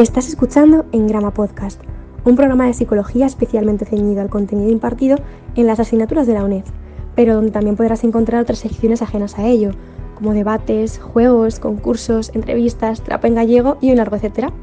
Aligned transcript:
Estás 0.00 0.28
escuchando 0.28 0.86
En 0.92 1.06
Grama 1.06 1.34
Podcast, 1.34 1.78
un 2.24 2.34
programa 2.34 2.66
de 2.66 2.72
psicología 2.72 3.26
especialmente 3.26 3.84
ceñido 3.84 4.22
al 4.22 4.30
contenido 4.30 4.70
impartido 4.70 5.18
en 5.56 5.66
las 5.66 5.78
asignaturas 5.78 6.26
de 6.26 6.32
la 6.32 6.42
UNED, 6.42 6.64
pero 7.14 7.34
donde 7.34 7.50
también 7.50 7.76
podrás 7.76 8.02
encontrar 8.02 8.40
otras 8.40 8.60
secciones 8.60 9.02
ajenas 9.02 9.38
a 9.38 9.46
ello, 9.46 9.72
como 10.14 10.32
debates, 10.32 10.98
juegos, 10.98 11.60
concursos, 11.60 12.30
entrevistas, 12.34 13.02
trapa 13.02 13.28
en 13.28 13.34
gallego 13.34 13.76
y 13.82 13.90
un 13.90 13.98
largo 13.98 14.16
etcétera. 14.16 14.54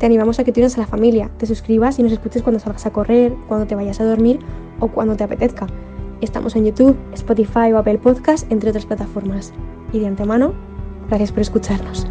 Te 0.00 0.06
animamos 0.06 0.40
a 0.40 0.44
que 0.44 0.50
te 0.50 0.58
unas 0.58 0.76
a 0.76 0.80
la 0.80 0.88
familia, 0.88 1.30
te 1.38 1.46
suscribas 1.46 2.00
y 2.00 2.02
nos 2.02 2.10
escuches 2.10 2.42
cuando 2.42 2.58
salgas 2.58 2.84
a 2.84 2.92
correr, 2.92 3.32
cuando 3.46 3.68
te 3.68 3.76
vayas 3.76 4.00
a 4.00 4.04
dormir 4.04 4.40
o 4.80 4.88
cuando 4.88 5.14
te 5.14 5.22
apetezca. 5.22 5.68
Estamos 6.20 6.56
en 6.56 6.64
YouTube, 6.64 6.96
Spotify 7.12 7.72
o 7.72 7.78
Apple 7.78 7.98
Podcast, 7.98 8.50
entre 8.50 8.70
otras 8.70 8.86
plataformas. 8.86 9.52
Y 9.92 10.00
de 10.00 10.08
antemano, 10.08 10.52
gracias 11.08 11.30
por 11.30 11.42
escucharnos. 11.42 12.08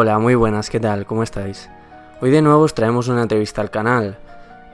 Hola, 0.00 0.20
muy 0.20 0.36
buenas, 0.36 0.70
¿qué 0.70 0.78
tal? 0.78 1.06
¿Cómo 1.06 1.24
estáis? 1.24 1.68
Hoy 2.20 2.30
de 2.30 2.40
nuevo 2.40 2.62
os 2.62 2.72
traemos 2.72 3.08
una 3.08 3.22
entrevista 3.22 3.62
al 3.62 3.72
canal. 3.72 4.16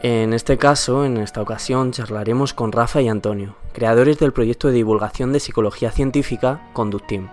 En 0.02 0.34
este 0.34 0.58
caso, 0.58 1.06
en 1.06 1.16
esta 1.16 1.40
ocasión, 1.40 1.92
charlaremos 1.92 2.52
con 2.52 2.72
Rafa 2.72 3.00
y 3.00 3.08
Antonio, 3.08 3.56
creadores 3.72 4.18
del 4.18 4.34
proyecto 4.34 4.68
de 4.68 4.74
divulgación 4.74 5.32
de 5.32 5.40
psicología 5.40 5.90
científica 5.92 6.68
Conductim. 6.74 7.28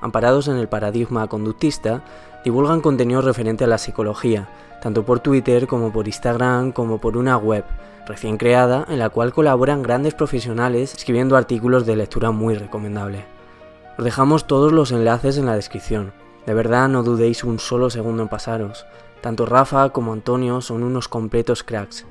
Amparados 0.00 0.48
en 0.48 0.56
el 0.56 0.66
paradigma 0.66 1.28
conductista, 1.28 2.02
divulgan 2.44 2.80
contenido 2.80 3.22
referente 3.22 3.62
a 3.62 3.68
la 3.68 3.78
psicología, 3.78 4.48
tanto 4.82 5.04
por 5.04 5.20
Twitter 5.20 5.68
como 5.68 5.92
por 5.92 6.08
Instagram 6.08 6.72
como 6.72 6.98
por 6.98 7.16
una 7.16 7.36
web 7.36 7.64
recién 8.08 8.38
creada 8.38 8.84
en 8.88 8.98
la 8.98 9.08
cual 9.08 9.32
colaboran 9.32 9.84
grandes 9.84 10.14
profesionales 10.14 10.94
escribiendo 10.94 11.36
artículos 11.36 11.86
de 11.86 11.94
lectura 11.94 12.32
muy 12.32 12.56
recomendable. 12.56 13.24
Os 13.96 14.04
dejamos 14.04 14.48
todos 14.48 14.72
los 14.72 14.90
enlaces 14.90 15.38
en 15.38 15.46
la 15.46 15.54
descripción. 15.54 16.12
De 16.48 16.54
verdad 16.54 16.88
no 16.88 17.02
dudéis 17.02 17.44
un 17.44 17.58
solo 17.58 17.90
segundo 17.90 18.22
en 18.22 18.30
pasaros. 18.30 18.86
Tanto 19.20 19.44
Rafa 19.44 19.90
como 19.90 20.14
Antonio 20.14 20.62
son 20.62 20.82
unos 20.82 21.06
completos 21.06 21.62
cracks. 21.62 22.06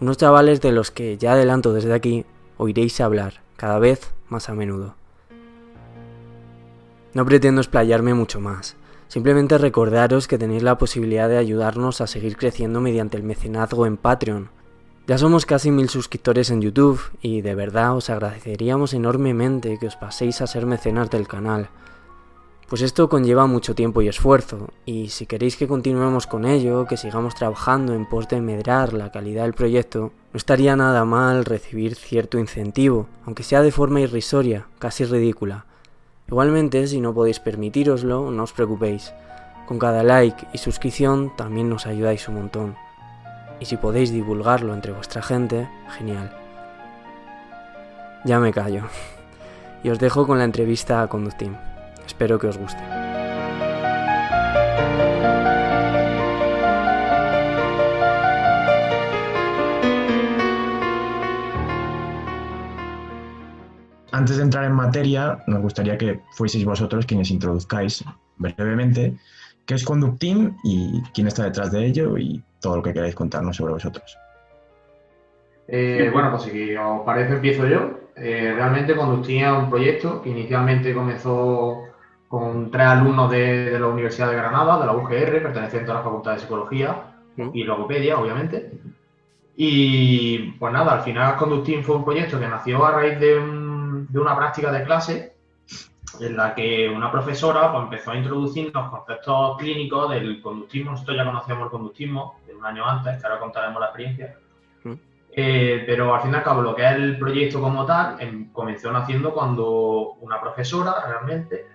Unos 0.00 0.16
chavales 0.16 0.60
de 0.60 0.70
los 0.70 0.92
que 0.92 1.18
ya 1.18 1.32
adelanto 1.32 1.72
desde 1.72 1.92
aquí 1.92 2.24
oiréis 2.56 3.00
hablar 3.00 3.42
cada 3.56 3.80
vez 3.80 4.14
más 4.28 4.48
a 4.48 4.54
menudo. 4.54 4.94
No 7.14 7.26
pretendo 7.26 7.62
explayarme 7.62 8.14
mucho 8.14 8.38
más. 8.38 8.76
Simplemente 9.08 9.58
recordaros 9.58 10.28
que 10.28 10.38
tenéis 10.38 10.62
la 10.62 10.78
posibilidad 10.78 11.28
de 11.28 11.38
ayudarnos 11.38 12.00
a 12.00 12.06
seguir 12.06 12.36
creciendo 12.36 12.80
mediante 12.80 13.16
el 13.16 13.24
mecenazgo 13.24 13.86
en 13.86 13.96
Patreon. 13.96 14.50
Ya 15.08 15.18
somos 15.18 15.46
casi 15.46 15.72
mil 15.72 15.88
suscriptores 15.88 16.48
en 16.50 16.60
YouTube 16.60 17.00
y 17.22 17.40
de 17.40 17.56
verdad 17.56 17.96
os 17.96 18.08
agradeceríamos 18.08 18.94
enormemente 18.94 19.78
que 19.80 19.88
os 19.88 19.96
paséis 19.96 20.42
a 20.42 20.46
ser 20.46 20.64
mecenas 20.64 21.10
del 21.10 21.26
canal. 21.26 21.70
Pues 22.74 22.82
esto 22.82 23.08
conlleva 23.08 23.46
mucho 23.46 23.76
tiempo 23.76 24.02
y 24.02 24.08
esfuerzo, 24.08 24.70
y 24.84 25.10
si 25.10 25.26
queréis 25.26 25.56
que 25.56 25.68
continuemos 25.68 26.26
con 26.26 26.44
ello, 26.44 26.86
que 26.86 26.96
sigamos 26.96 27.36
trabajando 27.36 27.94
en 27.94 28.04
pos 28.04 28.26
de 28.26 28.40
medrar 28.40 28.94
la 28.94 29.12
calidad 29.12 29.44
del 29.44 29.54
proyecto, 29.54 30.10
no 30.32 30.36
estaría 30.36 30.74
nada 30.74 31.04
mal 31.04 31.44
recibir 31.44 31.94
cierto 31.94 32.36
incentivo, 32.36 33.06
aunque 33.26 33.44
sea 33.44 33.62
de 33.62 33.70
forma 33.70 34.00
irrisoria, 34.00 34.66
casi 34.80 35.04
ridícula. 35.04 35.66
Igualmente, 36.26 36.88
si 36.88 37.00
no 37.00 37.14
podéis 37.14 37.38
permitiroslo, 37.38 38.32
no 38.32 38.42
os 38.42 38.52
preocupéis. 38.52 39.14
Con 39.68 39.78
cada 39.78 40.02
like 40.02 40.44
y 40.52 40.58
suscripción 40.58 41.30
también 41.36 41.68
nos 41.68 41.86
ayudáis 41.86 42.26
un 42.26 42.34
montón. 42.34 42.74
Y 43.60 43.66
si 43.66 43.76
podéis 43.76 44.10
divulgarlo 44.10 44.74
entre 44.74 44.90
vuestra 44.90 45.22
gente, 45.22 45.68
genial. 45.96 46.36
Ya 48.24 48.40
me 48.40 48.52
callo. 48.52 48.82
Y 49.84 49.90
os 49.90 50.00
dejo 50.00 50.26
con 50.26 50.38
la 50.38 50.44
entrevista 50.44 51.02
a 51.02 51.08
Conductim. 51.08 51.54
Espero 52.06 52.38
que 52.38 52.46
os 52.46 52.58
guste. 52.58 52.82
Antes 64.12 64.36
de 64.36 64.42
entrar 64.44 64.64
en 64.64 64.72
materia, 64.72 65.38
nos 65.46 65.60
gustaría 65.60 65.98
que 65.98 66.20
fueseis 66.32 66.64
vosotros 66.64 67.04
quienes 67.04 67.30
introduzcáis 67.30 68.04
brevemente 68.38 69.16
qué 69.66 69.74
es 69.74 69.84
Conductim 69.84 70.56
y 70.62 71.02
quién 71.14 71.26
está 71.26 71.44
detrás 71.44 71.72
de 71.72 71.84
ello 71.84 72.16
y 72.18 72.42
todo 72.60 72.76
lo 72.76 72.82
que 72.82 72.92
queráis 72.92 73.14
contarnos 73.14 73.56
sobre 73.56 73.72
vosotros. 73.72 74.16
Eh, 75.66 76.10
bueno, 76.12 76.30
pues 76.30 76.42
si 76.44 76.76
os 76.76 77.02
parece 77.04 77.34
empiezo 77.34 77.66
yo. 77.66 77.98
Eh, 78.16 78.52
realmente 78.54 78.94
Conductim 78.94 79.42
es 79.42 79.52
un 79.52 79.70
proyecto 79.70 80.22
que 80.22 80.30
inicialmente 80.30 80.94
comenzó 80.94 81.82
con 82.34 82.68
tres 82.68 82.84
alumnos 82.84 83.30
de, 83.30 83.78
la 83.78 83.86
Universidad 83.86 84.28
de 84.28 84.34
Granada, 84.34 84.80
de 84.80 84.86
la 84.86 84.92
UGR, 84.92 85.40
pertenecientes 85.40 85.88
a 85.88 85.94
la 85.94 86.02
Facultad 86.02 86.32
de 86.32 86.40
Psicología 86.40 87.14
y 87.52 87.62
Logopedia, 87.62 88.18
obviamente. 88.18 88.72
Y 89.56 90.50
pues 90.58 90.72
nada, 90.72 90.94
al 90.94 91.02
final 91.02 91.36
Conductim 91.36 91.84
fue 91.84 91.94
un 91.94 92.04
proyecto 92.04 92.40
que 92.40 92.48
nació 92.48 92.84
a 92.84 92.90
raíz 92.90 93.20
de, 93.20 93.34
de 94.08 94.18
una 94.18 94.36
práctica 94.36 94.72
de 94.72 94.82
clase 94.82 95.32
en 96.18 96.36
la 96.36 96.56
que 96.56 96.88
una 96.88 97.12
profesora 97.12 97.70
pues, 97.70 97.84
empezó 97.84 98.10
a 98.10 98.16
introducir 98.16 98.72
los 98.74 98.90
conceptos 98.90 99.56
clínicos 99.58 100.10
del 100.10 100.42
conductismo. 100.42 100.90
Nosotros 100.90 101.16
ya 101.16 101.24
conocíamos 101.24 101.66
el 101.66 101.70
conductismo 101.70 102.40
de 102.48 102.56
un 102.56 102.66
año 102.66 102.84
antes, 102.84 103.20
que 103.20 103.28
ahora 103.28 103.38
contaremos 103.38 103.78
la 103.78 103.86
experiencia. 103.86 104.38
Eh, 105.36 105.84
pero 105.86 106.12
al 106.12 106.22
fin 106.22 106.32
y 106.32 106.34
al 106.34 106.42
cabo, 106.42 106.62
lo 106.62 106.74
que 106.74 106.84
es 106.84 106.92
el 106.94 107.16
proyecto 107.16 107.60
como 107.60 107.86
tal 107.86 108.20
em, 108.20 108.50
comenzó 108.52 108.90
naciendo 108.90 109.32
cuando 109.32 110.14
una 110.20 110.40
profesora 110.40 110.94
realmente 111.06 111.73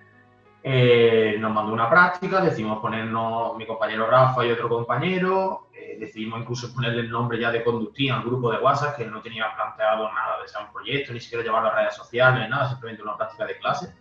eh, 0.62 1.36
nos 1.38 1.52
mandó 1.52 1.72
una 1.72 1.88
práctica, 1.88 2.40
decidimos 2.40 2.80
ponernos 2.80 3.56
mi 3.56 3.66
compañero 3.66 4.06
Rafa 4.06 4.44
y 4.44 4.50
otro 4.50 4.68
compañero, 4.68 5.68
eh, 5.72 5.96
decidimos 5.98 6.40
incluso 6.40 6.74
ponerle 6.74 7.00
el 7.00 7.10
nombre 7.10 7.38
ya 7.38 7.50
de 7.50 7.64
conductín 7.64 8.12
al 8.12 8.22
grupo 8.22 8.52
de 8.52 8.58
WhatsApp, 8.58 8.96
que 8.96 9.06
no 9.06 9.22
tenía 9.22 9.46
planteado 9.54 10.12
nada 10.12 10.42
de 10.42 10.48
ser 10.48 10.62
un 10.62 10.72
proyecto, 10.72 11.12
ni 11.14 11.20
siquiera 11.20 11.42
llevarlo 11.42 11.70
a 11.70 11.76
redes 11.76 11.94
sociales, 11.94 12.48
nada, 12.48 12.68
simplemente 12.68 13.02
una 13.02 13.16
práctica 13.16 13.46
de 13.46 13.56
clase. 13.58 13.94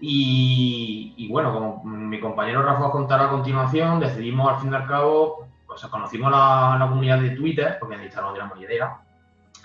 Y, 0.00 1.28
bueno, 1.30 1.52
como 1.52 1.84
mi 1.84 2.20
compañero 2.20 2.62
Rafa 2.62 2.90
contará 2.90 3.24
a 3.26 3.30
continuación, 3.30 4.00
decidimos 4.00 4.52
al 4.52 4.60
fin 4.60 4.72
y 4.72 4.76
al 4.76 4.86
cabo, 4.86 5.48
pues 5.66 5.82
conocimos 5.86 6.30
la, 6.30 6.76
la 6.78 6.88
comunidad 6.88 7.20
de 7.20 7.30
Twitter, 7.30 7.76
porque 7.78 7.94
en 7.94 8.02
Instagram 8.02 8.30
no 8.30 8.34
teníamos 8.34 8.60
idea, 8.60 8.98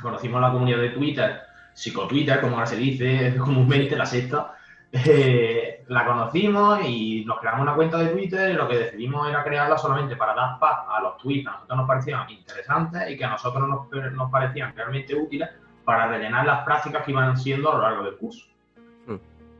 conocimos 0.01 0.39
la 0.39 0.51
comunidad 0.51 0.79
de 0.79 0.89
Twitter, 0.89 1.41
psicotwitter, 1.73 2.41
como 2.41 2.55
ahora 2.55 2.67
se 2.67 2.77
dice 2.77 3.35
comúnmente, 3.39 3.95
la 3.95 4.05
sexta, 4.05 4.58
eh, 4.91 5.83
la 5.87 6.05
conocimos 6.05 6.79
y 6.85 7.23
nos 7.25 7.39
creamos 7.39 7.61
una 7.61 7.75
cuenta 7.75 7.97
de 7.97 8.09
Twitter 8.09 8.51
y 8.51 8.53
lo 8.53 8.67
que 8.67 8.77
decidimos 8.77 9.29
era 9.29 9.43
crearla 9.43 9.77
solamente 9.77 10.15
para 10.15 10.33
dar 10.33 10.59
paz 10.59 10.79
a 10.89 10.99
los 11.01 11.17
tweets 11.17 11.43
que 11.43 11.49
a 11.49 11.53
nosotros 11.53 11.77
nos 11.77 11.87
parecían 11.87 12.29
interesantes 12.29 13.09
y 13.09 13.17
que 13.17 13.25
a 13.25 13.29
nosotros 13.29 13.67
nos, 13.67 14.13
nos 14.13 14.31
parecían 14.31 14.73
realmente 14.75 15.15
útiles 15.15 15.49
para 15.85 16.07
rellenar 16.07 16.45
las 16.45 16.63
prácticas 16.63 17.03
que 17.03 17.11
iban 17.11 17.37
siendo 17.37 17.71
a 17.71 17.75
lo 17.75 17.81
largo 17.81 18.03
del 18.03 18.17
curso. 18.17 18.45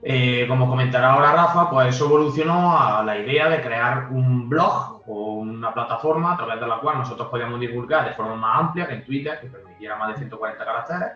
Eh, 0.02 0.46
como 0.48 0.70
comentará 0.70 1.12
ahora 1.12 1.34
Rafa, 1.34 1.70
pues 1.70 1.94
eso 1.94 2.06
evolucionó 2.06 2.80
a 2.80 3.04
la 3.04 3.18
idea 3.18 3.50
de 3.50 3.62
crear 3.62 4.08
un 4.12 4.48
blog 4.48 5.02
o 5.08 5.34
una 5.34 5.74
plataforma 5.74 6.34
a 6.34 6.38
través 6.38 6.60
de 6.60 6.68
la 6.68 6.80
cual 6.80 7.00
nosotros 7.00 7.28
podíamos 7.28 7.60
divulgar 7.60 8.06
de 8.08 8.14
forma 8.14 8.36
más 8.36 8.60
amplia 8.62 8.88
que 8.88 8.94
en 8.94 9.06
Twitter, 9.06 9.40
que 9.42 9.48
permitiera 9.48 9.98
más 9.98 10.10
de 10.10 10.20
140 10.20 10.64
caracteres 10.64 11.10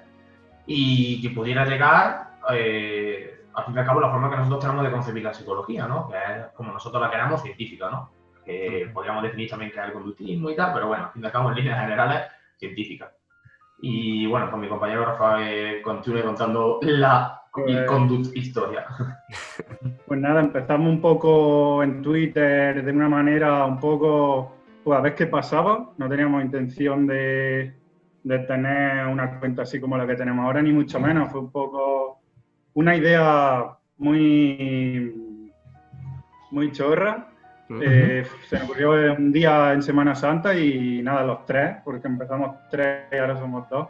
y 0.66 1.22
que 1.22 1.30
pudiera 1.30 1.66
llegar, 1.66 2.32
eh, 2.52 3.43
al 3.56 3.66
fin 3.66 3.76
y 3.76 3.80
al 3.80 3.86
cabo, 3.86 4.02
la 4.02 4.12
forma 4.12 4.30
que 4.30 4.38
nosotros 4.38 4.62
tenemos 4.62 4.84
de 4.84 4.92
concebir 4.92 5.24
la 5.24 5.34
psicología, 5.34 5.88
¿no? 5.88 6.08
Que 6.10 6.16
es 6.16 6.48
como 6.56 6.72
nosotros 6.72 7.02
la 7.02 7.10
queramos, 7.10 7.42
científica, 7.42 7.90
¿no? 7.90 8.12
Que 8.46 8.90
podríamos 8.94 9.24
definir 9.24 9.50
también 9.50 9.72
que 9.72 9.80
es 9.80 9.86
el 9.86 9.94
conductismo 9.94 10.50
y 10.50 10.56
tal, 10.56 10.74
pero 10.74 10.88
bueno, 10.88 11.06
al 11.06 11.12
fin 11.12 11.24
y 11.24 11.26
al 11.26 11.32
cabo, 11.32 11.50
en 11.50 11.56
líneas 11.56 11.80
generales, 11.80 12.22
científica. 12.58 13.12
Y 13.82 14.26
bueno, 14.28 14.50
pues 14.50 14.62
mi 14.62 14.70
compañero 14.70 15.06
Rafa 15.06 15.46
eh, 15.46 15.82
continúe 15.82 16.24
contando 16.24 16.80
la 16.82 17.42
pues, 17.52 18.36
historia. 18.36 18.86
Pues 20.06 20.20
nada, 20.20 20.42
empezamos 20.42 20.88
un 20.88 21.02
poco 21.02 21.82
en 21.82 22.02
Twitter 22.02 22.84
de 22.84 22.92
una 22.92 23.10
manera 23.10 23.66
un 23.66 23.80
poco, 23.80 24.54
pues 24.84 25.00
a 25.00 25.02
ver 25.02 25.16
qué 25.16 25.26
pasaba. 25.26 25.92
No 25.98 26.08
teníamos 26.08 26.44
intención 26.44 27.08
de, 27.08 27.74
de 28.24 28.40
tener 28.40 29.08
una 29.08 29.40
cuenta 29.40 29.64
así 29.64 29.80
como 29.80 29.98
la 29.98 30.06
que 30.06 30.16
tenemos 30.16 30.46
ahora, 30.46 30.62
ni 30.62 30.72
mucho 30.72 31.00
menos. 31.00 31.32
Fue 31.32 31.42
un 31.42 31.52
poco 31.52 32.03
una 32.74 32.96
idea 32.96 33.78
muy, 33.98 35.52
muy 36.52 36.72
chorra. 36.72 37.30
Eh, 37.82 38.26
se 38.48 38.58
me 38.58 38.66
ocurrió 38.66 38.92
un 39.14 39.32
día 39.32 39.74
en 39.74 39.82
Semana 39.82 40.14
Santa 40.14 40.54
y 40.58 41.02
nada, 41.02 41.24
los 41.24 41.46
tres, 41.46 41.78
porque 41.84 42.08
empezamos 42.08 42.58
tres 42.70 43.06
y 43.12 43.16
ahora 43.16 43.38
somos 43.38 43.68
dos 43.70 43.88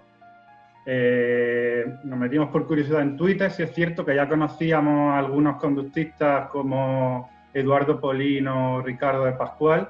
Eh, 0.86 1.86
nos 2.04 2.20
metimos 2.20 2.50
por 2.50 2.68
curiosidad 2.68 3.02
en 3.02 3.16
Twitter, 3.18 3.50
si 3.52 3.64
es 3.64 3.74
cierto 3.74 4.06
que 4.06 4.16
ya 4.16 4.28
conocíamos 4.28 5.14
a 5.14 5.20
algunos 5.20 5.58
conductistas 5.58 6.50
como 6.50 7.30
Eduardo 7.54 8.00
Polino, 8.00 8.82
Ricardo 8.82 9.26
de 9.26 9.32
Pascual, 9.34 9.90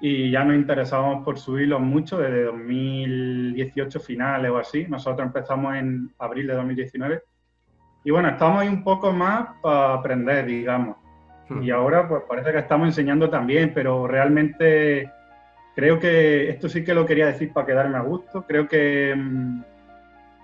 y 0.00 0.30
ya 0.30 0.44
nos 0.44 0.56
interesábamos 0.56 1.24
por 1.24 1.38
subirlos 1.38 1.80
mucho 1.80 2.18
desde 2.18 2.44
2018 2.44 4.00
finales 4.00 4.50
o 4.50 4.58
así. 4.58 4.86
Nosotros 4.88 5.26
empezamos 5.26 5.76
en 5.76 6.12
abril 6.18 6.48
de 6.48 6.54
2019. 6.54 7.22
Y 8.06 8.12
bueno, 8.12 8.28
estamos 8.28 8.62
ahí 8.62 8.68
un 8.68 8.84
poco 8.84 9.12
más 9.12 9.48
para 9.60 9.94
aprender, 9.94 10.46
digamos. 10.46 10.96
Hmm. 11.48 11.60
Y 11.60 11.72
ahora 11.72 12.08
pues 12.08 12.22
parece 12.28 12.52
que 12.52 12.58
estamos 12.58 12.86
enseñando 12.86 13.28
también, 13.28 13.72
pero 13.74 14.06
realmente 14.06 15.10
creo 15.74 15.98
que 15.98 16.48
esto 16.48 16.68
sí 16.68 16.84
que 16.84 16.94
lo 16.94 17.04
quería 17.04 17.26
decir 17.26 17.52
para 17.52 17.66
quedarme 17.66 17.98
a 17.98 18.02
gusto. 18.02 18.44
Creo 18.46 18.68
que 18.68 19.12
mm, 19.12 19.60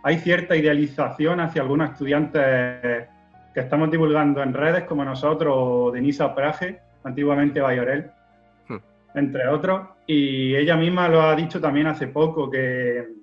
hay 0.03 0.19
cierta 0.19 0.56
idealización 0.56 1.38
hacia 1.38 1.62
algunos 1.62 1.93
estudiantes 1.93 3.06
que 3.55 3.61
estamos 3.61 3.93
divulgando 3.93 4.43
en 4.43 4.55
redes, 4.55 4.82
como 4.82 5.05
nosotros, 5.05 5.93
Denisa 5.93 6.35
Praje, 6.35 6.81
antiguamente 7.05 7.61
Bayorel, 7.61 8.11
hmm. 8.67 8.76
entre 9.14 9.47
otros. 9.47 9.82
Y 10.09 10.56
ella 10.56 10.76
misma 10.76 11.09
lo 11.09 11.23
ha 11.23 11.37
dicho 11.37 11.61
también 11.61 11.87
hace 11.87 12.09
poco, 12.09 12.50
que, 12.50 13.21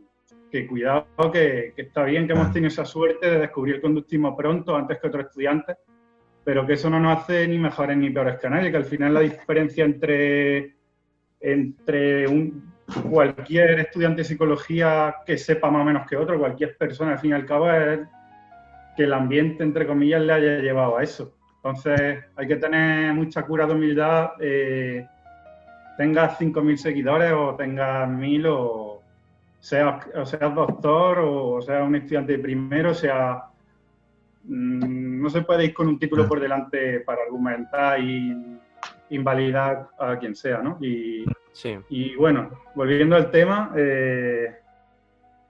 cuidado, 0.68 1.06
que, 1.32 1.74
está 1.78 2.04
bien 2.04 2.28
que 2.28 2.34
hemos 2.34 2.48
ah. 2.48 2.52
tenido 2.52 2.70
esa 2.70 2.86
suerte 2.86 3.30
de 3.30 3.40
descubrir 3.40 3.76
el 3.76 3.82
conductismo 3.82 4.36
pronto, 4.36 4.76
antes 4.76 5.00
que 5.00 5.08
otros 5.08 5.26
estudiantes, 5.26 5.78
pero 6.44 6.66
que 6.66 6.74
eso 6.74 6.90
no 6.90 7.00
nos 7.00 7.20
hace 7.20 7.48
ni 7.48 7.60
mejores 7.60 7.98
ni 7.98 8.10
peores 8.10 8.40
que 8.40 8.50
nadie, 8.50 8.72
que 8.72 8.78
al 8.78 8.86
final 8.86 9.14
la 9.14 9.20
diferencia 9.22 9.86
entre, 9.86 10.76
entre 11.40 12.28
un, 12.28 12.74
cualquier 13.10 13.80
estudiante 13.82 14.22
de 14.22 14.26
psicología 14.26 15.16
que 15.26 15.38
sepa 15.38 15.70
más 15.70 15.82
o 15.82 15.86
menos 15.86 16.08
que 16.08 16.18
otro, 16.18 16.40
cualquier 16.40 16.76
persona, 16.78 17.14
al 17.14 17.20
fin 17.20 17.32
y 17.32 17.34
al 17.34 17.46
cabo, 17.46 17.72
es 17.72 18.00
que 18.96 19.04
el 19.04 19.14
ambiente, 19.14 19.64
entre 19.64 19.86
comillas, 19.86 20.22
le 20.22 20.34
haya 20.34 20.58
llevado 20.60 20.98
a 20.98 21.04
eso. 21.04 21.36
Entonces, 21.58 22.24
hay 22.36 22.48
que 22.48 22.56
tener 22.56 23.14
mucha 23.14 23.44
cura 23.44 23.68
de 23.68 23.74
humildad, 23.74 24.32
eh, 24.40 25.06
tengas 25.98 26.40
5.000 26.40 26.78
seguidores 26.78 27.34
o 27.34 27.56
tengas 27.56 28.10
1.000 28.10 28.46
o 28.48 28.89
seas, 29.60 30.06
doctor 30.56 31.20
o 31.20 31.62
seas 31.62 31.86
un 31.88 31.96
estudiante 31.96 32.34
de 32.34 32.40
primero, 32.40 32.94
sea... 32.94 33.44
Mm, 34.44 35.22
no 35.22 35.30
se 35.30 35.42
puede 35.42 35.66
ir 35.66 35.74
con 35.74 35.88
un 35.88 36.00
título 36.00 36.28
por 36.28 36.40
delante 36.40 37.02
para 37.02 37.24
argumentar 37.24 38.00
y 38.00 38.58
invalidar 39.10 39.90
a 40.00 40.18
quien 40.18 40.36
sea, 40.36 40.60
¿no? 40.60 40.78
Y, 40.82 41.26
y 41.90 42.16
bueno, 42.16 42.50
volviendo 42.74 43.16
al 43.16 43.30
tema, 43.32 43.74
eh, 43.76 44.56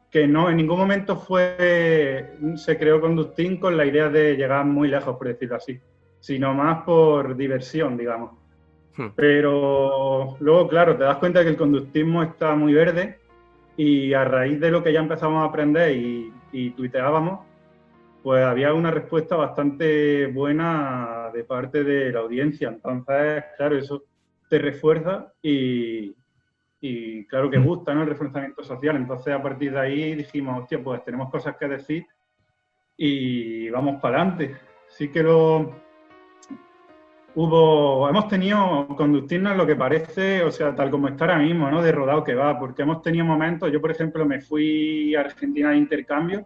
que 0.10 0.28
no, 0.28 0.50
en 0.50 0.58
ningún 0.58 0.80
momento 0.80 1.18
fue, 1.18 2.36
se 2.56 2.78
creó 2.80 3.00
Conductín 3.00 3.58
con 3.58 3.78
la 3.78 3.86
idea 3.86 4.10
de 4.10 4.36
llegar 4.36 4.66
muy 4.66 4.88
lejos, 4.88 5.18
por 5.18 5.28
decirlo 5.28 5.58
así, 5.58 5.80
sino 6.20 6.54
más 6.54 6.84
por 6.84 7.36
diversión, 7.36 7.96
digamos. 7.96 8.32
Hmm. 8.98 9.10
Pero 9.16 10.36
luego, 10.40 10.68
claro, 10.68 10.98
te 10.98 11.04
das 11.04 11.18
cuenta 11.18 11.44
que 11.44 11.50
el 11.50 11.58
conductismo 11.58 12.24
está 12.24 12.56
muy 12.56 12.74
verde 12.74 13.20
y 13.80 14.14
a 14.14 14.26
raíz 14.26 14.60
de 14.60 14.72
lo 14.72 14.84
que 14.84 14.92
ya 14.92 15.00
empezamos 15.00 15.42
a 15.42 15.46
aprender 15.46 15.96
y, 15.96 16.34
y 16.52 16.72
tuiteábamos, 16.72 17.40
pues 18.22 18.44
había 18.44 18.74
una 18.74 18.92
respuesta 18.92 19.38
bastante 19.38 20.28
buena 20.28 21.30
de 21.34 21.46
parte 21.46 21.86
de 21.86 22.12
la 22.12 22.20
audiencia. 22.20 22.68
Entonces, 22.68 23.46
claro, 23.56 23.78
eso 23.78 24.04
te 24.50 24.60
refuerza 24.60 25.31
y, 25.42 26.14
y 26.81 27.26
claro 27.28 27.50
que 27.50 27.58
mm. 27.58 27.66
gusta 27.66 27.94
¿no? 27.94 28.02
el 28.02 28.10
reforzamiento 28.10 28.66
social. 28.66 28.98
Entonces, 28.98 29.34
a 29.34 29.42
partir 29.42 29.72
de 29.72 29.80
ahí 29.80 30.14
dijimos, 30.14 30.64
hostia, 30.64 30.84
pues 30.84 31.02
tenemos 31.06 31.30
cosas 31.30 31.56
que 31.56 31.70
decir 31.70 32.06
y 32.98 33.70
vamos 33.70 34.02
para 34.02 34.24
adelante. 34.24 34.58
Sí 34.90 35.08
que 35.08 35.24
lo 35.24 35.74
hubo, 37.42 38.10
hemos 38.10 38.28
tenido 38.28 38.86
conductirnos 38.98 39.56
lo 39.56 39.66
que 39.66 39.78
parece, 39.78 40.44
o 40.44 40.52
sea, 40.52 40.76
tal 40.76 40.92
como 40.92 41.08
está 41.08 41.24
ahora 41.24 41.38
mismo, 41.38 41.72
¿no? 41.72 41.82
De 41.82 41.94
rodado 41.94 42.22
que 42.22 42.36
va, 42.36 42.60
porque 42.60 42.82
hemos 42.82 43.02
tenido 43.02 43.24
momentos, 43.24 43.72
yo 43.72 43.80
por 43.80 43.92
ejemplo 43.92 44.26
me 44.26 44.42
fui 44.42 45.16
a 45.16 45.22
Argentina 45.22 45.70
de 45.70 45.78
intercambio 45.78 46.46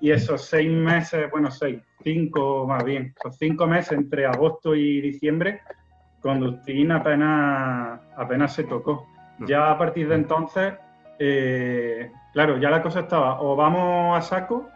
y 0.00 0.10
esos 0.10 0.42
seis 0.46 0.70
meses, 0.70 1.30
bueno, 1.30 1.50
seis, 1.50 1.82
cinco 2.02 2.66
más 2.66 2.82
bien, 2.84 3.12
esos 3.18 3.36
cinco 3.36 3.66
meses 3.66 3.92
entre 3.92 4.24
agosto 4.24 4.74
y 4.74 5.02
diciembre, 5.02 5.60
Conductín 6.22 6.90
apenas, 6.90 8.00
apenas 8.16 8.54
se 8.54 8.64
tocó. 8.64 9.06
Mm. 9.38 9.46
Ya 9.46 9.70
a 9.70 9.76
partir 9.76 10.08
de 10.08 10.14
entonces, 10.14 10.72
eh, 11.18 12.10
claro, 12.32 12.56
ya 12.56 12.70
la 12.70 12.82
cosa 12.82 13.00
estaba, 13.00 13.42
o 13.42 13.56
vamos 13.56 14.16
a 14.16 14.22
saco, 14.22 14.70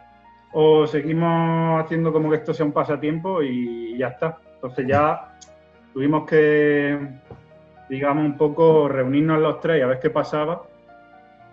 o 0.53 0.85
seguimos 0.85 1.83
haciendo 1.83 2.13
como 2.13 2.29
que 2.29 2.35
esto 2.37 2.53
sea 2.53 2.67
un 2.67 2.71
pasatiempo 2.71 3.41
y 3.41 3.97
ya 3.97 4.09
está. 4.09 4.37
Entonces 4.55 4.87
ya 4.87 5.35
tuvimos 5.95 6.27
que, 6.27 6.99
digamos, 7.87 8.25
un 8.25 8.35
poco 8.35 8.89
reunirnos 8.89 9.39
los 9.39 9.61
tres 9.61 9.79
y 9.79 9.81
a 9.81 9.87
ver 9.87 9.99
qué 10.01 10.09
pasaba. 10.09 10.63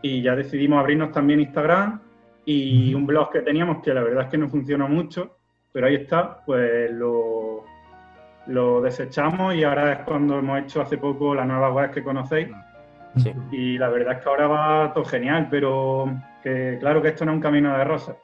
Y 0.02 0.20
ya 0.20 0.34
decidimos 0.34 0.80
abrirnos 0.80 1.12
también 1.12 1.38
Instagram 1.38 2.00
y 2.44 2.92
un 2.92 3.06
blog 3.06 3.30
que 3.30 3.42
teníamos 3.42 3.84
que 3.84 3.94
la 3.94 4.02
verdad 4.02 4.24
es 4.24 4.30
que 4.30 4.38
no 4.38 4.48
funcionó 4.48 4.88
mucho, 4.88 5.36
pero 5.70 5.86
ahí 5.86 5.94
está, 5.94 6.44
pues 6.44 6.90
lo, 6.90 7.62
lo 8.48 8.82
desechamos 8.82 9.54
y 9.54 9.62
ahora 9.62 9.92
es 9.92 9.98
cuando 10.00 10.40
hemos 10.40 10.58
hecho 10.58 10.82
hace 10.82 10.98
poco 10.98 11.36
la 11.36 11.44
nueva 11.44 11.72
web 11.72 11.92
que 11.92 12.02
conocéis. 12.02 12.48
Y 13.52 13.78
la 13.78 13.90
verdad 13.90 14.14
es 14.14 14.24
que 14.24 14.28
ahora 14.28 14.48
va 14.48 14.92
todo 14.92 15.04
genial, 15.04 15.46
pero 15.52 16.12
que 16.42 16.78
claro 16.80 17.00
que 17.00 17.08
esto 17.08 17.24
no 17.24 17.30
es 17.30 17.36
un 17.36 17.42
camino 17.42 17.78
de 17.78 17.84
rosas. 17.84 18.16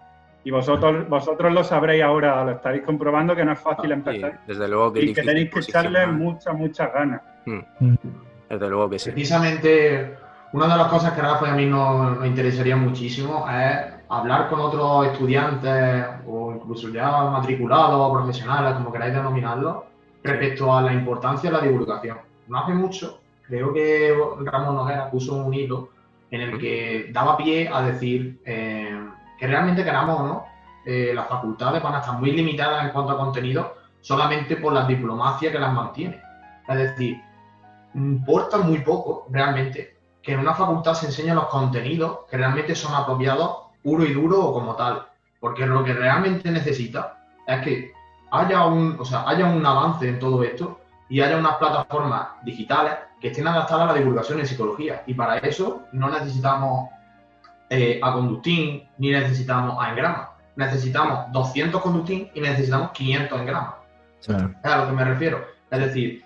Y 0.45 0.51
vosotros, 0.51 1.09
vosotros 1.09 1.53
lo 1.53 1.65
sabréis 1.65 2.03
ahora, 2.03 2.45
lo 2.45 2.53
estaréis 2.53 2.85
comprobando 2.85 3.35
que 3.37 3.45
no 3.45 3.53
es 3.53 3.59
fácil 3.59 3.93
ah, 3.93 3.95
empezar. 3.95 4.41
desde 4.47 4.69
luego 4.69 4.93
que 4.93 5.05
y 5.05 5.13
que 5.13 5.23
tenéis 5.23 5.51
que 5.51 5.61
echarle 5.61 6.07
muchas, 6.07 6.55
muchas 6.55 6.93
ganas. 6.93 7.21
Mm. 7.45 7.95
Desde 8.49 8.69
luego 8.69 8.89
que 8.89 8.99
sí. 8.99 9.11
Precisamente, 9.11 10.17
una 10.53 10.69
de 10.69 10.77
las 10.77 10.87
cosas 10.89 11.13
que 11.13 11.21
Rafa 11.21 11.49
y 11.49 11.51
a 11.51 11.55
mí 11.55 11.67
nos, 11.67 12.17
nos 12.17 12.27
interesaría 12.27 12.77
muchísimo 12.77 13.47
es 13.51 13.95
hablar 14.09 14.49
con 14.49 14.61
otros 14.61 15.07
estudiantes 15.09 16.07
o 16.27 16.53
incluso 16.53 16.89
ya 16.89 17.11
matriculados 17.31 17.97
o 18.01 18.13
profesionales, 18.13 18.75
como 18.75 18.93
queráis 18.93 19.15
denominarlo, 19.15 19.87
respecto 20.23 20.75
a 20.75 20.83
la 20.83 20.93
importancia 20.93 21.51
de 21.51 21.57
la 21.57 21.63
divulgación. 21.63 22.19
No 22.47 22.59
hace 22.59 22.73
mucho 22.73 23.21
creo 23.49 23.73
que 23.73 24.15
Ramón 24.45 24.77
Noguera 24.77 25.11
puso 25.11 25.35
un 25.35 25.55
hilo 25.55 25.89
en 26.31 26.43
el 26.43 26.59
que 26.59 27.09
daba 27.13 27.37
pie 27.37 27.69
a 27.73 27.83
decir 27.83 28.41
eh, 28.45 28.98
que 29.39 29.47
realmente 29.47 29.85
queramos 29.85 30.21
o 30.21 30.27
no, 30.27 30.45
eh, 30.85 31.13
las 31.15 31.29
facultades 31.29 31.83
van 31.83 31.95
a 31.95 31.99
estar 32.01 32.19
muy 32.19 32.33
limitadas 32.33 32.85
en 32.85 32.91
cuanto 32.91 33.13
a 33.13 33.19
contenido 33.19 33.75
solamente 34.01 34.57
por 34.57 34.73
la 34.73 34.85
diplomacia 34.85 35.53
que 35.53 35.59
las 35.59 35.73
mantiene. 35.73 36.21
Es 36.67 36.77
decir, 36.77 37.23
importa 37.95 38.59
muy 38.59 38.79
poco 38.81 39.27
realmente 39.31 39.97
que 40.23 40.33
en 40.33 40.41
una 40.41 40.55
facultad 40.55 40.95
se 40.95 41.07
enseñen 41.07 41.37
los 41.37 41.47
contenidos 41.47 42.21
que 42.31 42.37
realmente 42.37 42.75
son 42.75 42.95
apropiados 42.95 43.69
puro 43.83 44.05
y 44.05 44.13
duro 44.13 44.45
o 44.45 44.53
como 44.53 44.75
tal. 44.75 45.07
Porque 45.41 45.67
lo 45.67 45.85
que 45.85 45.93
realmente 45.93 46.51
necesita 46.51 47.19
es 47.47 47.61
que 47.63 47.93
haya 48.31 48.65
un, 48.67 48.97
o 48.99 49.05
sea, 49.05 49.29
haya 49.29 49.47
un 49.47 49.65
avance 49.65 50.09
en 50.09 50.19
todo 50.19 50.43
esto 50.43 50.81
y 51.09 51.21
haya 51.21 51.39
unas 51.39 51.57
plataformas 51.57 52.29
digitales 52.45 52.95
que 53.21 53.29
estén 53.29 53.47
adaptadas 53.47 53.85
a 53.85 53.93
la 53.93 53.99
divulgación 53.99 54.41
en 54.41 54.47
psicología. 54.47 55.03
Y 55.07 55.15
para 55.15 55.39
eso 55.39 55.83
no 55.93 56.11
necesitamos 56.11 56.91
eh, 57.71 58.01
a 58.03 58.13
Conductín 58.13 58.89
ni 58.99 59.11
necesitamos 59.11 59.77
a 59.81 59.91
Engrama. 59.91 60.31
Necesitamos 60.57 61.33
200 61.33 61.81
Conductín 61.81 62.31
y 62.35 62.41
necesitamos 62.41 62.91
500 62.93 63.41
Engrama. 63.41 63.79
Es 64.21 64.29
a 64.31 64.79
lo 64.79 64.87
que 64.87 64.93
me 64.93 65.05
refiero. 65.05 65.45
Es 65.71 65.79
decir, 65.81 66.25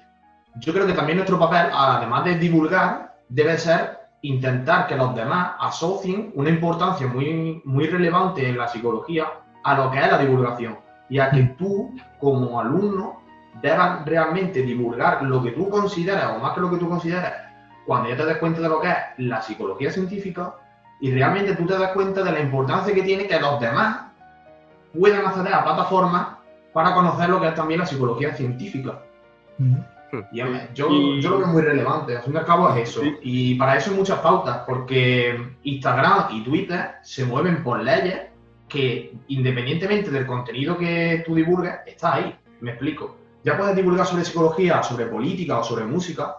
yo 0.57 0.73
creo 0.73 0.87
que 0.87 0.93
también 0.93 1.19
nuestro 1.19 1.39
papel, 1.39 1.71
además 1.73 2.25
de 2.25 2.39
divulgar, 2.39 3.17
debe 3.29 3.59
ser 3.59 3.99
intentar 4.23 4.87
que 4.87 4.97
los 4.97 5.15
demás 5.15 5.53
asocien 5.59 6.33
una 6.35 6.51
importancia 6.51 7.07
muy, 7.07 7.61
muy 7.65 7.87
relevante 7.87 8.49
en 8.49 8.57
la 8.57 8.69
psicología 8.69 9.27
a 9.65 9.75
lo 9.75 9.91
que 9.91 9.99
es 9.99 10.11
la 10.11 10.19
divulgación. 10.19 10.79
Y 11.09 11.19
a 11.19 11.31
que 11.31 11.43
mm. 11.43 11.57
tú, 11.57 11.95
como 12.21 12.61
alumno, 12.61 13.21
debas 13.61 14.05
realmente 14.07 14.63
divulgar 14.63 15.23
lo 15.23 15.43
que 15.43 15.51
tú 15.51 15.69
consideras, 15.69 16.37
o 16.37 16.39
más 16.39 16.55
que 16.55 16.61
lo 16.61 16.71
que 16.71 16.79
tú 16.79 16.89
consideras, 16.89 17.35
cuando 17.87 18.09
ya 18.09 18.17
te 18.17 18.25
das 18.25 18.39
cuenta 18.39 18.61
de 18.61 18.69
lo 18.69 18.81
que 18.81 18.89
es 18.89 18.97
la 19.19 19.43
psicología 19.43 19.91
científica, 19.91 20.55
y 21.03 21.13
realmente 21.13 21.55
tú 21.55 21.67
te 21.67 21.77
das 21.77 21.93
cuenta 21.93 22.23
de 22.23 22.33
la 22.33 22.41
importancia 22.41 22.95
que 22.95 23.03
tiene 23.03 23.27
que 23.27 23.39
los 23.39 23.61
demás 23.61 24.07
puedan 24.99 25.27
acceder 25.27 25.53
a 25.53 25.65
plataformas 25.65 26.29
para 26.73 26.95
conocer 26.95 27.29
lo 27.29 27.41
que 27.41 27.49
es 27.49 27.55
también 27.55 27.81
la 27.81 27.87
psicología 27.87 28.33
científica. 28.35 29.03
Y 30.33 30.39
yo, 30.39 30.47
yo, 31.21 31.31
lo 31.31 31.39
veo 31.39 31.47
muy 31.49 31.63
relevante, 31.63 32.17
al 32.17 32.23
fin 32.23 32.35
y 32.35 32.37
al 32.37 32.47
cabo 32.47 32.71
es 32.71 32.89
eso. 32.89 33.03
Y 33.21 33.57
para 33.57 33.77
eso 33.77 33.91
hay 33.91 33.97
muchas 33.97 34.21
pautas, 34.21 34.63
porque 34.67 35.55
Instagram 35.65 36.29
y 36.31 36.45
Twitter 36.45 36.93
se 37.03 37.25
mueven 37.25 37.63
por 37.63 37.83
leyes 37.83 38.29
que 38.69 39.15
independientemente 39.29 40.11
del 40.11 40.27
contenido 40.27 40.79
que 40.79 41.23
tú 41.27 41.35
divulgues, 41.35 41.75
está 41.87 42.15
ahí. 42.15 42.35
Me 42.61 42.71
explico 42.71 43.17
ya 43.45 43.57
puedes 43.57 43.75
divulgar 43.75 44.07
sobre 44.07 44.25
psicología, 44.25 44.83
sobre 44.83 45.07
política 45.07 45.59
o 45.59 45.65
sobre 45.65 45.85
música, 45.85 46.37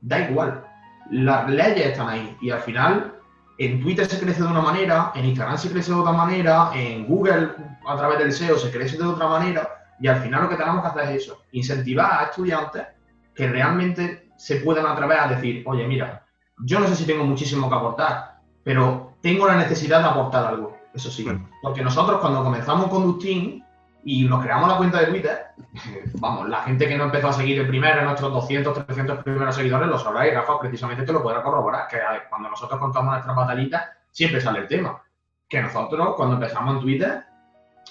da 0.00 0.30
igual. 0.30 0.64
Las 1.10 1.48
leyes 1.50 1.86
están 1.88 2.08
ahí 2.08 2.36
y 2.40 2.50
al 2.50 2.60
final 2.60 3.15
en 3.58 3.80
Twitter 3.80 4.06
se 4.06 4.20
crece 4.20 4.42
de 4.42 4.48
una 4.48 4.60
manera, 4.60 5.12
en 5.14 5.24
Instagram 5.24 5.58
se 5.58 5.70
crece 5.70 5.90
de 5.90 5.98
otra 5.98 6.12
manera, 6.12 6.70
en 6.74 7.06
Google 7.06 7.50
a 7.86 7.96
través 7.96 8.18
del 8.18 8.32
SEO 8.32 8.58
se 8.58 8.70
crece 8.70 8.98
de 8.98 9.04
otra 9.04 9.28
manera, 9.28 9.68
y 9.98 10.08
al 10.08 10.20
final 10.20 10.44
lo 10.44 10.48
que 10.50 10.56
tenemos 10.56 10.82
que 10.82 10.88
hacer 10.88 11.04
es 11.04 11.22
eso, 11.22 11.42
incentivar 11.52 12.20
a 12.20 12.24
estudiantes 12.24 12.86
que 13.34 13.48
realmente 13.48 14.30
se 14.36 14.56
puedan 14.56 14.86
atrever 14.86 15.18
a 15.18 15.28
decir, 15.28 15.62
oye, 15.66 15.86
mira, 15.86 16.24
yo 16.64 16.80
no 16.80 16.86
sé 16.88 16.96
si 16.96 17.04
tengo 17.04 17.24
muchísimo 17.24 17.68
que 17.68 17.74
aportar, 17.74 18.40
pero 18.62 19.14
tengo 19.22 19.46
la 19.46 19.56
necesidad 19.56 20.00
de 20.00 20.06
aportar 20.06 20.46
algo, 20.46 20.76
eso 20.94 21.10
sí. 21.10 21.26
Porque 21.62 21.82
nosotros 21.82 22.20
cuando 22.20 22.42
comenzamos 22.42 22.88
con 22.88 23.04
Dustin 23.04 23.64
y 24.08 24.22
nos 24.22 24.40
creamos 24.40 24.68
la 24.68 24.76
cuenta 24.76 25.00
de 25.00 25.06
Twitter, 25.06 25.46
vamos, 26.20 26.48
la 26.48 26.62
gente 26.62 26.86
que 26.86 26.96
no 26.96 27.04
empezó 27.04 27.28
a 27.28 27.32
seguir 27.32 27.58
el 27.58 27.66
primero, 27.66 28.04
nuestros 28.04 28.32
200, 28.32 28.86
300 28.86 29.24
primeros 29.24 29.56
seguidores, 29.56 29.88
lo 29.88 29.98
sabrá 29.98 30.28
y 30.28 30.30
Rafa 30.30 30.60
precisamente 30.60 31.04
te 31.04 31.12
lo 31.12 31.24
podrá 31.24 31.42
corroborar, 31.42 31.88
que 31.88 31.98
cuando 32.30 32.48
nosotros 32.48 32.78
contamos 32.78 33.14
nuestras 33.14 33.34
batallitas, 33.34 33.84
siempre 34.12 34.40
sale 34.40 34.60
el 34.60 34.68
tema. 34.68 35.02
Que 35.48 35.60
nosotros, 35.60 36.14
cuando 36.16 36.36
empezamos 36.36 36.76
en 36.76 36.80
Twitter, 36.82 37.24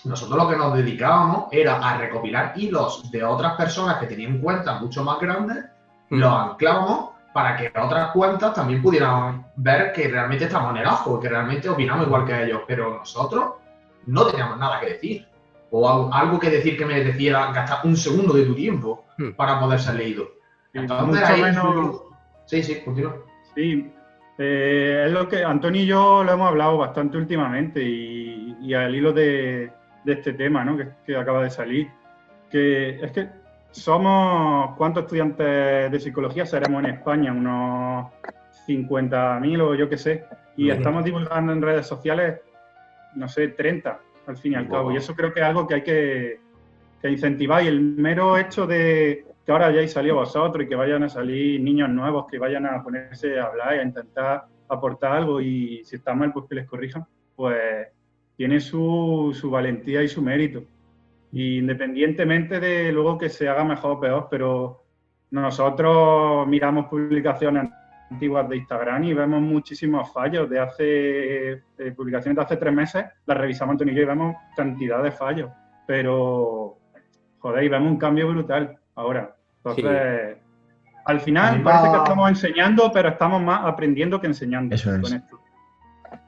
nosotros 0.05 0.41
lo 0.41 0.50
que 0.50 0.55
nos 0.55 0.74
dedicábamos 0.74 1.48
era 1.51 1.79
a 1.79 1.98
recopilar 1.98 2.53
hilos 2.55 3.12
de 3.12 3.22
otras 3.22 3.57
personas 3.57 3.98
que 3.98 4.07
tenían 4.07 4.39
cuentas 4.39 4.81
mucho 4.81 5.03
más 5.03 5.19
grandes, 5.19 5.65
mm. 6.12 6.17
los 6.17 6.34
anclábamos 6.34 7.10
para 7.34 7.57
que 7.57 7.74
otras 7.77 8.12
cuentas 8.12 8.53
también 8.53 8.81
pudieran 8.81 9.48
ver 9.57 9.91
que 9.91 10.07
realmente 10.07 10.45
estamos 10.45 10.72
en 10.72 10.77
el 10.77 10.88
ajo, 10.88 11.19
que 11.19 11.27
realmente 11.27 11.67
opinamos 11.67 12.07
igual 12.07 12.24
que 12.24 12.45
ellos, 12.45 12.62
pero 12.65 13.00
nosotros 13.00 13.55
no 14.05 14.25
teníamos 14.27 14.57
nada 14.57 14.79
que 14.79 14.91
decir. 14.91 15.35
O 15.77 16.13
algo 16.13 16.39
que 16.39 16.50
decir 16.50 16.77
que 16.77 16.86
me 16.86 17.03
decía 17.03 17.51
gastar 17.51 17.79
un 17.84 17.98
segundo 17.98 18.34
de 18.34 18.46
tu 18.46 18.55
tiempo 18.55 19.03
mm. 19.17 19.32
para 19.32 19.60
poder 19.60 19.77
ser 19.77 19.96
leído. 19.96 20.25
Entonces, 20.74 21.22
ahí... 21.22 21.44
Sí, 22.46 22.63
sí, 22.63 22.82
continúa. 22.86 23.17
Sí, 23.53 23.91
eh, 24.38 25.03
es 25.05 25.12
lo 25.12 25.27
que 25.27 25.44
Antonio 25.44 25.82
y 25.82 25.86
yo 25.86 26.24
lo 26.24 26.32
hemos 26.32 26.48
hablado 26.48 26.77
bastante 26.77 27.17
últimamente 27.17 27.84
y, 27.84 28.55
y 28.62 28.74
al 28.74 28.96
hilo 28.96 29.12
de, 29.12 29.70
de 30.05 30.13
este 30.13 30.32
tema 30.32 30.63
¿no? 30.63 30.77
que, 31.05 31.17
acaba 31.17 31.44
de 31.44 31.50
salir, 31.50 31.89
que 32.50 32.91
es 33.03 33.12
que 33.12 33.27
somos, 33.72 34.77
¿cuántos 34.77 35.03
estudiantes 35.03 35.91
de 35.91 36.00
psicología 36.00 36.46
seremos 36.46 36.86
en 36.86 36.91
España? 36.91 37.34
Unos 37.34 38.13
50.000 38.65 39.62
o 39.62 39.75
yo 39.75 39.89
qué 39.89 39.98
sé, 39.98 40.24
y 40.55 40.70
estamos 40.70 41.03
divulgando 41.03 41.51
en 41.51 41.62
redes 41.62 41.86
sociales, 41.86 42.39
no 43.13 43.27
sé, 43.27 43.50
30 43.50 44.04
al 44.27 44.38
fin 44.38 44.53
y 44.53 44.55
al 44.55 44.67
cabo, 44.67 44.91
y 44.91 44.98
eso 44.98 45.15
creo 45.15 45.34
que 45.34 45.39
es 45.39 45.46
algo 45.46 45.67
que 45.67 45.75
hay 45.75 45.84
que, 45.84 46.39
que 47.01 47.10
incentivar, 47.10 47.63
y 47.63 47.67
el 47.67 47.82
mero 47.82 48.38
hecho 48.38 48.65
de 48.65 49.25
que 49.46 49.51
ahora 49.51 49.67
hayáis 49.67 49.91
salido 49.91 50.15
vosotros 50.15 50.65
y 50.65 50.67
que 50.67 50.75
vayan 50.75 51.03
a 51.03 51.10
salir 51.10 51.62
niños 51.62 51.89
nuevos, 51.89 52.25
que 52.29 52.39
vayan 52.39 52.65
a 52.65 52.82
ponerse 52.82 53.39
a 53.39 53.46
hablar 53.46 53.75
y 53.75 53.79
a 53.79 53.84
intentar 53.84 54.46
aportar 54.67 55.12
algo 55.12 55.39
y 55.39 55.84
si 55.86 55.98
está 55.98 56.15
mal, 56.15 56.34
pues 56.34 56.46
que 56.50 56.55
les 56.55 56.65
corrijan, 56.67 57.05
pues 57.36 57.88
tiene 58.36 58.60
su, 58.60 59.38
su 59.39 59.50
valentía 59.51 60.01
y 60.01 60.08
su 60.08 60.22
mérito. 60.22 60.63
independientemente 61.32 62.60
de 62.60 62.91
luego 62.91 63.17
que 63.17 63.29
se 63.29 63.48
haga 63.48 63.63
mejor 63.63 63.91
o 63.91 64.00
peor, 64.00 64.27
pero 64.32 64.84
nosotros 65.29 66.48
miramos 66.48 66.88
publicaciones 66.88 67.70
antiguas 68.12 68.47
de 68.50 68.57
Instagram 68.57 69.03
y 69.03 69.13
vemos 69.13 69.41
muchísimos 69.41 70.12
fallos. 70.12 70.50
De 70.50 70.59
hace 70.59 71.63
publicaciones 71.95 72.35
de 72.35 72.41
hace 72.41 72.57
tres 72.57 72.74
meses, 72.74 73.05
las 73.25 73.38
revisamos 73.38 73.74
Antonio 73.74 73.93
y 73.93 73.97
yo 73.97 74.03
y 74.03 74.05
vemos 74.05 74.35
cantidad 74.55 75.03
de 75.03 75.12
fallos, 75.12 75.50
pero 75.88 76.77
joder, 77.39 77.63
y 77.63 77.69
vemos 77.69 77.91
un 77.91 77.97
cambio 77.97 78.27
brutal 78.29 78.77
ahora. 78.95 79.35
Entonces, 79.57 80.38
al 81.05 81.19
final 81.19 81.62
parece 81.63 81.91
que 81.91 81.97
estamos 81.97 82.29
enseñando, 82.29 82.91
pero 82.91 83.09
estamos 83.09 83.41
más 83.41 83.65
aprendiendo 83.65 84.19
que 84.19 84.27
enseñando 84.27 84.75
Eso 84.75 84.91
con 85.01 85.13
esto. 85.13 85.39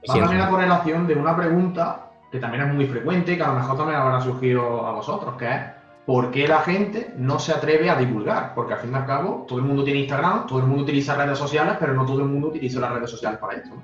Va 0.09 0.13
también 0.19 0.39
la 0.39 0.49
correlación 0.49 1.07
de 1.07 1.15
una 1.15 1.35
pregunta 1.35 2.03
que 2.31 2.39
también 2.39 2.67
es 2.67 2.73
muy 2.73 2.85
frecuente 2.85 3.33
y 3.33 3.37
que 3.37 3.43
a 3.43 3.47
lo 3.47 3.53
mejor 3.53 3.77
también 3.77 3.99
habrá 3.99 4.19
surgido 4.19 4.85
a 4.85 4.91
vosotros, 4.91 5.35
que 5.37 5.45
es 5.45 5.61
¿por 6.07 6.31
qué 6.31 6.47
la 6.47 6.61
gente 6.61 7.13
no 7.17 7.37
se 7.37 7.51
atreve 7.51 7.89
a 7.89 7.97
divulgar? 7.97 8.55
Porque 8.55 8.73
al 8.73 8.79
fin 8.79 8.93
y 8.93 8.95
al 8.95 9.05
cabo 9.05 9.45
todo 9.45 9.59
el 9.59 9.65
mundo 9.65 9.83
tiene 9.83 9.99
Instagram, 9.99 10.47
todo 10.47 10.59
el 10.59 10.65
mundo 10.65 10.83
utiliza 10.83 11.15
redes 11.15 11.37
sociales, 11.37 11.75
pero 11.77 11.93
no 11.93 12.05
todo 12.05 12.21
el 12.21 12.29
mundo 12.29 12.47
utiliza 12.47 12.79
las 12.79 12.93
redes 12.93 13.11
sociales 13.11 13.37
para 13.37 13.57
esto. 13.57 13.75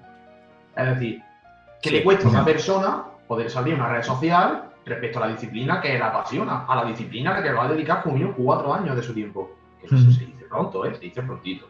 Es 0.74 0.88
decir, 0.88 1.22
¿qué 1.82 1.92
le 1.92 2.01
cuesta 2.01 2.30
a 2.30 2.32
una 2.32 2.46
persona 2.46 3.03
poder 3.27 3.50
salir 3.51 3.74
a 3.74 3.77
una 3.77 3.89
red 3.89 4.03
social 4.03 4.70
respecto 4.86 5.20
a 5.20 5.27
la 5.27 5.34
disciplina 5.34 5.82
que 5.82 6.00
la 6.00 6.08
apasiona, 6.08 6.65
a 6.65 6.75
la 6.77 6.86
disciplina 6.86 7.36
que 7.36 7.42
le 7.42 7.51
va 7.51 7.65
a 7.65 7.68
dedicar 7.68 8.01
como 8.01 8.34
cuatro 8.34 8.74
años 8.74 8.96
de 8.96 9.03
su 9.03 9.13
tiempo? 9.13 9.51
Eso 9.84 9.98
se 9.98 10.25
dice 10.25 10.46
pronto, 10.50 10.86
¿eh? 10.86 10.96
se 10.96 11.01
dice 11.01 11.22
prontito. 11.24 11.68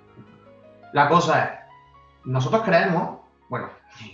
La 0.93 1.10
cosa 1.10 1.45
es, 1.45 1.50
nosotros 2.25 2.62
creemos, 2.62 3.22
bueno, 3.50 3.69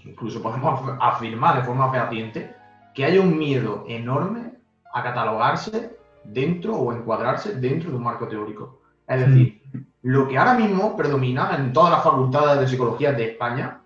incluso 0.06 0.42
podemos 0.42 0.90
afirmar 1.02 1.58
de 1.58 1.64
forma 1.64 1.92
fehaciente 1.92 2.56
que 2.96 3.04
hay 3.04 3.18
un 3.18 3.38
miedo 3.38 3.84
enorme 3.90 4.54
a 4.94 5.04
catalogarse 5.04 5.99
dentro 6.24 6.76
o 6.76 6.94
encuadrarse 6.94 7.56
dentro 7.56 7.90
de 7.90 7.98
un 7.98 8.04
marco 8.04 8.28
teórico. 8.28 8.82
Es 9.08 9.28
decir, 9.28 9.62
lo 10.04 10.28
que 10.28 10.38
ahora 10.38 10.54
mismo 10.54 10.96
predomina 10.96 11.56
en 11.58 11.74
todas 11.74 11.92
las 11.92 12.04
facultades 12.04 12.60
de 12.60 12.68
psicología 12.68 13.12
de 13.14 13.32
España, 13.32 13.82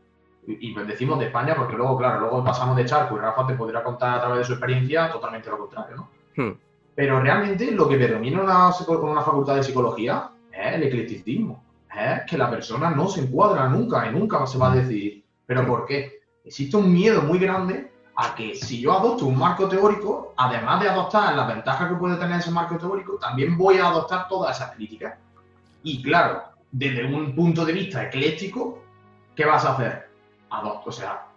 y 0.45 0.73
decimos 0.85 1.19
de 1.19 1.25
España 1.25 1.55
porque 1.55 1.77
luego, 1.77 1.97
claro, 1.97 2.19
luego 2.19 2.43
pasamos 2.43 2.75
de 2.75 2.85
charco 2.85 3.15
y 3.15 3.19
Rafa 3.19 3.47
te 3.47 3.53
podrá 3.53 3.81
contar 3.81 4.17
a 4.17 4.21
través 4.21 4.39
de 4.39 4.43
su 4.45 4.53
experiencia 4.53 5.09
totalmente 5.09 5.49
lo 5.49 5.57
contrario, 5.57 5.95
¿no? 5.95 6.09
Hmm. 6.35 6.57
Pero 6.93 7.21
realmente 7.21 7.71
lo 7.71 7.87
que 7.87 7.95
predomina 7.95 8.39
en 8.39 8.43
una, 8.43 8.69
una 9.01 9.21
facultad 9.21 9.55
de 9.55 9.63
psicología 9.63 10.31
es 10.51 10.75
el 10.75 10.83
eclecticismo, 10.83 11.63
es 11.89 12.29
que 12.29 12.37
la 12.37 12.49
persona 12.49 12.89
no 12.89 13.07
se 13.07 13.21
encuadra 13.21 13.69
nunca 13.69 14.07
y 14.09 14.13
nunca 14.13 14.45
se 14.45 14.57
va 14.57 14.71
a 14.71 14.75
decidir 14.75 15.23
¿Pero 15.45 15.67
por 15.67 15.85
qué? 15.85 16.21
Existe 16.45 16.77
un 16.77 16.91
miedo 16.91 17.21
muy 17.21 17.39
grande 17.39 17.91
a 18.15 18.35
que 18.35 18.55
si 18.55 18.79
yo 18.79 18.93
adopto 18.93 19.25
un 19.25 19.37
marco 19.37 19.67
teórico, 19.67 20.33
además 20.37 20.81
de 20.81 20.89
adoptar 20.89 21.35
las 21.35 21.47
ventajas 21.47 21.89
que 21.89 21.95
puede 21.95 22.17
tener 22.17 22.39
ese 22.39 22.51
marco 22.51 22.77
teórico, 22.77 23.17
también 23.17 23.57
voy 23.57 23.77
a 23.77 23.87
adoptar 23.87 24.27
todas 24.27 24.55
esas 24.55 24.71
críticas. 24.75 25.15
Y 25.81 26.01
claro, 26.03 26.43
desde 26.71 27.05
un 27.05 27.35
punto 27.35 27.65
de 27.65 27.73
vista 27.73 28.03
ecléctico, 28.03 28.83
¿qué 29.35 29.45
vas 29.45 29.65
a 29.65 29.73
hacer? 29.73 30.09
Adopto, 30.49 30.89
o 30.89 30.93
sea, 30.93 31.27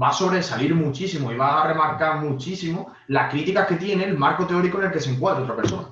va 0.00 0.08
a 0.08 0.12
sobresalir 0.12 0.74
muchísimo 0.74 1.30
y 1.30 1.36
va 1.36 1.62
a 1.62 1.68
remarcar 1.68 2.20
muchísimo 2.20 2.92
las 3.08 3.30
críticas 3.30 3.66
que 3.66 3.76
tiene 3.76 4.04
el 4.04 4.18
marco 4.18 4.46
teórico 4.46 4.78
en 4.78 4.86
el 4.86 4.92
que 4.92 5.00
se 5.00 5.10
encuentra 5.10 5.44
otra 5.44 5.56
persona. 5.56 5.88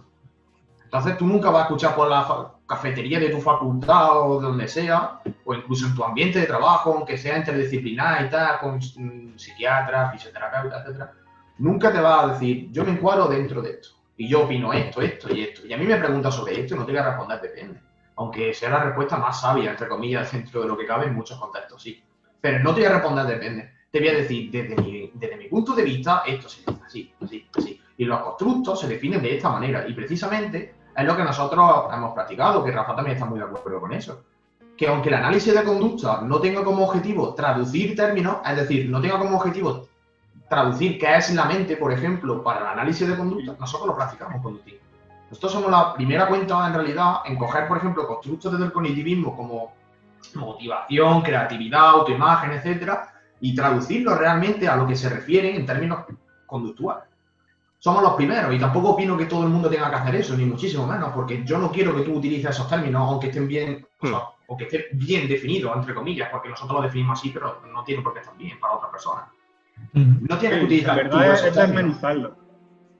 Entonces 0.85 1.19
tú 1.19 1.27
nunca 1.27 1.51
vas 1.51 1.63
a 1.63 1.65
escuchar 1.67 1.95
por 1.95 2.09
la 2.09 2.25
cafetería 2.71 3.19
de 3.19 3.31
tu 3.31 3.41
facultad 3.41 4.31
o 4.31 4.41
de 4.41 4.47
donde 4.47 4.69
sea, 4.69 5.21
o 5.45 5.55
incluso 5.55 5.89
en 5.89 5.95
tu 5.97 6.05
ambiente 6.05 6.39
de 6.39 6.47
trabajo, 6.47 6.95
aunque 6.95 7.19
sea 7.19 7.37
interdisciplinar 7.37 8.25
y 8.25 8.31
tal, 8.31 8.61
con 8.61 8.81
psiquiatras, 8.81 10.13
fisioterapeutas, 10.13 10.87
etcétera, 10.87 11.13
nunca 11.59 11.93
te 11.93 12.01
va 12.01 12.23
a 12.23 12.29
decir, 12.29 12.71
yo 12.71 12.85
me 12.85 12.93
encuadro 12.93 13.27
dentro 13.27 13.61
de 13.61 13.73
esto, 13.73 13.89
y 14.17 14.29
yo 14.29 14.45
opino 14.45 14.73
esto, 14.73 15.03
esto 15.03 15.35
y 15.35 15.43
esto. 15.43 15.67
Y 15.67 15.73
a 15.73 15.79
mí 15.79 15.85
me 15.85 15.97
preguntas 15.97 16.33
sobre 16.33 16.61
esto 16.61 16.77
y 16.77 16.79
no 16.79 16.87
te 16.87 16.93
voy 16.93 17.01
a 17.01 17.09
responder, 17.09 17.41
depende. 17.41 17.81
Aunque 18.15 18.55
sea 18.55 18.71
la 18.71 18.85
respuesta 18.85 19.17
más 19.17 19.41
sabia, 19.41 19.73
entre 19.73 19.89
comillas, 19.89 20.31
dentro 20.37 20.63
de 20.63 20.69
lo 20.69 20.79
que 20.79 20.87
cabe 20.87 21.07
en 21.07 21.15
muchos 21.15 21.41
contextos, 21.41 21.83
sí. 21.83 22.01
Pero 22.41 22.61
no 22.61 22.73
te 22.73 22.83
voy 22.83 22.89
a 22.89 22.93
responder, 22.93 23.27
depende. 23.27 23.73
Te 23.91 23.99
voy 23.99 24.09
a 24.11 24.15
decir, 24.15 24.49
desde 24.53 24.77
mi, 24.77 25.11
desde 25.15 25.37
mi 25.37 25.49
punto 25.49 25.75
de 25.75 25.83
vista, 25.83 26.23
esto 26.25 26.49
se 26.49 26.61
dice 26.61 26.85
así, 26.87 27.13
así, 27.21 27.49
así. 27.59 27.81
Y 27.99 28.05
los 28.05 28.21
constructos 28.21 28.81
se 28.81 28.87
definen 28.87 29.21
de 29.21 29.35
esta 29.35 29.51
manera. 29.51 29.89
Y 29.89 29.93
precisamente 29.93 30.80
es 30.97 31.05
lo 31.05 31.17
que 31.17 31.25
nosotros 31.25 31.85
hemos 31.93 32.13
practicado, 32.13 32.65
que 32.65 32.73
Rafa 32.73 32.95
también 32.95 33.17
está 33.17 33.27
muy 33.27 33.39
de 33.39 33.45
acuerdo 33.45 33.81
con 33.81 33.93
eso. 33.93 34.23
Que 34.77 34.89
aunque 34.89 35.09
el 35.09 35.17
análisis 35.17 35.55
de 35.55 35.63
conducta 35.63 36.21
no 36.23 36.41
tenga 36.41 36.65
como 36.65 36.85
objetivo 36.85 37.35
traducir 37.35 37.95
términos, 37.95 38.39
es 38.45 38.57
decir, 38.57 38.89
no 38.89 39.01
tenga 39.01 39.19
como 39.19 39.37
objetivo 39.37 39.87
traducir 40.49 40.99
qué 40.99 41.17
es 41.17 41.33
la 41.35 41.45
mente, 41.45 41.77
por 41.77 41.93
ejemplo, 41.93 42.43
para 42.43 42.61
el 42.61 42.67
análisis 42.67 43.07
de 43.07 43.17
conducta, 43.17 43.55
nosotros 43.59 43.89
lo 43.89 43.97
practicamos 43.97 44.43
conductivo. 44.43 44.79
Nosotros 45.29 45.53
somos 45.53 45.71
la 45.71 45.95
primera 45.95 46.27
cuenta, 46.27 46.67
en 46.67 46.75
realidad, 46.75 47.19
en 47.25 47.37
coger, 47.37 47.69
por 47.69 47.77
ejemplo, 47.77 48.07
constructos 48.07 48.53
desde 48.53 48.65
el 48.65 48.73
cognitivismo 48.73 49.37
como 49.37 49.73
motivación, 50.35 51.23
creatividad, 51.23 51.91
autoimagen, 51.91 52.53
etcétera, 52.53 53.13
y 53.41 53.55
traducirlo 53.55 54.17
realmente 54.17 54.67
a 54.67 54.77
lo 54.77 54.87
que 54.87 54.97
se 54.97 55.09
refiere 55.09 55.55
en 55.55 55.65
términos 55.65 56.05
conductuales 56.47 57.10
somos 57.81 58.03
los 58.03 58.13
primeros 58.13 58.55
y 58.55 58.59
tampoco 58.59 58.91
opino 58.91 59.17
que 59.17 59.25
todo 59.25 59.45
el 59.45 59.49
mundo 59.49 59.71
tenga 59.71 59.89
que 59.89 59.97
hacer 59.97 60.15
eso, 60.17 60.37
ni 60.37 60.45
muchísimo 60.45 60.87
menos, 60.87 61.11
porque 61.15 61.43
yo 61.45 61.59
no 61.59 61.73
quiero 61.73 61.97
que 61.97 62.03
tú 62.03 62.15
utilices 62.15 62.51
esos 62.51 62.69
términos, 62.69 63.09
aunque 63.09 63.29
estén 63.29 63.49
bien, 63.49 63.87
o, 64.03 64.55
hmm. 64.55 64.57
que 64.59 64.65
estén 64.65 64.83
bien 64.93 65.27
definidos, 65.27 65.75
entre 65.75 65.95
comillas, 65.95 66.29
porque 66.31 66.51
nosotros 66.51 66.77
lo 66.77 66.83
definimos 66.83 67.19
así, 67.19 67.31
pero 67.31 67.63
no 67.73 67.83
tiene 67.83 68.03
por 68.03 68.13
qué 68.13 68.21
estar 68.21 68.37
bien 68.37 68.61
para 68.61 68.75
otra 68.75 68.91
persona. 68.91 69.27
No 69.95 70.39
tiene 70.39 70.59
que 70.59 70.65
utilizar. 70.67 70.95
La 70.95 71.03
verdad 71.03 71.47
es, 71.47 71.55
desmenuzarlo. 71.55 72.37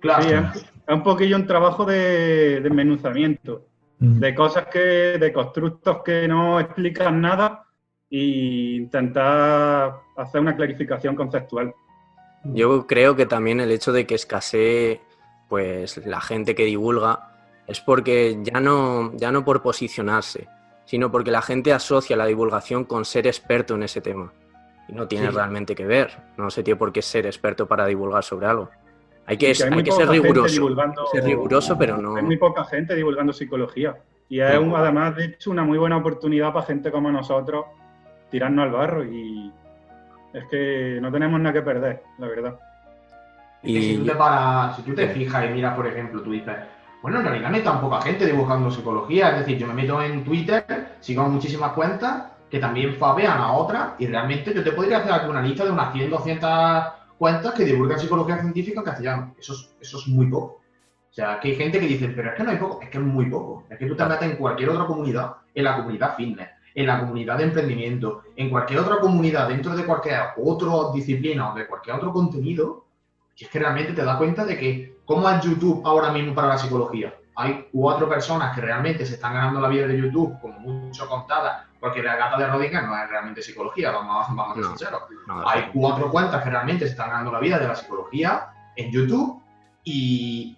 Claro. 0.01 0.51
es, 0.55 0.73
un 0.89 1.03
poquillo 1.03 1.37
un 1.37 1.47
trabajo 1.47 1.85
de 1.85 2.61
desmenuzamiento, 2.63 3.67
de 3.99 4.35
cosas 4.35 4.69
que, 4.73 4.79
de 4.79 5.31
constructos 5.31 5.99
que 6.03 6.27
no 6.27 6.59
explican 6.59 7.21
nada 7.21 7.67
e 8.11 8.77
intentar 8.77 9.95
hacer 10.17 10.41
una 10.41 10.57
clarificación 10.57 11.15
conceptual. 11.15 11.75
Yo 12.45 12.87
creo 12.87 13.17
que 13.17 13.27
también 13.27 13.61
el 13.61 13.71
hecho 13.71 13.93
de 13.93 14.07
que 14.07 14.15
escasee 14.15 15.01
pues 15.51 15.99
la 16.07 16.21
gente 16.21 16.55
que 16.55 16.65
divulga 16.65 17.31
es 17.67 17.81
porque 17.81 18.39
ya 18.43 18.61
no, 18.61 19.13
ya 19.17 19.33
no 19.33 19.45
por 19.45 19.63
posicionarse, 19.63 20.49
sino 20.85 21.11
porque 21.11 21.33
la 21.33 21.43
gente 21.43 21.73
asocia 21.73 22.17
la 22.17 22.27
divulgación 22.27 22.85
con 22.85 23.05
ser 23.05 23.27
experto 23.27 23.75
en 23.75 23.83
ese 23.83 24.01
tema. 24.01 24.33
y 24.89 24.93
no 24.93 25.07
tiene 25.07 25.31
realmente 25.31 25.75
que 25.75 25.87
ver. 25.87 26.11
No 26.37 26.51
se 26.51 26.63
tiene 26.63 26.79
por 26.79 26.93
qué 26.93 27.03
ser 27.03 27.27
experto 27.27 27.67
para 27.67 27.87
divulgar 27.87 28.25
sobre 28.25 28.47
algo. 28.47 28.71
Hay 29.27 29.37
que, 29.37 29.47
hay 29.47 29.83
que 29.85 29.93
ser 29.93 30.09
riguroso. 30.09 30.69
Ser 31.13 31.25
riguroso, 31.25 31.79
pero 31.79 31.97
no. 31.99 32.17
Hay 32.17 32.23
muy 32.23 32.37
poca 32.37 32.65
gente 32.65 32.95
divulgando 32.97 33.33
psicología. 33.33 33.97
Y 34.29 34.41
es 34.41 34.51
además, 34.51 35.15
de 35.17 35.27
hecho, 35.27 35.51
una 35.51 35.65
muy 35.65 35.79
buena 35.79 35.97
oportunidad 35.97 36.53
para 36.53 36.67
gente 36.67 36.91
como 36.91 37.11
nosotros 37.13 37.67
tirarnos 38.31 38.65
al 38.65 38.73
barro. 38.73 39.05
Y 39.05 39.53
es 40.33 40.45
que 40.51 40.99
no 41.01 41.11
tenemos 41.11 41.41
nada 41.41 41.53
que 41.53 41.63
perder, 41.63 42.03
la 42.19 42.29
verdad. 42.29 42.59
Y... 43.63 43.83
Si, 43.83 43.97
tú 43.99 44.05
te 44.05 44.15
para, 44.15 44.75
si 44.75 44.83
tú 44.83 44.95
te 44.95 45.09
fijas 45.09 45.45
y 45.47 45.53
miras, 45.53 45.75
por 45.75 45.87
ejemplo, 45.87 46.23
tú 46.23 46.33
dices, 46.33 46.57
bueno, 47.03 47.19
en 47.19 47.25
realidad 47.25 47.51
no 47.51 47.57
hay 47.57 47.63
tan 47.63 47.81
poca 47.81 48.03
gente 48.03 48.27
dibujando 48.27 48.71
psicología. 48.71 49.31
Es 49.31 49.39
decir, 49.41 49.59
yo 49.59 49.67
me 49.67 49.75
meto 49.75 50.03
en 50.03 50.25
Twitter, 50.25 50.97
sigo 51.01 51.29
muchísimas 51.29 51.73
cuentas 51.73 52.25
que 52.51 52.59
también 52.59 52.95
fabean 52.95 53.39
a 53.39 53.53
otras 53.53 53.93
y 53.99 54.07
realmente 54.07 54.53
yo 54.53 54.65
te 54.65 54.73
podría 54.73 54.99
hacer 54.99 55.13
aquí 55.13 55.29
una 55.29 55.41
lista 55.41 55.65
de 55.65 55.71
unas 55.71 55.93
100, 55.93 56.11
200 56.11 56.85
cuentas 57.17 57.55
que 57.55 57.65
divulgan 57.65 57.99
psicología 57.99 58.39
científica 58.39 58.81
en 58.81 58.85
castellano. 58.85 59.35
Eso 59.39 59.53
es, 59.53 59.77
eso 59.81 59.99
es 59.99 60.09
muy 60.09 60.27
poco. 60.27 60.61
O 61.11 61.13
sea, 61.13 61.41
que 61.41 61.49
hay 61.49 61.57
gente 61.57 61.81
que 61.81 61.87
dice, 61.87 62.09
pero 62.09 62.31
es 62.31 62.37
que 62.37 62.43
no 62.43 62.51
hay 62.51 62.57
poco, 62.57 62.81
es 62.83 62.89
que 62.89 62.99
es 62.99 63.05
muy 63.05 63.27
poco. 63.27 63.65
Es 63.69 63.79
que 63.79 63.87
tú 63.87 63.97
te 63.97 64.05
metes 64.05 64.31
en 64.31 64.37
cualquier 64.37 64.71
otra 64.71 64.87
comunidad, 64.87 65.33
en 65.55 65.65
la 65.65 65.77
comunidad 65.77 66.17
fitness, 66.17 66.49
en 66.75 66.87
la 66.87 67.01
comunidad 67.01 67.39
de 67.39 67.45
emprendimiento, 67.45 68.23
en 68.37 68.51
cualquier 68.51 68.81
otra 68.81 69.01
comunidad, 69.01 69.49
dentro 69.49 69.75
de 69.75 69.85
cualquier 69.85 70.21
otra 70.37 70.93
disciplina 70.95 71.53
o 71.53 71.55
de 71.55 71.67
cualquier 71.67 71.97
otro 71.97 72.13
contenido, 72.13 72.85
y 73.37 73.45
es 73.45 73.51
que 73.51 73.59
realmente 73.59 73.93
te 73.93 74.05
das 74.05 74.17
cuenta 74.17 74.45
de 74.45 74.59
que, 74.59 74.99
¿cómo 75.05 75.29
es 75.31 75.43
YouTube 75.43 75.83
ahora 75.87 76.13
mismo 76.13 76.35
para 76.35 76.49
la 76.49 76.59
psicología? 76.59 77.15
Hay 77.37 77.69
cuatro 77.73 78.09
personas 78.09 78.55
que 78.55 78.61
realmente 78.61 79.07
se 79.07 79.15
están 79.15 79.33
ganando 79.33 79.61
la 79.61 79.69
vida 79.69 79.87
de 79.87 79.99
YouTube, 79.99 80.39
como 80.41 80.59
mucho 80.61 81.09
contadas, 81.09 81.65
porque 81.81 82.03
la 82.03 82.17
gata 82.17 82.37
de 82.37 82.47
Rodinger 82.47 82.85
no 82.85 82.95
es 83.03 83.09
realmente 83.09 83.41
psicología, 83.41 83.91
vamos, 83.91 84.27
vamos 84.29 84.51
a 84.51 84.55
ser 84.55 84.65
sinceros. 84.65 85.03
Hay 85.47 85.71
cuatro 85.73 86.11
cuentas 86.11 86.43
que 86.43 86.51
realmente 86.51 86.85
se 86.85 86.91
están 86.91 87.09
ganando 87.09 87.33
la 87.33 87.41
vida 87.41 87.59
de 87.59 87.69
la 87.69 87.75
psicología 87.75 88.49
en 88.77 88.93
YouTube 88.93 89.43
y 89.85 90.57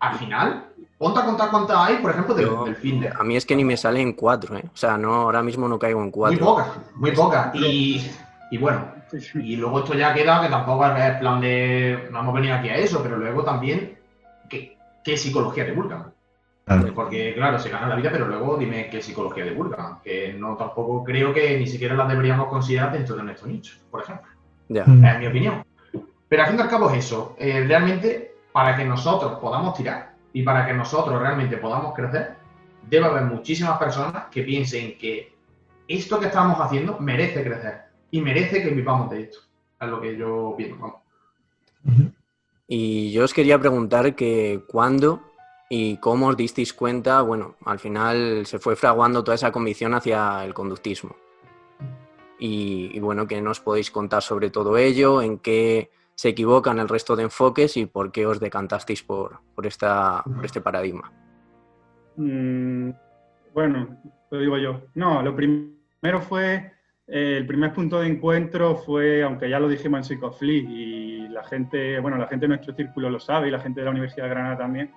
al 0.00 0.14
final, 0.14 0.72
ponte 0.98 1.20
a 1.20 1.24
contar 1.24 1.50
cuántas 1.50 1.76
hay, 1.76 1.96
por 1.96 2.10
ejemplo, 2.10 2.34
del, 2.34 2.76
fitness. 2.76 3.14
A 3.18 3.24
mí 3.24 3.36
es 3.36 3.44
que 3.44 3.56
ni 3.56 3.64
me 3.64 3.76
salen 3.76 4.12
cuatro, 4.12 4.56
¿eh? 4.56 4.64
O 4.72 4.76
sea, 4.76 4.96
no, 4.96 5.14
ahora 5.14 5.42
mismo 5.42 5.68
no 5.68 5.78
caigo 5.78 6.02
en 6.02 6.10
cuatro. 6.10 6.38
Muy 6.38 6.44
pocas, 6.44 6.68
muy 6.94 7.10
pocas. 7.12 7.54
Y, 7.54 8.10
y 8.50 8.58
bueno, 8.58 8.86
y 9.34 9.56
luego 9.56 9.80
esto 9.80 9.94
ya 9.94 10.14
queda 10.14 10.42
que 10.42 10.48
tampoco 10.48 10.86
es 10.86 11.16
plan 11.18 11.40
de. 11.40 12.08
No 12.10 12.20
hemos 12.20 12.34
venido 12.34 12.54
aquí 12.54 12.68
a 12.68 12.76
eso, 12.76 13.02
pero 13.02 13.16
luego 13.16 13.44
también, 13.44 13.98
¿qué, 14.48 14.76
qué 15.02 15.16
psicología 15.16 15.64
divulgan? 15.64 16.12
Porque, 16.94 17.34
claro, 17.34 17.58
se 17.58 17.68
gana 17.68 17.88
la 17.88 17.96
vida, 17.96 18.10
pero 18.10 18.26
luego 18.26 18.56
dime 18.56 18.88
qué 18.88 19.02
psicología 19.02 19.44
divulgan. 19.44 19.98
Que 20.02 20.32
no 20.32 20.56
tampoco 20.56 21.04
creo 21.04 21.34
que 21.34 21.58
ni 21.58 21.66
siquiera 21.66 21.94
la 21.94 22.06
deberíamos 22.06 22.48
considerar 22.48 22.92
dentro 22.92 23.16
de 23.16 23.22
nuestro 23.22 23.48
nicho, 23.48 23.76
por 23.90 24.02
ejemplo. 24.02 24.30
Ya. 24.68 24.82
Es 24.82 25.18
mi 25.18 25.26
opinión. 25.26 25.62
Pero 26.28 26.42
al 26.42 26.48
fin 26.48 26.58
y 26.58 26.62
al 26.62 26.68
cabo 26.68 26.90
es 26.90 27.04
eso. 27.04 27.36
Eh, 27.38 27.64
realmente, 27.68 28.34
para 28.50 28.74
que 28.76 28.84
nosotros 28.84 29.34
podamos 29.40 29.74
tirar 29.74 30.13
y 30.34 30.42
para 30.42 30.66
que 30.66 30.74
nosotros 30.74 31.18
realmente 31.18 31.56
podamos 31.56 31.94
crecer, 31.94 32.34
debe 32.90 33.06
haber 33.06 33.22
muchísimas 33.22 33.78
personas 33.78 34.24
que 34.30 34.42
piensen 34.42 34.98
que 34.98 35.32
esto 35.88 36.20
que 36.20 36.26
estamos 36.26 36.60
haciendo 36.60 36.98
merece 36.98 37.42
crecer 37.42 37.84
y 38.10 38.20
merece 38.20 38.62
que 38.62 38.70
vivamos 38.70 39.08
de 39.10 39.22
esto. 39.22 39.38
Es 39.80 39.88
lo 39.88 40.00
que 40.00 40.16
yo 40.16 40.54
pienso. 40.58 41.00
Y 42.66 43.12
yo 43.12 43.24
os 43.24 43.32
quería 43.32 43.58
preguntar 43.58 44.14
que 44.16 44.62
cuándo 44.66 45.22
y 45.70 45.98
cómo 45.98 46.28
os 46.28 46.36
disteis 46.36 46.72
cuenta, 46.72 47.22
bueno, 47.22 47.54
al 47.64 47.78
final 47.78 48.44
se 48.46 48.58
fue 48.58 48.74
fraguando 48.74 49.22
toda 49.22 49.36
esa 49.36 49.52
convicción 49.52 49.94
hacia 49.94 50.44
el 50.44 50.52
conductismo. 50.52 51.14
Y, 52.40 52.98
bueno, 52.98 53.26
que 53.26 53.40
nos 53.40 53.60
podéis 53.60 53.90
contar 53.90 54.22
sobre 54.22 54.50
todo 54.50 54.76
ello, 54.76 55.22
en 55.22 55.38
qué 55.38 55.90
se 56.14 56.28
equivocan 56.28 56.78
el 56.78 56.88
resto 56.88 57.16
de 57.16 57.24
enfoques 57.24 57.76
y 57.76 57.86
por 57.86 58.12
qué 58.12 58.26
os 58.26 58.40
decantasteis 58.40 59.02
por, 59.02 59.40
por, 59.54 59.66
esta, 59.66 60.22
por 60.22 60.44
este 60.44 60.60
paradigma. 60.60 61.12
Mm, 62.16 62.90
bueno, 63.52 64.00
lo 64.30 64.38
digo 64.38 64.58
yo. 64.58 64.82
No, 64.94 65.22
lo 65.22 65.34
primero 65.34 66.20
fue 66.20 66.74
eh, 67.06 67.36
el 67.38 67.46
primer 67.46 67.72
punto 67.72 68.00
de 68.00 68.08
encuentro 68.08 68.76
fue, 68.76 69.22
aunque 69.22 69.48
ya 69.50 69.60
lo 69.60 69.68
dijimos 69.68 69.98
en 69.98 70.04
Psicoflip 70.04 70.68
y 70.68 71.28
la 71.28 71.44
gente, 71.44 71.98
bueno, 72.00 72.16
la 72.16 72.26
gente 72.26 72.44
de 72.44 72.48
nuestro 72.48 72.74
círculo 72.74 73.10
lo 73.10 73.20
sabe 73.20 73.48
y 73.48 73.50
la 73.50 73.60
gente 73.60 73.80
de 73.80 73.84
la 73.84 73.90
Universidad 73.90 74.24
de 74.24 74.30
Granada 74.30 74.58
también, 74.58 74.90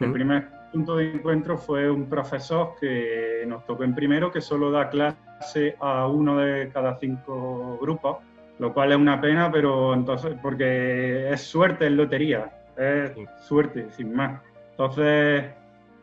el 0.00 0.12
primer 0.12 0.48
punto 0.72 0.96
de 0.96 1.12
encuentro 1.12 1.58
fue 1.58 1.90
un 1.90 2.08
profesor 2.08 2.74
que 2.80 3.44
nos 3.46 3.66
tocó 3.66 3.84
en 3.84 3.94
primero 3.94 4.32
que 4.32 4.40
solo 4.40 4.70
da 4.70 4.88
clase 4.88 5.76
a 5.78 6.06
uno 6.06 6.38
de 6.38 6.70
cada 6.72 6.98
cinco 6.98 7.78
grupos, 7.82 8.18
lo 8.60 8.72
cual 8.72 8.92
es 8.92 8.98
una 8.98 9.20
pena, 9.20 9.50
pero 9.50 9.94
entonces, 9.94 10.36
porque 10.40 11.32
es 11.32 11.40
suerte, 11.40 11.86
es 11.86 11.92
lotería, 11.92 12.50
es 12.76 13.12
suerte, 13.40 13.90
sin 13.90 14.14
más. 14.14 14.40
Entonces, 14.72 15.46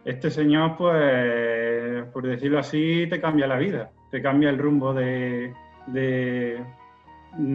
este 0.04 0.30
señor, 0.30 0.76
pues, 0.78 2.04
por 2.12 2.28
decirlo 2.28 2.60
así, 2.60 3.08
te 3.10 3.22
cambia 3.22 3.48
la 3.48 3.58
vida 3.58 3.92
te 4.10 4.22
cambia 4.22 4.50
el 4.50 4.58
rumbo 4.58 4.94
de, 4.94 5.54
de, 5.88 6.62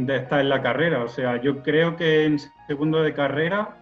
estar 0.08 0.40
en 0.40 0.48
la 0.48 0.62
carrera. 0.62 1.04
O 1.04 1.08
sea, 1.08 1.40
yo 1.40 1.62
creo 1.62 1.96
que 1.96 2.24
en 2.24 2.38
segundo 2.66 3.02
de 3.02 3.14
carrera 3.14 3.76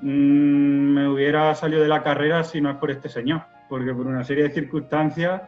mm, 0.00 0.06
me 0.08 1.08
hubiera 1.08 1.54
salido 1.54 1.82
de 1.82 1.88
la 1.88 2.02
carrera 2.02 2.44
si 2.44 2.60
no 2.60 2.70
es 2.70 2.76
por 2.76 2.90
este 2.90 3.08
señor, 3.08 3.42
porque 3.68 3.92
por 3.92 4.06
una 4.06 4.24
serie 4.24 4.44
de 4.44 4.50
circunstancias 4.50 5.42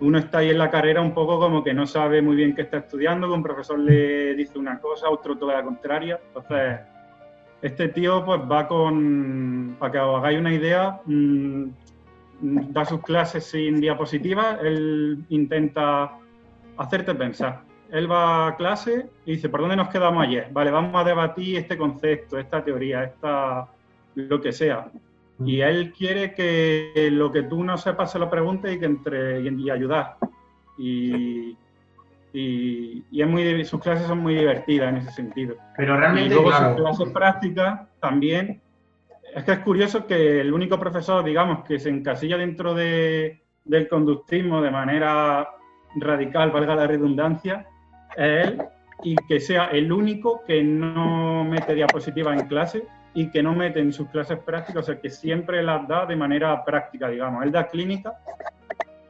uno 0.00 0.18
está 0.18 0.38
ahí 0.38 0.50
en 0.50 0.58
la 0.58 0.70
carrera 0.70 1.00
un 1.00 1.12
poco 1.12 1.38
como 1.38 1.62
que 1.62 1.74
no 1.74 1.86
sabe 1.86 2.22
muy 2.22 2.36
bien 2.36 2.54
qué 2.54 2.62
está 2.62 2.78
estudiando, 2.78 3.28
que 3.28 3.34
un 3.34 3.42
profesor 3.42 3.78
le 3.78 4.34
dice 4.34 4.58
una 4.58 4.78
cosa, 4.80 5.10
otro 5.10 5.36
toda 5.36 5.54
la 5.54 5.62
contraria. 5.62 6.18
Entonces, 6.28 6.80
este 7.62 7.88
tío 7.88 8.24
pues 8.24 8.40
va 8.50 8.66
con, 8.66 9.76
para 9.78 9.92
que 9.92 9.98
os 9.98 10.18
hagáis 10.18 10.38
una 10.38 10.54
idea, 10.54 11.00
mm, 11.04 11.64
da 12.40 12.84
sus 12.86 13.02
clases 13.02 13.44
sin 13.44 13.80
diapositivas, 13.80 14.58
él 14.62 15.24
intenta 15.28 16.12
hacerte 16.78 17.14
pensar. 17.14 17.62
Él 17.90 18.10
va 18.10 18.46
a 18.46 18.56
clase 18.56 19.06
y 19.26 19.32
dice, 19.32 19.48
¿por 19.48 19.60
dónde 19.60 19.76
nos 19.76 19.88
quedamos 19.88 20.22
ayer? 20.22 20.48
Vale, 20.52 20.70
vamos 20.70 20.94
a 20.94 21.04
debatir 21.04 21.58
este 21.58 21.76
concepto, 21.76 22.38
esta 22.38 22.64
teoría, 22.64 23.04
esta 23.04 23.68
lo 24.14 24.40
que 24.40 24.52
sea. 24.52 24.90
Y 25.44 25.60
él 25.62 25.92
quiere 25.92 26.34
que 26.34 27.08
lo 27.10 27.32
que 27.32 27.44
tú 27.44 27.64
no 27.64 27.78
sepas 27.78 28.12
se 28.12 28.18
lo 28.18 28.28
pregunte 28.28 28.72
y 28.72 28.78
que 28.78 28.84
entre 28.84 29.40
y, 29.40 29.70
ayudar. 29.70 30.16
Y, 30.76 31.56
y, 32.32 33.02
es 33.12 33.26
muy, 33.26 33.64
sus 33.64 33.80
clases 33.80 34.06
son 34.06 34.18
muy 34.18 34.34
divertidas 34.34 34.90
en 34.90 34.96
ese 34.98 35.12
sentido. 35.12 35.56
Pero 35.76 35.96
realmente, 35.96 36.28
y 36.28 36.34
luego 36.34 36.52
sus 36.52 36.76
clases 36.76 37.08
prácticas 37.08 37.80
también 38.00 38.60
es 39.34 39.44
que 39.44 39.52
es 39.52 39.58
curioso 39.60 40.06
que 40.06 40.40
el 40.40 40.52
único 40.52 40.78
profesor, 40.78 41.24
digamos, 41.24 41.64
que 41.64 41.78
se 41.78 41.88
encasilla 41.88 42.36
dentro 42.36 42.74
de, 42.74 43.40
del 43.64 43.88
conductismo 43.88 44.60
de 44.60 44.70
manera 44.70 45.48
radical, 45.96 46.50
valga 46.50 46.74
la 46.74 46.86
redundancia, 46.86 47.66
es 48.16 48.48
él 48.48 48.62
y 49.02 49.16
que 49.28 49.40
sea 49.40 49.66
el 49.66 49.90
único 49.90 50.42
que 50.46 50.62
no 50.62 51.44
mete 51.44 51.74
diapositivas 51.74 52.38
en 52.38 52.48
clase 52.48 52.86
y 53.14 53.30
que 53.30 53.42
no 53.42 53.54
mete 53.54 53.80
en 53.80 53.92
sus 53.92 54.08
clases 54.08 54.38
prácticas, 54.38 54.84
o 54.84 54.86
sea, 54.86 55.00
que 55.00 55.10
siempre 55.10 55.62
las 55.62 55.86
da 55.88 56.06
de 56.06 56.16
manera 56.16 56.64
práctica, 56.64 57.08
digamos. 57.08 57.44
Él 57.44 57.52
da 57.52 57.66
clínica 57.66 58.14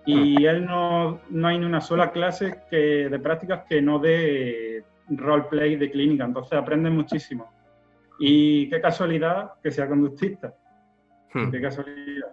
y 0.06 0.44
él 0.46 0.64
no, 0.64 1.20
no 1.28 1.48
hay 1.48 1.58
ni 1.58 1.66
una 1.66 1.80
sola 1.80 2.10
clase 2.10 2.62
que, 2.70 3.08
de 3.08 3.18
prácticas 3.18 3.64
que 3.68 3.82
no 3.82 3.98
dé 3.98 4.84
roleplay 5.08 5.76
de 5.76 5.90
clínica, 5.90 6.24
entonces 6.24 6.58
aprende 6.58 6.88
muchísimo. 6.90 7.50
Y 8.18 8.68
qué 8.68 8.80
casualidad 8.80 9.52
que 9.62 9.70
sea 9.70 9.88
conductista. 9.88 10.54
Hmm. 11.32 11.50
Qué 11.50 11.60
casualidad. 11.60 12.28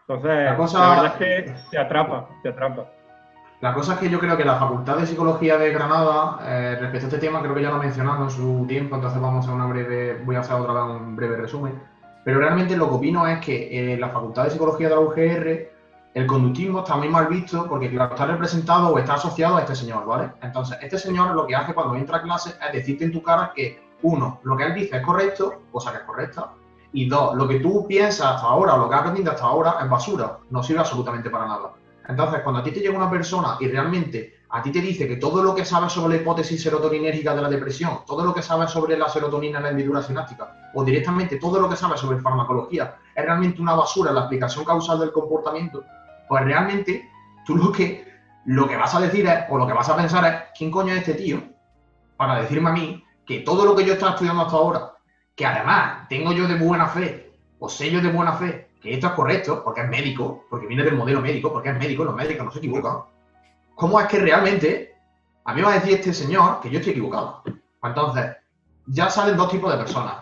Entonces, 0.00 0.74
la, 0.74 0.90
verdad 0.90 1.06
es 1.06 1.12
que 1.12 1.54
te 1.70 1.78
atrapa, 1.78 2.28
te 2.42 2.48
atrapa. 2.48 2.90
La 3.60 3.74
cosa 3.74 3.92
es 3.92 3.98
que 3.98 4.08
yo 4.08 4.18
creo 4.18 4.38
que 4.38 4.44
la 4.44 4.56
Facultad 4.56 4.96
de 4.96 5.06
Psicología 5.06 5.58
de 5.58 5.70
Granada, 5.70 6.38
eh, 6.44 6.78
respecto 6.80 7.06
a 7.06 7.08
este 7.10 7.18
tema, 7.18 7.42
creo 7.42 7.54
que 7.54 7.60
ya 7.60 7.70
lo 7.70 7.76
he 7.76 7.80
mencionado 7.80 8.24
en 8.24 8.30
su 8.30 8.64
tiempo, 8.66 8.96
entonces 8.96 9.20
vamos 9.20 9.46
a 9.46 9.52
una 9.52 9.66
breve, 9.66 10.22
voy 10.24 10.36
a 10.36 10.40
hacer 10.40 10.56
otra 10.56 10.72
vez 10.72 10.96
un 10.96 11.14
breve 11.14 11.36
resumen. 11.36 11.78
Pero 12.24 12.38
realmente 12.38 12.74
lo 12.74 12.88
que 12.88 12.94
opino 12.94 13.26
es 13.26 13.38
que 13.40 13.92
en 13.92 14.00
la 14.00 14.08
Facultad 14.08 14.44
de 14.44 14.50
Psicología 14.52 14.88
de 14.88 14.94
la 14.94 15.00
UGR, 15.00 15.70
el 16.14 16.26
conductismo 16.26 16.78
está 16.78 16.96
muy 16.96 17.10
mal 17.10 17.26
visto 17.26 17.66
porque, 17.68 17.90
claro, 17.90 18.14
está 18.14 18.24
representado 18.24 18.94
o 18.94 18.98
está 18.98 19.14
asociado 19.14 19.58
a 19.58 19.60
este 19.60 19.76
señor, 19.76 20.06
¿vale? 20.06 20.32
Entonces, 20.40 20.78
este 20.80 20.96
señor 20.96 21.34
lo 21.34 21.46
que 21.46 21.54
hace 21.54 21.74
cuando 21.74 21.96
entra 21.96 22.16
a 22.16 22.22
clase 22.22 22.54
es 22.66 22.72
decirte 22.72 23.04
en 23.04 23.12
tu 23.12 23.22
cara 23.22 23.52
que 23.54 23.90
uno, 24.02 24.40
lo 24.42 24.56
que 24.56 24.64
él 24.64 24.74
dice 24.74 24.96
es 24.96 25.02
correcto, 25.02 25.60
cosa 25.70 25.92
que 25.92 25.98
es 25.98 26.04
correcta, 26.04 26.52
y 26.94 27.08
dos, 27.10 27.36
lo 27.36 27.46
que 27.46 27.60
tú 27.60 27.86
piensas 27.86 28.36
hasta 28.36 28.46
ahora 28.46 28.74
o 28.74 28.78
lo 28.78 28.88
que 28.88 28.94
has 28.94 29.00
aprendido 29.02 29.32
hasta 29.32 29.44
ahora 29.44 29.76
es 29.82 29.88
basura, 29.90 30.38
no 30.48 30.62
sirve 30.62 30.80
absolutamente 30.80 31.28
para 31.28 31.46
nada. 31.46 31.72
Entonces, 32.08 32.40
cuando 32.42 32.60
a 32.60 32.64
ti 32.64 32.72
te 32.72 32.80
llega 32.80 32.96
una 32.96 33.10
persona 33.10 33.56
y 33.60 33.68
realmente 33.68 34.40
a 34.50 34.62
ti 34.62 34.72
te 34.72 34.80
dice 34.80 35.06
que 35.06 35.16
todo 35.16 35.42
lo 35.42 35.54
que 35.54 35.64
sabes 35.64 35.92
sobre 35.92 36.16
la 36.16 36.22
hipótesis 36.22 36.62
serotoninérgica 36.62 37.34
de 37.34 37.42
la 37.42 37.48
depresión, 37.48 38.00
todo 38.06 38.24
lo 38.24 38.34
que 38.34 38.42
sabes 38.42 38.70
sobre 38.70 38.96
la 38.98 39.08
serotonina 39.08 39.58
en 39.58 39.64
la 39.64 39.70
hendidura 39.70 40.02
sináptica, 40.02 40.70
o 40.74 40.82
directamente 40.82 41.36
todo 41.36 41.60
lo 41.60 41.68
que 41.68 41.76
sabes 41.76 42.00
sobre 42.00 42.18
farmacología, 42.20 42.96
es 43.14 43.24
realmente 43.24 43.62
una 43.62 43.74
basura 43.74 44.10
en 44.10 44.16
la 44.16 44.22
explicación 44.22 44.64
causal 44.64 44.98
del 44.98 45.12
comportamiento, 45.12 45.84
pues 46.28 46.44
realmente 46.44 47.08
tú 47.46 47.56
lo 47.56 47.70
que, 47.70 48.06
lo 48.46 48.66
que 48.66 48.76
vas 48.76 48.94
a 48.94 49.00
decir 49.00 49.26
es, 49.26 49.44
o 49.50 49.56
lo 49.56 49.66
que 49.66 49.72
vas 49.72 49.88
a 49.88 49.96
pensar 49.96 50.24
es, 50.24 50.58
¿quién 50.58 50.70
coño 50.70 50.92
es 50.92 50.98
este 51.00 51.14
tío? 51.14 51.40
para 52.20 52.42
decirme 52.42 52.68
a 52.68 52.74
mí 52.74 53.02
que 53.24 53.38
todo 53.38 53.64
lo 53.64 53.74
que 53.74 53.82
yo 53.82 53.94
estaba 53.94 54.12
estudiando 54.12 54.42
hasta 54.42 54.54
ahora, 54.54 54.92
que 55.34 55.46
además 55.46 56.06
tengo 56.10 56.34
yo 56.34 56.46
de 56.46 56.56
buena 56.56 56.86
fe, 56.86 57.32
o 57.58 57.66
sé 57.66 57.90
yo 57.90 58.02
de 58.02 58.12
buena 58.12 58.34
fe, 58.34 58.68
que 58.80 58.94
esto 58.94 59.08
es 59.08 59.12
correcto, 59.12 59.62
porque 59.62 59.82
es 59.82 59.88
médico, 59.88 60.44
porque 60.48 60.66
viene 60.66 60.82
del 60.82 60.96
modelo 60.96 61.20
médico, 61.20 61.52
porque 61.52 61.70
es 61.70 61.78
médico, 61.78 62.04
los 62.04 62.14
médicos 62.14 62.44
no 62.44 62.50
se 62.50 62.58
equivocan, 62.58 62.98
¿cómo 63.74 64.00
es 64.00 64.06
que 64.06 64.18
realmente 64.18 64.94
a 65.44 65.54
mí 65.54 65.62
va 65.62 65.72
a 65.72 65.74
decir 65.74 65.94
este 65.94 66.14
señor 66.14 66.60
que 66.60 66.70
yo 66.70 66.78
estoy 66.78 66.92
equivocado? 66.92 67.42
Entonces, 67.82 68.36
ya 68.86 69.10
salen 69.10 69.36
dos 69.36 69.50
tipos 69.50 69.70
de 69.70 69.78
personas. 69.78 70.14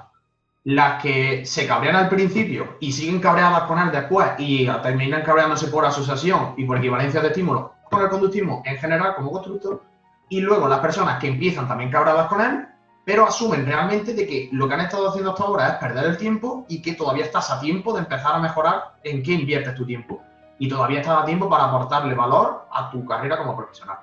Las 0.64 1.00
que 1.00 1.46
se 1.46 1.66
cabrean 1.66 1.96
al 1.96 2.08
principio 2.08 2.76
y 2.80 2.92
siguen 2.92 3.20
cabreadas 3.20 3.62
con 3.62 3.78
él 3.78 3.90
después 3.90 4.28
y 4.38 4.66
terminan 4.82 5.22
cabreándose 5.22 5.68
por 5.68 5.84
asociación 5.84 6.54
y 6.56 6.64
por 6.64 6.76
equivalencia 6.76 7.20
de 7.20 7.28
estímulos 7.28 7.70
con 7.90 8.02
el 8.02 8.10
conductismo 8.10 8.62
en 8.66 8.76
general 8.76 9.14
como 9.14 9.32
constructor. 9.32 9.82
Y 10.28 10.40
luego 10.40 10.68
las 10.68 10.80
personas 10.80 11.18
que 11.18 11.28
empiezan 11.28 11.66
también 11.66 11.90
cabreadas 11.90 12.26
con 12.26 12.40
él, 12.40 12.68
pero 13.08 13.26
asumen 13.26 13.64
realmente 13.64 14.12
de 14.12 14.26
que 14.26 14.50
lo 14.52 14.68
que 14.68 14.74
han 14.74 14.80
estado 14.80 15.08
haciendo 15.08 15.30
hasta 15.30 15.42
ahora 15.42 15.68
es 15.68 15.74
perder 15.76 16.04
el 16.04 16.18
tiempo 16.18 16.66
y 16.68 16.82
que 16.82 16.92
todavía 16.92 17.24
estás 17.24 17.50
a 17.50 17.58
tiempo 17.58 17.94
de 17.94 18.00
empezar 18.00 18.34
a 18.34 18.38
mejorar 18.38 18.96
en 19.02 19.22
qué 19.22 19.32
inviertes 19.32 19.74
tu 19.76 19.86
tiempo. 19.86 20.22
Y 20.58 20.68
todavía 20.68 21.00
estás 21.00 21.22
a 21.22 21.24
tiempo 21.24 21.48
para 21.48 21.70
aportarle 21.70 22.14
valor 22.14 22.66
a 22.70 22.90
tu 22.90 23.06
carrera 23.06 23.38
como 23.38 23.56
profesional. 23.56 23.96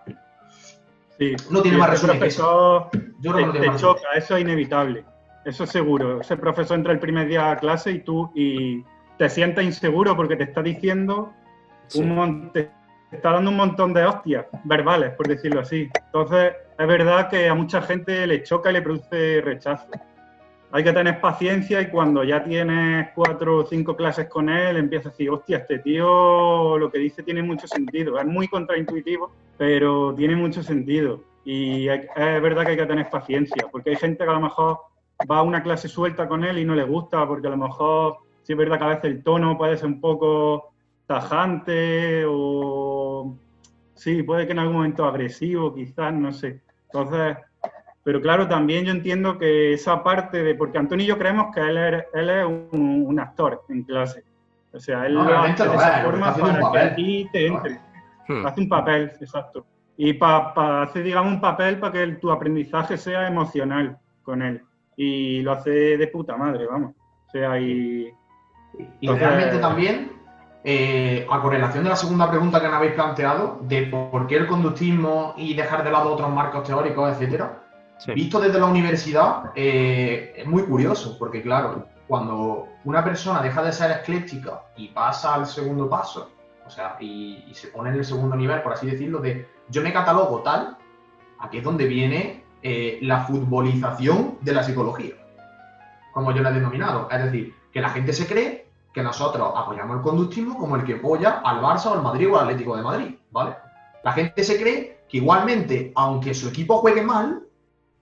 Sí, 1.20 1.36
No 1.52 1.62
tiene 1.62 1.78
más 1.78 1.92
resumen 1.92 2.20
que 2.20 2.32
Yo 2.32 2.90
creo 3.22 3.36
que 3.36 3.46
no 3.46 3.52
te, 3.52 3.60
tiene 3.60 3.60
te 3.60 3.72
más 3.74 3.80
choca, 3.80 4.08
eso 4.16 4.38
es 4.38 4.42
inevitable. 4.42 5.06
Eso 5.46 5.66
es 5.66 5.70
seguro. 5.70 6.22
Ese 6.22 6.36
profesor 6.36 6.76
entra 6.76 6.92
el 6.92 6.98
primer 6.98 7.28
día 7.28 7.52
a 7.52 7.58
clase 7.58 7.92
y 7.92 8.00
tú 8.00 8.32
y 8.34 8.84
te 9.20 9.30
sientes 9.30 9.64
inseguro 9.64 10.16
porque 10.16 10.36
te 10.36 10.46
está 10.46 10.64
diciendo 10.64 11.32
Sí. 11.90 12.02
un 12.02 12.50
te 12.52 12.72
está 13.12 13.34
dando 13.34 13.52
un 13.52 13.58
montón 13.58 13.94
de 13.94 14.04
hostias 14.04 14.48
verbales, 14.64 15.12
por 15.12 15.28
decirlo 15.28 15.60
así. 15.60 15.92
Entonces, 16.08 16.54
es 16.78 16.88
verdad 16.88 17.30
que 17.30 17.48
a 17.48 17.54
mucha 17.54 17.82
gente 17.82 18.28
le 18.28 18.44
choca 18.44 18.70
y 18.70 18.74
le 18.74 18.82
produce 18.82 19.42
rechazo. 19.42 19.88
Hay 20.72 20.84
que 20.84 20.92
tener 20.92 21.22
paciencia 21.22 21.80
y 21.80 21.90
cuando 21.90 22.24
ya 22.24 22.44
tienes 22.44 23.10
cuatro 23.16 23.60
o 23.60 23.66
cinco 23.66 23.96
clases 23.96 24.28
con 24.28 24.50
él, 24.50 24.76
empiezas 24.76 25.08
a 25.08 25.10
decir, 25.12 25.30
hostia, 25.30 25.58
este 25.58 25.80
tío 25.80 26.78
lo 26.78 26.92
que 26.92 27.00
dice 27.00 27.24
tiene 27.24 27.42
mucho 27.42 27.66
sentido. 27.66 28.20
Es 28.20 28.26
muy 28.26 28.50
contraintuitivo, 28.50 29.32
pero 29.58 30.14
tiene 30.16 30.36
mucho 30.36 30.62
sentido. 30.64 31.24
Y 31.46 31.88
es 31.88 32.08
verdad 32.16 32.66
que 32.66 32.72
hay 32.72 32.78
que 32.78 32.86
tener 32.86 33.10
paciencia, 33.10 33.68
porque 33.72 33.92
hay 33.92 33.96
gente 33.96 34.26
que 34.26 34.30
a 34.30 34.34
lo 34.34 34.42
mejor 34.42 34.80
va 35.32 35.38
a 35.38 35.44
una 35.44 35.64
clase 35.64 35.88
suelta 35.88 36.28
con 36.28 36.44
él 36.44 36.58
y 36.60 36.66
no 36.66 36.76
le 36.76 36.84
gusta, 36.84 37.26
porque 37.26 37.48
a 37.48 37.52
lo 37.52 37.58
mejor 37.58 38.18
sí 38.42 38.52
es 38.52 38.58
verdad 38.58 38.78
que 38.78 38.84
a 38.84 38.88
veces 38.88 39.06
el 39.06 39.24
tono 39.24 39.58
puede 39.58 39.78
ser 39.78 39.88
un 39.88 40.02
poco 40.02 40.74
tajante 41.08 42.26
o 42.28 43.38
sí, 43.94 44.24
puede 44.24 44.46
que 44.46 44.52
en 44.52 44.60
algún 44.60 44.76
momento 44.76 45.06
agresivo, 45.06 45.74
quizás, 45.74 46.14
no 46.14 46.34
sé. 46.34 46.65
Entonces, 47.00 47.38
pero 48.04 48.22
claro, 48.22 48.48
también 48.48 48.86
yo 48.86 48.92
entiendo 48.92 49.38
que 49.38 49.74
esa 49.74 50.04
parte 50.04 50.44
de, 50.44 50.56
porque 50.56 50.78
Antonio 50.78 51.04
y 51.06 51.08
yo 51.08 51.18
creemos 51.18 51.54
que 51.54 51.60
él 51.62 51.78
es, 51.78 52.04
él 52.14 52.30
es 52.30 52.46
un, 52.46 53.04
un 53.08 53.20
actor 53.20 53.64
en 53.70 53.84
clase. 53.84 54.24
O 54.74 54.80
sea, 54.80 55.06
él 55.08 55.16
No, 55.16 55.24
lo 55.24 55.38
hace 55.40 55.68
de 55.68 55.76
esa 55.76 56.04
forma 56.04 56.36
para 56.36 56.54
que 56.56 56.62
papel. 56.62 56.88
a 56.88 56.96
ti 56.96 57.30
te 57.32 57.48
entre. 57.48 57.80
Hmm. 58.28 58.46
Hace 58.46 58.62
un 58.62 58.70
papel, 58.70 59.12
exacto. 59.20 59.66
Y 59.98 60.14
para 60.14 60.84
hacer, 60.84 61.04
digamos, 61.04 61.34
un 61.34 61.42
papel 61.42 61.80
para 61.80 61.94
que 61.94 62.04
el- 62.04 62.20
tu 62.20 62.30
aprendizaje 62.32 62.98
sea 62.98 63.28
emocional 63.28 63.98
con 64.24 64.42
él. 64.42 64.62
Y 64.98 65.42
lo 65.42 65.54
hace 65.54 65.70
de 65.98 66.08
puta 66.08 66.36
madre, 66.38 66.66
vamos. 66.68 66.94
O 67.28 67.30
sea, 67.32 67.60
y... 67.60 68.10
Y 69.00 69.08
Entonces- 69.08 69.28
realmente 69.28 69.58
también, 69.60 70.12
eh, 70.66 71.28
a 71.30 71.42
correlación 71.42 71.84
de 71.84 71.92
la 71.92 71.96
segunda 71.96 72.30
pregunta 72.30 72.60
que 72.60 72.68
me 72.68 72.76
habéis 72.76 72.94
planteado, 72.94 73.60
de 73.62 73.84
por 73.84 74.26
qué 74.26 74.38
el 74.38 74.48
conductismo 74.48 75.36
y 75.38 75.54
dejar 75.54 75.84
de 75.84 75.92
lado 75.92 76.12
otros 76.12 76.32
marcos 76.32 76.64
teóricos, 76.64 77.14
etcétera, 77.14 77.62
Sí. 77.98 78.12
visto 78.14 78.42
desde 78.42 78.60
la 78.60 78.66
universidad, 78.66 79.52
eh, 79.56 80.34
es 80.36 80.46
muy 80.46 80.64
curioso, 80.64 81.16
porque 81.18 81.42
claro, 81.42 81.86
cuando 82.08 82.68
una 82.84 83.04
persona 83.04 83.42
deja 83.42 83.64
de 83.64 83.72
ser 83.72 83.92
ecléctica 83.92 84.64
y 84.76 84.90
pasa 84.90 85.34
al 85.36 85.46
segundo 85.46 85.90
paso, 85.90 86.32
o 86.66 86.70
sea, 86.70 86.98
y, 87.00 87.46
y 87.48 87.54
se 87.54 87.70
pone 87.70 87.92
en 87.92 87.96
el 87.98 88.04
segundo 88.04 88.36
nivel, 88.36 88.62
por 88.64 88.74
así 88.74 88.86
decirlo, 88.88 89.20
de 89.20 89.48
yo 89.70 89.82
me 89.82 89.94
catalogo 89.94 90.42
tal, 90.42 90.78
aquí 91.40 91.60
es 91.60 91.64
donde 91.64 91.86
viene 91.86 92.44
eh, 92.64 92.98
la 93.02 93.20
futbolización 93.22 94.40
de 94.42 94.54
la 94.54 94.64
psicología, 94.64 95.14
como 96.12 96.32
yo 96.32 96.42
la 96.42 96.50
he 96.50 96.54
denominado. 96.54 97.08
Es 97.12 97.24
decir, 97.24 97.54
que 97.72 97.80
la 97.80 97.90
gente 97.90 98.12
se 98.12 98.28
cree 98.28 98.65
que 98.96 99.04
nosotros 99.04 99.52
apoyamos 99.54 99.98
el 99.98 100.02
conductismo 100.02 100.58
como 100.58 100.78
el 100.78 100.86
que 100.86 100.94
apoya 100.94 101.42
al 101.44 101.62
Barça 101.62 101.88
o 101.88 101.94
al 101.96 102.02
Madrid 102.02 102.32
o 102.32 102.38
al 102.38 102.46
Atlético 102.46 102.78
de 102.78 102.82
Madrid, 102.82 103.16
¿vale? 103.30 103.54
La 104.06 104.14
gente 104.14 104.42
se 104.42 104.58
cree 104.58 105.02
que 105.10 105.18
igualmente, 105.18 105.92
aunque 105.96 106.34
su 106.34 106.48
equipo 106.48 106.78
juegue 106.78 107.02
mal, 107.02 107.44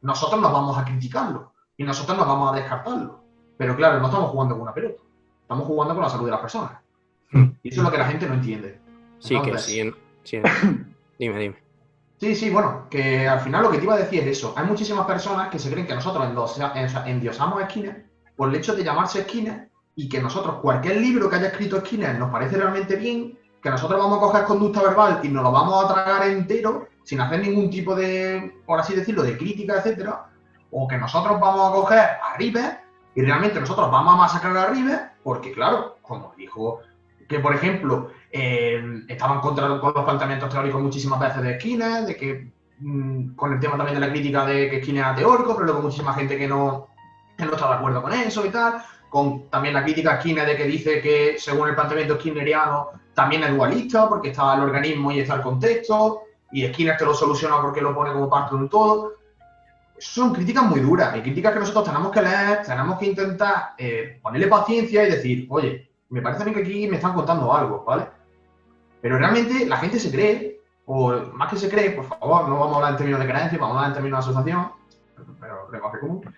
nosotros 0.02 0.40
nos 0.40 0.54
vamos 0.54 0.78
a 0.78 0.86
criticarlo 0.86 1.52
y 1.78 1.84
nosotros 1.84 2.16
nos 2.16 2.28
vamos 2.28 2.54
a 2.54 2.56
descartarlo. 2.56 3.24
Pero 3.58 3.76
claro, 3.76 4.00
no 4.00 4.06
estamos 4.06 4.30
jugando 4.30 4.54
con 4.54 4.62
una 4.62 4.74
pelota, 4.76 5.02
estamos 5.42 5.66
jugando 5.66 5.96
con 5.96 6.04
la 6.04 6.10
salud 6.12 6.26
de 6.26 6.32
las 6.32 6.42
personas. 6.42 6.74
Hmm. 7.32 7.46
Y 7.64 7.70
eso 7.70 7.82
es 7.82 7.86
lo 7.86 7.92
que 7.92 7.98
la 7.98 8.06
gente 8.06 8.28
no 8.28 8.36
entiende. 8.36 8.80
Sí, 9.18 9.42
que 9.42 9.58
sí. 9.58 9.80
en- 9.80 9.96
sí 10.24 10.36
en- 10.38 10.96
Dime, 11.18 11.40
dime. 11.40 11.56
Sí, 12.20 12.36
sí, 12.36 12.52
bueno, 12.52 12.86
que 12.88 13.28
al 13.28 13.40
final 13.40 13.64
lo 13.64 13.72
que 13.72 13.80
te 13.80 13.84
iba 13.86 13.96
a 13.96 13.98
decir 13.98 14.20
es 14.22 14.38
eso. 14.38 14.54
Hay 14.56 14.66
muchísimas 14.68 15.08
personas 15.08 15.50
que 15.50 15.58
se 15.58 15.72
creen 15.72 15.88
que 15.88 15.96
nosotros 15.96 16.24
endiosamos 17.08 17.64
Skinner 17.64 18.06
por 18.36 18.50
el 18.50 18.56
hecho 18.56 18.76
de 18.76 18.84
llamarse 18.84 19.24
Skinner 19.24 19.70
y 19.96 20.10
que 20.10 20.22
nosotros, 20.22 20.56
cualquier 20.62 20.98
libro 20.98 21.30
que 21.30 21.36
haya 21.36 21.48
escrito 21.48 21.80
Skinner 21.80 22.18
nos 22.18 22.32
parece 22.32 22.58
realmente 22.58 22.96
bien, 22.96 23.38
que 23.62 23.70
nosotros 23.70 24.00
vamos 24.00 24.18
a 24.18 24.22
coger 24.22 24.44
conducta 24.44 24.82
verbal 24.82 25.20
y 25.24 25.30
nos 25.30 25.44
lo 25.44 25.52
vamos 25.52 25.84
a 25.86 25.94
tragar 25.94 26.28
entero 26.28 26.88
sin 27.04 27.22
hacer 27.22 27.42
ningún 27.42 27.70
tipo 27.70 27.96
de, 27.96 28.60
por 28.66 28.80
así 28.80 28.94
decirlo, 28.96 29.24
de 29.24 29.38
crítica, 29.38 29.76
etcétera, 29.78 30.28
o 30.72 30.88
que 30.88 30.98
nosotros 30.98 31.40
vamos 31.40 31.70
a 31.70 31.74
coger 31.74 32.00
a 32.00 32.36
River 32.38 32.80
y 33.16 33.22
realmente 33.22 33.60
nosotros 33.60 33.92
vamos 33.92 34.14
a 34.14 34.18
masacrar 34.18 34.58
a 34.58 34.68
River 34.68 35.12
porque, 35.24 35.52
claro, 35.52 35.98
como 36.02 36.34
dijo 36.36 36.80
que, 37.28 37.40
por 37.40 37.56
ejemplo, 37.56 38.10
eh, 38.32 39.04
estaba 39.08 39.36
en 39.36 39.42
contra 39.42 39.80
con 39.80 39.94
los 39.94 40.04
planteamientos 40.04 40.50
teóricos 40.50 40.82
muchísimas 40.82 41.20
veces 41.20 41.42
de 41.42 41.60
Skinner, 41.60 42.06
de 42.06 42.16
que 42.16 42.52
mm, 42.80 43.36
con 43.36 43.54
el 43.54 43.60
tema 43.60 43.78
también 43.78 44.00
de 44.00 44.06
la 44.06 44.12
crítica 44.12 44.46
de 44.46 44.70
que 44.70 44.82
Skinner 44.82 45.04
era 45.04 45.16
teórico, 45.16 45.54
pero 45.54 45.66
luego 45.66 45.82
muchísima 45.82 46.14
gente 46.14 46.38
que 46.38 46.48
no, 46.48 46.88
que 47.38 47.46
no 47.46 47.54
está 47.54 47.70
de 47.70 47.76
acuerdo 47.76 48.02
con 48.02 48.14
eso 48.14 48.46
y 48.46 48.50
tal, 48.50 48.84
con 49.14 49.48
también 49.48 49.76
la 49.76 49.84
crítica 49.84 50.14
a 50.14 50.20
Skinner 50.20 50.44
de 50.44 50.58
que 50.58 50.64
dice 50.66 51.00
que 51.00 51.36
según 51.38 51.70
el 51.70 51.76
planteamiento 51.76 52.16
skinneriano 52.16 52.90
también 53.14 53.44
es 53.44 53.56
dualista, 53.56 54.10
porque 54.10 54.30
está 54.30 54.56
el 54.56 54.62
organismo 54.62 55.12
y 55.12 55.20
está 55.20 55.36
el 55.36 55.42
contexto, 55.42 56.24
y 56.52 56.68
Skinner 56.68 56.98
te 56.98 57.06
lo 57.06 57.14
soluciona 57.14 57.62
porque 57.62 57.80
lo 57.80 57.94
pone 57.94 58.12
como 58.12 58.28
parte 58.28 58.56
de 58.56 58.62
un 58.64 58.70
todo. 58.70 59.14
Son 60.00 60.34
críticas 60.34 60.64
muy 60.64 60.80
duras, 60.80 61.16
y 61.16 61.22
críticas 61.22 61.54
que 61.54 61.60
nosotros 61.60 61.86
tenemos 61.86 62.12
que 62.12 62.24
leer, 62.24 62.64
tenemos 62.66 62.98
que 62.98 63.06
intentar 63.06 63.76
eh, 63.78 64.20
ponerle 64.20 64.48
paciencia 64.48 65.08
y 65.08 65.12
decir, 65.12 65.46
oye, 65.48 65.92
me 66.10 66.24
parece 66.24 66.42
a 66.42 66.46
mí 66.48 66.54
que 66.54 66.62
aquí 66.62 66.88
me 66.88 66.96
están 66.96 67.14
contando 67.14 67.54
algo, 67.54 67.84
¿vale? 67.84 68.08
Pero 69.00 69.20
realmente 69.20 69.68
la 69.68 69.78
gente 69.78 70.00
se 70.00 70.10
cree, 70.10 70.60
o 70.88 71.14
más 71.34 71.52
que 71.52 71.58
se 71.58 71.70
cree, 71.70 71.92
por 71.92 72.06
favor, 72.06 72.50
no 72.50 72.58
vamos 72.58 72.74
a 72.74 72.76
hablar 72.78 72.92
en 72.94 72.98
términos 72.98 73.20
de 73.20 73.28
creencia, 73.28 73.60
vamos 73.60 73.76
a 73.76 73.78
hablar 73.78 73.90
en 73.92 73.94
términos 73.94 74.26
de 74.26 74.32
asociación, 74.32 74.72
pero 75.40 75.70
lenguaje 75.72 76.00
común. 76.00 76.34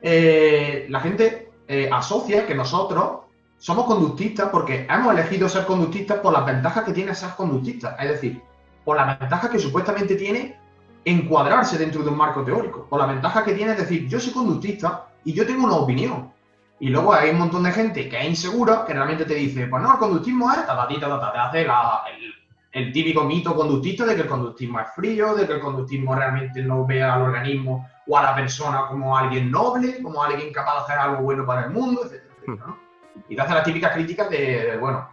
Eh, 0.00 0.86
la 0.88 1.00
gente 1.00 1.45
eh, 1.68 1.88
asocia 1.92 2.46
que 2.46 2.54
nosotros 2.54 3.20
somos 3.58 3.86
conductistas 3.86 4.48
porque 4.50 4.86
hemos 4.88 5.12
elegido 5.12 5.48
ser 5.48 5.64
conductistas 5.64 6.18
por 6.18 6.32
las 6.32 6.44
ventajas 6.44 6.84
que 6.84 6.92
tiene 6.92 7.14
ser 7.14 7.30
conductista, 7.30 7.96
es 7.98 8.10
decir, 8.10 8.42
por 8.84 8.96
las 8.96 9.18
ventajas 9.18 9.50
que 9.50 9.58
supuestamente 9.58 10.14
tiene 10.14 10.58
encuadrarse 11.04 11.78
dentro 11.78 12.02
de 12.02 12.10
un 12.10 12.16
marco 12.16 12.42
teórico, 12.44 12.86
por 12.88 13.00
la 13.00 13.06
ventaja 13.06 13.44
que 13.44 13.52
tiene 13.52 13.72
es 13.72 13.78
decir, 13.78 14.08
yo 14.08 14.20
soy 14.20 14.32
conductista 14.32 15.06
y 15.24 15.32
yo 15.32 15.46
tengo 15.46 15.64
una 15.64 15.76
opinión. 15.76 16.32
Y 16.78 16.90
luego 16.90 17.14
hay 17.14 17.30
un 17.30 17.38
montón 17.38 17.62
de 17.62 17.72
gente 17.72 18.08
que 18.08 18.20
es 18.20 18.28
insegura, 18.28 18.84
que 18.84 18.92
realmente 18.92 19.24
te 19.24 19.34
dice, 19.34 19.66
pues 19.66 19.82
no, 19.82 19.92
el 19.92 19.98
conductismo 19.98 20.50
es, 20.50 20.66
ta, 20.66 20.76
ta, 20.76 20.88
ta, 20.88 21.32
te 21.32 21.38
hace 21.38 21.64
la- 21.64 22.02
el, 22.76 22.92
típico 22.92 23.24
mito 23.24 23.54
conductista 23.54 24.04
de 24.04 24.14
que 24.14 24.22
el 24.22 24.28
conductismo 24.28 24.80
es 24.80 24.88
frío, 24.94 25.34
de 25.34 25.46
que 25.46 25.54
el 25.54 25.60
conductismo 25.60 26.14
realmente 26.14 26.62
no 26.62 26.86
ve 26.86 27.02
al 27.02 27.22
organismo 27.22 27.88
o 28.06 28.18
a 28.18 28.22
la 28.22 28.34
persona 28.34 28.86
como 28.88 29.16
alguien 29.16 29.50
noble, 29.50 30.02
como 30.02 30.22
alguien 30.22 30.52
capaz 30.52 30.74
de 30.74 30.80
hacer 30.80 30.98
algo 30.98 31.22
bueno 31.22 31.46
para 31.46 31.64
el 31.64 31.70
mundo, 31.70 32.02
etcétera, 32.04 32.34
etcétera, 32.36 32.66
¿no? 32.66 32.78
Y 33.28 33.34
te 33.34 33.42
hace 33.42 33.54
las 33.54 33.64
típicas 33.64 33.92
críticas 33.92 34.28
de, 34.30 34.70
de, 34.70 34.76
bueno, 34.76 35.08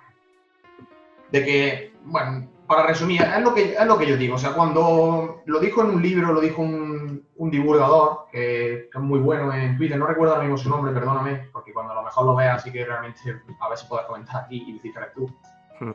de 1.31 1.45
que, 1.45 1.93
bueno, 2.03 2.49
para 2.67 2.87
resumir, 2.87 3.21
es 3.21 3.41
lo 3.41 3.53
que, 3.53 3.73
es 3.73 3.85
lo 3.85 3.97
que 3.97 4.07
yo 4.07 4.17
digo. 4.17 4.35
O 4.35 4.37
sea, 4.37 4.53
cuando 4.53 5.41
lo 5.45 5.59
dijo 5.59 5.81
en 5.81 5.89
un 5.91 6.01
libro, 6.01 6.33
lo 6.33 6.41
dijo 6.41 6.61
un, 6.61 7.25
un 7.37 7.49
divulgador 7.49 8.25
que, 8.31 8.89
que 8.91 8.97
es 8.97 9.03
muy 9.03 9.19
bueno 9.19 9.53
en 9.53 9.77
Twitter, 9.77 9.97
no 9.97 10.05
recuerdo 10.05 10.33
ahora 10.33 10.43
mismo 10.43 10.57
su 10.57 10.69
nombre, 10.69 10.91
perdóname, 10.91 11.49
porque 11.51 11.73
cuando 11.73 11.93
a 11.93 11.95
lo 11.95 12.03
mejor 12.03 12.25
lo 12.25 12.35
veas, 12.35 12.57
así 12.57 12.71
que 12.71 12.85
realmente 12.85 13.19
a 13.59 13.69
ver 13.69 13.77
si 13.77 13.87
puedes 13.87 14.05
comentar 14.05 14.43
aquí 14.43 14.63
y 14.67 14.73
decir 14.73 14.91
que 14.91 14.99
eres 14.99 15.13
tú. 15.13 15.33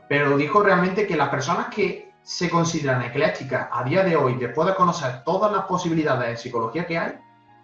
Pero 0.09 0.37
dijo 0.37 0.63
realmente 0.63 1.07
que 1.07 1.17
las 1.17 1.29
personas 1.29 1.69
que 1.69 2.13
se 2.23 2.51
consideran 2.51 3.03
eclécticas 3.03 3.69
a 3.73 3.85
día 3.85 4.05
de 4.05 4.17
hoy, 4.17 4.35
después 4.35 4.69
de 4.69 4.75
conocer 4.75 5.23
todas 5.25 5.51
las 5.51 5.65
posibilidades 5.65 6.29
en 6.29 6.37
psicología 6.37 6.87
que 6.87 6.99
hay, 6.99 7.19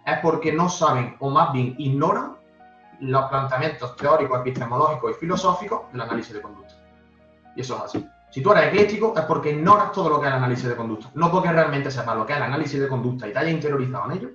es 0.05 0.19
porque 0.19 0.51
no 0.51 0.69
saben 0.69 1.15
o 1.19 1.29
más 1.29 1.51
bien 1.53 1.75
ignoran 1.77 2.37
los 2.99 3.25
planteamientos 3.25 3.95
teóricos, 3.95 4.39
epistemológicos 4.39 5.11
y 5.11 5.19
filosóficos 5.19 5.91
del 5.91 6.01
análisis 6.01 6.33
de 6.33 6.41
conducta. 6.41 6.75
Y 7.55 7.61
eso 7.61 7.75
es 7.75 7.81
así. 7.83 8.07
Si 8.29 8.41
tú 8.41 8.51
eres 8.51 8.65
ecléctico 8.65 9.13
es 9.15 9.23
porque 9.25 9.51
ignoras 9.51 9.91
todo 9.91 10.09
lo 10.09 10.19
que 10.19 10.27
es 10.27 10.31
el 10.31 10.37
análisis 10.37 10.67
de 10.67 10.75
conducta, 10.75 11.09
no 11.13 11.31
porque 11.31 11.51
realmente 11.51 11.91
sepas 11.91 12.17
lo 12.17 12.25
que 12.25 12.33
es 12.33 12.37
el 12.37 12.43
análisis 12.43 12.79
de 12.79 12.87
conducta 12.87 13.27
y 13.27 13.33
te 13.33 13.39
hayas 13.39 13.53
interiorizado 13.53 14.11
en 14.11 14.17
ello 14.17 14.29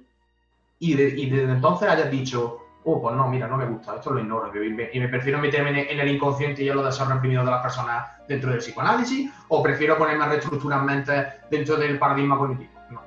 y, 0.78 0.94
desde 0.94 1.52
entonces 1.52 1.88
hayas 1.88 2.10
dicho, 2.10 2.60
oh, 2.84 3.00
pues 3.00 3.16
no, 3.16 3.28
mira, 3.28 3.46
no 3.46 3.56
me 3.56 3.66
gusta, 3.66 3.96
esto 3.96 4.10
lo 4.10 4.20
ignoro 4.20 4.50
y 4.64 4.70
me, 4.70 5.08
prefiero 5.08 5.38
meterme 5.38 5.90
en 5.90 6.00
el 6.00 6.08
inconsciente 6.08 6.62
y 6.62 6.66
yo 6.66 6.74
lo 6.74 6.84
desarrollo 6.84 7.16
reprimido 7.16 7.44
de 7.44 7.50
las 7.50 7.62
personas 7.62 8.08
dentro 8.26 8.50
del 8.50 8.60
psicoanálisis 8.60 9.30
o 9.48 9.62
prefiero 9.62 9.98
ponerme 9.98 10.24
a 10.24 10.28
reestructurar 10.28 10.82
mente 10.84 11.12
dentro 11.50 11.76
del 11.76 11.98
paradigma 11.98 12.38
cognitivo. 12.38 12.70
No. 12.90 13.02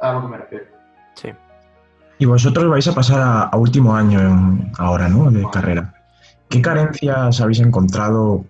A 0.00 0.12
lo 0.12 0.22
que 0.22 0.28
me 0.28 0.38
refiero. 0.38 0.64
Sí. 1.14 1.32
Y 2.18 2.26
vosotros 2.26 2.68
vais 2.68 2.86
a 2.86 2.94
pasar 2.94 3.48
a, 3.52 3.56
último 3.56 3.94
año 3.94 4.70
ahora, 4.78 5.08
¿no? 5.08 5.30
De 5.30 5.48
carrera. 5.50 5.94
¿Qué 6.48 6.60
carencias 6.60 7.40
habéis 7.40 7.60
encontrado 7.60 8.44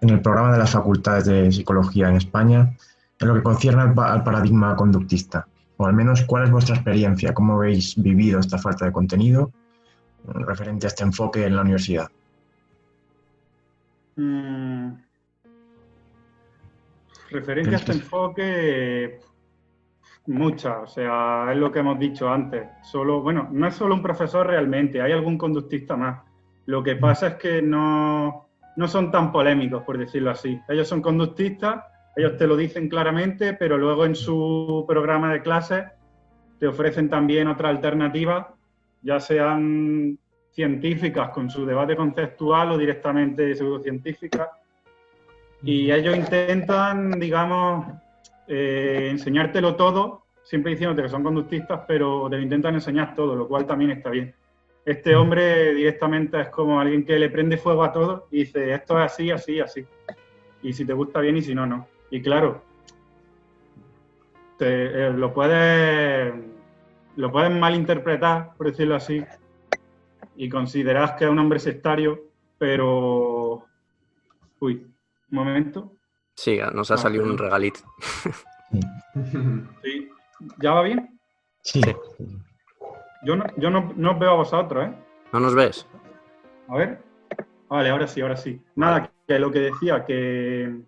en 0.00 0.10
el 0.10 0.20
programa 0.20 0.52
de 0.52 0.58
las 0.58 0.70
facultades 0.70 1.24
de 1.24 1.50
psicología 1.50 2.08
en 2.08 2.16
España 2.16 2.76
en 3.18 3.28
lo 3.28 3.34
que 3.34 3.42
concierne 3.42 3.82
al, 3.82 4.22
paradigma 4.22 4.76
conductista? 4.76 5.46
O 5.78 5.86
al 5.86 5.94
menos, 5.94 6.22
¿cuál 6.22 6.44
es 6.44 6.50
vuestra 6.50 6.74
experiencia? 6.74 7.32
¿Cómo 7.32 7.54
habéis 7.54 8.00
vivido 8.00 8.40
esta 8.40 8.58
falta 8.58 8.84
de 8.84 8.92
contenido 8.92 9.52
referente 10.24 10.86
a 10.86 10.88
este 10.88 11.04
enfoque 11.04 11.46
en 11.46 11.54
la 11.54 11.62
universidad? 11.62 12.08
Mm. 14.16 14.90
Referente 17.30 17.74
a 17.74 17.78
este 17.78 17.92
enfoque, 17.92 19.20
muchas, 20.26 20.76
o 20.82 20.86
sea, 20.88 21.52
es 21.52 21.56
lo 21.58 21.70
que 21.70 21.78
hemos 21.78 21.98
dicho 21.98 22.28
antes. 22.28 22.66
Solo, 22.82 23.22
bueno, 23.22 23.48
no 23.52 23.68
es 23.68 23.74
solo 23.74 23.94
un 23.94 24.02
profesor 24.02 24.48
realmente, 24.48 25.00
hay 25.00 25.12
algún 25.12 25.38
conductista 25.38 25.96
más. 25.96 26.22
Lo 26.66 26.82
que 26.82 26.96
pasa 26.96 27.28
es 27.28 27.34
que 27.36 27.62
no, 27.62 28.48
no 28.74 28.88
son 28.88 29.12
tan 29.12 29.30
polémicos, 29.30 29.84
por 29.84 29.96
decirlo 29.96 30.32
así. 30.32 30.60
Ellos 30.68 30.88
son 30.88 31.00
conductistas, 31.00 31.84
ellos 32.18 32.36
te 32.36 32.48
lo 32.48 32.56
dicen 32.56 32.88
claramente, 32.88 33.54
pero 33.54 33.78
luego 33.78 34.04
en 34.04 34.16
su 34.16 34.84
programa 34.88 35.32
de 35.32 35.40
clases 35.40 35.84
te 36.58 36.66
ofrecen 36.66 37.08
también 37.08 37.46
otra 37.46 37.68
alternativa, 37.68 38.56
ya 39.02 39.20
sean 39.20 40.18
científicas 40.50 41.30
con 41.30 41.48
su 41.48 41.64
debate 41.64 41.94
conceptual 41.94 42.72
o 42.72 42.78
directamente 42.78 43.54
pseudocientíficas. 43.54 44.48
Y 45.62 45.92
ellos 45.92 46.16
intentan, 46.16 47.20
digamos, 47.20 47.86
eh, 48.48 49.10
enseñártelo 49.12 49.76
todo, 49.76 50.24
siempre 50.42 50.72
diciéndote 50.72 51.02
que 51.02 51.08
son 51.08 51.22
conductistas, 51.22 51.82
pero 51.86 52.28
te 52.28 52.36
lo 52.36 52.42
intentan 52.42 52.74
enseñar 52.74 53.14
todo, 53.14 53.36
lo 53.36 53.46
cual 53.46 53.64
también 53.64 53.92
está 53.92 54.10
bien. 54.10 54.34
Este 54.84 55.14
hombre 55.14 55.72
directamente 55.72 56.40
es 56.40 56.48
como 56.48 56.80
alguien 56.80 57.04
que 57.04 57.16
le 57.16 57.30
prende 57.30 57.58
fuego 57.58 57.84
a 57.84 57.92
todo 57.92 58.26
y 58.32 58.38
dice, 58.38 58.74
esto 58.74 58.98
es 58.98 59.04
así, 59.04 59.30
así, 59.30 59.60
así. 59.60 59.86
Y 60.64 60.72
si 60.72 60.84
te 60.84 60.94
gusta 60.94 61.20
bien 61.20 61.36
y 61.36 61.42
si 61.42 61.54
no, 61.54 61.64
no. 61.64 61.86
Y 62.10 62.22
claro, 62.22 62.62
te, 64.56 65.06
eh, 65.06 65.10
lo 65.12 65.32
puedes 65.32 66.34
lo 67.18 67.32
puedes 67.32 67.50
malinterpretar, 67.50 68.54
por 68.56 68.68
decirlo 68.68 68.94
así, 68.94 69.24
y 70.36 70.48
consideras 70.48 71.12
que 71.12 71.24
es 71.24 71.30
un 71.30 71.40
hombre 71.40 71.58
sectario, 71.58 72.26
pero... 72.58 73.64
Uy, 74.60 74.86
un 75.30 75.36
momento. 75.36 75.92
Sí, 76.36 76.60
nos 76.72 76.92
ha 76.92 76.94
ah, 76.94 76.98
salido 76.98 77.24
un 77.24 77.36
regalito. 77.36 77.80
sí. 79.82 80.08
¿Ya 80.58 80.74
va 80.74 80.82
bien? 80.82 81.18
Sí. 81.62 81.82
Yo, 83.24 83.34
no, 83.34 83.44
yo 83.56 83.68
no, 83.68 83.92
no, 83.96 84.12
os 84.12 84.18
veo 84.20 84.30
a 84.30 84.36
vosotros, 84.36 84.86
¿eh? 84.86 84.94
¿No 85.32 85.40
nos 85.40 85.56
ves? 85.56 85.88
A 86.68 86.76
ver. 86.76 87.02
Vale, 87.68 87.90
ahora 87.90 88.06
sí, 88.06 88.20
ahora 88.20 88.36
sí. 88.36 88.62
Nada, 88.76 89.10
que 89.26 89.38
lo 89.40 89.50
que 89.50 89.58
decía, 89.58 90.04
que, 90.04 90.82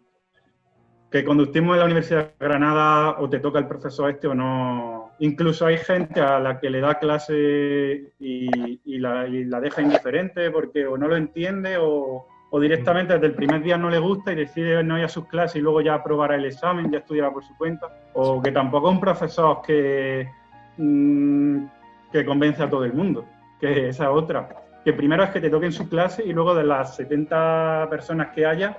que 1.11 1.25
conductimos 1.25 1.75
en 1.75 1.81
la 1.81 1.85
Universidad 1.87 2.33
de 2.38 2.46
Granada 2.46 3.16
o 3.18 3.29
te 3.29 3.40
toca 3.40 3.59
el 3.59 3.66
profesor 3.66 4.11
este 4.11 4.29
o 4.29 4.35
no. 4.35 5.11
Incluso 5.18 5.66
hay 5.66 5.77
gente 5.77 6.20
a 6.20 6.38
la 6.38 6.61
que 6.61 6.70
le 6.70 6.81
da 6.81 6.99
clase 6.99 8.12
y, 8.20 8.99
la, 8.99 9.61
deja 9.61 9.83
indiferente 9.83 10.51
porque 10.51 10.87
o 10.87 10.96
no 10.96 11.09
lo 11.09 11.16
entiende 11.16 11.77
o, 11.79 12.27
directamente 12.61 13.14
desde 13.14 13.27
el 13.27 13.35
primer 13.35 13.62
día 13.62 13.77
no 13.77 13.90
le 13.90 13.99
gusta 13.99 14.33
y 14.33 14.37
decide 14.37 14.83
no 14.83 14.99
ir 14.99 15.05
a 15.05 15.09
sus 15.09 15.27
clases 15.27 15.57
y 15.57 15.61
luego 15.61 15.81
ya 15.81 15.94
aprobará 15.94 16.37
el 16.37 16.44
examen, 16.44 16.90
ya 16.90 16.99
estudiará 16.99 17.33
por 17.33 17.44
su 17.44 17.57
cuenta. 17.57 17.88
O 18.14 18.40
que 18.40 18.53
tampoco 18.53 18.88
es 18.88 18.94
un 18.94 19.01
profesor 19.01 19.62
que, 19.66 20.29
mm, 20.77 21.64
que 22.12 22.25
convence 22.25 22.62
a 22.62 22.70
todo 22.70 22.85
el 22.85 22.92
mundo, 22.92 23.25
que 23.61 23.88
esa 23.88 24.11
otra. 24.12 24.49
Que 24.85 24.92
primero 24.92 25.25
es 25.25 25.31
que 25.31 25.40
te 25.40 25.51
toque 25.51 25.66
en 25.66 25.73
su 25.73 25.88
clase 25.88 26.25
y 26.25 26.33
luego 26.33 26.55
de 26.55 26.64
las 26.64 26.96
70 26.96 27.88
personas 27.90 28.29
que 28.29 28.46
haya, 28.46 28.79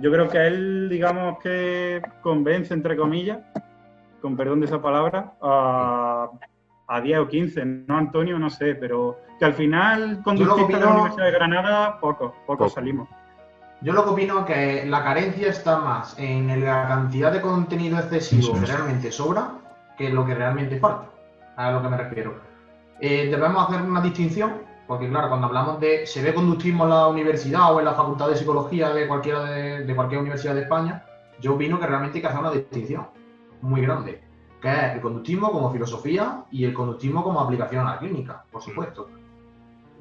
yo 0.00 0.10
creo 0.10 0.28
que 0.28 0.46
él, 0.46 0.88
digamos 0.88 1.38
que 1.38 2.02
convence, 2.22 2.72
entre 2.72 2.96
comillas, 2.96 3.38
con 4.20 4.36
perdón 4.36 4.60
de 4.60 4.66
esa 4.66 4.80
palabra, 4.80 5.34
a, 5.42 6.30
a 6.88 7.00
10 7.00 7.18
o 7.20 7.28
15, 7.28 7.64
no 7.64 7.96
Antonio, 7.96 8.38
no 8.38 8.50
sé, 8.50 8.74
pero 8.74 9.18
que 9.38 9.44
al 9.44 9.54
final 9.54 10.22
conductistas 10.22 10.80
de 10.80 10.86
la 10.86 10.92
Universidad 10.92 11.26
de 11.26 11.32
Granada, 11.32 12.00
poco, 12.00 12.34
poco, 12.46 12.68
salimos. 12.68 13.08
Yo 13.82 13.92
lo 13.92 14.04
que 14.04 14.10
opino 14.10 14.40
es 14.40 14.44
que 14.46 14.86
la 14.86 15.02
carencia 15.02 15.48
está 15.48 15.78
más 15.78 16.18
en 16.18 16.64
la 16.64 16.86
cantidad 16.88 17.32
de 17.32 17.40
contenido 17.40 17.98
excesivo 17.98 18.54
que 18.54 18.66
realmente 18.66 19.10
sobra 19.10 19.52
que 19.96 20.10
lo 20.10 20.26
que 20.26 20.34
realmente 20.34 20.78
falta, 20.78 21.06
a 21.56 21.70
lo 21.70 21.82
que 21.82 21.88
me 21.88 21.96
refiero. 21.96 22.34
Eh, 23.00 23.28
debemos 23.30 23.68
hacer 23.68 23.82
una 23.82 24.00
distinción 24.00 24.69
porque 24.90 25.08
claro, 25.08 25.28
cuando 25.28 25.46
hablamos 25.46 25.78
de 25.78 26.04
se 26.04 26.20
ve 26.20 26.34
conductismo 26.34 26.82
en 26.82 26.90
la 26.90 27.06
universidad 27.06 27.72
o 27.72 27.78
en 27.78 27.84
la 27.84 27.94
facultad 27.94 28.28
de 28.28 28.36
psicología 28.36 28.92
de 28.92 29.06
cualquiera 29.06 29.44
de, 29.44 29.94
cualquier 29.94 30.20
universidad 30.20 30.52
de 30.56 30.62
España, 30.62 31.04
yo 31.40 31.54
opino 31.54 31.78
que 31.78 31.86
realmente 31.86 32.18
hay 32.18 32.22
que 32.22 32.26
hacer 32.26 32.40
una 32.40 32.50
distinción 32.50 33.06
muy 33.60 33.82
grande, 33.82 34.20
que 34.60 34.68
es 34.68 34.94
el 34.94 35.00
conductismo 35.00 35.52
como 35.52 35.70
filosofía 35.70 36.44
y 36.50 36.64
el 36.64 36.74
conductismo 36.74 37.22
como 37.22 37.38
aplicación 37.38 37.86
a 37.86 37.92
la 37.92 37.98
clínica, 38.00 38.44
por 38.50 38.62
supuesto. 38.62 39.08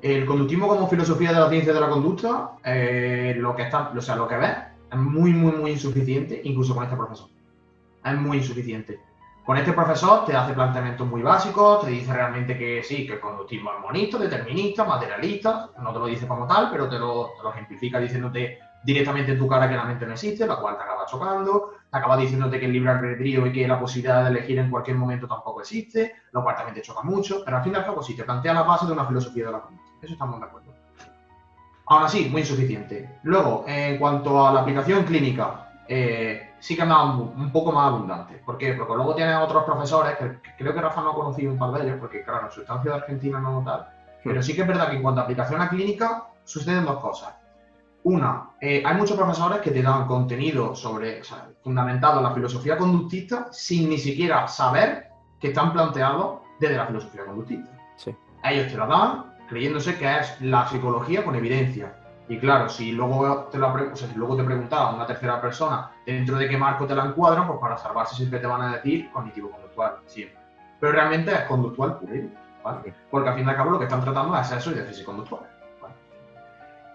El 0.02 0.26
conductismo 0.26 0.68
como 0.68 0.88
filosofía 0.88 1.34
de 1.34 1.40
la 1.40 1.50
ciencia 1.52 1.72
de 1.72 1.82
la 1.82 1.90
conducta, 1.90 2.54
eh, 2.66 3.36
lo 3.38 3.56
que 3.56 3.62
está, 3.62 3.94
o 3.96 4.02
sea, 4.02 4.16
lo 4.16 4.28
que 4.28 4.38
ves 4.38 4.58
es 4.92 4.98
muy, 4.98 5.34
muy, 5.34 5.52
muy 5.52 5.70
insuficiente, 5.70 6.42
incluso 6.46 6.74
con 6.74 6.86
este 6.86 6.96
profesor. 6.96 7.30
Es 8.04 8.16
muy 8.16 8.38
insuficiente. 8.38 9.00
Con 9.50 9.58
este 9.58 9.74
profesor 9.74 10.26
te 10.26 10.36
hace 10.36 10.54
planteamientos 10.54 11.08
muy 11.08 11.24
básicos, 11.24 11.84
te 11.84 11.90
dice 11.90 12.14
realmente 12.14 12.56
que 12.56 12.84
sí, 12.84 13.08
que 13.08 13.14
el 13.14 13.20
conductismo 13.20 13.72
es 13.74 13.80
monista, 13.80 14.20
determinista, 14.20 14.84
materialista, 14.84 15.72
no 15.82 15.92
te 15.92 15.98
lo 15.98 16.06
dice 16.06 16.28
como 16.28 16.46
tal, 16.46 16.70
pero 16.70 16.88
te 16.88 17.00
lo, 17.00 17.32
ejemplifica 17.50 18.00
diciéndote 18.00 18.60
directamente 18.84 19.32
en 19.32 19.40
tu 19.40 19.48
cara 19.48 19.68
que 19.68 19.76
la 19.76 19.86
mente 19.86 20.06
no 20.06 20.14
existe, 20.14 20.46
la 20.46 20.58
cual 20.58 20.78
te 20.78 20.84
acaba 20.84 21.08
chocando, 21.08 21.72
te 21.90 21.98
acaba 21.98 22.16
diciéndote 22.18 22.60
que 22.60 22.68
el 22.68 22.74
libre 22.74 22.92
albedrío 22.92 23.48
y 23.48 23.52
que 23.52 23.68
la 23.68 23.80
posibilidad 23.80 24.24
de 24.24 24.30
elegir 24.30 24.60
en 24.60 24.70
cualquier 24.70 24.98
momento 24.98 25.28
tampoco 25.28 25.62
existe, 25.62 26.14
lo 26.32 26.44
cual 26.44 26.56
también 26.56 26.76
te 26.76 26.84
choca 26.84 27.02
mucho, 27.02 27.42
pero 27.44 27.58
al 27.58 27.64
fin 27.64 27.74
y 27.74 27.76
al 27.78 27.86
cabo 27.86 28.04
sí, 28.04 28.16
te 28.16 28.26
plantea 28.26 28.54
la 28.54 28.62
base 28.62 28.86
de 28.86 28.92
una 28.92 29.06
filosofía 29.06 29.48
de 29.48 29.52
la 29.52 29.62
conducta. 29.62 29.90
Eso 30.04 30.14
estamos 30.14 30.40
de 30.40 30.46
acuerdo. 30.46 30.74
Aún 31.88 32.04
así, 32.04 32.30
muy 32.30 32.42
insuficiente. 32.42 33.18
Luego, 33.24 33.66
en 33.66 33.98
cuanto 33.98 34.48
a 34.48 34.54
la 34.54 34.62
aplicación 34.62 35.06
clínica, 35.06 35.72
eh, 35.88 36.49
sí 36.60 36.76
que 36.76 36.86
más, 36.86 37.18
un 37.18 37.52
poco 37.52 37.72
más 37.72 37.88
abundante. 37.88 38.36
¿Por 38.46 38.58
qué? 38.58 38.74
Porque 38.74 38.96
luego 38.96 39.16
tiene 39.16 39.36
otros 39.36 39.64
profesores, 39.64 40.18
que, 40.18 40.40
creo 40.58 40.74
que 40.74 40.82
Rafa 40.82 41.02
no 41.02 41.12
ha 41.12 41.16
conocido 41.16 41.52
un 41.52 41.58
par 41.58 41.72
de 41.72 41.84
ellos, 41.88 41.98
porque 42.00 42.24
claro, 42.24 42.48
en 42.48 42.52
su 42.52 42.62
estancia 42.62 42.92
de 42.92 42.98
Argentina 42.98 43.40
no 43.40 43.64
tal, 43.66 43.88
pero 44.24 44.44
sí 44.44 44.54
que 44.54 44.62
es 44.62 44.68
verdad 44.68 44.90
que 44.90 44.98
en 44.98 45.02
cuanto 45.02 45.22
a 45.22 45.24
aplicación 45.24 45.62
a 45.62 45.70
clínica, 45.70 46.28
suceden 46.44 46.86
dos 46.86 47.00
cosas. 47.00 47.36
Una, 48.04 48.52
eh, 48.62 48.82
hay 48.86 48.96
muchos 48.96 49.18
profesores 49.18 49.60
que 49.60 49.72
te 49.72 49.82
dan 49.82 50.08
contenido 50.08 50.74
sobre, 50.74 51.22
o 51.22 51.24
sea, 51.24 51.50
fundamentado 51.62 52.18
en 52.18 52.24
la 52.24 52.34
filosofía 52.34 52.78
conductista 52.78 53.48
sin 53.52 53.90
ni 53.90 53.98
siquiera 53.98 54.48
saber 54.48 55.10
que 55.40 55.50
están 55.50 55.74
planteados 55.74 56.40
desde 56.60 56.78
la 56.78 56.88
filosofía 56.88 57.26
conductista. 57.26 57.70
Sí. 57.98 58.16
Ellos 58.44 58.72
te 58.72 58.78
lo 58.78 58.88
dan 58.88 59.26
creyéndose 59.50 59.98
que 59.98 60.20
es 60.20 60.40
la 60.42 60.68
psicología 60.68 61.26
con 61.26 61.36
evidencia. 61.36 61.94
Y 62.30 62.38
claro, 62.38 62.70
si 62.70 62.92
luego 62.92 63.48
te, 63.52 63.58
lo, 63.58 63.74
o 63.74 63.96
sea, 63.96 64.08
si 64.08 64.14
luego 64.14 64.38
te 64.38 64.44
preguntaba 64.44 64.94
una 64.94 65.08
tercera 65.08 65.42
persona 65.42 65.92
dentro 66.06 66.38
de 66.38 66.48
qué 66.48 66.58
marco 66.58 66.86
te 66.86 66.94
la 66.94 67.06
encuadran, 67.06 67.48
pues 67.48 67.60
para 67.60 67.76
salvarse 67.76 68.16
siempre 68.16 68.40
te 68.40 68.46
van 68.46 68.62
a 68.62 68.76
decir 68.76 69.10
cognitivo-conductual, 69.12 69.98
siempre. 70.06 70.38
Pero 70.80 70.92
realmente 70.92 71.34
es 71.34 71.42
conductual 71.46 71.98
puro, 71.98 72.30
¿vale? 72.64 72.94
Porque 73.10 73.30
al 73.30 73.36
fin 73.36 73.48
y 73.48 73.50
al 73.50 73.56
cabo 73.56 73.72
lo 73.72 73.80
que 73.80 73.86
están 73.86 74.02
tratando 74.02 74.40
es 74.40 74.52
eso 74.52 74.70
y 74.70 74.76
déficit 74.76 75.06
conductual. 75.06 75.42
¿vale? 75.82 75.96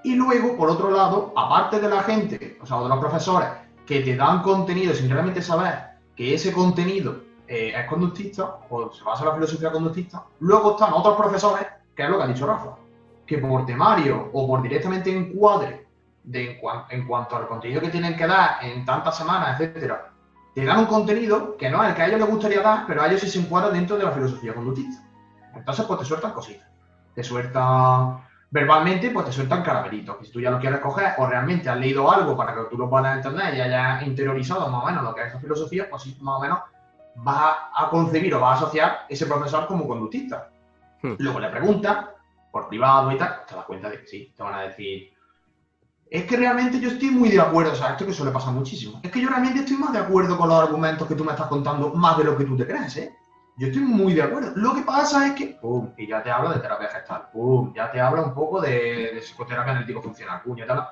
Y 0.05 0.15
luego, 0.15 0.57
por 0.57 0.71
otro 0.71 0.93
lado, 0.93 1.33
aparte 1.37 1.81
de 1.81 1.89
la 1.89 2.05
gente, 2.05 2.57
o 2.63 2.65
sea, 2.65 2.81
de 2.81 2.89
los 2.89 2.99
profesores 2.99 3.49
que 3.85 4.03
te 4.03 4.15
dan 4.15 4.41
contenido 4.41 4.95
sin 4.95 5.11
realmente 5.11 5.43
saber 5.43 5.97
que 6.15 6.33
ese 6.33 6.53
contenido 6.53 7.23
eh, 7.49 7.73
es 7.77 7.87
conductista 7.89 8.59
o 8.71 8.93
se 8.93 9.03
basa 9.03 9.25
en 9.25 9.31
la 9.31 9.35
filosofía 9.35 9.73
conductista, 9.73 10.23
luego 10.39 10.73
están 10.73 10.93
otros 10.93 11.17
profesores, 11.17 11.67
que 11.97 12.05
es 12.05 12.09
lo 12.09 12.19
que 12.19 12.23
ha 12.23 12.29
dicho 12.29 12.47
Rafa, 12.47 12.84
que 13.27 13.39
por 13.39 13.67
temario 13.67 14.31
o 14.33 14.47
por 14.47 14.63
directamente 14.63 15.15
encuadre 15.15 15.87
de 16.23 16.61
en, 16.91 17.07
cuanto 17.07 17.37
al 17.37 17.47
contenido 17.47 17.81
que 17.81 17.89
tienen 17.89 18.17
que 18.17 18.27
dar 18.27 18.59
en 18.63 18.85
tantas 18.85 19.17
semanas, 19.17 19.61
etcétera, 19.61 20.11
te 20.55 20.65
dan 20.65 20.79
un 20.79 20.87
contenido 20.87 21.57
que 21.57 21.69
no 21.69 21.83
es 21.83 21.91
el 21.91 21.95
que 21.95 22.03
a 22.03 22.07
ellos 22.07 22.21
les 22.21 22.29
gustaría 22.29 22.63
dar, 22.63 22.85
pero 22.87 23.03
a 23.03 23.09
ellos 23.09 23.21
sí 23.21 23.29
se 23.29 23.41
encuadra 23.41 23.71
dentro 23.71 23.97
de 23.97 24.05
la 24.05 24.13
filosofía 24.13 24.55
conductista. 24.55 25.03
Entonces, 25.55 25.85
pues 25.85 26.01
te 26.01 26.05
sueltan 26.07 26.33
cositas. 26.33 26.69
Te 27.15 27.23
sueltan 27.23 28.21
verbalmente, 28.51 29.11
pues 29.11 29.27
te 29.27 29.33
sueltan 29.33 29.63
caramelitos. 29.63 30.17
Que 30.17 30.25
si 30.25 30.33
tú 30.33 30.41
ya 30.41 30.51
lo 30.51 30.61
quieres 30.61 30.81
coger 30.81 31.15
o 31.19 31.27
realmente 31.27 31.69
has 31.69 31.79
leído 31.79 32.11
algo 32.11 32.37
para 32.37 32.55
que 32.55 32.63
tú 32.71 32.79
lo 32.79 32.89
puedas 32.89 33.17
entender 33.17 33.55
y 33.55 33.61
hayas 33.61 34.07
interiorizado 34.07 34.69
más 34.69 34.83
o 34.83 34.87
menos 34.87 35.03
lo 35.03 35.15
que 35.15 35.23
es 35.23 35.29
esa 35.29 35.41
filosofía, 35.41 35.89
pues 35.91 36.03
sí, 36.03 36.17
más 36.21 36.39
o 36.39 36.41
menos 36.41 36.59
vas 37.17 37.57
a 37.75 37.89
concebir 37.91 38.35
o 38.35 38.41
vas 38.41 38.61
a 38.61 38.65
asociar 38.65 39.07
ese 39.09 39.27
profesor 39.27 39.67
como 39.67 39.87
conductista. 39.87 40.51
Hmm. 41.03 41.15
Luego 41.19 41.41
le 41.41 41.49
preguntas 41.49 42.07
por 42.55 42.69
privado 42.69 43.11
y 43.11 43.19
tal, 43.19 43.45
te 43.49 43.57
das 43.57 43.65
cuenta 43.65 43.91
de 43.91 43.99
que 43.99 44.07
sí, 44.07 44.33
te 44.37 44.41
van 44.41 44.55
a 44.55 44.61
decir, 44.61 45.13
es 46.09 46.23
que 46.23 46.37
realmente 46.37 46.79
yo 46.79 46.89
estoy 46.89 47.11
muy 47.11 47.29
de 47.29 47.41
acuerdo, 47.41 47.73
o 47.73 47.75
sea, 47.75 47.91
esto 47.91 48.07
que 48.07 48.13
suele 48.13 48.31
pasar 48.31 48.53
muchísimo, 48.53 49.01
es 49.03 49.11
que 49.11 49.21
yo 49.21 49.29
realmente 49.29 49.59
estoy 49.59 49.77
más 49.77 49.93
de 49.93 49.99
acuerdo 49.99 50.39
con 50.39 50.49
los 50.49 50.63
argumentos 50.63 51.09
que 51.09 51.17
tú 51.17 51.25
me 51.25 51.33
estás 51.33 51.49
contando, 51.49 51.93
más 51.95 52.17
de 52.17 52.23
lo 52.23 52.39
que 52.39 52.45
tú 52.45 52.57
te 52.57 52.65
crees, 52.65 52.97
¿eh? 52.97 53.13
Yo 53.57 53.67
estoy 53.67 53.83
muy 53.83 54.15
de 54.15 54.23
acuerdo. 54.23 54.53
Lo 54.55 54.73
que 54.73 54.83
pasa 54.83 55.27
es 55.27 55.33
que, 55.33 55.47
pum, 55.61 55.93
y 55.97 56.07
ya 56.07 56.23
te 56.23 56.31
hablo 56.31 56.51
de 56.51 56.61
terapia 56.61 56.89
gestal, 56.89 57.29
pum, 57.33 57.73
ya 57.75 57.91
te 57.91 58.01
hablo 58.01 58.25
un 58.25 58.35
poco 58.35 58.61
de, 58.61 59.19
psicoterapia 59.21 59.73
analítico 59.73 60.01
funcional, 60.01 60.41
pum, 60.43 60.57
ya 60.57 60.65
te 60.65 60.73
hablo. 60.73 60.87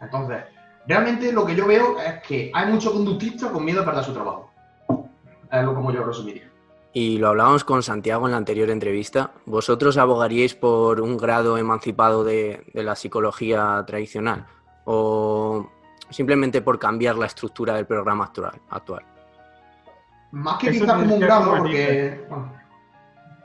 Entonces, 0.00 0.44
realmente 0.86 1.30
lo 1.30 1.44
que 1.44 1.56
yo 1.56 1.66
veo 1.66 2.00
es 2.00 2.22
que 2.22 2.50
hay 2.54 2.72
muchos 2.72 2.90
conductistas 2.90 3.50
con 3.50 3.62
miedo 3.62 3.82
a 3.82 3.84
perder 3.84 4.04
su 4.04 4.14
trabajo. 4.14 4.50
Es 5.52 5.62
lo 5.62 5.74
como 5.74 5.92
yo 5.92 6.04
resumiría. 6.04 6.53
Y 6.96 7.18
lo 7.18 7.28
hablábamos 7.28 7.64
con 7.64 7.82
Santiago 7.82 8.26
en 8.26 8.30
la 8.30 8.38
anterior 8.38 8.70
entrevista. 8.70 9.32
¿Vosotros 9.46 9.98
abogaríais 9.98 10.54
por 10.54 11.00
un 11.00 11.16
grado 11.16 11.58
emancipado 11.58 12.22
de, 12.22 12.64
de 12.72 12.82
la 12.84 12.94
psicología 12.94 13.82
tradicional? 13.84 14.46
¿O 14.84 15.68
simplemente 16.10 16.62
por 16.62 16.78
cambiar 16.78 17.16
la 17.16 17.26
estructura 17.26 17.74
del 17.74 17.86
programa 17.86 18.26
actual? 18.26 18.60
actual? 18.70 19.02
Más 20.30 20.58
que 20.58 20.70
quizás 20.70 20.92
como 20.94 21.14
un 21.16 21.20
grado, 21.20 21.56
porque. 21.58 22.24
Bueno, 22.28 22.52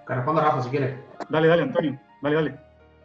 que 0.07 0.13
responda 0.13 0.41
Rafa 0.43 0.61
si 0.61 0.69
quieres. 0.69 0.99
Dale, 1.27 1.47
dale, 1.47 1.63
Antonio. 1.63 1.99
Dale, 2.21 2.35
dale. 2.35 2.59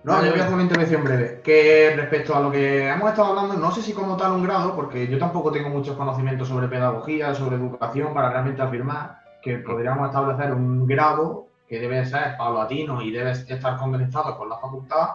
No, 0.05 0.23
yo 0.23 0.31
voy 0.31 0.41
a 0.41 0.43
hacer 0.43 0.55
una 0.55 0.63
intervención 0.63 1.05
breve. 1.05 1.41
Que 1.43 1.95
respecto 1.97 2.37
a 2.37 2.41
lo 2.41 2.51
que 2.51 2.87
hemos 2.91 3.09
estado 3.09 3.29
hablando, 3.29 3.55
no 3.55 3.71
sé 3.73 3.81
si 3.81 3.95
como 3.95 4.15
tal 4.19 4.33
un 4.33 4.43
grado, 4.43 4.77
porque 4.77 5.09
yo 5.09 5.19
tampoco 5.19 5.51
tengo 5.51 5.71
muchos 5.71 5.97
conocimientos 5.97 6.49
sobre 6.49 6.69
pedagogía, 6.69 7.35
sobre 7.35 7.57
educación, 7.57 8.13
para 8.13 8.29
realmente 8.29 8.61
afirmar 8.61 9.24
que 9.45 9.59
podríamos 9.59 10.09
establecer 10.09 10.55
un 10.55 10.87
grado 10.87 11.49
que 11.69 11.79
debe 11.79 12.07
ser 12.07 12.35
paulatino 12.39 13.03
y 13.03 13.11
debe 13.11 13.33
estar 13.33 13.77
conectado 13.77 14.39
con 14.39 14.49
la 14.49 14.57
facultad, 14.57 15.09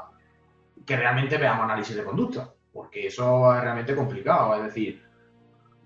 que 0.86 0.96
realmente 0.96 1.38
veamos 1.40 1.64
análisis 1.64 1.96
de 1.96 2.04
conducta, 2.04 2.54
porque 2.72 3.08
eso 3.08 3.56
es 3.56 3.62
realmente 3.62 3.96
complicado. 3.96 4.54
Es 4.56 4.66
decir, 4.66 5.04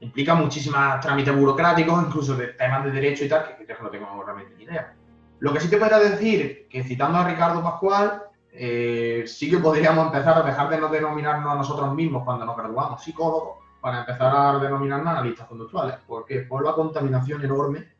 implica 0.01 0.35
muchísimos 0.35 0.99
trámites 0.99 1.33
burocráticos, 1.33 2.05
incluso 2.05 2.35
de 2.35 2.47
temas 2.47 2.83
de 2.83 2.91
derecho 2.91 3.23
y 3.23 3.29
tal, 3.29 3.55
que 3.55 3.65
yo 3.65 3.75
no 3.81 3.89
tengo 3.89 4.23
realmente 4.23 4.55
ni 4.57 4.63
idea. 4.63 4.93
Lo 5.39 5.53
que 5.53 5.61
sí 5.61 5.69
te 5.69 5.77
podría 5.77 5.99
decir, 5.99 6.67
que 6.69 6.83
citando 6.83 7.19
a 7.19 7.27
Ricardo 7.27 7.63
Pascual, 7.63 8.23
eh, 8.51 9.23
sí 9.25 9.49
que 9.49 9.59
podríamos 9.59 10.07
empezar 10.07 10.37
a 10.37 10.43
dejar 10.43 10.69
de 10.69 10.79
no 10.79 10.89
denominarnos 10.89 11.53
a 11.53 11.55
nosotros 11.55 11.95
mismos 11.95 12.23
cuando 12.25 12.45
nos 12.45 12.57
graduamos 12.57 13.01
psicólogos, 13.01 13.63
para 13.79 13.99
empezar 13.99 14.33
a 14.35 14.59
denominarnos 14.59 15.07
analistas 15.07 15.47
conductuales, 15.47 15.95
porque 16.07 16.41
por 16.41 16.65
la 16.65 16.73
contaminación 16.73 17.43
enorme 17.43 17.92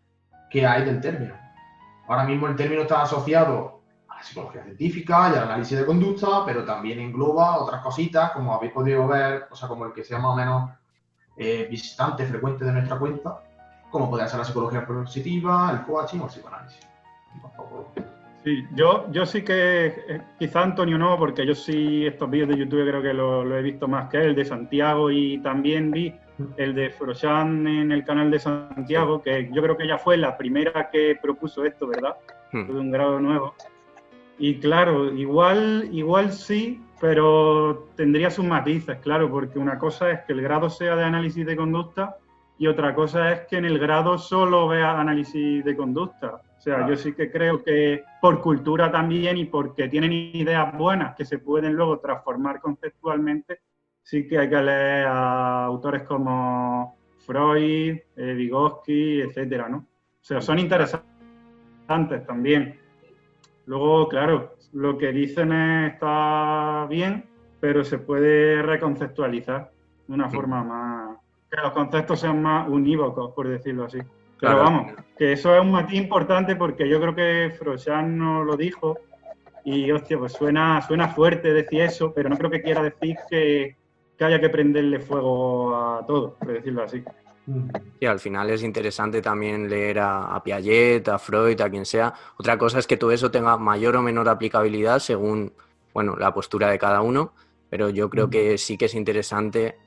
que 0.54 0.68
hay 0.68 0.86
del 0.86 1.02
término. 1.02 1.34
Ahora 2.08 2.26
mismo 2.26 2.48
el 2.48 2.56
término 2.56 2.84
está 2.84 3.02
asociado 3.02 3.82
a 4.08 4.18
la 4.18 4.24
psicología 4.24 4.64
científica 4.64 5.32
y 5.34 5.38
al 5.38 5.46
análisis 5.46 5.80
de 5.80 5.84
conducta, 5.84 6.46
pero 6.46 6.64
también 6.64 7.00
engloba 7.00 7.58
otras 7.58 7.82
cositas, 7.82 8.32
como 8.34 8.54
habéis 8.54 8.72
podido 8.72 9.08
ver, 9.08 9.48
o 9.50 9.56
sea, 9.56 9.68
como 9.68 9.86
el 9.86 9.94
que 9.94 10.04
sea 10.04 10.20
más 10.20 10.34
o 10.34 10.36
menos 10.36 10.70
eh, 11.38 11.68
visitante 11.72 12.24
frecuente 12.28 12.66
de 12.66 12.72
nuestra 12.72 13.00
cuenta, 13.00 13.42
como 13.90 14.12
puede 14.12 14.28
ser 14.28 14.38
la 14.38 14.46
psicología 14.46 14.86
positiva, 14.86 15.72
el 15.72 15.82
coaching 15.88 16.20
o 16.20 16.26
el 16.26 16.30
psicoanálisis. 16.30 16.88
Sí, 18.44 18.68
yo, 18.76 19.12
yo 19.12 19.26
sí 19.26 19.42
que, 19.42 19.88
eh, 19.88 20.22
quizá 20.38 20.62
Antonio 20.62 21.00
no, 21.00 21.18
porque 21.18 21.48
yo 21.48 21.56
sí 21.56 22.06
estos 22.06 22.30
vídeos 22.30 22.50
de 22.50 22.58
YouTube 22.58 22.88
creo 22.88 23.02
que 23.02 23.14
lo, 23.14 23.58
he 23.58 23.62
visto 23.64 23.88
más 23.88 24.08
que 24.10 24.18
él, 24.18 24.36
de 24.36 24.46
Santiago, 24.46 25.10
y 25.10 25.40
también 25.40 25.90
vi 25.90 26.14
el 26.58 26.74
de 26.76 26.90
Froshan 26.90 27.68
en 27.68 27.92
el 27.92 28.04
canal 28.04 28.32
de 28.32 28.40
Santiago, 28.40 29.22
que 29.22 29.50
yo 29.52 29.62
creo 29.62 29.78
que 29.78 29.84
ella 29.84 29.98
fue 29.98 30.18
la 30.18 30.38
primera 30.38 30.90
que 30.90 31.18
propuso 31.22 31.66
esto, 31.66 31.88
¿verdad? 31.88 32.16
Hmm. 32.52 32.68
De 32.68 32.74
un 32.74 32.92
grado 32.92 33.20
nuevo. 33.20 33.56
Y 34.38 34.60
claro, 34.60 35.14
igual, 35.14 35.90
igual 35.92 36.32
sí, 36.32 36.82
pero 37.00 37.90
tendría 37.96 38.32
sus 38.32 38.46
matices, 38.46 38.98
claro, 39.00 39.30
porque 39.30 39.60
una 39.60 39.78
cosa 39.78 40.12
es 40.12 40.22
que 40.22 40.34
el 40.34 40.42
grado 40.42 40.70
sea 40.70 40.96
de 40.96 41.04
análisis 41.04 41.46
de 41.46 41.56
conducta 41.56 42.18
y 42.58 42.68
otra 42.68 42.96
cosa 42.96 43.32
es 43.32 43.40
que 43.42 43.58
en 43.58 43.66
el 43.66 43.80
grado 43.80 44.18
solo 44.18 44.68
vea 44.68 45.00
análisis 45.00 45.64
de 45.64 45.76
conducta. 45.76 46.42
O 46.58 46.62
sea, 46.62 46.88
yo 46.88 46.96
sí 46.96 47.12
que 47.14 47.30
creo 47.30 47.62
que 47.62 48.04
por 48.22 48.40
cultura 48.40 48.90
también 48.90 49.36
y 49.38 49.44
porque 49.44 49.90
tienen 49.90 50.14
ideas 50.14 50.74
buenas 50.78 51.14
que 51.14 51.26
se 51.26 51.40
pueden 51.40 51.74
luego 51.74 52.00
transformar 52.00 52.62
conceptualmente, 52.62 53.60
sí 54.04 54.28
que 54.28 54.38
hay 54.38 54.50
que 54.50 54.62
leer 54.62 55.08
a 55.08 55.66
autores 55.66 56.04
como 56.04 56.98
Freud, 57.26 57.98
eh, 58.16 58.34
Vygotsky, 58.34 59.22
etcétera, 59.22 59.70
¿no? 59.70 59.78
O 59.78 60.26
sea, 60.26 60.42
son 60.42 60.60
interesantes 60.60 61.06
también. 62.28 62.80
Luego, 63.66 64.08
claro, 64.10 64.56
lo 64.74 64.98
que 64.98 65.12
dicen 65.12 65.52
está 65.52 66.86
bien, 66.90 67.26
pero 67.60 67.84
se 67.84 67.98
puede 67.98 68.62
reconceptualizar 68.62 69.72
de 70.08 70.14
una 70.14 70.30
forma 70.30 70.64
más. 70.64 71.18
que 71.50 71.62
los 71.62 71.72
conceptos 71.72 72.20
sean 72.20 72.42
más 72.42 72.68
unívocos, 72.68 73.32
por 73.34 73.48
decirlo 73.48 73.86
así. 73.86 74.00
Pero 74.40 74.58
vamos, 74.58 74.94
que 75.18 75.34
eso 75.34 75.56
es 75.56 75.62
un 75.62 75.72
matiz 75.72 75.98
importante 75.98 76.56
porque 76.58 76.90
yo 76.90 77.00
creo 77.00 77.16
que 77.16 77.56
Frochan 77.58 78.18
nos 78.18 78.46
lo 78.46 78.58
dijo 78.58 78.98
y, 79.64 79.90
hostia, 79.92 80.18
pues 80.18 80.34
suena, 80.34 80.82
suena 80.82 81.08
fuerte 81.08 81.54
decir 81.54 81.82
eso, 81.82 82.14
pero 82.14 82.28
no 82.28 82.38
creo 82.38 82.50
que 82.52 82.62
quiera 82.62 82.84
decir 82.84 83.16
que, 83.30 83.78
que 84.18 84.26
haya 84.26 84.40
que 84.40 84.50
prenderle 84.50 85.00
fuego 85.00 85.76
a 85.76 86.06
todo, 86.06 86.36
por 86.36 86.54
decirlo 86.54 86.84
así. 86.84 87.04
Y 88.00 88.06
al 88.06 88.20
final 88.20 88.50
es 88.50 88.64
interesante 88.64 89.22
también 89.22 89.70
leer 89.70 90.00
a, 90.00 90.42
Piaget, 90.44 91.08
a 91.10 91.20
Freud, 91.20 91.60
a 91.60 91.70
quien 91.70 91.86
sea. 91.86 92.14
Otra 92.38 92.58
cosa 92.58 92.80
es 92.80 92.88
que 92.88 92.98
todo 92.98 93.12
eso 93.12 93.32
tenga 93.32 93.58
mayor 93.58 93.98
o 93.98 94.02
menor 94.02 94.30
aplicabilidad 94.30 95.00
según 95.00 95.54
bueno, 95.94 96.16
la 96.16 96.34
postura 96.34 96.70
de 96.70 96.80
cada 96.80 97.02
uno, 97.02 97.34
pero 97.70 97.90
yo 97.90 98.10
creo 98.10 98.30
que 98.30 98.58
sí 98.58 98.78
que 98.78 98.86
es 98.86 98.96
interesante 98.96 99.78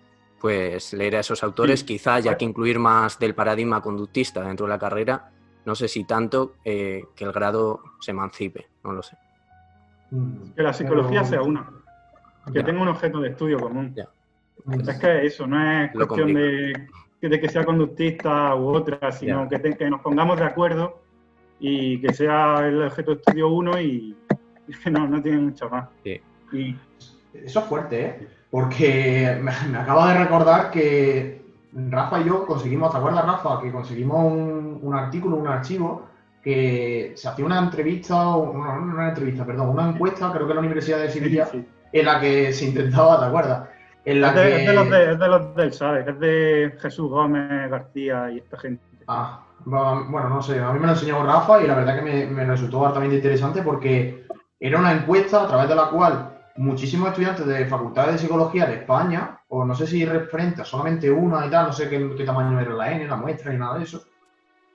pues 0.40 0.92
leer 0.92 1.16
a 1.16 1.20
esos 1.20 1.42
autores, 1.42 1.82
quizás 1.82 2.22
ya 2.22 2.36
que 2.36 2.44
incluir 2.44 2.78
más 2.78 3.18
del 3.18 3.34
paradigma 3.34 3.80
conductista 3.80 4.42
dentro 4.42 4.66
de 4.66 4.70
la 4.70 4.78
carrera, 4.78 5.30
no 5.64 5.74
sé 5.74 5.88
si 5.88 6.04
tanto 6.04 6.54
eh, 6.64 7.04
que 7.16 7.24
el 7.24 7.32
grado 7.32 7.80
se 8.00 8.10
emancipe, 8.12 8.68
no 8.84 8.92
lo 8.92 9.02
sé. 9.02 9.16
Que 10.54 10.62
la 10.62 10.72
psicología 10.72 11.24
sea 11.24 11.42
una, 11.42 11.68
que 12.52 12.62
tenga 12.62 12.82
un 12.82 12.88
objeto 12.88 13.20
de 13.20 13.30
estudio 13.30 13.58
común. 13.58 13.94
Es 14.88 14.98
que 14.98 15.26
eso, 15.26 15.46
no 15.46 15.84
es 15.84 15.92
cuestión 15.92 16.34
de 16.34 16.88
de 17.28 17.40
que 17.40 17.48
sea 17.48 17.64
conductista 17.64 18.54
u 18.54 18.68
otra, 18.68 19.12
sino 19.12 19.48
que, 19.48 19.58
que, 19.76 19.90
nos 19.90 20.00
pongamos 20.00 20.38
de 20.38 20.44
acuerdo 20.44 21.00
y 21.58 22.00
que 22.00 22.12
sea 22.12 22.66
el 22.66 22.82
objeto 22.82 23.12
de 23.12 23.16
estudio 23.18 23.48
uno 23.48 23.80
y, 23.80 24.16
que 24.84 24.90
no, 24.90 25.06
no 25.06 25.22
tiene 25.22 25.38
mucho 25.38 25.68
más. 25.68 25.88
Y, 26.52 26.76
Eso 27.34 27.60
es 27.60 27.66
fuerte, 27.66 28.04
¿eh? 28.04 28.28
Porque 28.50 29.38
me, 29.42 29.50
acaba 29.76 30.12
de 30.12 30.24
recordar 30.24 30.70
que 30.70 31.42
Rafa 31.72 32.20
y 32.20 32.24
yo 32.26 32.46
conseguimos, 32.46 32.92
¿te 32.92 32.98
acuerdas, 32.98 33.26
Rafa? 33.26 33.60
Que 33.60 33.72
conseguimos 33.72 34.32
un, 34.32 34.78
un 34.82 34.94
artículo, 34.94 35.36
un 35.36 35.48
archivo 35.48 36.06
que 36.42 37.12
se 37.16 37.28
hacía 37.28 37.44
una 37.44 37.58
entrevista, 37.58 38.36
una, 38.36 38.78
una 38.78 39.08
entrevista, 39.08 39.44
perdón, 39.44 39.70
una 39.70 39.90
encuesta, 39.90 40.32
creo 40.32 40.46
que 40.46 40.52
en 40.52 40.56
la 40.56 40.62
Universidad 40.62 41.00
de 41.00 41.10
Sevilla, 41.10 41.48
en 41.92 42.04
la 42.04 42.20
que 42.20 42.52
se 42.52 42.66
intentaba, 42.66 43.18
¿te 43.18 43.26
acuerdas? 43.26 43.68
Es, 44.06 44.34
de, 44.66 44.72
los 44.72 44.90
de, 44.90 45.12
es 45.12 45.18
de 45.18 45.28
los 45.28 45.54
del 45.56 45.72
¿sabes? 45.72 46.06
Es 46.06 46.20
de 46.20 46.78
Jesús 46.80 47.10
Gómez 47.10 47.68
García 47.70 48.30
y 48.30 48.38
esta 48.38 48.56
gente. 48.56 48.82
Ah, 49.08 49.44
bueno, 49.64 50.28
no 50.28 50.40
sé, 50.40 50.60
a 50.60 50.72
mí 50.72 50.78
me 50.78 50.86
lo 50.86 50.92
enseñó 50.92 51.24
Rafa 51.24 51.60
y 51.60 51.66
la 51.66 51.74
verdad 51.74 51.96
que 51.96 52.02
me, 52.02 52.26
me 52.26 52.44
resultó 52.44 52.86
altamente 52.86 53.16
interesante 53.16 53.62
porque 53.62 54.26
era 54.60 54.78
una 54.78 54.92
encuesta 54.92 55.42
a 55.42 55.48
través 55.48 55.68
de 55.68 55.74
la 55.74 55.90
cual 55.90 56.38
muchísimos 56.56 57.08
estudiantes 57.08 57.46
de 57.46 57.66
facultades 57.66 58.12
de 58.12 58.18
psicología 58.18 58.66
de 58.66 58.76
España, 58.76 59.40
o 59.48 59.64
no 59.64 59.74
sé 59.74 59.86
si 59.86 60.04
referente 60.04 60.62
a 60.62 60.64
solamente 60.64 61.10
una 61.10 61.44
y 61.44 61.50
tal, 61.50 61.66
no 61.66 61.72
sé 61.72 61.88
qué, 61.88 62.14
qué, 62.16 62.24
tamaño 62.24 62.60
era 62.60 62.74
la 62.74 62.92
N, 62.92 63.06
la 63.06 63.16
muestra 63.16 63.52
ni 63.52 63.58
nada 63.58 63.78
de 63.78 63.84
eso, 63.84 64.04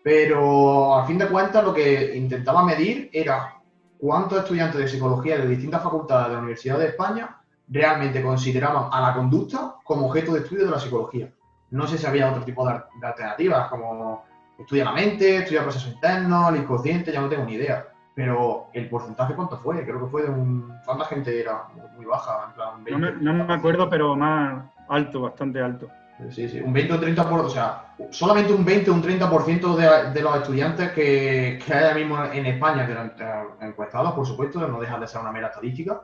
pero 0.04 0.96
a 0.96 1.06
fin 1.06 1.18
de 1.18 1.28
cuentas 1.28 1.64
lo 1.64 1.74
que 1.74 2.16
intentaba 2.16 2.64
medir 2.64 3.10
era 3.14 3.56
cuántos 3.98 4.40
estudiantes 4.40 4.80
de 4.80 4.88
psicología 4.88 5.38
de 5.38 5.48
distintas 5.48 5.82
facultades 5.82 6.28
de 6.28 6.34
la 6.34 6.40
Universidad 6.40 6.80
de 6.80 6.88
España 6.88 7.41
realmente 7.72 8.22
consideraban 8.22 8.90
a 8.92 9.02
la 9.02 9.14
conducta 9.14 9.76
como 9.84 10.08
objeto 10.08 10.34
de 10.34 10.42
estudio 10.42 10.66
de 10.66 10.72
la 10.72 10.80
psicología. 10.80 11.32
No 11.72 11.88
sé 11.88 11.98
si 11.98 12.06
había 12.06 12.30
otro 12.30 12.44
tipo 12.44 12.68
de, 12.68 12.82
alternativas, 13.02 13.70
como 13.70 14.26
estudia 14.60 14.84
la 14.84 14.92
mente, 14.92 15.38
estudia 15.38 15.64
procesos 15.64 15.94
internos, 15.94 16.54
el 16.54 16.62
inconsciente, 16.62 17.14
ya 17.14 17.22
no 17.22 17.30
tengo 17.30 17.46
ni 17.46 17.54
idea. 17.54 17.88
Pero 18.14 18.68
el 18.74 18.90
porcentaje, 18.90 19.34
¿cuánto 19.36 19.58
fue? 19.58 19.84
Creo 19.86 20.02
que 20.02 20.12
fue 20.12 20.24
de 20.24 20.30
un. 20.30 20.74
¿Cuánta 20.86 21.06
gente 21.06 21.40
era? 21.40 21.64
Muy 21.96 22.06
baja, 22.06 22.48
en 22.50 22.54
plan 22.54 22.84
20. 22.84 23.24
No 23.24 23.46
me, 23.46 23.54
acuerdo, 23.54 23.90
pero 23.90 24.18
más 24.18 24.66
alto, 24.90 25.22
bastante 25.22 25.62
alto. 25.62 25.88
Sí, 26.30 26.50
sí, 26.50 26.60
un 26.60 26.74
20 26.74 26.94
o 26.94 27.02
30%, 27.02 27.46
o 27.46 27.50
sea, 27.50 27.96
solamente 28.12 28.54
un 28.54 28.64
20 28.64 28.92
o 28.92 28.94
un 28.94 29.02
30% 29.02 29.76
de, 29.76 30.12
de 30.12 30.22
los 30.22 30.36
estudiantes 30.36 30.92
que, 30.92 31.58
que 31.66 31.74
hay 31.74 31.84
ahora 31.84 31.96
mismo 31.96 32.24
en 32.26 32.46
España, 32.46 32.86
que 32.86 33.66
encuestados, 33.66 34.12
por 34.12 34.28
supuesto, 34.28 34.60
no 34.68 34.80
deja 34.80 35.00
de 35.00 35.08
ser 35.08 35.22
una 35.22 35.32
mera 35.32 35.48
estadística, 35.48 36.02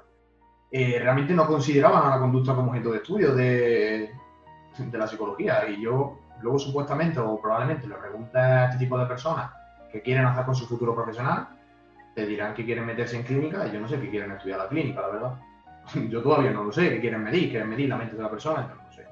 eh, 0.72 1.00
realmente 1.02 1.34
no 1.34 1.48
consideraban 1.48 2.06
a 2.06 2.16
la 2.16 2.20
conducta 2.20 2.54
como 2.54 2.70
objeto 2.70 2.92
de 2.92 2.98
estudio 2.98 3.34
de, 3.34 4.12
de 4.78 4.98
la 4.98 5.08
psicología. 5.08 5.68
Y 5.70 5.82
yo 5.82 6.20
luego 6.42 6.60
supuestamente 6.60 7.20
o 7.20 7.40
probablemente 7.42 7.88
le 7.88 7.96
preguntas 7.96 8.44
a 8.44 8.66
este 8.66 8.80
tipo 8.80 8.98
de 8.98 9.06
personas 9.06 9.52
qué 9.92 10.02
quieren 10.02 10.26
hacer 10.26 10.46
con 10.46 10.56
su 10.56 10.68
futuro 10.68 10.94
profesional, 10.94 11.48
te 12.14 12.26
dirán 12.26 12.54
que 12.54 12.66
quieren 12.66 12.86
meterse 12.86 13.18
en 13.18 13.24
clínica 13.24 13.68
y 13.68 13.72
yo 13.72 13.80
no 13.80 13.88
sé 13.88 14.00
qué 14.00 14.10
quieren 14.10 14.32
estudiar 14.32 14.60
la 14.60 14.68
clínica, 14.68 15.02
la 15.02 15.08
verdad. 15.08 15.34
Yo 16.10 16.22
todavía 16.22 16.52
no 16.52 16.66
lo 16.66 16.72
sé, 16.72 16.90
qué 16.90 17.00
quieren 17.00 17.24
medir, 17.24 17.50
quieren 17.50 17.70
medir 17.70 17.88
la 17.88 17.98
mente 17.98 18.16
de 18.16 18.22
la 18.22 18.30
persona, 18.30 18.68
no 18.84 18.92
sé. 18.92 19.06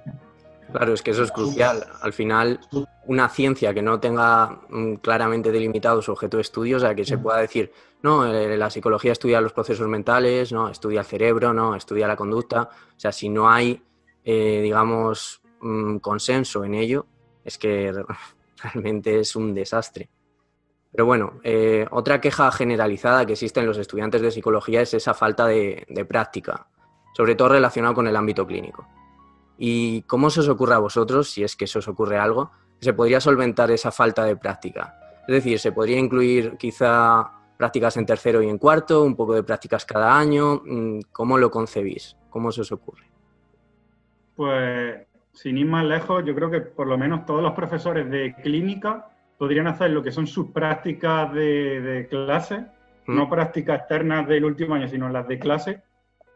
Claro, 0.71 0.93
es 0.93 1.01
que 1.01 1.11
eso 1.11 1.23
es 1.23 1.31
crucial. 1.31 1.85
Al 2.01 2.13
final, 2.13 2.59
una 3.05 3.29
ciencia 3.29 3.73
que 3.73 3.81
no 3.81 3.99
tenga 3.99 4.61
mm, 4.69 4.95
claramente 4.95 5.51
delimitado 5.51 6.01
su 6.01 6.11
objeto 6.11 6.37
de 6.37 6.41
estudio, 6.41 6.77
o 6.77 6.79
sea, 6.79 6.95
que 6.95 7.05
se 7.05 7.17
pueda 7.17 7.37
decir, 7.39 7.71
no, 8.01 8.25
eh, 8.25 8.57
la 8.57 8.69
psicología 8.69 9.11
estudia 9.11 9.41
los 9.41 9.53
procesos 9.53 9.87
mentales, 9.87 10.51
no, 10.51 10.69
estudia 10.69 11.01
el 11.01 11.05
cerebro, 11.05 11.53
no, 11.53 11.75
estudia 11.75 12.07
la 12.07 12.15
conducta. 12.15 12.69
O 12.95 12.99
sea, 12.99 13.11
si 13.11 13.29
no 13.29 13.49
hay, 13.49 13.81
eh, 14.23 14.59
digamos, 14.61 15.41
mm, 15.61 15.97
consenso 15.97 16.63
en 16.63 16.75
ello, 16.75 17.05
es 17.43 17.57
que 17.57 17.93
realmente 18.63 19.19
es 19.19 19.35
un 19.35 19.53
desastre. 19.53 20.09
Pero 20.95 21.05
bueno, 21.05 21.41
eh, 21.43 21.85
otra 21.91 22.21
queja 22.21 22.49
generalizada 22.53 23.25
que 23.25 23.33
existe 23.33 23.59
en 23.59 23.65
los 23.65 23.77
estudiantes 23.77 24.21
de 24.21 24.31
psicología 24.31 24.81
es 24.81 24.93
esa 24.93 25.13
falta 25.13 25.45
de, 25.45 26.05
práctica, 26.07 26.67
sobre 27.13 27.35
todo 27.35 27.49
relacionado 27.49 27.93
con 27.93 28.07
el 28.07 28.15
ámbito 28.15 28.47
clínico. 28.47 28.87
¿Y 29.57 30.01
cómo 30.03 30.29
se 30.29 30.41
os 30.41 30.49
ocurre 30.49 30.75
a 30.75 30.79
vosotros, 30.79 31.29
si 31.29 31.43
es 31.43 31.55
que 31.55 31.67
se 31.67 31.79
os 31.79 31.87
ocurre 31.87 32.17
algo, 32.17 32.51
se 32.79 32.93
podría 32.93 33.21
solventar 33.21 33.71
esa 33.71 33.91
falta 33.91 34.23
de 34.23 34.35
práctica? 34.35 34.99
Es 35.27 35.35
decir, 35.35 35.59
se 35.59 35.71
podría 35.71 35.97
incluir 35.97 36.57
quizá 36.57 37.31
prácticas 37.57 37.97
en 37.97 38.05
tercero 38.05 38.41
y 38.41 38.49
en 38.49 38.57
cuarto, 38.57 39.03
un 39.03 39.15
poco 39.15 39.33
de 39.33 39.43
prácticas 39.43 39.85
cada 39.85 40.17
año. 40.17 40.61
Mm, 40.65 40.99
¿Cómo 41.11 41.37
lo 41.37 41.49
concebís? 41.49 42.15
¿Cómo 42.29 42.51
se 42.51 42.61
os 42.61 42.71
ocurre? 42.71 43.05
Pues 44.35 45.07
sin 45.31 45.57
ir 45.57 45.65
más 45.65 45.85
lejos, 45.85 46.23
yo 46.25 46.35
creo 46.35 46.49
que 46.49 46.61
por 46.61 46.87
lo 46.87 46.97
menos 46.97 47.25
todos 47.25 47.41
los 47.41 47.53
profesores 47.53 48.09
de 48.09 48.35
clínica 48.41 49.09
podrían 49.37 49.67
hacer 49.67 49.91
lo 49.91 50.01
que 50.01 50.11
son 50.11 50.27
sus 50.27 50.51
prácticas 50.51 51.33
de, 51.33 52.07
clase, 52.09 52.65
no 53.07 53.25
mm. 53.25 53.29
prácticas 53.29 53.79
externas 53.79 54.27
del 54.27 54.45
último 54.45 54.75
año, 54.75 54.87
sino 54.87 55.09
las 55.09 55.27
de 55.27 55.39
clase, 55.39 55.81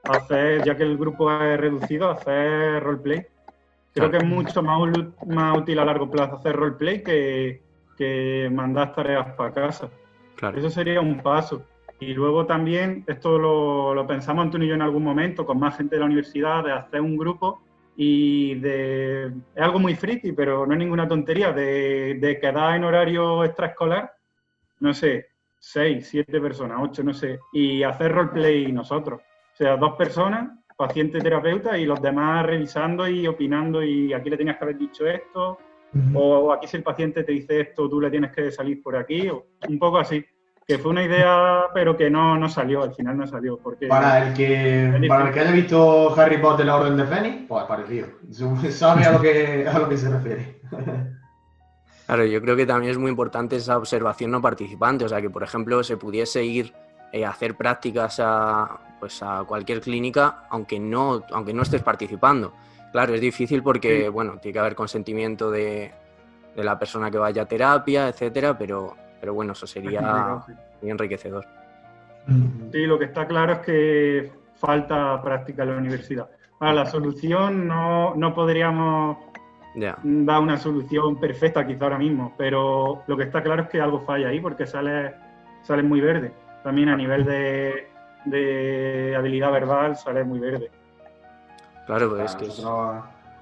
hacer, 0.03 0.63
ya 0.63 0.75
que 0.75 0.83
el 0.83 0.97
grupo 0.97 1.31
es 1.31 1.59
reducido, 1.59 2.09
hacer 2.09 2.81
roleplay. 2.83 3.25
Creo 3.93 4.11
que 4.11 4.17
es 4.17 4.25
mucho 4.25 4.61
más, 4.61 4.79
más 5.27 5.57
útil 5.57 5.79
a 5.79 5.85
largo 5.85 6.09
plazo 6.09 6.35
hacer 6.35 6.55
roleplay 6.55 7.03
que, 7.03 7.61
que 7.97 8.49
mandar 8.51 8.93
tareas 8.93 9.33
para 9.35 9.53
casa. 9.53 9.89
Eso 10.55 10.69
sería 10.69 11.01
un 11.01 11.19
paso. 11.19 11.63
Y 11.99 12.13
luego 12.13 12.45
también, 12.45 13.03
esto 13.07 13.37
lo, 13.37 13.93
lo 13.93 14.07
pensamos 14.07 14.45
Antonio 14.45 14.65
y 14.65 14.69
yo 14.69 14.75
en 14.75 14.81
algún 14.81 15.03
momento, 15.03 15.45
con 15.45 15.59
más 15.59 15.75
gente 15.75 15.95
de 15.95 15.99
la 15.99 16.05
universidad, 16.05 16.63
de 16.63 16.71
hacer 16.71 17.01
un 17.01 17.17
grupo 17.17 17.61
y 17.97 18.55
de, 18.55 19.25
es 19.25 19.61
algo 19.61 19.79
muy 19.79 19.95
friki, 19.95 20.31
pero 20.31 20.65
no 20.65 20.71
es 20.71 20.79
ninguna 20.79 21.09
tontería, 21.09 21.51
de, 21.51 22.15
de 22.21 22.39
quedar 22.39 22.77
en 22.77 22.85
horario 22.85 23.43
extraescolar, 23.43 24.13
no 24.79 24.93
sé, 24.93 25.25
seis, 25.59 26.07
siete 26.07 26.39
personas, 26.39 26.77
ocho, 26.81 27.03
no 27.03 27.13
sé, 27.13 27.39
y 27.51 27.83
hacer 27.83 28.13
roleplay 28.13 28.71
nosotros. 28.71 29.21
O 29.59 29.63
sea, 29.63 29.75
dos 29.75 29.97
personas, 29.97 30.51
paciente 30.77 31.19
terapeuta 31.19 31.77
y 31.77 31.85
los 31.85 32.01
demás 32.01 32.45
revisando 32.45 33.05
y 33.09 33.27
opinando 33.27 33.83
y 33.83 34.13
aquí 34.13 34.29
le 34.29 34.37
tenías 34.37 34.55
que 34.55 34.63
haber 34.63 34.77
dicho 34.77 35.05
esto, 35.05 35.57
o 36.13 36.53
aquí 36.53 36.65
si 36.65 36.77
el 36.77 36.83
paciente 36.83 37.25
te 37.25 37.33
dice 37.33 37.59
esto, 37.59 37.89
tú 37.89 37.99
le 37.99 38.09
tienes 38.09 38.31
que 38.31 38.51
salir 38.51 38.81
por 38.81 38.95
aquí, 38.95 39.27
o 39.27 39.47
un 39.67 39.77
poco 39.77 39.97
así 39.97 40.23
que 40.65 40.77
fue 40.77 40.91
una 40.91 41.03
idea, 41.03 41.63
pero 41.73 41.97
que 41.97 42.09
no, 42.09 42.37
no 42.37 42.47
salió, 42.47 42.83
al 42.83 42.93
final 42.93 43.17
no 43.17 43.27
salió. 43.27 43.57
Porque 43.57 43.87
para, 43.87 44.27
el 44.27 44.33
que, 44.35 45.07
para 45.09 45.27
el 45.27 45.33
que 45.33 45.39
haya 45.39 45.51
visto 45.51 46.17
Harry 46.17 46.37
Potter, 46.37 46.67
la 46.67 46.75
Orden 46.75 46.95
de 46.95 47.05
Fénix, 47.05 47.47
pues 47.47 47.65
parecido. 47.65 48.07
Sabe 48.69 49.03
a 49.03 49.11
lo 49.11 49.19
que, 49.19 49.67
a 49.67 49.79
lo 49.79 49.89
que 49.89 49.97
se 49.97 50.09
refiere. 50.09 50.61
Claro, 52.05 52.23
yo 52.23 52.39
creo 52.39 52.55
que 52.55 52.67
también 52.67 52.91
es 52.91 52.97
muy 52.97 53.09
importante 53.09 53.55
esa 53.55 53.77
observación 53.77 54.31
no 54.31 54.41
participante, 54.41 55.05
o 55.05 55.09
sea, 55.09 55.19
que 55.21 55.29
por 55.29 55.43
ejemplo 55.43 55.83
se 55.83 55.97
pudiese 55.97 56.45
ir 56.45 56.71
eh, 57.11 57.25
a 57.25 57.31
hacer 57.31 57.55
prácticas 57.55 58.19
a, 58.19 58.88
pues, 58.99 59.21
a 59.23 59.43
cualquier 59.47 59.81
clínica, 59.81 60.45
aunque 60.49 60.79
no, 60.79 61.23
aunque 61.31 61.53
no 61.53 61.63
estés 61.63 61.81
participando. 61.81 62.53
Claro, 62.91 63.13
es 63.13 63.21
difícil 63.21 63.61
porque, 63.61 64.09
bueno, 64.09 64.39
tiene 64.41 64.53
que 64.53 64.59
haber 64.59 64.75
consentimiento 64.75 65.51
de, 65.51 65.91
de 66.55 66.63
la 66.63 66.77
persona 66.79 67.11
que 67.11 67.17
vaya 67.17 67.43
a 67.43 67.45
terapia, 67.45 68.07
etcétera, 68.07 68.57
pero 68.57 68.95
pero 69.19 69.33
bueno, 69.33 69.53
eso 69.53 69.67
sería 69.67 70.41
muy 70.81 70.91
enriquecedor. 70.91 71.45
Sí, 72.71 72.85
lo 72.85 72.97
que 72.97 73.05
está 73.05 73.27
claro 73.27 73.53
es 73.53 73.59
que 73.59 74.31
falta 74.55 75.21
práctica 75.21 75.63
en 75.63 75.69
la 75.69 75.77
universidad. 75.77 76.29
Para 76.57 76.73
la 76.73 76.85
solución 76.85 77.67
no, 77.67 78.15
no 78.15 78.33
podríamos 78.33 79.17
dar 79.75 80.41
una 80.41 80.57
solución 80.57 81.19
perfecta 81.19 81.65
quizá 81.65 81.85
ahora 81.85 81.97
mismo, 81.97 82.33
pero 82.37 83.03
lo 83.07 83.17
que 83.17 83.23
está 83.23 83.41
claro 83.41 83.63
es 83.63 83.69
que 83.69 83.81
algo 83.81 84.01
falla 84.01 84.29
ahí 84.29 84.39
porque 84.39 84.65
sale, 84.65 85.13
sale 85.63 85.83
muy 85.83 86.01
verde. 86.01 86.33
También 86.63 86.89
a 86.89 86.97
nivel 86.97 87.25
de, 87.25 87.88
de 88.29 89.15
habilidad 89.17 89.51
verbal 89.51 89.95
sale 89.95 90.23
muy 90.23 90.39
verde. 90.39 90.71
Claro, 91.85 92.09
pues 92.09 92.35
es 92.35 92.35
que... 92.35 92.63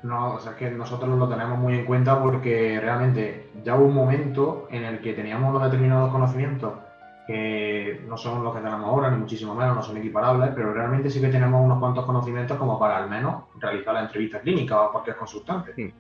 No, 0.04 0.36
o 0.36 0.40
sea, 0.40 0.56
que 0.56 0.70
nosotros 0.70 1.18
lo 1.18 1.28
tenemos 1.28 1.58
muy 1.58 1.74
en 1.74 1.86
cuenta 1.86 2.22
porque 2.22 2.80
realmente 2.80 3.50
ya 3.64 3.76
hubo 3.76 3.86
un 3.86 3.96
momento 3.96 4.68
en 4.70 4.84
el 4.84 5.02
que 5.02 5.14
teníamos 5.14 5.50
unos 5.50 5.64
determinados 5.64 6.12
conocimientos 6.12 6.74
que 7.26 8.06
no 8.08 8.16
son 8.16 8.44
los 8.44 8.56
que 8.56 8.62
tenemos 8.62 8.88
ahora, 8.88 9.12
ni 9.12 9.18
muchísimo 9.18 9.54
menos, 9.54 9.76
no 9.76 9.84
son 9.84 9.98
equiparables, 9.98 10.52
pero 10.56 10.74
realmente 10.74 11.10
sí 11.10 11.20
que 11.20 11.28
tenemos 11.28 11.62
unos 11.62 11.80
cuantos 11.80 12.06
conocimientos 12.06 12.58
como 12.58 12.80
para 12.80 12.98
al 12.98 13.10
menos 13.10 13.44
realizar 13.60 13.96
la 13.96 14.04
entrevista 14.04 14.40
clínica 14.40 14.82
o 14.82 14.92
cualquier 14.94 15.18
consultante. 15.18 15.94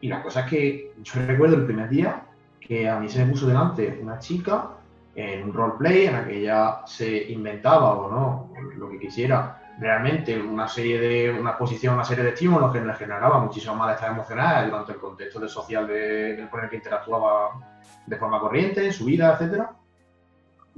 Y 0.00 0.08
la 0.08 0.22
cosa 0.22 0.40
es 0.40 0.46
que 0.46 0.92
yo 1.02 1.20
recuerdo 1.26 1.56
el 1.56 1.64
primer 1.64 1.88
día 1.88 2.22
que 2.60 2.88
a 2.88 3.00
mí 3.00 3.08
se 3.08 3.24
me 3.24 3.32
puso 3.32 3.48
delante 3.48 3.98
una 4.00 4.20
chica 4.20 4.68
en 5.16 5.44
un 5.44 5.52
roleplay 5.52 6.06
en 6.06 6.12
la 6.12 6.26
que 6.26 6.38
ella 6.38 6.82
se 6.84 7.32
inventaba 7.32 7.94
o 7.94 8.10
no, 8.10 8.52
lo 8.76 8.90
que 8.90 8.98
quisiera, 8.98 9.74
realmente 9.78 10.38
una 10.38 10.68
serie 10.68 11.00
de, 11.00 11.40
una 11.40 11.50
exposición, 11.50 11.94
una 11.94 12.04
serie 12.04 12.22
de 12.22 12.30
estímulos 12.30 12.70
que 12.70 12.80
le 12.80 12.94
generaba 12.94 13.38
muchísimo 13.40 13.74
malestar 13.74 14.10
emocional 14.10 14.70
durante 14.70 14.92
el 14.92 14.98
contexto 14.98 15.40
de 15.40 15.48
social 15.48 15.86
de, 15.86 16.46
con 16.50 16.62
el 16.62 16.68
que 16.68 16.76
interactuaba 16.76 17.80
de 18.06 18.16
forma 18.16 18.40
corriente 18.40 18.84
en 18.84 18.92
su 18.92 19.06
vida, 19.06 19.32
etcétera. 19.32 19.74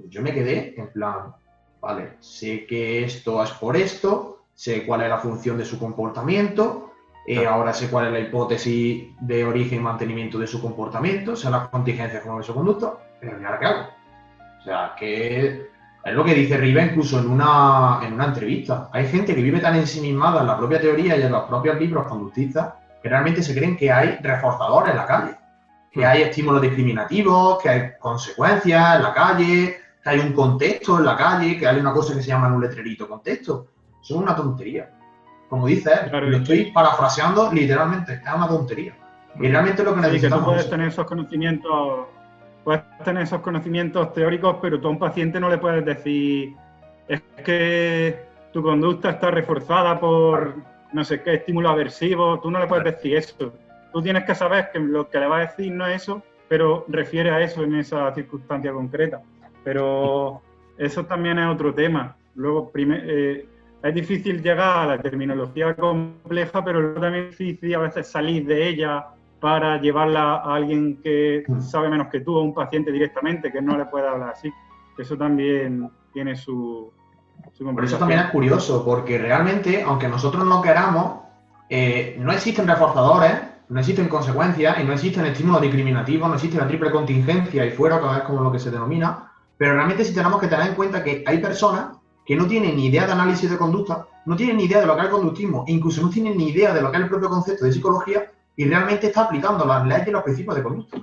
Yo 0.09 0.23
me 0.23 0.33
quedé 0.33 0.81
en 0.81 0.93
plan, 0.93 1.35
vale, 1.81 2.17
sé 2.21 2.65
que 2.65 3.03
esto 3.03 3.43
es 3.43 3.51
por 3.51 3.77
esto, 3.77 4.45
sé 4.55 4.87
cuál 4.87 5.03
es 5.03 5.09
la 5.09 5.19
función 5.19 5.59
de 5.59 5.65
su 5.65 5.81
comportamiento, 5.81 6.93
eh, 7.27 7.45
ahora 7.45 7.75
sé 7.75 7.91
cuál 7.91 8.07
es 8.07 8.13
la 8.13 8.21
hipótesis 8.21 9.17
de 9.21 9.45
origen 9.45 9.81
y 9.81 9.83
mantenimiento 9.83 10.39
de 10.39 10.47
su 10.47 10.63
comportamiento, 10.63 11.35
sé 11.35 11.51
las 11.51 11.69
contingencias 11.69 12.23
como 12.23 12.39
de 12.39 12.45
su 12.45 12.55
conducta, 12.55 12.95
pero 13.21 13.37
ahora 13.37 13.59
qué 13.59 13.67
hago? 13.67 13.98
O 14.69 14.71
sea, 14.71 14.95
que 14.99 15.71
es 16.05 16.13
lo 16.13 16.23
que 16.23 16.35
dice 16.35 16.59
Riva 16.59 16.83
incluso 16.83 17.19
en 17.19 17.31
una, 17.31 18.01
en 18.03 18.13
una 18.13 18.27
entrevista. 18.27 18.91
Hay 18.93 19.07
gente 19.07 19.35
que 19.35 19.41
vive 19.41 19.61
tan 19.61 19.77
ensimismada 19.77 20.43
en 20.43 20.47
la 20.47 20.59
propia 20.59 20.79
teoría 20.79 21.17
y 21.17 21.23
en 21.23 21.33
los 21.33 21.45
propios 21.45 21.81
libros 21.81 22.07
conductistas 22.07 22.75
que 23.03 23.09
realmente 23.09 23.43
se 23.43 23.55
creen 23.55 23.79
que 23.79 23.91
hay 23.91 24.19
reforzadores 24.21 24.91
en 24.91 24.97
la 24.99 25.07
calle, 25.07 25.37
que 25.91 26.05
hay 26.05 26.21
estímulos 26.21 26.61
discriminativos, 26.61 27.63
que 27.63 27.69
hay 27.71 27.91
consecuencias 27.99 28.97
en 28.97 29.03
la 29.05 29.15
calle, 29.15 29.77
que 30.03 30.11
hay 30.11 30.19
un 30.19 30.35
contexto 30.35 30.99
en 30.99 31.07
la 31.07 31.17
calle, 31.17 31.57
que 31.57 31.67
hay 31.67 31.81
una 31.81 31.95
cosa 31.95 32.13
que 32.13 32.23
se 32.23 32.29
llama 32.29 32.49
un 32.49 32.61
letrerito 32.61 33.09
contexto. 33.09 33.69
Eso 34.03 34.17
es 34.17 34.21
una 34.21 34.37
tontería. 34.37 34.91
Como 35.49 35.67
dices, 35.67 36.13
lo 36.13 36.37
estoy 36.37 36.73
parafraseando 36.73 37.51
literalmente, 37.51 38.21
es 38.23 38.35
una 38.35 38.49
tontería. 38.49 38.95
Y 39.41 39.49
realmente 39.49 39.83
lo 39.83 39.95
que 39.95 40.03
necesitamos... 40.03 40.41
que 40.41 40.45
tú 40.45 40.51
puedes 40.51 40.69
tener 40.69 40.89
esos 40.89 41.07
conocimientos 41.07 42.18
puedes 42.69 42.83
tener 43.03 43.23
esos 43.23 43.41
conocimientos 43.41 44.13
teóricos, 44.13 44.59
pero 44.61 44.79
tú 44.79 44.89
a 44.89 44.91
un 44.91 44.99
paciente 44.99 45.41
no 45.41 45.49
le 45.49 45.57
puedes 45.57 45.83
decir, 45.87 46.55
es 47.09 47.23
que 47.43 48.27
tu 48.53 48.63
conducta 48.63 49.09
está 49.09 49.31
reforzada 49.31 49.99
por 49.99 50.55
no 50.93 51.03
sé 51.03 51.23
qué 51.23 51.37
estímulo 51.37 51.71
aversivo, 51.71 52.39
tú 52.41 52.51
no 52.51 52.59
le 52.59 52.67
puedes 52.67 52.85
decir 52.85 53.17
eso. 53.17 53.55
Tú 53.91 54.03
tienes 54.03 54.25
que 54.25 54.35
saber 54.35 54.69
que 54.71 54.81
lo 54.81 55.09
que 55.09 55.19
le 55.19 55.29
va 55.29 55.39
a 55.39 55.47
decir 55.47 55.73
no 55.73 55.87
es 55.87 56.03
eso, 56.03 56.23
pero 56.47 56.85
refiere 56.89 57.31
a 57.31 57.41
eso 57.41 57.65
en 57.65 57.75
esa 57.75 58.15
circunstancia 58.15 58.71
concreta. 58.71 59.23
Pero 59.65 60.43
eso 60.77 61.07
también 61.07 61.39
es 61.39 61.49
otro 61.49 61.73
tema. 61.73 62.19
Luego, 62.35 62.71
eh, 62.75 63.49
es 63.83 63.95
difícil 63.95 64.43
llegar 64.43 64.81
a 64.81 64.87
la 64.89 65.01
terminología 65.01 65.75
compleja, 65.75 66.63
pero 66.63 66.93
también 67.01 67.29
es 67.29 67.39
difícil 67.39 67.77
a 67.77 67.79
veces 67.79 68.09
salir 68.09 68.45
de 68.45 68.69
ella 68.69 69.07
para 69.41 69.81
llevarla 69.81 70.37
a 70.37 70.55
alguien 70.55 71.01
que 71.03 71.45
mm. 71.47 71.61
sabe 71.61 71.89
menos 71.89 72.09
que 72.09 72.21
tú, 72.21 72.37
a 72.37 72.43
un 72.43 72.55
paciente 72.55 72.91
directamente, 72.91 73.53
que 73.53 73.63
no 73.63 73.77
le 73.77 73.87
puede 73.87 74.09
hablar 74.09 74.31
así. 74.31 74.53
Eso 74.97 75.17
también 75.17 75.91
tiene 76.13 76.35
su... 76.35 76.93
su 77.53 77.65
Por 77.65 77.85
eso 77.85 77.99
también 77.99 78.21
es 78.21 78.31
curioso, 78.31 78.85
porque 78.85 79.19
realmente, 79.19 79.83
aunque 79.83 80.09
nosotros 80.09 80.45
no 80.45 80.61
queramos, 80.61 81.21
eh, 81.69 82.17
no 82.19 82.33
existen 82.33 82.67
reforzadores, 82.67 83.33
no 83.69 83.81
existen 83.81 84.09
consecuencias 84.09 84.81
y 84.81 84.85
no 84.85 84.93
existen 84.93 85.27
estímulos 85.27 85.61
discriminativos, 85.61 86.29
no 86.29 86.35
existe 86.35 86.59
la 86.59 86.67
triple 86.67 86.91
contingencia 86.91 87.65
y 87.65 87.71
fuera, 87.71 88.01
cada 88.01 88.15
vez 88.15 88.23
como 88.25 88.43
lo 88.43 88.51
que 88.51 88.59
se 88.59 88.71
denomina, 88.71 89.31
pero 89.57 89.75
realmente 89.75 90.05
sí 90.05 90.15
tenemos 90.15 90.41
que 90.41 90.49
tener 90.49 90.69
en 90.69 90.75
cuenta 90.75 91.05
que 91.05 91.23
hay 91.27 91.39
personas 91.39 91.99
que 92.25 92.35
no 92.35 92.47
tiene 92.47 92.73
ni 92.73 92.87
idea 92.87 93.07
de 93.07 93.13
análisis 93.13 93.51
de 93.51 93.59
conducta, 93.59 94.07
no 94.27 94.37
tiene 94.37 94.55
ni 94.55 94.65
idea 94.65 94.81
de 94.81 94.87
lo 94.87 94.95
que 94.95 95.01
es 95.01 95.07
el 95.07 95.13
conductismo, 95.13 95.65
e 95.67 95.73
incluso 95.73 96.03
no 96.03 96.11
tiene 96.11 96.35
ni 96.35 96.49
idea 96.49 96.73
de 96.73 96.81
lo 96.81 96.91
que 96.91 96.97
es 96.97 97.03
el 97.03 97.09
propio 97.09 97.29
concepto 97.29 97.65
de 97.65 97.73
psicología 97.73 98.33
y 98.59 98.69
realmente 98.69 99.07
está 99.07 99.23
aplicando 99.23 99.65
las 99.65 99.87
leyes 99.87 100.09
y 100.09 100.11
los 100.11 100.25
principios 100.25 100.57
de 100.57 100.65
conducta. 100.65 100.99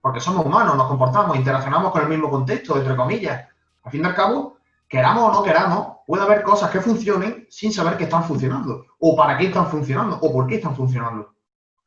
Porque 0.00 0.18
somos 0.18 0.46
humanos, 0.46 0.76
nos 0.76 0.88
comportamos, 0.88 1.36
interaccionamos 1.36 1.92
con 1.92 2.00
el 2.00 2.08
mismo 2.08 2.30
contexto, 2.30 2.74
entre 2.78 2.96
comillas. 2.96 3.46
Al 3.82 3.92
fin 3.92 4.02
y 4.02 4.06
al 4.06 4.14
cabo, 4.14 4.56
queramos 4.88 5.24
o 5.24 5.30
no 5.30 5.42
queramos, 5.42 5.98
puede 6.06 6.22
haber 6.22 6.42
cosas 6.42 6.70
que 6.70 6.80
funcionen 6.80 7.46
sin 7.50 7.70
saber 7.70 7.98
que 7.98 8.04
están 8.04 8.24
funcionando, 8.24 8.86
o 8.98 9.14
para 9.14 9.36
qué 9.36 9.48
están 9.48 9.66
funcionando, 9.66 10.18
o 10.22 10.32
por 10.32 10.46
qué 10.46 10.54
están 10.54 10.74
funcionando. 10.74 11.34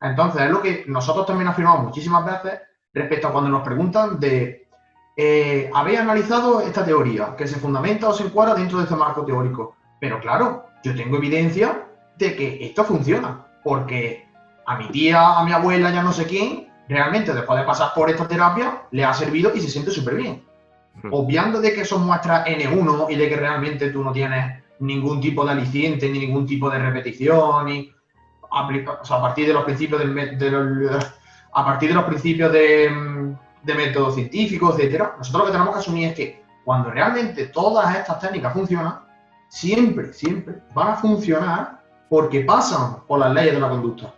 Entonces, 0.00 0.42
es 0.42 0.50
lo 0.52 0.62
que 0.62 0.84
nosotros 0.86 1.26
también 1.26 1.48
afirmamos 1.48 1.86
muchísimas 1.86 2.24
veces 2.24 2.60
respecto 2.94 3.26
a 3.26 3.32
cuando 3.32 3.50
nos 3.50 3.62
preguntan 3.62 4.20
de 4.20 4.68
eh, 5.16 5.68
habéis 5.74 5.98
analizado 5.98 6.60
esta 6.60 6.84
teoría, 6.84 7.34
que 7.36 7.48
se 7.48 7.58
fundamenta 7.58 8.08
o 8.08 8.12
se 8.12 8.22
encuadra 8.22 8.54
dentro 8.54 8.78
de 8.78 8.84
este 8.84 8.94
marco 8.94 9.24
teórico. 9.24 9.74
Pero 9.98 10.20
claro, 10.20 10.66
yo 10.84 10.94
tengo 10.94 11.16
evidencia 11.16 11.88
de 12.16 12.36
que 12.36 12.64
esto 12.64 12.84
funciona, 12.84 13.44
porque 13.64 14.29
a 14.70 14.76
mi 14.76 14.88
tía, 14.88 15.38
a 15.38 15.44
mi 15.44 15.52
abuela, 15.52 15.90
ya 15.90 16.02
no 16.02 16.12
sé 16.12 16.26
quién, 16.26 16.68
realmente 16.88 17.32
después 17.34 17.58
de 17.58 17.66
pasar 17.66 17.92
por 17.94 18.08
esta 18.10 18.28
terapia, 18.28 18.82
le 18.90 19.04
ha 19.04 19.12
servido 19.12 19.52
y 19.54 19.60
se 19.60 19.68
siente 19.68 19.90
súper 19.90 20.14
bien. 20.14 20.42
Hmm. 21.02 21.08
Obviando 21.12 21.60
de 21.60 21.74
que 21.74 21.84
son 21.84 22.06
muestras 22.06 22.46
N1 22.46 23.06
y 23.10 23.16
de 23.16 23.28
que 23.28 23.36
realmente 23.36 23.90
tú 23.90 24.02
no 24.04 24.12
tienes 24.12 24.62
ningún 24.78 25.20
tipo 25.20 25.44
de 25.44 25.52
aliciente, 25.52 26.08
ni 26.08 26.18
ningún 26.20 26.46
tipo 26.46 26.70
de 26.70 26.78
repetición, 26.78 27.66
ni 27.66 27.92
o 28.42 29.04
sea, 29.04 29.16
a 29.16 29.20
partir 29.20 29.46
de 29.46 29.52
los 29.52 29.64
principios 29.64 30.00
del, 30.00 30.90
a 31.52 31.64
partir 31.64 31.88
de 31.88 31.94
los 31.94 32.04
principios 32.04 32.52
de 32.52 33.36
de 33.62 33.74
método 33.74 34.12
científico, 34.12 34.72
etcétera, 34.72 35.14
nosotros 35.18 35.42
lo 35.42 35.46
que 35.46 35.52
tenemos 35.52 35.74
que 35.74 35.80
asumir 35.80 36.08
es 36.08 36.14
que 36.14 36.42
cuando 36.64 36.90
realmente 36.90 37.46
todas 37.46 37.94
estas 37.94 38.20
técnicas 38.20 38.52
funcionan, 38.52 39.00
siempre, 39.48 40.12
siempre 40.12 40.56
van 40.74 40.88
a 40.88 40.94
funcionar 40.96 41.80
porque 42.08 42.40
pasan 42.40 43.00
por 43.06 43.18
las 43.18 43.32
leyes 43.34 43.54
de 43.54 43.60
la 43.60 43.68
conducta. 43.68 44.14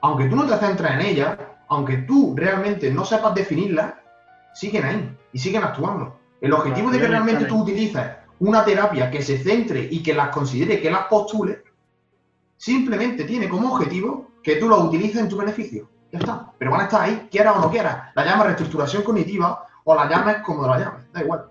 Aunque 0.00 0.28
tú 0.28 0.36
no 0.36 0.46
te 0.46 0.56
centres 0.56 0.92
en 0.92 1.00
ellas, 1.00 1.38
aunque 1.68 1.98
tú 1.98 2.34
realmente 2.36 2.90
no 2.90 3.04
sepas 3.04 3.34
definirlas, 3.34 3.94
siguen 4.54 4.84
ahí 4.84 5.16
y 5.32 5.38
siguen 5.38 5.64
actuando. 5.64 6.18
El 6.40 6.52
objetivo 6.52 6.90
de 6.90 6.98
que 6.98 7.08
realmente 7.08 7.44
tú 7.44 7.62
utilices 7.62 8.06
una 8.40 8.64
terapia 8.64 9.10
que 9.10 9.22
se 9.22 9.38
centre 9.38 9.88
y 9.90 10.02
que 10.02 10.14
las 10.14 10.28
considere, 10.28 10.80
que 10.80 10.90
las 10.90 11.06
postule, 11.06 11.62
simplemente 12.56 13.24
tiene 13.24 13.48
como 13.48 13.74
objetivo 13.74 14.30
que 14.42 14.56
tú 14.56 14.68
lo 14.68 14.78
utilices 14.84 15.20
en 15.20 15.28
tu 15.28 15.36
beneficio. 15.36 15.88
Ya 16.12 16.20
está. 16.20 16.52
Pero 16.56 16.70
van 16.70 16.82
a 16.82 16.84
estar 16.84 17.02
ahí, 17.02 17.28
quieras 17.30 17.56
o 17.56 17.60
no 17.60 17.70
quieras. 17.70 18.12
La 18.14 18.24
llamas 18.24 18.46
reestructuración 18.46 19.02
cognitiva 19.02 19.66
o 19.84 19.94
la 19.94 20.08
llames 20.08 20.38
como 20.38 20.66
la 20.66 20.78
llames, 20.78 21.12
da 21.12 21.22
igual. 21.22 21.46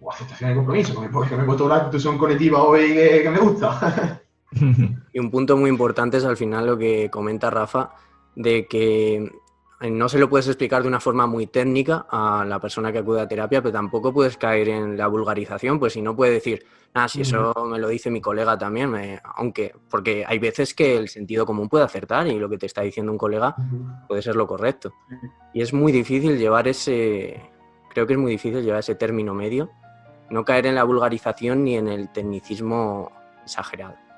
O 0.00 0.10
aceptación 0.10 0.50
de 0.50 0.56
compromiso, 0.56 0.94
porque 1.12 1.36
me 1.36 1.42
he 1.42 1.46
puesto 1.46 1.66
la 1.66 1.76
reestructuración 1.76 2.18
cognitiva 2.18 2.62
hoy 2.62 2.92
que, 2.92 3.22
que 3.22 3.30
me 3.30 3.38
gusta. 3.38 4.20
y 5.12 5.18
un 5.18 5.30
punto 5.30 5.56
muy 5.56 5.70
importante 5.70 6.16
es 6.18 6.24
al 6.24 6.36
final 6.36 6.66
lo 6.66 6.78
que 6.78 7.10
comenta 7.10 7.50
Rafa, 7.50 7.90
de 8.34 8.66
que 8.66 9.30
no 9.88 10.08
se 10.08 10.18
lo 10.18 10.28
puedes 10.28 10.46
explicar 10.46 10.82
de 10.82 10.88
una 10.88 11.00
forma 11.00 11.26
muy 11.26 11.46
técnica 11.46 12.06
a 12.10 12.44
la 12.46 12.60
persona 12.60 12.92
que 12.92 12.98
acude 12.98 13.22
a 13.22 13.28
terapia, 13.28 13.62
pero 13.62 13.72
tampoco 13.72 14.12
puedes 14.12 14.36
caer 14.36 14.68
en 14.68 14.96
la 14.96 15.06
vulgarización, 15.06 15.78
pues 15.78 15.94
si 15.94 16.02
no 16.02 16.14
puede 16.14 16.32
decir, 16.32 16.66
ah, 16.92 17.08
si 17.08 17.22
eso 17.22 17.54
me 17.66 17.78
lo 17.78 17.88
dice 17.88 18.10
mi 18.10 18.20
colega 18.20 18.58
también, 18.58 18.94
aunque, 19.36 19.74
porque 19.88 20.24
hay 20.26 20.38
veces 20.38 20.74
que 20.74 20.98
el 20.98 21.08
sentido 21.08 21.46
común 21.46 21.68
puede 21.68 21.84
acertar 21.84 22.26
y 22.26 22.38
lo 22.38 22.48
que 22.50 22.58
te 22.58 22.66
está 22.66 22.82
diciendo 22.82 23.10
un 23.10 23.18
colega 23.18 23.56
puede 24.06 24.20
ser 24.20 24.36
lo 24.36 24.46
correcto. 24.46 24.92
Y 25.54 25.62
es 25.62 25.72
muy 25.72 25.92
difícil 25.92 26.36
llevar 26.36 26.68
ese, 26.68 27.40
creo 27.88 28.06
que 28.06 28.12
es 28.12 28.18
muy 28.18 28.32
difícil 28.32 28.62
llevar 28.62 28.80
ese 28.80 28.96
término 28.96 29.32
medio, 29.32 29.70
no 30.28 30.44
caer 30.44 30.66
en 30.66 30.74
la 30.74 30.84
vulgarización 30.84 31.64
ni 31.64 31.76
en 31.76 31.88
el 31.88 32.12
tecnicismo 32.12 33.10
exagerado. 33.44 34.09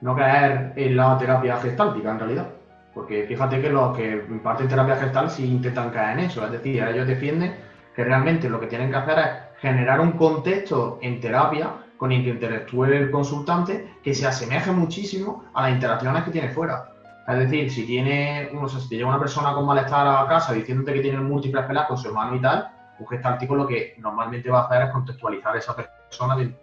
No 0.00 0.14
caer 0.14 0.72
en 0.76 0.96
la 0.96 1.16
terapia 1.18 1.56
gestáltica, 1.56 2.10
en 2.10 2.18
realidad. 2.18 2.48
Porque 2.94 3.24
fíjate 3.24 3.60
que 3.60 3.70
los 3.70 3.96
que 3.96 4.24
imparten 4.28 4.68
terapia 4.68 4.96
gestal 4.96 5.30
sí 5.30 5.44
intentan 5.44 5.90
caer 5.90 6.18
en 6.18 6.24
eso. 6.26 6.44
Es 6.44 6.52
decir, 6.52 6.82
ellos 6.82 7.06
defienden 7.06 7.56
que 7.94 8.04
realmente 8.04 8.48
lo 8.48 8.60
que 8.60 8.66
tienen 8.66 8.90
que 8.90 8.96
hacer 8.96 9.18
es 9.18 9.60
generar 9.60 10.00
un 10.00 10.12
contexto 10.12 10.98
en 11.02 11.20
terapia 11.20 11.72
con 11.96 12.12
el 12.12 12.24
que 12.24 12.30
interactúe 12.30 12.84
el 12.84 13.10
consultante 13.10 13.96
que 14.02 14.14
se 14.14 14.26
asemeje 14.26 14.70
muchísimo 14.70 15.44
a 15.54 15.62
las 15.62 15.72
interacciones 15.72 16.24
que 16.24 16.30
tiene 16.30 16.50
fuera. 16.50 16.92
Es 17.26 17.38
decir, 17.38 17.70
si 17.70 17.86
tiene, 17.86 18.50
no 18.52 18.68
sé, 18.68 18.80
si 18.80 18.96
llega 18.96 19.08
una 19.08 19.18
persona 19.18 19.52
con 19.52 19.66
malestar 19.66 20.06
a 20.06 20.28
casa 20.28 20.52
diciéndote 20.52 20.92
que 20.92 21.00
tiene 21.00 21.18
múltiples 21.18 21.64
peleas 21.64 21.86
con 21.86 21.96
su 21.96 22.08
hermano 22.08 22.36
y 22.36 22.40
tal, 22.40 22.70
un 22.98 23.06
gestáltico 23.08 23.56
lo 23.56 23.66
que 23.66 23.94
normalmente 23.98 24.50
va 24.50 24.60
a 24.60 24.64
hacer 24.66 24.82
es 24.82 24.90
contextualizar 24.90 25.54
a 25.54 25.58
esa 25.58 25.74
persona 25.74 26.36
de, 26.36 26.54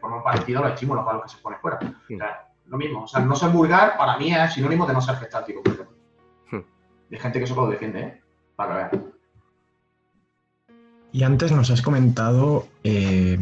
forma 0.00 0.22
parecida 0.22 0.58
a 0.58 0.62
los 0.62 0.72
estímulos 0.72 1.04
para 1.04 1.18
los 1.18 1.24
que 1.24 1.36
se 1.36 1.42
pone 1.42 1.56
fuera 1.56 1.78
lo 2.66 2.76
mismo. 2.78 3.04
O 3.04 3.08
sea, 3.08 3.20
no 3.20 3.36
ser 3.36 3.50
vulgar 3.50 3.96
para 3.96 4.18
mí 4.18 4.34
es 4.34 4.52
sinónimo 4.52 4.86
de 4.86 4.92
no 4.92 5.00
ser 5.00 5.16
gestático, 5.16 5.62
por 5.62 5.72
ejemplo. 5.72 5.96
Hmm. 6.50 6.60
Hay 7.12 7.18
gente 7.18 7.38
que 7.38 7.44
eso 7.44 7.54
lo 7.54 7.68
defiende, 7.68 8.00
¿eh? 8.00 8.20
Para 8.56 8.76
ver. 8.76 9.14
Y 11.12 11.22
antes 11.22 11.52
nos 11.52 11.70
has 11.70 11.80
comentado 11.82 12.66
eh, 12.82 13.38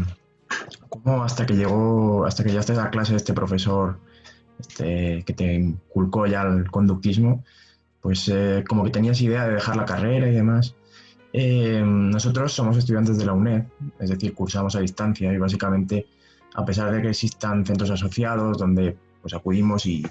cómo 0.89 1.25
hasta 1.25 1.47
que 1.47 1.55
llegó, 1.55 2.27
hasta 2.27 2.43
que 2.43 2.51
llegaste 2.51 2.73
a 2.73 2.77
la 2.77 2.91
clase 2.91 3.13
de 3.13 3.17
este 3.17 3.33
profesor 3.33 3.99
este, 4.59 5.25
que 5.25 5.33
te 5.33 5.55
inculcó 5.55 6.27
ya 6.27 6.43
el 6.43 6.71
conductismo, 6.71 7.45
pues 8.01 8.29
eh, 8.29 8.63
como 8.69 8.85
que 8.85 8.91
tenías 8.91 9.21
idea 9.23 9.47
de 9.47 9.55
dejar 9.55 9.77
la 9.77 9.85
carrera 9.85 10.29
y 10.29 10.33
demás. 10.33 10.75
Eh, 11.33 11.83
nosotros 11.83 12.53
somos 12.53 12.77
estudiantes 12.77 13.17
de 13.17 13.25
la 13.25 13.33
UNED, 13.33 13.65
es 13.99 14.11
decir, 14.11 14.35
cursamos 14.35 14.77
a 14.77 14.81
distancia 14.81 15.33
y 15.33 15.39
básicamente, 15.39 16.07
a 16.55 16.65
pesar 16.65 16.93
de 16.93 17.01
que 17.01 17.09
existan 17.09 17.65
centros 17.65 17.91
asociados 17.91 18.59
donde 18.59 18.97
pues 19.23 19.33
acudimos 19.35 19.87
y 19.87 20.05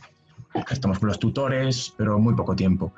estamos 0.72 1.00
con 1.00 1.10
los 1.10 1.20
tutores, 1.20 1.94
pero 1.98 2.18
muy 2.18 2.34
poco 2.34 2.56
tiempo. 2.56 2.94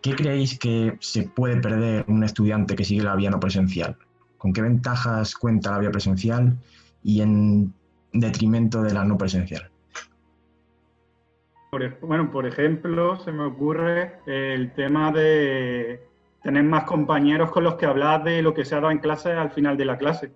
¿Qué 0.00 0.14
creéis 0.14 0.58
que 0.58 0.96
se 1.00 1.24
puede 1.24 1.56
perder 1.58 2.04
un 2.08 2.24
estudiante 2.24 2.74
que 2.74 2.84
sigue 2.84 3.02
la 3.02 3.16
vía 3.16 3.30
no 3.30 3.38
presencial? 3.38 3.96
¿Con 4.38 4.52
qué 4.52 4.62
ventajas 4.62 5.34
cuenta 5.34 5.72
la 5.72 5.78
vía 5.78 5.90
presencial 5.90 6.56
y 7.02 7.20
en 7.20 7.72
detrimento 8.12 8.82
de 8.82 8.94
la 8.94 9.04
no 9.04 9.16
presencial? 9.16 9.70
bueno, 12.00 12.30
por 12.30 12.46
ejemplo, 12.46 13.18
se 13.20 13.30
me 13.32 13.44
ocurre 13.44 14.20
el 14.24 14.72
tema 14.72 15.12
de 15.12 16.00
tener 16.42 16.62
más 16.62 16.84
compañeros 16.84 17.50
con 17.50 17.64
los 17.64 17.74
que 17.74 17.84
hablar 17.84 18.24
de 18.24 18.40
lo 18.40 18.54
que 18.54 18.64
se 18.64 18.74
ha 18.74 18.80
dado 18.80 18.92
en 18.92 18.98
clase 18.98 19.32
al 19.32 19.50
final 19.50 19.76
de 19.76 19.84
la 19.84 19.98
clase, 19.98 20.32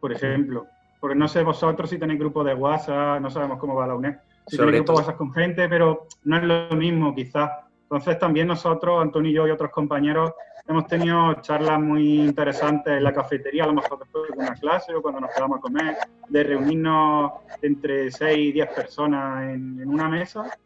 por 0.00 0.12
ejemplo 0.12 0.66
porque 1.04 1.18
no 1.18 1.28
sé 1.28 1.42
vosotros 1.42 1.90
si 1.90 1.98
tenéis 1.98 2.18
grupo 2.18 2.42
de 2.42 2.54
WhatsApp, 2.54 3.20
no 3.20 3.28
sabemos 3.28 3.58
cómo 3.58 3.74
va 3.74 3.86
la 3.86 3.94
UNED, 3.94 4.14
si 4.46 4.56
tenéis 4.56 4.76
grupo 4.76 4.92
de 4.92 4.98
WhatsApp 5.00 5.18
con 5.18 5.34
gente, 5.34 5.68
pero 5.68 6.06
no 6.22 6.36
es 6.38 6.44
lo 6.44 6.74
mismo 6.78 7.14
quizás. 7.14 7.50
Entonces 7.82 8.18
también 8.18 8.48
nosotros, 8.48 9.02
Antonio 9.02 9.30
y 9.30 9.34
yo 9.34 9.46
y 9.46 9.50
otros 9.50 9.70
compañeros, 9.70 10.32
hemos 10.66 10.86
tenido 10.86 11.34
charlas 11.42 11.78
muy 11.78 12.22
interesantes 12.22 12.94
en 12.94 13.04
la 13.04 13.12
cafetería, 13.12 13.64
a 13.64 13.66
lo 13.66 13.74
mejor 13.74 13.98
después 13.98 14.30
de 14.30 14.38
una 14.38 14.54
clase 14.54 14.94
o 14.94 15.02
cuando 15.02 15.20
nos 15.20 15.30
quedamos 15.34 15.58
a 15.58 15.60
comer, 15.60 15.94
de 16.26 16.42
reunirnos 16.42 17.32
entre 17.60 18.10
6 18.10 18.38
y 18.38 18.52
10 18.52 18.72
personas 18.72 19.42
en, 19.50 19.80
en 19.82 19.88
una 19.90 20.08
mesa 20.08 20.56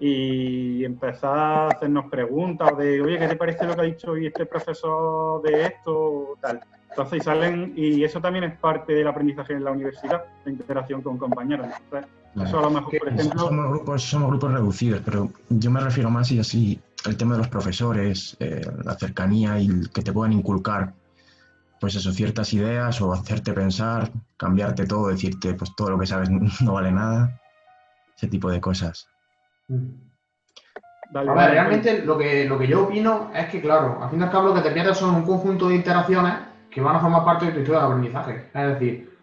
y 0.00 0.82
empezar 0.82 1.38
a 1.38 1.68
hacernos 1.68 2.06
preguntas 2.06 2.72
o 2.72 2.76
de, 2.76 3.02
oye, 3.02 3.18
¿qué 3.18 3.28
te 3.28 3.36
parece 3.36 3.66
lo 3.66 3.74
que 3.74 3.80
ha 3.82 3.84
dicho 3.84 4.12
hoy 4.12 4.28
este 4.28 4.46
profesor 4.46 5.42
de 5.42 5.66
esto 5.66 5.92
o 5.94 6.38
tal? 6.40 6.62
Entonces, 6.96 7.22
y 7.22 7.24
salen, 7.24 7.72
y 7.74 8.04
eso 8.04 8.20
también 8.20 8.44
es 8.44 8.56
parte 8.56 8.92
del 8.92 9.08
aprendizaje 9.08 9.52
en 9.52 9.64
la 9.64 9.72
universidad, 9.72 10.26
la 10.44 10.52
interacción 10.52 11.02
con 11.02 11.18
compañeros. 11.18 11.66
eso 12.36 12.58
a 12.60 12.62
lo 12.62 12.70
mejor, 12.70 12.96
por 12.96 13.08
ejemplo. 13.08 13.40
Somos 13.40 13.68
grupos, 13.68 14.02
somos 14.02 14.28
grupos 14.28 14.52
reducidos, 14.52 15.02
pero 15.04 15.28
yo 15.48 15.70
me 15.72 15.80
refiero 15.80 16.08
más 16.08 16.30
y 16.30 16.38
así 16.38 16.80
el 17.04 17.16
tema 17.16 17.32
de 17.32 17.38
los 17.38 17.48
profesores, 17.48 18.36
eh, 18.38 18.64
la 18.84 18.94
cercanía 18.94 19.58
y 19.58 19.88
que 19.92 20.02
te 20.02 20.12
puedan 20.12 20.34
inculcar, 20.34 20.94
pues 21.80 21.96
eso, 21.96 22.12
ciertas 22.12 22.52
ideas 22.52 23.00
o 23.00 23.12
hacerte 23.12 23.52
pensar, 23.52 24.12
cambiarte 24.36 24.86
todo, 24.86 25.08
decirte, 25.08 25.54
pues 25.54 25.74
todo 25.74 25.90
lo 25.90 25.98
que 25.98 26.06
sabes 26.06 26.30
no 26.30 26.74
vale 26.74 26.92
nada, 26.92 27.40
ese 28.16 28.28
tipo 28.28 28.52
de 28.52 28.60
cosas. 28.60 29.08
a 29.68 31.20
ver, 31.20 31.50
realmente 31.50 32.04
lo 32.04 32.16
que, 32.16 32.44
lo 32.44 32.56
que 32.56 32.68
yo 32.68 32.84
opino 32.84 33.32
es 33.34 33.46
que, 33.46 33.60
claro, 33.60 34.00
al 34.00 34.10
fin 34.10 34.20
y 34.20 34.22
al 34.22 34.30
cabo 34.30 34.48
lo 34.50 34.54
que 34.54 34.60
te 34.60 34.70
pierdes 34.70 34.96
son 34.96 35.16
un 35.16 35.24
conjunto 35.24 35.68
de 35.68 35.74
interacciones 35.74 36.53
que 36.74 36.80
van 36.80 36.96
a 36.96 37.00
formar 37.00 37.24
parte 37.24 37.46
de 37.46 37.52
tu 37.52 37.60
historia 37.60 37.82
de 37.82 37.86
aprendizaje. 37.86 38.50
Es 38.52 38.66
decir, 38.66 39.16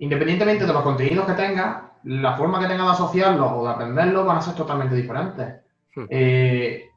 independientemente 0.00 0.66
de 0.66 0.72
los 0.72 0.82
contenidos 0.82 1.26
que 1.26 1.34
tengas, 1.34 1.76
la 2.02 2.36
forma 2.36 2.58
que 2.58 2.66
tengas 2.66 2.86
de 2.86 2.92
asociarlos 2.92 3.52
o 3.54 3.64
de 3.64 3.70
aprenderlos 3.70 4.26
van 4.26 4.38
a 4.38 4.42
ser 4.42 4.56
totalmente 4.56 4.96
diferentes. 4.96 5.46
Hmm. 5.94 6.06
Eh, 6.10 6.90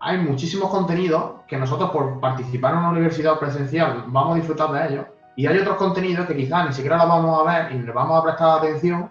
hay 0.00 0.18
muchísimos 0.18 0.68
contenidos 0.68 1.42
que 1.46 1.56
nosotros 1.56 1.90
por 1.90 2.18
participar 2.18 2.72
en 2.72 2.80
una 2.80 2.90
universidad 2.90 3.38
presencial 3.38 4.04
vamos 4.08 4.32
a 4.32 4.36
disfrutar 4.36 4.72
de 4.72 4.92
ellos 4.92 5.06
y 5.36 5.46
hay 5.46 5.58
otros 5.58 5.76
contenidos 5.76 6.26
que 6.26 6.36
quizás 6.36 6.66
ni 6.66 6.72
siquiera 6.72 6.96
los 6.96 7.08
vamos 7.08 7.40
a 7.40 7.44
ver 7.44 7.72
y 7.72 7.78
les 7.82 7.94
vamos 7.94 8.18
a 8.18 8.24
prestar 8.24 8.58
atención 8.58 9.10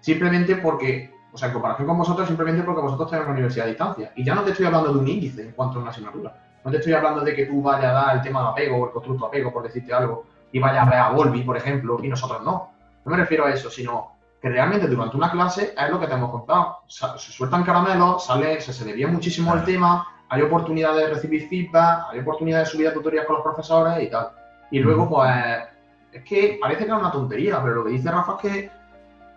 simplemente 0.00 0.56
porque, 0.56 1.14
o 1.32 1.38
sea, 1.38 1.48
en 1.48 1.54
comparación 1.54 1.86
con 1.86 1.98
vosotros, 1.98 2.26
simplemente 2.26 2.64
porque 2.64 2.82
vosotros 2.82 3.08
tenéis 3.08 3.26
una 3.26 3.34
universidad 3.34 3.66
a 3.66 3.68
distancia. 3.68 4.12
Y 4.16 4.24
ya 4.24 4.34
no 4.34 4.42
te 4.42 4.50
estoy 4.50 4.66
hablando 4.66 4.92
de 4.92 4.98
un 4.98 5.06
índice 5.06 5.42
en 5.42 5.52
cuanto 5.52 5.78
a 5.78 5.82
una 5.82 5.90
asignatura 5.90 6.45
no 6.66 6.72
te 6.72 6.78
estoy 6.78 6.94
hablando 6.94 7.20
de 7.20 7.32
que 7.32 7.46
tú 7.46 7.62
vayas 7.62 7.84
a 7.84 7.92
dar 7.92 8.16
el 8.16 8.22
tema 8.22 8.42
de 8.42 8.48
apego 8.48 8.76
o 8.78 8.86
el 8.86 8.92
constructo 8.92 9.26
apego, 9.26 9.52
por 9.52 9.62
decirte 9.62 9.94
algo, 9.94 10.26
y 10.50 10.58
vayas 10.58 10.84
a 10.84 10.90
ver 10.90 10.98
a 10.98 11.10
Volvi, 11.10 11.42
por 11.42 11.56
ejemplo, 11.56 11.96
y 12.02 12.08
nosotros 12.08 12.42
no. 12.42 12.72
No 13.04 13.10
me 13.12 13.16
refiero 13.16 13.46
a 13.46 13.52
eso, 13.52 13.70
sino 13.70 14.16
que 14.42 14.48
realmente 14.48 14.88
durante 14.88 15.16
una 15.16 15.30
clase 15.30 15.74
es 15.78 15.90
lo 15.90 16.00
que 16.00 16.08
te 16.08 16.14
hemos 16.14 16.32
contado. 16.32 16.78
Se, 16.88 17.06
sueltan 17.18 17.62
caramelos, 17.62 18.26
sale, 18.26 18.60
se, 18.60 18.72
se 18.72 18.84
desvía 18.84 19.06
muchísimo 19.06 19.54
el 19.54 19.62
tema, 19.64 20.08
hay 20.28 20.42
oportunidad 20.42 20.96
de 20.96 21.06
recibir 21.06 21.48
feedback, 21.48 22.08
hay 22.10 22.18
oportunidad 22.18 22.58
de 22.58 22.66
subir 22.66 22.88
a 22.88 22.92
tutorías 22.92 23.26
con 23.26 23.36
los 23.36 23.44
profesores 23.44 24.02
y 24.02 24.10
tal. 24.10 24.30
Y 24.72 24.80
luego, 24.80 25.08
pues, 25.08 25.32
es 26.10 26.24
que 26.24 26.58
parece 26.60 26.84
que 26.84 26.90
es 26.90 26.98
una 26.98 27.12
tontería, 27.12 27.62
pero 27.62 27.76
lo 27.76 27.84
que 27.84 27.90
dice 27.90 28.10
Rafa 28.10 28.32
es 28.32 28.40
que 28.40 28.70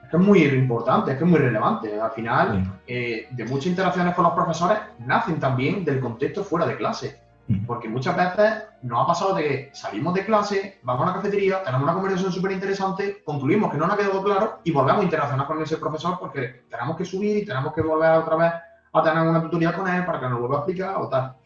que 0.09 0.17
es 0.17 0.23
muy 0.23 0.43
importante, 0.43 1.11
es 1.11 1.17
que 1.17 1.23
es 1.23 1.29
muy 1.29 1.39
relevante. 1.39 1.99
Al 1.99 2.11
final, 2.11 2.79
eh, 2.87 3.27
de 3.29 3.45
muchas 3.45 3.67
interacciones 3.67 4.15
con 4.15 4.23
los 4.23 4.33
profesores 4.33 4.79
nacen 4.99 5.39
también 5.39 5.85
del 5.85 5.99
contexto 5.99 6.43
fuera 6.43 6.65
de 6.65 6.77
clase. 6.77 7.29
Porque 7.65 7.89
muchas 7.89 8.15
veces 8.15 8.63
nos 8.83 9.03
ha 9.03 9.07
pasado 9.07 9.33
de 9.33 9.43
que 9.43 9.69
salimos 9.73 10.13
de 10.13 10.23
clase, 10.23 10.79
vamos 10.83 11.01
a 11.01 11.07
la 11.07 11.15
cafetería, 11.15 11.63
tenemos 11.63 11.81
una 11.81 11.93
conversación 11.93 12.31
súper 12.31 12.51
interesante, 12.51 13.23
concluimos 13.25 13.71
que 13.71 13.77
no 13.79 13.87
nos 13.87 13.95
ha 13.95 13.97
quedado 13.97 14.23
claro 14.23 14.59
y 14.63 14.69
volvemos 14.69 15.01
a 15.01 15.05
interaccionar 15.05 15.47
con 15.47 15.59
ese 15.59 15.77
profesor 15.77 16.19
porque 16.19 16.61
tenemos 16.69 16.95
que 16.95 17.05
subir 17.05 17.37
y 17.37 17.45
tenemos 17.45 17.73
que 17.73 17.81
volver 17.81 18.11
otra 18.11 18.35
vez 18.35 18.53
a 18.93 19.03
tener 19.03 19.27
una 19.27 19.41
tutoría 19.41 19.73
con 19.73 19.87
él 19.87 20.05
para 20.05 20.19
que 20.19 20.29
nos 20.29 20.39
vuelva 20.39 20.57
a 20.57 20.59
explicar 20.59 20.95
o 20.97 21.09
tal. 21.09 21.37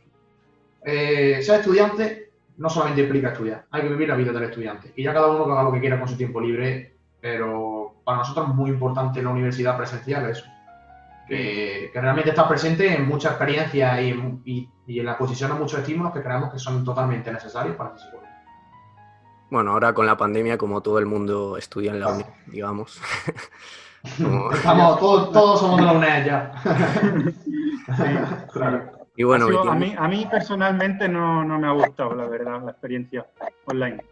Eh, 0.83 1.39
ser 1.41 1.61
estudiante 1.61 2.31
no 2.57 2.69
solamente 2.69 3.03
implica 3.03 3.29
estudiar, 3.29 3.65
hay 3.71 3.83
que 3.83 3.89
vivir 3.89 4.09
la 4.09 4.15
vida 4.15 4.33
del 4.33 4.43
estudiante. 4.43 4.91
Y 4.97 5.03
ya 5.03 5.13
cada 5.13 5.27
uno 5.27 5.45
que 5.45 5.51
haga 5.53 5.63
lo 5.63 5.71
que 5.71 5.79
quiera 5.79 5.97
con 5.97 6.09
su 6.09 6.17
tiempo 6.17 6.41
libre, 6.41 6.95
pero 7.21 7.82
para 8.03 8.19
nosotros 8.19 8.49
es 8.49 8.55
muy 8.55 8.69
importante 8.71 9.21
la 9.21 9.29
universidad 9.29 9.77
presencial 9.77 10.29
eso. 10.29 10.45
Que, 11.27 11.91
realmente 11.93 12.31
está 12.31 12.47
presente 12.47 12.93
en 12.93 13.07
muchas 13.07 13.31
experiencias 13.31 14.01
y, 14.45 14.69
en 14.87 15.05
la 15.05 15.17
posición 15.17 15.51
de 15.51 15.59
muchos 15.59 15.79
estímulos 15.79 16.13
que 16.13 16.21
creemos 16.21 16.51
que 16.51 16.59
son 16.59 16.83
totalmente 16.83 17.31
necesarios 17.31 17.75
para 17.75 17.91
el 17.91 17.99
psicólogo. 17.99 18.27
Bueno, 19.49 19.71
ahora 19.71 19.93
con 19.93 20.05
la 20.05 20.17
pandemia, 20.17 20.57
como 20.57 20.81
todo 20.81 20.99
el 20.99 21.05
mundo 21.05 21.57
estudia 21.57 21.91
en 21.91 21.99
la 21.99 22.09
uni, 22.09 22.25
digamos. 22.47 23.01
Estamos, 24.03 24.99
todos, 24.99 25.31
todos 25.31 25.59
somos 25.61 25.79
de 25.79 25.85
la 25.85 25.93
UNED 25.93 26.25
ya. 26.25 26.51
claro. 28.51 28.91
Y 29.15 29.23
bueno, 29.23 29.45
a, 29.69 29.75
mí, 29.75 29.95
a 29.97 30.07
mí 30.07 30.27
personalmente 30.29 31.07
no, 31.07 31.43
no, 31.43 31.59
me 31.59 31.67
ha 31.67 31.71
gustado, 31.71 32.15
la 32.15 32.25
verdad, 32.25 32.63
la 32.63 32.71
experiencia 32.71 33.25
online. 33.65 34.03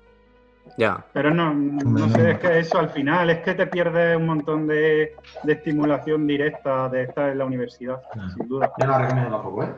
Ya. 0.77 1.05
Pero 1.13 1.33
no, 1.33 1.53
no 1.53 2.09
sé, 2.09 2.31
es 2.31 2.39
que 2.39 2.59
eso 2.59 2.79
al 2.79 2.89
final 2.89 3.29
es 3.29 3.39
que 3.39 3.53
te 3.53 3.67
pierdes 3.67 4.17
un 4.17 4.27
montón 4.27 4.67
de, 4.67 5.15
de 5.43 5.53
estimulación 5.53 6.25
directa 6.25 6.89
de 6.89 7.03
estar 7.03 7.29
en 7.29 7.37
la 7.37 7.45
universidad, 7.45 8.01
sin 8.35 8.47
duda. 8.47 8.71
Yo 8.79 8.87
no 8.87 8.97
recomiendo 8.97 9.31
tampoco, 9.31 9.63
¿eh? 9.63 9.69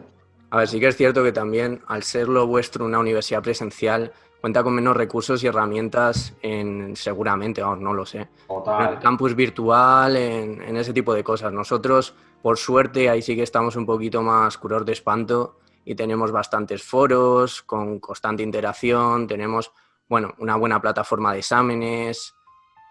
A 0.53 0.57
ver, 0.57 0.67
sí 0.67 0.79
que 0.79 0.87
es 0.87 0.95
cierto 0.95 1.23
que 1.23 1.31
también, 1.31 1.81
al 1.87 2.03
ser 2.03 2.29
lo 2.29 2.45
vuestro 2.45 2.85
una 2.85 2.99
universidad 2.99 3.41
presencial, 3.41 4.11
cuenta 4.39 4.61
con 4.61 4.75
menos 4.75 4.95
recursos 4.95 5.43
y 5.43 5.47
herramientas 5.47 6.35
en, 6.43 6.95
seguramente, 6.95 7.63
vamos, 7.63 7.79
no 7.79 7.91
lo 7.91 8.05
sé. 8.05 8.27
En 8.49 8.87
el 8.87 8.99
campus 8.99 9.35
virtual, 9.35 10.15
en, 10.15 10.77
ese 10.77 10.93
tipo 10.93 11.11
de 11.13 11.23
cosas. 11.23 11.51
Nosotros, 11.51 12.13
por 12.41 12.57
suerte, 12.57 13.09
ahí 13.09 13.23
sí 13.23 13.35
que 13.35 13.41
estamos 13.41 13.75
un 13.77 13.87
poquito 13.87 14.21
más 14.21 14.59
curos 14.59 14.85
de 14.85 14.91
espanto 14.91 15.57
y 15.85 15.95
tenemos 15.95 16.31
bastantes 16.31 16.83
foros 16.83 17.63
con 17.63 17.99
constante 17.99 18.43
interacción, 18.43 19.25
tenemos, 19.25 19.71
bueno, 20.13 20.35
una 20.37 20.57
buena 20.57 20.79
plataforma 20.79 21.33
de 21.33 21.39
exámenes. 21.39 22.35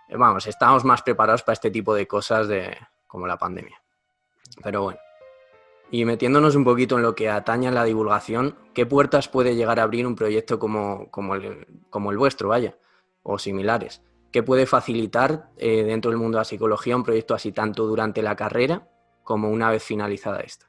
Eh, 0.08 0.16
vamos, 0.16 0.44
estamos 0.48 0.84
más 0.84 1.02
preparados 1.02 1.44
para 1.44 1.52
este 1.52 1.70
tipo 1.70 1.94
de 1.94 2.08
cosas 2.08 2.48
de, 2.48 2.76
como 3.06 3.28
la 3.28 3.38
pandemia. 3.38 3.80
Pero 4.60 4.82
bueno. 4.82 4.98
Y 5.92 6.04
metiéndonos 6.04 6.56
un 6.56 6.64
poquito 6.64 6.96
en 6.96 7.02
lo 7.02 7.14
que 7.14 7.30
atañe 7.30 7.68
a 7.68 7.70
la 7.70 7.84
divulgación, 7.84 8.58
¿qué 8.74 8.86
puertas 8.86 9.28
puede 9.28 9.54
llegar 9.54 9.78
a 9.78 9.84
abrir 9.84 10.04
un 10.04 10.16
proyecto 10.16 10.58
como, 10.58 11.12
como 11.12 12.10
el 12.10 12.18
vuestro, 12.18 12.48
vaya, 12.48 12.76
o 13.22 13.38
similares? 13.38 14.02
¿Qué 14.32 14.42
puede 14.42 14.66
facilitar 14.66 15.50
eh, 15.58 15.84
dentro 15.84 16.10
del 16.10 16.18
mundo 16.18 16.38
de 16.38 16.40
la 16.40 16.44
psicología 16.44 16.96
un 16.96 17.04
proyecto 17.04 17.36
así 17.36 17.52
tanto 17.52 17.86
durante 17.86 18.20
la 18.20 18.34
carrera 18.34 18.88
como 19.22 19.48
una 19.48 19.70
vez 19.70 19.84
finalizada 19.84 20.40
esta? 20.40 20.66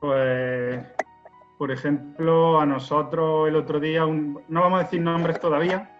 Pues, 0.00 0.86
por 1.58 1.72
ejemplo, 1.72 2.60
a 2.60 2.64
nosotros 2.64 3.48
el 3.48 3.56
otro 3.56 3.80
día, 3.80 4.06
no 4.06 4.60
vamos 4.60 4.80
a 4.80 4.84
decir 4.84 5.00
nombres 5.00 5.40
todavía, 5.40 5.90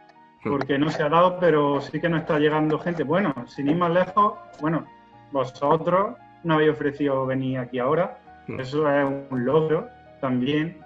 hmm. 0.45 0.51
porque 0.51 0.79
no 0.79 0.89
se 0.89 1.03
ha 1.03 1.09
dado, 1.09 1.39
pero 1.41 1.81
sí 1.81 2.01
que 2.01 2.09
nos 2.09 2.21
está 2.21 2.39
llegando 2.39 2.79
gente. 2.79 3.03
Bueno, 3.03 3.35
sin 3.49 3.69
ir 3.69 3.77
más 3.77 3.91
lejos, 3.91 4.35
bueno, 4.61 4.87
vosotros 5.33 6.17
no 6.45 6.55
había 6.55 6.71
ofrecido 6.71 7.27
venir 7.27 7.59
aquí 7.59 7.81
ahora. 7.81 8.21
Hmm. 8.47 8.61
Eso 8.61 8.89
es 8.89 9.05
un 9.31 9.45
logro 9.45 9.89
también, 10.21 10.79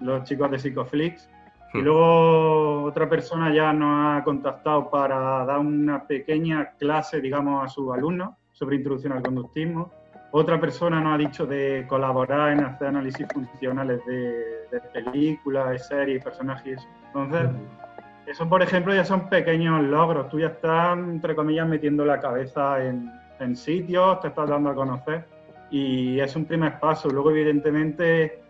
los 0.00 0.24
chicos 0.24 0.50
de 0.50 0.58
Psicoflix. 0.58 1.30
Y 1.72 1.78
hmm. 1.78 1.80
luego 1.80 2.82
otra 2.82 3.08
persona 3.08 3.52
ya 3.52 3.72
nos 3.72 4.18
ha 4.18 4.24
contactado 4.24 4.90
para 4.90 5.46
dar 5.46 5.58
una 5.58 6.06
pequeña 6.06 6.72
clase, 6.78 7.22
digamos, 7.22 7.64
a 7.64 7.68
sus 7.68 7.90
alumnos 7.94 8.34
sobre 8.52 8.76
introducción 8.76 9.14
al 9.14 9.22
conductismo. 9.22 9.90
Otra 10.30 10.60
persona 10.60 11.00
nos 11.00 11.14
ha 11.14 11.18
dicho 11.18 11.46
de 11.46 11.86
colaborar 11.88 12.52
en 12.52 12.60
hacer 12.60 12.88
análisis 12.88 13.26
funcionales 13.32 14.04
de, 14.04 14.66
de 14.70 14.80
películas, 14.92 15.70
de 15.70 15.78
series, 15.78 16.22
personajes. 16.22 16.86
Entonces, 17.06 17.50
eso, 18.26 18.46
por 18.46 18.62
ejemplo, 18.62 18.94
ya 18.94 19.04
son 19.04 19.30
pequeños 19.30 19.82
logros. 19.84 20.28
Tú 20.28 20.38
ya 20.38 20.48
estás, 20.48 20.98
entre 20.98 21.34
comillas, 21.34 21.66
metiendo 21.66 22.04
la 22.04 22.20
cabeza 22.20 22.84
en, 22.84 23.10
en 23.40 23.56
sitios, 23.56 24.20
te 24.20 24.28
estás 24.28 24.50
dando 24.50 24.68
a 24.70 24.74
conocer 24.74 25.24
y 25.70 26.20
es 26.20 26.36
un 26.36 26.44
primer 26.44 26.78
paso. 26.78 27.08
Luego, 27.08 27.30
evidentemente, 27.30 28.42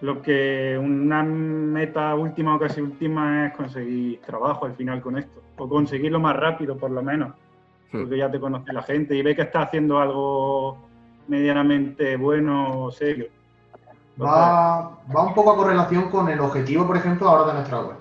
lo 0.00 0.20
que 0.20 0.76
una 0.82 1.22
meta 1.22 2.14
última 2.14 2.56
o 2.56 2.58
casi 2.58 2.80
última 2.80 3.46
es 3.46 3.52
conseguir 3.52 4.20
trabajo 4.22 4.66
al 4.66 4.74
final 4.74 5.00
con 5.00 5.18
esto, 5.18 5.42
o 5.56 5.68
conseguirlo 5.68 6.18
más 6.18 6.36
rápido 6.36 6.76
por 6.76 6.90
lo 6.90 7.02
menos. 7.02 7.34
Porque 7.90 8.18
ya 8.18 8.30
te 8.30 8.40
conoce 8.40 8.72
la 8.72 8.82
gente 8.82 9.14
y 9.14 9.22
ve 9.22 9.34
que 9.34 9.42
estás 9.42 9.66
haciendo 9.66 9.98
algo 9.98 10.78
medianamente 11.28 12.16
bueno 12.16 12.84
o 12.84 12.90
serio. 12.90 13.26
Va, 14.20 14.98
va, 15.14 15.22
un 15.22 15.34
poco 15.34 15.52
a 15.52 15.56
correlación 15.56 16.10
con 16.10 16.28
el 16.28 16.40
objetivo, 16.40 16.86
por 16.86 16.96
ejemplo, 16.96 17.28
ahora 17.28 17.48
de 17.48 17.54
nuestra 17.54 17.80
web. 17.80 17.96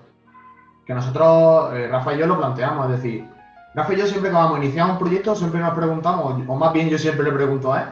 Que 0.85 0.93
nosotros, 0.93 1.73
eh, 1.73 1.87
Rafa 1.87 2.13
y 2.13 2.17
yo, 2.17 2.27
lo 2.27 2.37
planteamos, 2.37 2.85
es 2.87 3.01
decir, 3.01 3.27
Rafa 3.75 3.93
y 3.93 3.97
yo 3.97 4.07
siempre 4.07 4.29
que 4.29 4.35
vamos 4.35 4.59
a 4.59 4.63
iniciar 4.63 4.89
un 4.89 4.97
proyecto 4.97 5.35
siempre 5.35 5.59
nos 5.59 5.73
preguntamos, 5.73 6.43
o 6.47 6.55
más 6.55 6.73
bien 6.73 6.89
yo 6.89 6.97
siempre 6.97 7.23
le 7.23 7.31
pregunto 7.31 7.71
a 7.71 7.81
él, 7.81 7.87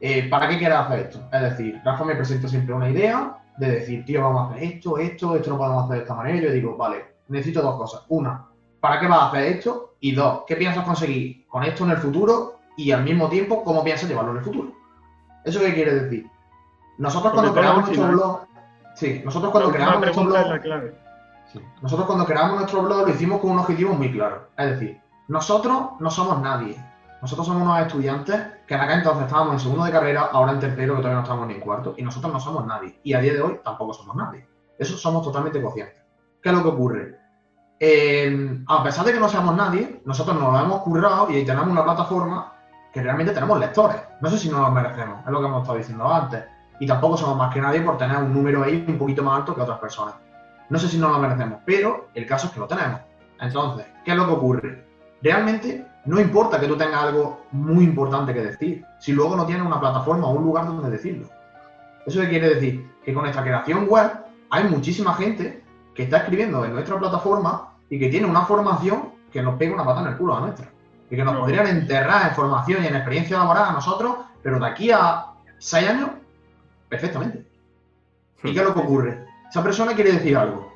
eh, 0.00 0.28
¿para 0.28 0.48
qué 0.48 0.58
quieres 0.58 0.78
hacer 0.78 1.00
esto? 1.00 1.20
Es 1.32 1.42
decir, 1.42 1.80
Rafa 1.84 2.04
me 2.04 2.14
presenta 2.14 2.48
siempre 2.48 2.74
una 2.74 2.88
idea 2.88 3.36
de 3.58 3.70
decir, 3.70 4.04
tío, 4.04 4.22
vamos 4.22 4.42
a 4.42 4.54
hacer 4.54 4.62
esto, 4.64 4.98
esto, 4.98 5.36
esto 5.36 5.50
no 5.50 5.58
podemos 5.58 5.84
hacer 5.84 5.96
de 5.96 6.02
esta 6.02 6.14
manera. 6.14 6.38
Y 6.38 6.42
yo 6.42 6.50
digo, 6.52 6.76
vale, 6.76 7.04
necesito 7.28 7.62
dos 7.62 7.76
cosas. 7.76 8.04
Una, 8.08 8.46
¿para 8.80 9.00
qué 9.00 9.06
vas 9.06 9.20
a 9.20 9.28
hacer 9.28 9.44
esto? 9.44 9.94
Y 10.00 10.12
dos, 10.12 10.42
¿qué 10.46 10.56
piensas 10.56 10.84
conseguir 10.84 11.46
con 11.48 11.64
esto 11.64 11.84
en 11.84 11.90
el 11.90 11.96
futuro? 11.98 12.60
Y 12.76 12.92
al 12.92 13.02
mismo 13.02 13.28
tiempo, 13.28 13.64
¿cómo 13.64 13.82
piensas 13.82 14.08
llevarlo 14.08 14.32
en 14.32 14.38
el 14.38 14.44
futuro? 14.44 14.72
¿Eso 15.44 15.60
qué 15.60 15.74
quiere 15.74 15.94
decir? 15.94 16.30
Nosotros 16.98 17.32
cuando 17.32 17.52
creamos 17.52 17.86
nuestro 17.86 18.08
blog... 18.08 18.40
Sí, 18.94 19.22
nosotros 19.24 19.52
cuando 19.52 19.70
creamos 19.70 20.00
nuestro 20.00 20.24
blog... 20.24 20.60
nosotros 21.80 22.06
cuando 22.06 22.24
creamos 22.24 22.56
nuestro 22.56 22.82
blog 22.82 23.06
lo 23.06 23.14
hicimos 23.14 23.40
con 23.40 23.50
un 23.52 23.58
objetivo 23.60 23.94
muy 23.94 24.12
claro. 24.12 24.48
Es 24.56 24.70
decir, 24.70 25.00
nosotros 25.28 25.90
no 26.00 26.10
somos 26.10 26.40
nadie. 26.40 26.76
Nosotros 27.20 27.48
somos 27.48 27.62
unos 27.62 27.80
estudiantes 27.80 28.40
que 28.66 28.74
en 28.74 28.80
aquel 28.80 28.98
entonces 28.98 29.24
estábamos 29.24 29.54
en 29.54 29.60
segundo 29.60 29.84
de 29.84 29.90
carrera, 29.90 30.28
ahora 30.32 30.52
en 30.52 30.60
tercero, 30.60 30.94
que 30.94 31.02
todavía 31.02 31.16
no 31.16 31.22
estamos 31.22 31.48
ni 31.48 31.54
en 31.54 31.60
cuarto, 31.60 31.94
y 31.96 32.02
nosotros 32.02 32.32
no 32.32 32.38
somos 32.38 32.64
nadie. 32.66 33.00
Y 33.02 33.12
a 33.14 33.20
día 33.20 33.32
de 33.32 33.42
hoy 33.42 33.60
tampoco 33.64 33.92
somos 33.92 34.14
nadie. 34.14 34.46
Eso 34.78 34.96
somos 34.96 35.24
totalmente 35.24 35.60
conscientes. 35.60 36.00
¿Qué 36.40 36.48
es 36.50 36.54
lo 36.54 36.62
que 36.62 36.68
ocurre? 36.68 37.17
Eh, 37.80 38.60
a 38.66 38.82
pesar 38.82 39.04
de 39.04 39.12
que 39.12 39.20
no 39.20 39.28
seamos 39.28 39.54
nadie, 39.54 40.00
nosotros 40.04 40.38
nos 40.38 40.52
lo 40.52 40.58
hemos 40.58 40.82
currado 40.82 41.30
y 41.30 41.44
tenemos 41.44 41.68
una 41.68 41.84
plataforma 41.84 42.52
que 42.92 43.02
realmente 43.02 43.32
tenemos 43.32 43.58
lectores. 43.58 43.96
No 44.20 44.30
sé 44.30 44.38
si 44.38 44.48
nos 44.48 44.60
lo 44.60 44.70
merecemos, 44.70 45.20
es 45.24 45.30
lo 45.30 45.40
que 45.40 45.46
hemos 45.46 45.62
estado 45.62 45.78
diciendo 45.78 46.12
antes. 46.12 46.44
Y 46.80 46.86
tampoco 46.86 47.16
somos 47.16 47.36
más 47.36 47.52
que 47.52 47.60
nadie 47.60 47.80
por 47.80 47.98
tener 47.98 48.16
un 48.16 48.32
número 48.32 48.62
ahí 48.62 48.84
un 48.86 48.98
poquito 48.98 49.22
más 49.22 49.38
alto 49.38 49.54
que 49.54 49.60
otras 49.60 49.78
personas. 49.78 50.14
No 50.70 50.78
sé 50.78 50.88
si 50.88 50.98
nos 50.98 51.10
lo 51.10 51.18
merecemos, 51.18 51.60
pero 51.64 52.08
el 52.14 52.26
caso 52.26 52.48
es 52.48 52.52
que 52.52 52.60
lo 52.60 52.66
tenemos. 52.66 53.00
Entonces, 53.40 53.86
¿qué 54.04 54.12
es 54.12 54.16
lo 54.16 54.26
que 54.26 54.32
ocurre? 54.32 54.88
realmente 55.22 55.84
no 56.04 56.20
importa 56.20 56.60
que 56.60 56.66
tú 56.66 56.76
tengas 56.76 57.02
algo 57.04 57.44
muy 57.50 57.84
importante 57.84 58.32
que 58.32 58.40
decir, 58.40 58.84
si 58.98 59.12
luego 59.12 59.36
no 59.36 59.44
tienes 59.44 59.66
una 59.66 59.80
plataforma 59.80 60.26
o 60.26 60.32
un 60.32 60.44
lugar 60.44 60.66
donde 60.66 60.90
decirlo. 60.90 61.28
¿Eso 62.06 62.20
quiere 62.20 62.54
decir? 62.54 62.90
Que 63.04 63.12
con 63.12 63.26
esta 63.26 63.42
creación 63.42 63.86
web 63.88 64.10
hay 64.50 64.64
muchísima 64.64 65.14
gente 65.14 65.62
que 65.94 66.04
está 66.04 66.18
escribiendo 66.18 66.64
en 66.64 66.72
nuestra 66.72 66.98
plataforma 66.98 67.67
y 67.90 67.98
que 67.98 68.08
tiene 68.08 68.26
una 68.26 68.42
formación 68.42 69.10
que 69.32 69.42
nos 69.42 69.56
pega 69.56 69.74
una 69.74 69.84
pata 69.84 70.00
en 70.02 70.08
el 70.08 70.16
culo 70.16 70.36
a 70.36 70.40
nuestra. 70.40 70.68
Y 71.10 71.16
que 71.16 71.24
nos 71.24 71.36
podrían 71.36 71.66
enterrar 71.66 72.28
en 72.28 72.34
formación 72.34 72.84
y 72.84 72.86
en 72.86 72.96
experiencia 72.96 73.38
laboral 73.38 73.64
a 73.64 73.72
nosotros, 73.72 74.16
pero 74.42 74.58
de 74.58 74.66
aquí 74.66 74.90
a 74.90 75.26
seis 75.58 75.88
años, 75.88 76.10
perfectamente. 76.88 77.46
¿Y 78.42 78.52
qué 78.52 78.60
es 78.60 78.64
lo 78.64 78.74
que 78.74 78.80
ocurre? 78.80 79.26
Esa 79.48 79.62
persona 79.62 79.94
quiere 79.94 80.12
decir 80.12 80.36
algo, 80.36 80.72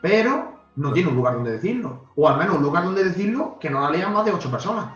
pero 0.00 0.52
no 0.76 0.92
tiene 0.92 1.08
un 1.08 1.16
lugar 1.16 1.34
donde 1.34 1.52
decirlo. 1.52 2.04
O 2.16 2.28
al 2.28 2.38
menos 2.38 2.56
un 2.56 2.62
lugar 2.62 2.84
donde 2.84 3.04
decirlo 3.04 3.58
que 3.58 3.70
no 3.70 3.80
la 3.80 3.90
lean 3.90 4.12
más 4.12 4.24
de 4.24 4.32
ocho 4.32 4.50
personas. 4.50 4.86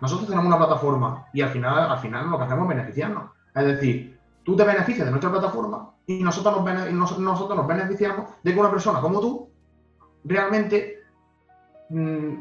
Nosotros 0.00 0.26
tenemos 0.26 0.46
una 0.46 0.56
plataforma 0.56 1.26
y 1.32 1.42
al 1.42 1.50
final, 1.50 1.90
al 1.90 1.98
final 1.98 2.30
lo 2.30 2.38
que 2.38 2.44
hacemos 2.44 2.64
es 2.64 2.76
beneficiarnos. 2.76 3.24
Es 3.54 3.66
decir, 3.66 4.18
tú 4.42 4.56
te 4.56 4.64
beneficias 4.64 5.04
de 5.04 5.10
nuestra 5.10 5.30
plataforma 5.30 5.90
y 6.06 6.22
nosotros 6.22 6.64
nos, 6.92 7.18
nosotros 7.18 7.56
nos 7.56 7.66
beneficiamos 7.66 8.26
de 8.42 8.52
que 8.52 8.60
una 8.60 8.70
persona 8.70 9.00
como 9.00 9.20
tú 9.20 9.48
realmente 10.24 10.98
mm, 11.90 12.34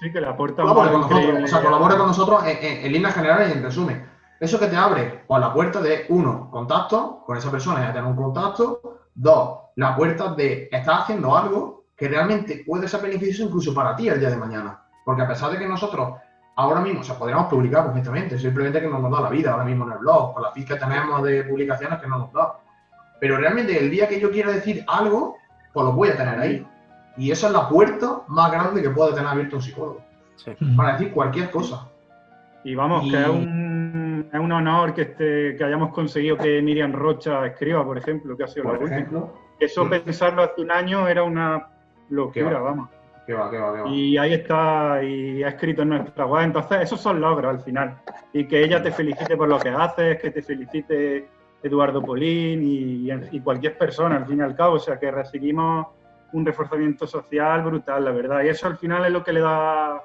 Sí, 0.00 0.12
que 0.12 0.20
le 0.20 0.26
aporta 0.26 0.62
colabore 0.62 0.88
un 0.96 1.02
con 1.02 1.10
nosotros, 1.10 1.42
o 1.44 1.46
sea, 1.46 1.62
colabore 1.62 1.96
con 1.96 2.06
nosotros 2.08 2.44
en, 2.46 2.56
en- 2.60 2.86
en 2.86 2.92
líneas 2.92 3.14
generales 3.14 3.48
y 3.48 3.58
en 3.58 3.62
resumen. 3.62 4.04
Eso 4.40 4.58
que 4.58 4.66
te 4.66 4.76
abre, 4.76 5.22
pues 5.28 5.40
la 5.40 5.52
puerta 5.52 5.80
de, 5.80 6.06
uno, 6.08 6.50
contacto, 6.50 7.22
con 7.24 7.36
esa 7.36 7.50
persona 7.50 7.80
ya 7.80 7.92
tener 7.92 8.04
un 8.08 8.16
contacto, 8.16 8.80
dos, 9.14 9.60
la 9.76 9.94
puerta 9.94 10.34
de 10.34 10.68
estar 10.72 11.02
haciendo 11.02 11.36
algo 11.36 11.84
que 11.96 12.08
realmente 12.08 12.64
puede 12.66 12.88
ser 12.88 13.02
beneficioso 13.02 13.44
incluso 13.44 13.72
para 13.72 13.94
ti 13.94 14.08
el 14.08 14.18
día 14.18 14.30
de 14.30 14.36
mañana. 14.36 14.82
Porque 15.04 15.22
a 15.22 15.28
pesar 15.28 15.52
de 15.52 15.58
que 15.58 15.68
nosotros 15.68 16.14
ahora 16.56 16.80
mismo, 16.80 17.00
o 17.00 17.04
sea, 17.04 17.16
podríamos 17.16 17.46
publicar 17.46 17.84
perfectamente, 17.84 18.36
simplemente 18.36 18.80
que 18.80 18.88
no 18.88 18.98
nos 18.98 19.12
da 19.12 19.20
la 19.20 19.28
vida 19.30 19.52
ahora 19.52 19.64
mismo 19.64 19.86
en 19.86 19.92
el 19.92 19.98
blog, 19.98 20.34
con 20.34 20.42
la 20.42 20.50
feed 20.50 20.66
que 20.66 20.74
tenemos 20.76 21.22
de 21.22 21.44
publicaciones 21.44 22.00
que 22.00 22.08
no 22.08 22.18
nos 22.18 22.32
da. 22.32 22.58
Pero 23.20 23.36
realmente 23.36 23.78
el 23.78 23.90
día 23.92 24.08
que 24.08 24.18
yo 24.20 24.30
quiera 24.32 24.50
decir 24.50 24.84
algo, 24.88 25.36
pues 25.72 25.86
lo 25.86 25.92
voy 25.92 26.08
a 26.08 26.16
tener 26.16 26.38
ahí. 26.40 26.66
Y 27.16 27.30
esa 27.30 27.46
es 27.48 27.52
la 27.52 27.68
puerta 27.68 28.22
más 28.28 28.50
grande 28.50 28.82
que 28.82 28.90
puede 28.90 29.12
tener 29.14 29.28
abierto 29.28 29.56
un 29.56 29.62
psicólogo. 29.62 30.00
Sí. 30.36 30.52
Para 30.76 30.92
decir 30.92 31.12
cualquier 31.12 31.50
cosa. 31.50 31.88
Y 32.64 32.74
vamos, 32.74 33.04
Y- 33.06 33.10
que 33.10 33.20
es 33.20 33.28
un, 33.28 34.28
es 34.32 34.40
un 34.40 34.50
honor 34.52 34.94
que, 34.94 35.02
este, 35.02 35.54
que 35.56 35.64
hayamos 35.64 35.92
conseguido 35.92 36.36
que 36.36 36.60
Miriam 36.62 36.92
Rocha 36.92 37.46
escriba, 37.46 37.84
por 37.84 37.98
ejemplo, 37.98 38.36
que 38.36 38.44
ha 38.44 38.48
sido 38.48 38.64
la 38.64 38.70
Por 38.70 38.78
última. 38.80 38.96
ejemplo. 38.96 39.32
Eso 39.60 39.84
Sí. 39.84 39.90
pensarlo 40.04 40.42
hace 40.42 40.60
un 40.62 40.70
año 40.72 41.06
era 41.06 41.22
una 41.22 41.68
locura, 42.10 42.58
va. 42.58 42.60
vamos. 42.60 42.88
Que 43.26 43.32
va, 43.32 43.50
que 43.50 43.58
va, 43.58 43.74
que 43.74 43.80
va. 43.82 43.88
Y 43.88 44.18
ahí 44.18 44.34
está, 44.34 45.02
y 45.02 45.42
ha 45.42 45.48
escrito 45.48 45.82
en 45.82 45.90
nuestra 45.90 46.26
web. 46.26 46.42
Entonces, 46.44 46.82
esos 46.82 47.00
son 47.00 47.20
logros 47.20 47.54
al 47.54 47.60
final. 47.62 47.96
Y 48.34 48.44
que 48.46 48.62
ella 48.62 48.82
te 48.82 48.90
felicite 48.90 49.36
por 49.36 49.48
lo 49.48 49.58
que 49.58 49.70
haces, 49.70 50.20
que 50.20 50.30
te 50.30 50.42
felicite 50.42 51.28
Eduardo 51.62 52.02
Polín 52.02 52.60
y, 52.62 53.08
y 53.30 53.40
cualquier 53.40 53.78
persona, 53.78 54.16
al 54.16 54.26
fin 54.26 54.40
y 54.40 54.42
al 54.42 54.54
cabo. 54.54 54.74
O 54.74 54.78
sea, 54.78 54.98
que 54.98 55.10
recibimos 55.10 55.86
un 56.34 56.44
reforzamiento 56.44 57.06
social 57.06 57.62
brutal, 57.62 58.04
la 58.04 58.10
verdad. 58.10 58.42
Y 58.44 58.48
eso 58.48 58.66
al 58.66 58.76
final 58.76 59.04
es 59.04 59.12
lo 59.12 59.22
que 59.24 59.32
le 59.32 59.40
da 59.40 60.02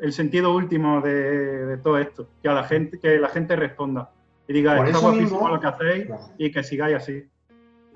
el 0.00 0.12
sentido 0.12 0.54
último 0.54 1.00
de, 1.00 1.66
de 1.66 1.76
todo 1.78 1.98
esto. 1.98 2.28
Que 2.42 2.48
a 2.48 2.52
la 2.54 2.64
gente, 2.64 2.98
que 3.00 3.18
la 3.18 3.28
gente 3.28 3.56
responda. 3.56 4.10
Y 4.46 4.52
diga, 4.52 4.76
Por 4.76 4.86
está 4.86 4.98
guapísimo 4.98 5.30
mismo- 5.40 5.48
lo 5.48 5.60
que 5.60 5.66
hacéis 5.66 6.08
y 6.38 6.50
que 6.52 6.62
sigáis 6.62 6.96
así. 6.96 7.28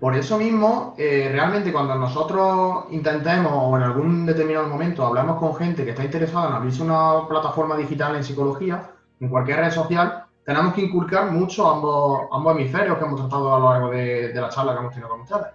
Por 0.00 0.16
eso 0.16 0.36
mismo, 0.36 0.94
eh, 0.98 1.28
realmente 1.32 1.72
cuando 1.72 1.94
nosotros 1.94 2.86
intentemos 2.90 3.53
o 3.55 3.76
en 3.76 3.84
algún 3.84 4.26
determinado 4.26 4.66
momento 4.66 5.07
hablamos 5.07 5.38
con 5.38 5.55
gente 5.55 5.84
que 5.84 5.90
está 5.90 6.05
interesada 6.05 6.48
en 6.48 6.55
abrirse 6.55 6.82
una 6.82 7.28
plataforma 7.28 7.76
digital 7.76 8.16
en 8.16 8.24
psicología, 8.24 8.90
en 9.20 9.28
cualquier 9.28 9.59
red 9.61 9.70
social, 9.70 10.24
tenemos 10.44 10.74
que 10.74 10.80
inculcar 10.82 11.30
mucho 11.30 11.70
ambos, 11.70 12.22
ambos 12.32 12.57
hemisferios 12.57 12.98
que 12.98 13.05
hemos 13.05 13.20
tratado 13.20 13.55
a 13.55 13.59
lo 13.61 13.70
largo 13.70 13.90
de, 13.90 14.32
de 14.32 14.40
la 14.40 14.48
charla 14.48 14.72
que 14.72 14.80
hemos 14.80 14.92
tenido 14.92 15.09
con 15.09 15.20
ustedes. 15.20 15.46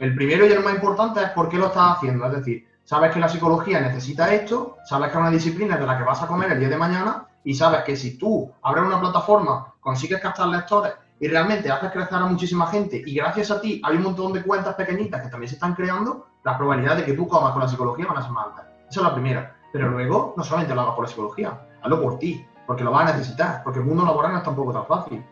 El 0.00 0.14
primero 0.14 0.46
y 0.46 0.52
el 0.52 0.64
más 0.64 0.74
importante 0.74 1.22
es 1.22 1.28
por 1.30 1.50
qué 1.50 1.58
lo 1.58 1.66
estás 1.66 1.98
haciendo. 1.98 2.24
Es 2.24 2.32
decir, 2.32 2.66
sabes 2.84 3.12
que 3.12 3.20
la 3.20 3.28
psicología 3.28 3.80
necesita 3.80 4.32
esto, 4.32 4.78
sabes 4.86 5.08
que 5.08 5.12
es 5.14 5.20
una 5.20 5.30
disciplina 5.30 5.76
de 5.76 5.86
la 5.86 5.98
que 5.98 6.04
vas 6.04 6.22
a 6.22 6.26
comer 6.26 6.52
el 6.52 6.58
día 6.58 6.70
de 6.70 6.78
mañana 6.78 7.26
y 7.44 7.54
sabes 7.54 7.82
que 7.84 7.94
si 7.94 8.16
tú 8.16 8.50
abres 8.62 8.84
una 8.84 8.98
plataforma, 8.98 9.74
consigues 9.78 10.18
captar 10.22 10.48
lectores 10.48 10.94
y 11.20 11.28
realmente 11.28 11.70
haces 11.70 11.92
crecer 11.92 12.16
a 12.16 12.24
muchísima 12.24 12.66
gente 12.68 13.02
y 13.04 13.14
gracias 13.14 13.50
a 13.50 13.60
ti 13.60 13.82
hay 13.84 13.98
un 13.98 14.04
montón 14.04 14.32
de 14.32 14.42
cuentas 14.42 14.74
pequeñitas 14.74 15.20
que 15.20 15.28
también 15.28 15.50
se 15.50 15.56
están 15.56 15.74
creando, 15.74 16.28
la 16.44 16.56
probabilidad 16.56 16.96
de 16.96 17.04
que 17.04 17.12
tú 17.12 17.28
comas 17.28 17.52
con 17.52 17.60
la 17.60 17.68
psicología 17.68 18.06
van 18.06 18.16
a 18.16 18.22
ser 18.22 18.30
más 18.30 18.46
altas. 18.46 18.64
Esa 18.88 19.00
es 19.00 19.06
la 19.06 19.12
primera. 19.12 19.54
Pero 19.70 19.90
luego, 19.90 20.32
no 20.34 20.42
solamente 20.42 20.74
lo 20.74 20.80
hagas 20.80 20.94
por 20.94 21.04
la 21.04 21.10
psicología, 21.10 21.60
hazlo 21.82 22.02
por 22.02 22.18
ti, 22.18 22.44
porque 22.66 22.84
lo 22.84 22.90
vas 22.90 23.10
a 23.10 23.16
necesitar, 23.16 23.62
porque 23.62 23.80
el 23.80 23.84
mundo 23.84 24.04
laboral 24.04 24.32
no 24.32 24.38
es 24.38 24.44
tampoco 24.44 24.72
tan 24.72 24.86
fácil. 24.86 25.22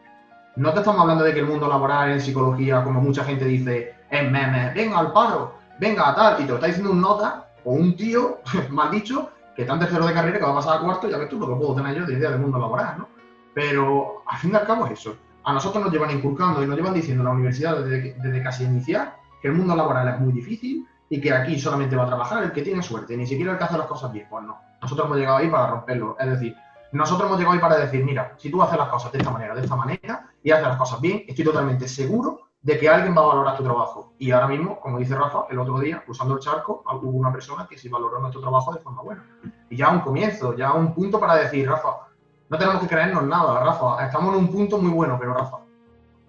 No 0.57 0.73
te 0.75 0.81
estamos 0.81 1.01
hablando 1.01 1.25
de 1.25 1.33
que 1.33 1.41
el 1.41 1.47
mundo 1.47 1.69
laboral 1.69 2.11
en 2.11 2.21
psicología, 2.21 2.85
como 2.85 3.01
mucha 3.01 3.25
gente 3.25 3.47
dice, 3.47 3.98
es 4.11 4.31
meme, 4.31 4.73
venga 4.75 4.99
al 4.99 5.13
paro, 5.13 5.55
venga 5.79 6.09
a 6.09 6.15
tal, 6.15 6.41
y 6.41 6.45
te 6.45 6.49
lo 6.49 6.55
está 6.55 6.67
diciendo 6.67 6.93
un 6.93 7.01
nota 7.01 7.49
o 7.65 7.73
un 7.73 7.97
tío, 7.97 8.41
mal 8.71 8.91
dicho, 8.91 9.31
que 9.55 9.63
está 9.63 9.75
en 9.75 9.81
tercero 9.81 10.07
de 10.07 10.15
carrera, 10.15 10.39
que 10.39 10.45
va 10.45 10.53
a 10.53 10.55
pasar 10.55 10.79
a 10.79 10.81
cuarto, 10.81 11.09
ya 11.09 11.19
ves 11.19 11.29
tú 11.29 11.39
lo 11.39 11.49
que 11.49 11.55
puedo 11.55 11.75
tener 11.75 11.97
yo 11.97 12.07
de 12.07 12.15
idea 12.15 12.31
del 12.31 12.41
mundo 12.41 12.59
laboral, 12.59 12.99
¿no? 12.99 13.09
Pero 13.55 14.23
al 14.27 14.39
fin 14.39 14.53
y 14.53 14.57
al 14.57 14.67
cabo 14.67 14.87
es 14.87 14.93
eso. 14.93 15.17
A 15.45 15.53
nosotros 15.53 15.83
nos 15.83 15.93
llevan 15.93 16.11
inculcando 16.11 16.63
y 16.63 16.67
nos 16.67 16.77
llevan 16.77 16.95
diciendo 16.95 17.23
en 17.23 17.27
la 17.27 17.33
universidad 17.33 17.83
desde, 17.83 18.15
desde 18.15 18.43
casi 18.43 18.65
iniciar 18.65 19.17
que 19.43 19.49
el 19.49 19.55
mundo 19.55 19.75
laboral 19.75 20.09
es 20.09 20.21
muy 20.21 20.33
difícil 20.33 20.87
y 21.11 21.21
que 21.21 21.33
aquí 21.33 21.59
solamente 21.59 21.97
va 21.97 22.05
a 22.05 22.07
trabajar 22.07 22.43
el 22.45 22.53
que 22.53 22.63
tiene 22.63 22.83
suerte, 22.83 23.17
ni 23.17 23.27
siquiera 23.27 23.53
el 23.53 23.59
que 23.59 23.65
hace 23.65 23.79
las 23.79 23.87
cosas 23.87 24.13
bien. 24.13 24.27
Pues 24.29 24.45
no. 24.45 24.59
Nosotros 24.81 25.07
hemos 25.07 25.19
llegado 25.19 25.39
ahí 25.39 25.49
para 25.49 25.71
romperlo. 25.71 26.17
Es 26.21 26.31
decir, 26.31 26.57
nosotros 26.93 27.27
hemos 27.27 27.39
llegado 27.39 27.55
ahí 27.55 27.61
para 27.61 27.79
decir, 27.79 28.05
mira, 28.05 28.35
si 28.37 28.51
tú 28.51 28.63
haces 28.63 28.79
las 28.79 28.89
cosas 28.89 29.11
de 29.11 29.19
esta 29.19 29.31
manera, 29.31 29.55
de 29.55 29.63
esta 29.63 29.77
manera, 29.77 30.27
y 30.43 30.51
haces 30.51 30.69
las 30.69 30.77
cosas 30.77 31.01
bien, 31.01 31.25
estoy 31.27 31.45
totalmente 31.45 31.89
seguro 31.89 32.48
de 32.69 32.79
que 32.79 32.87
alguien 32.87 33.17
va 33.17 33.23
a 33.23 33.27
valorar 33.29 33.57
tu 33.57 33.65
trabajo. 33.65 34.13
Y 34.19 34.31
ahora 34.31 34.47
mismo, 34.47 34.79
como 34.79 34.99
dice 34.99 35.15
Rafa, 35.15 35.47
el 35.49 35.59
otro 35.59 35.81
día, 35.81 36.05
usando 36.07 36.35
el 36.35 36.41
charco, 36.41 36.85
hubo 37.01 37.17
una 37.17 37.33
persona 37.33 37.67
que 37.67 37.79
sí 37.79 37.89
valoró 37.89 38.21
nuestro 38.21 38.43
trabajo 38.43 38.75
de 38.75 38.81
forma 38.81 39.01
buena. 39.01 39.25
Y 39.71 39.77
ya 39.79 39.89
un 39.89 40.01
comienzo, 40.01 40.55
ya 40.55 40.75
un 40.75 40.93
punto 40.93 41.19
para 41.19 41.37
decir, 41.37 41.67
Rafa, 41.67 42.09
no 42.51 42.59
tenemos 42.59 42.83
que 42.83 42.87
creernos 42.87 43.25
nada, 43.25 43.65
Rafa, 43.65 44.05
estamos 44.05 44.35
en 44.35 44.41
un 44.41 44.53
punto 44.53 44.77
muy 44.77 44.91
bueno, 44.91 45.17
pero 45.19 45.33
Rafa, 45.33 45.61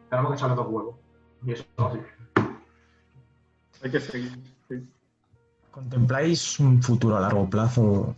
tenemos 0.10 0.32
que 0.32 0.38
echarle 0.38 0.56
dos 0.56 0.68
huevos. 0.70 0.96
Y 1.46 1.52
eso 1.52 1.66
es 1.78 1.86
así. 1.86 2.00
Hay 3.84 3.92
que 3.92 4.00
seguir. 4.00 4.44
sí. 4.70 4.88
¿Contempláis 5.72 6.58
un 6.62 6.82
futuro 6.82 7.18
a 7.18 7.20
largo 7.20 7.50
plazo 7.50 8.16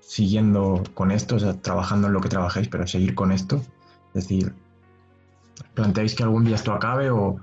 siguiendo 0.00 0.82
con 0.94 1.12
esto, 1.12 1.36
o 1.36 1.38
sea, 1.38 1.54
trabajando 1.54 2.08
en 2.08 2.14
lo 2.14 2.20
que 2.20 2.28
trabajéis, 2.28 2.66
pero 2.66 2.84
seguir 2.84 3.14
con 3.14 3.30
esto? 3.30 3.62
Es 4.12 4.24
decir, 4.24 4.52
¿planteáis 5.74 6.16
que 6.16 6.24
algún 6.24 6.44
día 6.44 6.56
esto 6.56 6.72
acabe 6.72 7.10
o, 7.10 7.38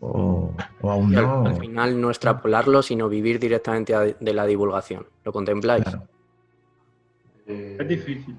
o, 0.00 0.50
o 0.82 0.90
aún 0.90 1.12
Y 1.12 1.16
al, 1.16 1.22
no? 1.24 1.46
al 1.46 1.56
final 1.56 2.00
no 2.00 2.10
extrapolarlo, 2.10 2.82
sino 2.82 3.08
vivir 3.08 3.38
directamente 3.38 3.94
a- 3.94 4.00
de 4.02 4.34
la 4.34 4.44
divulgación. 4.46 5.06
¿Lo 5.24 5.32
contempláis? 5.32 5.84
Claro. 5.84 6.02
Eh, 7.46 7.76
Es 7.80 7.88
difícil. 7.88 8.36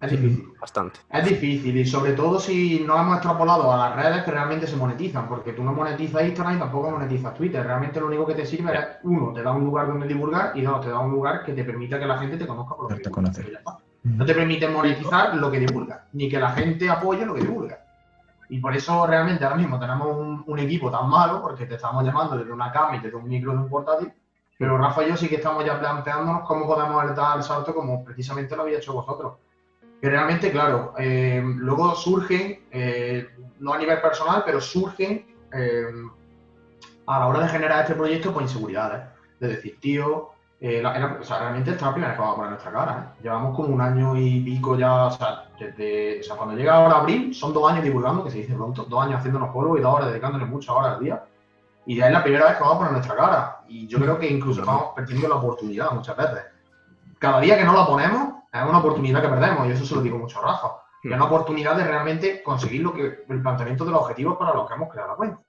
Es 0.00 0.10
difícil. 0.10 0.48
Bastante. 0.60 0.98
Es 1.12 1.24
difícil 1.24 1.76
y 1.76 1.86
sobre 1.86 2.12
todo 2.14 2.40
si 2.40 2.80
no 2.84 2.98
hemos 3.00 3.14
extrapolado 3.18 3.72
a 3.72 3.76
las 3.76 3.94
redes 3.96 4.24
que 4.24 4.32
realmente 4.32 4.66
se 4.66 4.76
monetizan, 4.76 5.28
porque 5.28 5.52
tú 5.52 5.62
no 5.62 5.72
monetizas 5.72 6.24
Instagram 6.24 6.56
y 6.56 6.58
tampoco 6.58 6.90
monetizas 6.90 7.34
Twitter. 7.34 7.64
Realmente 7.64 8.00
lo 8.00 8.06
único 8.08 8.26
que 8.26 8.34
te 8.34 8.44
sirve 8.44 8.72
es, 8.76 8.84
uno, 9.04 9.32
te 9.32 9.42
da 9.42 9.52
un 9.52 9.64
lugar 9.64 9.86
donde 9.86 10.08
divulgar 10.08 10.52
y 10.56 10.62
dos, 10.62 10.80
te 10.80 10.88
da 10.90 10.98
un 10.98 11.12
lugar 11.12 11.44
que 11.44 11.52
te 11.52 11.62
permita 11.62 12.00
que 12.00 12.06
la 12.06 12.18
gente 12.18 12.36
te 12.36 12.46
conozca 12.48 12.74
por 12.74 12.90
lo 12.90 12.96
que 12.96 13.02
ya 13.04 13.58
está. 13.58 13.78
No 14.04 14.26
te 14.26 14.34
permite 14.34 14.68
monetizar 14.68 15.36
lo 15.36 15.48
que 15.48 15.60
divulgas, 15.60 16.00
ni 16.14 16.28
que 16.28 16.40
la 16.40 16.50
gente 16.50 16.90
apoye 16.90 17.24
lo 17.24 17.34
que 17.34 17.42
divulgas. 17.42 17.78
Y 18.48 18.58
por 18.58 18.74
eso 18.76 19.06
realmente 19.06 19.44
ahora 19.44 19.56
mismo 19.56 19.78
tenemos 19.78 20.44
un, 20.46 20.58
equipo 20.58 20.90
tan 20.90 21.08
malo, 21.08 21.40
porque 21.40 21.66
te 21.66 21.76
estamos 21.76 22.04
llamando 22.04 22.36
desde 22.36 22.52
una 22.52 22.70
cama 22.70 22.96
y 22.96 23.00
desde 23.00 23.16
un 23.16 23.28
micro 23.28 23.52
de 23.52 23.58
un 23.58 23.68
portátil, 23.68 24.12
pero 24.58 24.78
Rafa 24.78 25.02
y 25.04 25.08
yo 25.08 25.16
sí 25.16 25.28
que 25.28 25.36
estamos 25.36 25.64
ya 25.64 25.80
planteándonos 25.80 26.46
cómo 26.46 26.66
podemos 26.66 27.16
dar 27.16 27.38
el 27.38 27.42
salto 27.42 27.74
como 27.74 28.04
precisamente 28.04 28.54
lo 28.54 28.62
habéis 28.62 28.78
hecho 28.78 28.92
vosotros. 28.92 29.34
Que 30.00 30.10
realmente, 30.10 30.50
claro, 30.50 30.94
eh, 30.98 31.42
luego 31.42 31.94
surgen, 31.94 32.66
eh, 32.70 33.28
no 33.60 33.72
a 33.72 33.78
nivel 33.78 34.00
personal, 34.00 34.42
pero 34.44 34.60
surgen 34.60 35.26
eh, 35.52 35.86
a 37.06 37.18
la 37.20 37.26
hora 37.26 37.40
de 37.40 37.48
generar 37.48 37.82
este 37.82 37.94
proyecto, 37.94 38.32
pues 38.32 38.46
inseguridades. 38.46 39.04
De 39.40 39.48
decir, 39.48 39.78
tío, 39.80 40.31
eh, 40.64 40.80
la- 40.80 40.96
la- 40.98 41.18
o 41.20 41.24
sea, 41.24 41.40
realmente 41.40 41.70
esta 41.72 41.84
es 41.84 41.86
la 41.88 41.92
primera 41.92 42.14
que 42.14 42.20
vamos 42.20 42.34
a 42.34 42.36
poner 42.36 42.50
nuestra 42.52 42.72
cara. 42.72 42.92
¿eh? 43.16 43.22
Llevamos 43.24 43.56
como 43.56 43.68
un 43.74 43.80
año 43.80 44.16
y 44.16 44.40
pico 44.44 44.76
ya, 44.76 45.06
o 45.06 45.10
sea, 45.10 45.48
desde, 45.58 46.20
o 46.20 46.22
sea, 46.22 46.36
cuando 46.36 46.54
llega 46.54 46.76
ahora 46.76 46.98
abril, 46.98 47.34
son 47.34 47.52
dos 47.52 47.68
años 47.70 47.82
divulgando, 47.82 48.22
que 48.24 48.30
se 48.30 48.38
dice 48.38 48.54
pronto, 48.54 48.84
dos 48.84 49.02
años 49.04 49.18
haciéndonos 49.18 49.50
polvo 49.50 49.76
y 49.76 49.80
dos 49.80 49.92
horas 49.94 50.08
dedicándonos 50.10 50.48
muchas 50.48 50.74
horas 50.74 50.94
al 50.94 51.00
día. 51.00 51.24
Y 51.84 51.96
ya 51.96 52.06
es 52.06 52.12
la 52.12 52.22
primera 52.22 52.46
vez 52.46 52.54
que 52.56 52.60
vamos 52.62 52.76
a 52.76 52.78
poner 52.78 52.92
nuestra 52.92 53.16
cara. 53.16 53.60
Y 53.66 53.88
yo 53.88 53.98
creo 53.98 54.16
que 54.18 54.30
incluso 54.30 54.60
estamos 54.60 54.92
perdiendo 54.94 55.28
la 55.28 55.34
oportunidad 55.34 55.90
muchas 55.90 56.16
veces. 56.16 56.44
Cada 57.18 57.40
día 57.40 57.58
que 57.58 57.64
no 57.64 57.74
la 57.74 57.84
ponemos, 57.86 58.28
es 58.52 58.62
una 58.62 58.78
oportunidad 58.78 59.20
que 59.20 59.28
perdemos, 59.28 59.66
y 59.66 59.72
eso 59.72 59.84
se 59.84 59.94
lo 59.96 60.00
digo 60.02 60.16
mucho 60.18 60.38
a 60.38 60.52
Rafa. 60.52 60.68
Es 61.02 61.10
una 61.12 61.24
oportunidad 61.24 61.74
de 61.76 61.82
realmente 61.84 62.40
conseguir 62.44 62.82
lo 62.82 62.92
que, 62.92 63.24
el 63.28 63.42
planteamiento 63.42 63.84
de 63.84 63.90
los 63.90 64.02
objetivos 64.02 64.36
para 64.36 64.54
los 64.54 64.68
que 64.68 64.74
hemos 64.74 64.88
creado 64.90 65.10
la 65.10 65.16
cuenta. 65.16 65.40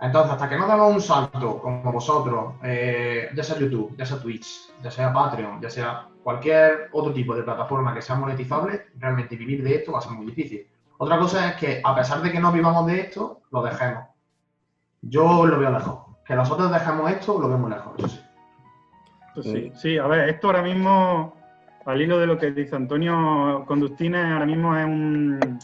Entonces, 0.00 0.32
hasta 0.32 0.48
que 0.48 0.56
no 0.56 0.66
demos 0.66 0.94
un 0.94 1.00
salto, 1.00 1.58
como 1.58 1.92
vosotros, 1.92 2.54
eh, 2.62 3.30
ya 3.34 3.42
sea 3.42 3.58
YouTube, 3.58 3.96
ya 3.96 4.06
sea 4.06 4.18
Twitch, 4.18 4.72
ya 4.82 4.90
sea 4.90 5.12
Patreon, 5.12 5.60
ya 5.60 5.70
sea 5.70 6.08
cualquier 6.22 6.88
otro 6.92 7.12
tipo 7.12 7.34
de 7.34 7.42
plataforma 7.42 7.94
que 7.94 8.02
sea 8.02 8.16
monetizable, 8.16 8.86
realmente 8.98 9.36
vivir 9.36 9.62
de 9.62 9.76
esto 9.76 9.92
va 9.92 9.98
a 9.98 10.02
ser 10.02 10.12
muy 10.12 10.26
difícil. 10.26 10.66
Otra 10.98 11.18
cosa 11.18 11.48
es 11.48 11.56
que, 11.56 11.80
a 11.82 11.94
pesar 11.94 12.22
de 12.22 12.30
que 12.30 12.40
no 12.40 12.52
vivamos 12.52 12.86
de 12.86 13.00
esto, 13.00 13.42
lo 13.50 13.62
dejemos. 13.62 14.04
Yo 15.02 15.46
lo 15.46 15.58
veo 15.58 15.70
lejos. 15.70 15.98
Que 16.24 16.36
nosotros 16.36 16.70
dejemos 16.70 17.10
esto, 17.10 17.40
lo 17.40 17.48
veo 17.48 17.58
muy 17.58 17.70
lejos, 17.70 17.98
eso 17.98 18.08
sí. 18.08 18.20
Pues 19.34 19.46
sí, 19.46 19.72
sí, 19.74 19.98
a 19.98 20.06
ver, 20.06 20.28
esto 20.28 20.48
ahora 20.48 20.62
mismo, 20.62 21.34
al 21.86 22.00
hilo 22.00 22.18
de 22.18 22.26
lo 22.26 22.38
que 22.38 22.50
dice 22.50 22.76
Antonio 22.76 23.64
Conductines, 23.66 24.24
ahora 24.26 24.46
mismo 24.46 24.76
es 24.76 24.84
un, 24.84 25.58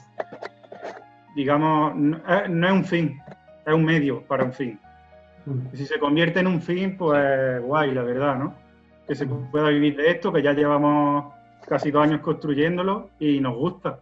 digamos, 1.37 1.95
no 1.95 2.19
no 2.49 2.67
es 2.67 2.73
un 2.73 2.85
fin, 2.85 3.21
es 3.69 3.75
un 3.75 3.85
medio 3.85 4.23
para 4.23 4.45
un 4.45 4.53
fin. 4.53 4.79
Y 5.73 5.77
si 5.77 5.87
se 5.87 5.99
convierte 5.99 6.41
en 6.41 6.47
un 6.47 6.61
fin, 6.61 6.97
pues 6.97 7.63
guay, 7.63 7.93
la 7.95 8.03
verdad, 8.03 8.37
¿no? 8.39 8.55
Que 9.07 9.15
se 9.15 9.27
pueda 9.27 9.69
vivir 9.71 9.97
de 9.97 10.11
esto, 10.11 10.33
que 10.33 10.43
ya 10.43 10.53
llevamos 10.53 11.33
casi 11.67 11.91
dos 11.91 12.03
años 12.05 12.21
construyéndolo 12.21 13.11
y 13.19 13.41
nos 13.41 13.57
gusta. 13.57 14.01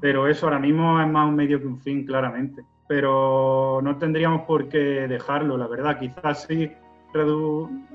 Pero 0.00 0.26
eso 0.26 0.46
ahora 0.46 0.58
mismo 0.58 1.00
es 1.00 1.06
más 1.06 1.28
un 1.28 1.36
medio 1.36 1.60
que 1.60 1.66
un 1.66 1.80
fin, 1.80 2.04
claramente. 2.04 2.62
Pero 2.88 3.80
no 3.82 3.96
tendríamos 3.96 4.42
por 4.42 4.68
qué 4.68 5.06
dejarlo, 5.06 5.56
la 5.56 5.66
verdad. 5.68 5.98
Quizás 5.98 6.42
sí 6.44 6.70
redu- 7.12 7.86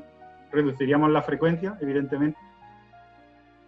reduciríamos 0.52 1.12
la 1.12 1.22
frecuencia, 1.22 1.78
evidentemente. 1.82 2.40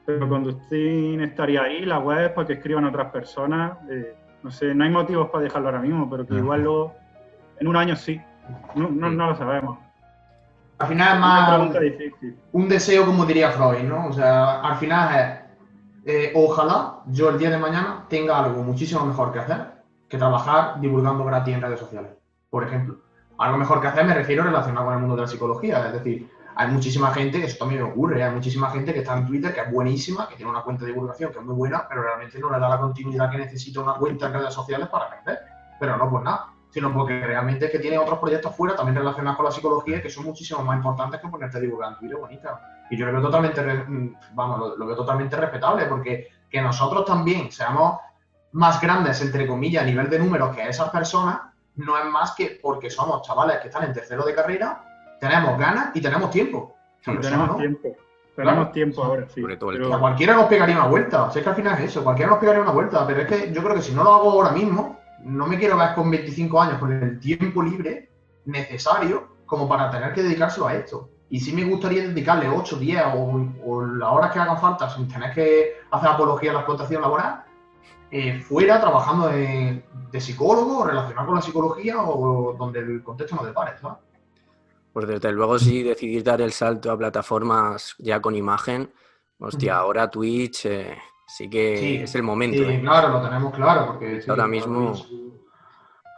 Pero 0.06 0.28
Conducting 0.28 1.22
estaría 1.22 1.64
ahí, 1.64 1.86
la 1.86 2.00
web, 2.00 2.34
para 2.34 2.48
que 2.48 2.54
escriban 2.54 2.86
otras 2.86 3.12
personas. 3.12 3.78
Eh, 3.90 4.16
no 4.44 4.50
sé, 4.52 4.74
no 4.74 4.84
hay 4.84 4.90
motivos 4.90 5.30
para 5.30 5.44
dejarlo 5.44 5.68
ahora 5.68 5.82
mismo, 5.82 6.10
pero 6.10 6.26
que 6.26 6.36
igual 6.36 6.64
luego, 6.64 6.96
en 7.62 7.68
un 7.68 7.78
año 7.78 7.96
sí. 7.96 8.20
No, 8.76 8.90
no, 8.90 9.10
no 9.12 9.30
lo 9.30 9.36
sabemos. 9.38 9.78
Al 10.80 10.88
final 10.88 11.14
es 11.14 11.20
más 11.22 12.30
un 12.54 12.68
deseo, 12.68 13.06
como 13.06 13.24
diría 13.24 13.52
Freud, 13.52 13.84
¿no? 13.84 14.08
O 14.08 14.14
sea, 14.14 14.62
al 14.62 14.78
final 14.78 15.16
es, 15.16 16.12
eh, 16.12 16.32
ojalá 16.36 17.02
yo 17.06 17.30
el 17.30 17.38
día 17.38 17.52
de 17.52 17.60
mañana 17.60 18.06
tenga 18.10 18.44
algo 18.44 18.64
muchísimo 18.64 19.06
mejor 19.06 19.32
que 19.32 19.40
hacer 19.40 19.82
que 20.10 20.18
trabajar 20.18 20.82
divulgando 20.82 21.24
gratis 21.24 21.54
en 21.54 21.62
redes 21.62 21.80
sociales, 21.80 22.12
por 22.50 22.64
ejemplo. 22.64 22.98
Algo 23.38 23.58
mejor 23.58 23.80
que 23.80 23.88
hacer 23.88 24.06
me 24.06 24.16
refiero 24.16 24.44
relacionado 24.44 24.88
con 24.88 24.96
el 24.96 25.00
mundo 25.00 25.16
de 25.16 25.22
la 25.22 25.28
psicología, 25.28 25.86
es 25.86 25.94
decir, 25.94 26.30
hay 26.56 26.68
muchísima 26.68 27.14
gente, 27.14 27.40
que 27.40 27.46
eso 27.46 27.60
también 27.60 27.84
me 27.84 27.92
ocurre, 27.92 28.24
hay 28.24 28.34
muchísima 28.34 28.72
gente 28.72 28.92
que 28.92 29.00
está 29.00 29.18
en 29.18 29.28
Twitter, 29.28 29.54
que 29.54 29.62
es 29.62 29.72
buenísima, 29.72 30.28
que 30.28 30.36
tiene 30.36 30.52
una 30.52 30.64
cuenta 30.64 30.84
de 30.84 30.92
divulgación 30.92 31.32
que 31.32 31.38
es 31.38 31.46
muy 31.46 31.56
buena, 31.56 31.88
pero 31.88 32.02
realmente 32.02 32.40
no 32.40 32.52
le 32.52 32.60
da 32.60 32.68
la 32.68 32.80
continuidad 32.80 33.30
que 33.30 33.38
necesita 33.38 33.80
una 33.80 33.94
cuenta 33.94 34.26
en 34.26 34.34
redes 34.34 34.54
sociales 34.54 34.90
para 34.90 35.10
crecer. 35.10 35.40
Pero 35.80 35.96
no 35.96 36.10
por 36.10 36.24
nada, 36.24 36.48
sino 36.72 36.94
porque 36.94 37.20
realmente 37.26 37.66
es 37.66 37.72
que 37.72 37.80
tiene 37.80 37.98
otros 37.98 38.18
proyectos 38.20 38.56
fuera 38.56 38.76
también 38.76 38.96
relacionados 38.96 39.38
con 39.38 39.46
la 39.46 39.52
psicología 39.52 40.02
que 40.02 40.10
son 40.10 40.26
muchísimo 40.26 40.64
más 40.64 40.78
importantes 40.78 41.22
que 41.22 41.28
ponerte 41.28 41.58
en 41.60 41.96
Twitter 42.00 42.18
bonita. 42.18 42.62
Y 42.90 42.98
yo 42.98 43.06
lo 43.06 43.12
veo 43.12 43.22
totalmente, 43.22 43.62
mm, 43.62 44.16
vamos, 44.34 44.78
lo, 44.78 44.86
veo 44.86 44.96
totalmente 44.96 45.36
respetable, 45.36 45.86
porque 45.86 46.30
que 46.50 46.62
nosotros 46.62 47.06
también 47.06 47.52
seamos 47.52 48.00
más 48.54 48.82
grandes, 48.82 49.22
entre 49.22 49.46
comillas, 49.46 49.84
a 49.84 49.86
nivel 49.86 50.10
de 50.10 50.20
números 50.20 50.56
que 50.56 50.68
esas 50.68 50.90
personas, 50.90 51.42
no 51.76 51.98
es 51.98 52.06
más 52.06 52.32
que 52.36 52.60
porque 52.62 52.90
somos 52.90 53.22
chavales 53.22 53.60
que 53.60 53.68
están 53.68 53.84
en 53.84 53.94
tercero 53.94 54.26
de 54.26 54.36
carrera 54.36 54.86
tenemos 55.22 55.58
ganas 55.58 55.96
y 55.96 56.02
tenemos 56.02 56.32
tiempo. 56.32 56.76
tenemos 57.06 57.56
tiempo. 57.56 57.96
Tenemos 58.36 58.72
tiempo 58.72 59.04
ahora, 59.04 59.28
sí. 59.30 59.44
A 59.94 60.00
cualquiera 60.00 60.34
nos 60.34 60.46
pegaría 60.48 60.76
una 60.76 60.88
vuelta. 60.88 61.30
sé 61.30 61.44
que 61.44 61.50
al 61.50 61.56
final 61.56 61.78
es 61.78 61.92
eso, 61.92 62.04
cualquiera 62.04 62.32
nos 62.32 62.40
pegaría 62.40 62.62
una 62.64 62.72
vuelta. 62.72 63.06
Pero 63.06 63.22
es 63.22 63.28
que 63.28 63.54
yo 63.54 63.62
creo 63.62 63.76
que 63.76 63.84
si 63.84 63.94
no 63.94 64.04
lo 64.04 64.14
hago 64.16 64.32
ahora 64.32 64.52
mismo, 64.52 65.00
no 65.24 65.48
me 65.48 65.58
quiero 65.58 65.78
ver 65.78 65.94
con 65.94 66.10
25 66.10 66.62
años 66.62 66.80
con 66.80 66.92
el 66.92 67.20
tiempo 67.20 67.62
libre 67.62 68.10
necesario 68.46 69.38
como 69.46 69.68
para 69.68 69.90
tener 69.90 70.14
que 70.14 70.24
dedicárselo 70.24 70.68
a 70.68 70.76
esto. 70.76 71.10
Y 71.30 71.40
sí 71.40 71.54
me 71.54 71.64
gustaría 71.64 72.04
dedicarle 72.08 72.50
8, 72.50 72.78
10 72.78 73.04
o, 73.66 73.86
las 73.86 74.10
horas 74.12 74.32
que 74.32 74.40
hagan 74.40 74.60
falta 74.60 74.90
sin 74.90 75.08
tener 75.08 75.34
que 75.34 75.76
hacer 75.92 76.10
apología 76.10 76.52
a 76.52 76.54
la 76.56 76.60
explotación 76.60 77.02
laboral, 77.02 77.44
eh, 78.12 78.40
fuera 78.40 78.82
trabajando 78.82 79.30
de, 79.30 79.84
de, 80.12 80.22
psicólogo, 80.22 80.86
relacionado 80.86 81.28
con 81.28 81.36
la 81.36 81.42
psicología 81.42 82.02
o 82.02 82.54
donde 82.54 82.80
el 82.80 83.02
contexto 83.02 83.38
no 83.38 83.44
depare, 83.44 83.78
¿sabes? 83.80 83.98
Pues 84.92 85.08
desde 85.08 85.32
luego 85.32 85.58
sí 85.58 85.84
decidir 85.84 86.22
dar 86.24 86.42
el 86.42 86.52
salto 86.52 86.92
a 86.92 86.98
plataformas 86.98 87.96
ya 87.98 88.22
con 88.22 88.36
imagen, 88.36 88.92
hostia, 89.40 89.78
ahora 89.78 90.12
Twitch 90.12 90.66
eh, 90.66 90.98
sí 91.28 91.50
que 91.50 92.04
es 92.04 92.16
el 92.16 92.24
momento. 92.24 92.58
Sí, 92.58 92.64
¿eh? 92.64 92.82
claro, 92.82 93.10
lo 93.10 93.22
tenemos 93.22 93.54
claro, 93.54 93.88
porque 93.88 94.22
ahora 94.28 94.48
mismo... 94.48 94.94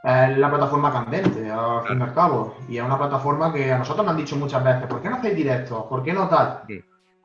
Es 0.04 0.38
la 0.38 0.50
plataforma 0.50 0.92
candente, 0.92 1.50
al 1.50 1.88
fin 1.88 1.98
y 1.98 2.04
al 2.04 2.14
cabo. 2.14 2.58
Y 2.68 2.78
es 2.78 2.84
una 2.84 2.98
plataforma 2.98 3.54
que 3.54 3.72
a 3.72 3.78
nosotros 3.78 4.06
nos 4.06 4.14
han 4.14 4.20
dicho 4.20 4.36
muchas 4.36 4.62
veces, 4.62 4.86
¿por 4.88 5.02
qué 5.02 5.10
no 5.10 5.16
hacéis 5.16 5.36
directos? 5.36 5.86
¿Por 5.86 6.04
qué 6.04 6.12
no 6.12 6.28
tal? 6.28 6.64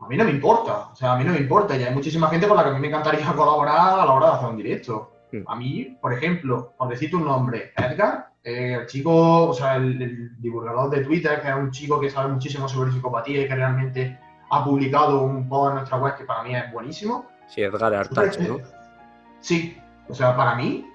A 0.00 0.06
mí 0.06 0.16
no 0.16 0.24
me 0.24 0.30
importa, 0.30 0.90
o 0.92 0.94
sea, 0.94 1.14
a 1.14 1.18
mí 1.18 1.24
no 1.24 1.32
me 1.32 1.40
importa. 1.40 1.76
Y 1.76 1.82
hay 1.82 1.92
muchísima 1.92 2.28
gente 2.28 2.46
con 2.46 2.56
la 2.56 2.62
que 2.62 2.70
a 2.70 2.72
mí 2.74 2.78
me 2.78 2.86
encantaría 2.86 3.32
colaborar 3.36 3.98
a 3.98 4.06
la 4.06 4.12
hora 4.12 4.26
de 4.26 4.32
hacer 4.34 4.48
un 4.48 4.56
directo. 4.56 5.12
A 5.46 5.56
mí, 5.56 5.98
por 6.00 6.12
ejemplo, 6.12 6.72
por 6.78 6.88
decirte 6.88 7.16
un 7.16 7.24
nombre, 7.24 7.72
Edgar, 7.76 8.30
eh, 8.42 8.78
el 8.80 8.86
chico, 8.86 9.48
o 9.48 9.52
sea, 9.52 9.76
el, 9.76 10.40
divulgador 10.40 10.88
de 10.88 11.04
Twitter, 11.04 11.42
que 11.42 11.48
es 11.48 11.54
un 11.54 11.70
chico 11.70 12.00
que 12.00 12.08
sabe 12.08 12.32
muchísimo 12.32 12.68
sobre 12.68 12.92
psicopatía 12.92 13.42
y 13.42 13.48
que 13.48 13.54
realmente 13.54 14.18
ha 14.50 14.64
publicado 14.64 15.22
un 15.22 15.48
post 15.48 15.70
en 15.70 15.74
nuestra 15.76 15.98
web 15.98 16.16
que 16.16 16.24
para 16.24 16.42
mí 16.44 16.54
es 16.54 16.72
buenísimo. 16.72 17.26
Sí, 17.48 17.62
Edgar 17.62 17.94
Artacho, 17.94 18.40
¿no? 18.42 18.58
Sí, 19.40 19.76
o 20.08 20.14
sea, 20.14 20.36
para 20.36 20.54
mí, 20.54 20.86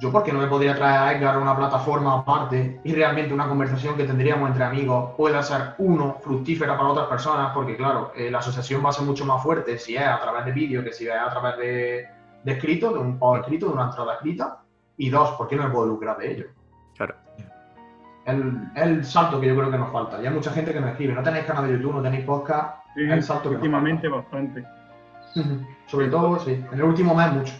yo 0.00 0.10
porque 0.10 0.32
no 0.32 0.38
me 0.38 0.46
podría 0.46 0.74
traer 0.74 0.98
a 0.98 1.12
Edgar 1.12 1.34
a 1.34 1.38
una 1.38 1.56
plataforma 1.56 2.18
aparte 2.20 2.80
y 2.82 2.94
realmente 2.94 3.34
una 3.34 3.46
conversación 3.46 3.96
que 3.96 4.04
tendríamos 4.04 4.48
entre 4.48 4.64
amigos 4.64 5.12
pueda 5.16 5.42
ser, 5.42 5.74
uno, 5.78 6.16
fructífera 6.22 6.76
para 6.76 6.88
otras 6.88 7.06
personas, 7.06 7.52
porque 7.52 7.76
claro, 7.76 8.12
eh, 8.16 8.30
la 8.30 8.38
asociación 8.38 8.84
va 8.84 8.90
a 8.90 8.92
ser 8.92 9.04
mucho 9.04 9.26
más 9.26 9.42
fuerte 9.42 9.78
si 9.78 9.96
es 9.96 10.02
a 10.06 10.20
través 10.20 10.46
de 10.46 10.52
vídeo 10.52 10.82
que 10.82 10.92
si 10.92 11.06
es 11.06 11.14
a 11.14 11.28
través 11.30 11.58
de, 11.58 12.08
de 12.42 12.52
escrito, 12.52 12.92
de 12.92 12.98
un 12.98 13.18
post 13.18 13.42
escrito, 13.42 13.66
de 13.66 13.74
una 13.74 13.84
entrada 13.86 14.14
escrita, 14.14 14.62
y 14.96 15.10
dos, 15.10 15.32
¿por 15.32 15.48
qué 15.48 15.56
no 15.56 15.64
me 15.64 15.70
puedo 15.70 15.86
lucrar 15.86 16.16
de 16.16 16.32
ello? 16.32 16.46
Claro. 16.96 17.14
El, 18.24 18.70
el 18.76 19.04
salto 19.04 19.40
que 19.40 19.48
yo 19.48 19.56
creo 19.56 19.70
que 19.70 19.78
nos 19.78 19.92
falta. 19.92 20.20
Ya 20.20 20.28
hay 20.28 20.34
mucha 20.34 20.52
gente 20.52 20.72
que 20.72 20.80
me 20.80 20.90
escribe, 20.90 21.14
no 21.14 21.22
tenéis 21.22 21.44
canal 21.44 21.66
de 21.66 21.72
YouTube, 21.74 21.94
no 21.94 22.02
tenéis 22.02 22.24
podcast. 22.24 22.84
el 22.96 23.22
salto 23.22 23.50
últimamente 23.50 24.08
bastante. 24.08 24.64
Sobre 25.86 26.08
todo, 26.08 26.38
sí. 26.38 26.52
En 26.52 26.78
el 26.78 26.84
último 26.84 27.14
mes 27.14 27.32
mucho. 27.32 27.54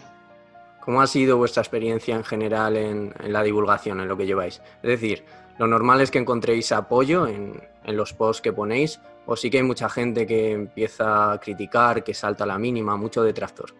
¿Cómo 0.81 1.01
ha 1.01 1.07
sido 1.07 1.37
vuestra 1.37 1.61
experiencia 1.61 2.15
en 2.15 2.23
general 2.23 2.75
en, 2.75 3.13
la 3.27 3.43
divulgación, 3.43 3.99
en 3.99 4.07
lo 4.07 4.17
que 4.17 4.25
lleváis? 4.25 4.61
Es 4.81 4.89
decir, 4.89 5.23
lo 5.59 5.67
normal 5.67 6.01
es 6.01 6.09
que 6.09 6.17
encontréis 6.17 6.71
apoyo 6.71 7.27
en, 7.27 7.61
en, 7.83 7.97
los 7.97 8.13
posts 8.13 8.41
que 8.41 8.51
ponéis, 8.51 8.99
o 9.27 9.35
sí 9.35 9.51
que 9.51 9.57
hay 9.57 9.63
mucha 9.63 9.89
gente 9.89 10.25
que 10.25 10.53
empieza 10.53 11.33
a 11.33 11.39
criticar, 11.39 12.03
que 12.03 12.15
salta 12.15 12.45
a 12.45 12.47
la 12.47 12.57
mínima, 12.57 12.97
mucho 12.97 13.23
detractor. 13.23 13.73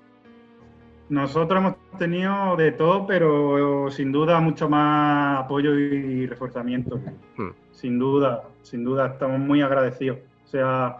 Nosotros 1.10 1.60
hemos 1.60 1.76
tenido 1.98 2.56
de 2.56 2.72
todo, 2.72 3.06
pero 3.06 3.92
sin 3.92 4.14
duda 4.14 4.40
mucho 4.40 4.70
más 4.70 5.44
apoyo 5.44 5.78
y 5.78 6.26
reforzamiento. 6.26 7.02
Hmm. 7.36 7.50
Sin 7.72 8.00
duda, 8.00 8.44
sin 8.62 8.86
duda, 8.86 9.08
estamos 9.08 9.40
muy 9.40 9.62
agradecidos. 9.62 10.20
O 10.46 10.48
sea, 10.48 10.98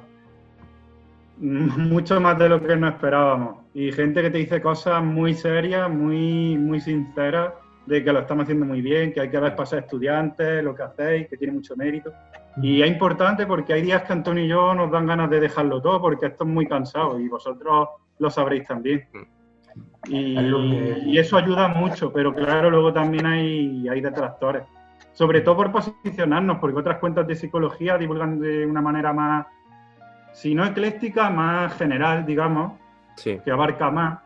mucho 1.88 2.22
más 2.22 2.38
de 2.38 2.50
lo 2.50 2.62
que 2.62 2.76
nos 2.76 2.94
esperábamos. 2.94 3.58
Y 3.74 3.92
gente 3.92 4.22
que 4.22 4.30
te 4.30 4.38
dice 4.38 4.62
cosas 4.62 5.04
muy 5.04 5.34
serias, 5.34 5.90
muy, 5.90 6.58
muy 6.58 6.80
sinceras, 6.80 7.54
de 7.88 8.04
que 8.04 8.14
lo 8.14 8.20
estamos 8.20 8.44
haciendo 8.44 8.66
muy 8.66 8.82
bien, 8.82 9.12
que 9.12 9.22
hay 9.22 9.30
que 9.30 9.40
ver 9.40 9.56
pasar 9.56 9.80
estudiantes, 9.80 10.64
lo 10.64 10.76
que 10.76 10.84
hacéis, 10.84 11.28
que 11.28 11.38
tiene 11.38 11.54
mucho 11.54 11.76
mérito. 11.76 12.12
Y 12.62 12.82
es 12.82 12.88
importante 12.88 13.48
porque 13.48 13.74
hay 13.74 13.82
días 13.82 14.04
que 14.04 14.14
Antonio 14.14 14.46
y 14.46 14.48
yo 14.50 14.74
nos 14.76 14.92
dan 14.92 15.08
ganas 15.08 15.30
de 15.30 15.40
dejarlo 15.40 15.82
todo 15.82 16.00
porque 16.00 16.28
esto 16.28 16.44
es 16.44 16.50
muy 16.50 16.68
cansado 16.68 17.20
y 17.20 17.28
vosotros 17.28 17.90
lo 18.20 18.30
sabréis 18.30 18.68
también. 18.68 19.08
Hmm. 19.14 19.42
Y, 20.10 21.18
eso 21.18 21.38
ayuda 21.38 21.70
mucho, 21.70 22.12
pero 22.12 22.34
claro, 22.34 22.70
luego 22.70 22.94
también 22.94 23.26
hay, 23.26 23.88
hay 23.88 24.02
detractores. 24.02 24.64
Sobre 25.14 25.42
todo 25.42 25.58
por 25.58 25.72
posicionarnos, 25.72 26.60
porque 26.60 26.80
otras 26.80 27.00
cuentas 27.00 27.28
de 27.28 27.36
psicología 27.36 27.98
divulgan 27.98 28.40
de 28.40 28.66
una 28.66 28.82
manera 28.82 29.12
más, 29.12 29.46
si 30.34 30.56
no 30.56 30.66
ecléctica, 30.66 31.30
más 31.30 31.78
general, 31.78 32.26
digamos, 32.26 32.80
que 33.24 33.52
abarca 33.52 33.92
más. 33.92 34.20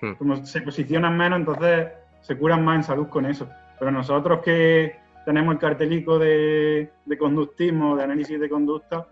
Hmm. 0.00 0.12
Como 0.14 0.44
se 0.44 0.60
posicionan 0.60 1.16
menos, 1.16 1.40
entonces 1.40 1.88
se 2.20 2.36
curan 2.36 2.64
más 2.64 2.76
en 2.76 2.82
salud 2.84 3.08
con 3.08 3.26
eso. 3.26 3.48
Pero 3.78 3.90
nosotros 3.90 4.40
que 4.44 4.96
tenemos 5.24 5.54
el 5.54 5.60
cartelico 5.60 6.18
de, 6.18 6.90
de 7.04 7.18
conductismo, 7.18 7.96
de 7.96 8.04
análisis 8.04 8.38
de 8.38 8.48
conducta, 8.48 9.06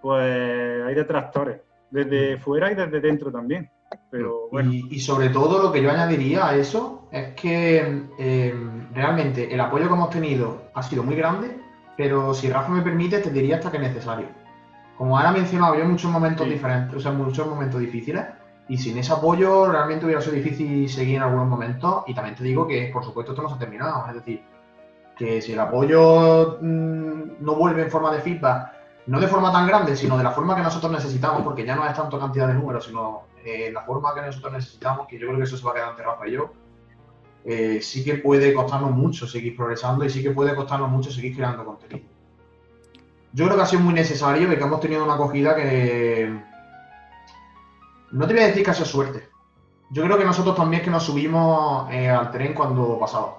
pues 0.00 0.84
hay 0.84 0.94
detractores, 0.94 1.60
desde 1.90 2.36
hmm. 2.36 2.40
fuera 2.40 2.72
y 2.72 2.74
desde 2.74 3.00
dentro 3.00 3.32
también. 3.32 3.70
Pero 4.10 4.50
y, 4.70 5.00
sobre 5.00 5.30
todo 5.30 5.62
lo 5.62 5.72
que 5.72 5.82
yo 5.82 5.90
añadiría 5.90 6.48
a 6.48 6.56
eso 6.56 7.08
es 7.10 7.34
que 7.34 8.02
eh, 8.18 8.54
realmente 8.94 9.52
el 9.52 9.60
apoyo 9.60 9.88
que 9.88 9.94
hemos 9.94 10.10
tenido 10.10 10.62
ha 10.74 10.82
sido 10.82 11.02
muy 11.02 11.16
grande, 11.16 11.56
pero 11.96 12.34
si 12.34 12.50
Rafa 12.50 12.70
me 12.70 12.82
permite, 12.82 13.18
te 13.18 13.30
diría 13.30 13.56
hasta 13.56 13.70
que 13.70 13.78
es 13.78 13.82
necesario. 13.82 14.26
Como 14.98 15.16
ahora 15.16 15.30
mencionado, 15.30 15.72
había 15.72 15.84
muchos 15.84 16.10
momentos 16.10 16.48
diferentes, 16.48 16.96
o 16.96 17.00
sea, 17.00 17.12
muchos 17.12 17.46
momentos 17.46 17.80
difíciles, 17.80 18.24
y 18.68 18.76
sin 18.76 18.98
ese 18.98 19.12
apoyo 19.12 19.70
realmente 19.70 20.04
hubiera 20.04 20.20
sido 20.20 20.34
difícil 20.34 20.88
seguir 20.88 21.16
en 21.16 21.22
algunos 21.22 21.46
momentos. 21.46 22.02
Y 22.08 22.14
también 22.14 22.34
te 22.34 22.42
digo 22.42 22.66
que, 22.66 22.90
por 22.92 23.04
supuesto, 23.04 23.32
esto 23.32 23.42
no 23.42 23.48
se 23.48 23.54
ha 23.54 23.58
terminado. 23.58 24.04
Es 24.08 24.14
decir, 24.14 24.42
que 25.16 25.40
si 25.40 25.52
el 25.52 25.60
apoyo 25.60 26.58
mm, 26.60 27.40
no 27.40 27.54
vuelve 27.54 27.82
en 27.82 27.90
forma 27.90 28.12
de 28.12 28.20
feedback, 28.20 28.72
no 29.06 29.20
de 29.20 29.28
forma 29.28 29.52
tan 29.52 29.66
grande, 29.66 29.96
sino 29.96 30.18
de 30.18 30.24
la 30.24 30.32
forma 30.32 30.54
que 30.54 30.62
nosotros 30.62 30.92
necesitamos, 30.92 31.42
porque 31.42 31.64
ya 31.64 31.76
no 31.76 31.86
es 31.86 31.94
tanto 31.94 32.18
cantidad 32.18 32.48
de 32.48 32.54
números, 32.54 32.84
sino 32.84 33.22
eh, 33.44 33.70
la 33.72 33.82
forma 33.82 34.14
que 34.14 34.20
nosotros 34.20 34.52
necesitamos, 34.52 35.06
que 35.06 35.18
yo 35.18 35.28
creo 35.28 35.38
que 35.38 35.44
eso 35.44 35.56
se 35.56 35.64
va 35.64 35.70
a 35.70 35.74
quedar 35.74 35.90
entre 35.90 36.04
Rafa 36.04 36.28
y 36.28 36.32
yo, 36.32 36.52
eh, 37.44 37.80
sí 37.80 38.04
que 38.04 38.16
puede 38.16 38.52
costarnos 38.52 38.90
mucho 38.90 39.26
seguir 39.26 39.56
progresando 39.56 40.04
y 40.04 40.10
sí 40.10 40.22
que 40.22 40.32
puede 40.32 40.54
costarnos 40.54 40.90
mucho 40.90 41.10
seguir 41.10 41.34
creando 41.34 41.64
contenido. 41.64 42.17
Yo 43.32 43.44
creo 43.44 43.56
que 43.56 43.62
ha 43.62 43.66
sido 43.66 43.82
muy 43.82 43.94
necesario 43.94 44.52
y 44.52 44.56
que 44.56 44.62
hemos 44.62 44.80
tenido 44.80 45.04
una 45.04 45.14
acogida 45.14 45.54
que... 45.54 46.42
No 48.10 48.26
te 48.26 48.32
voy 48.32 48.42
a 48.42 48.46
decir 48.46 48.64
que 48.64 48.70
ha 48.70 48.74
sido 48.74 48.86
suerte. 48.86 49.28
Yo 49.90 50.02
creo 50.04 50.18
que 50.18 50.24
nosotros 50.24 50.56
también 50.56 50.82
que 50.82 50.90
nos 50.90 51.04
subimos 51.04 51.90
eh, 51.90 52.08
al 52.08 52.30
tren 52.30 52.54
cuando 52.54 52.98
pasaba. 52.98 53.38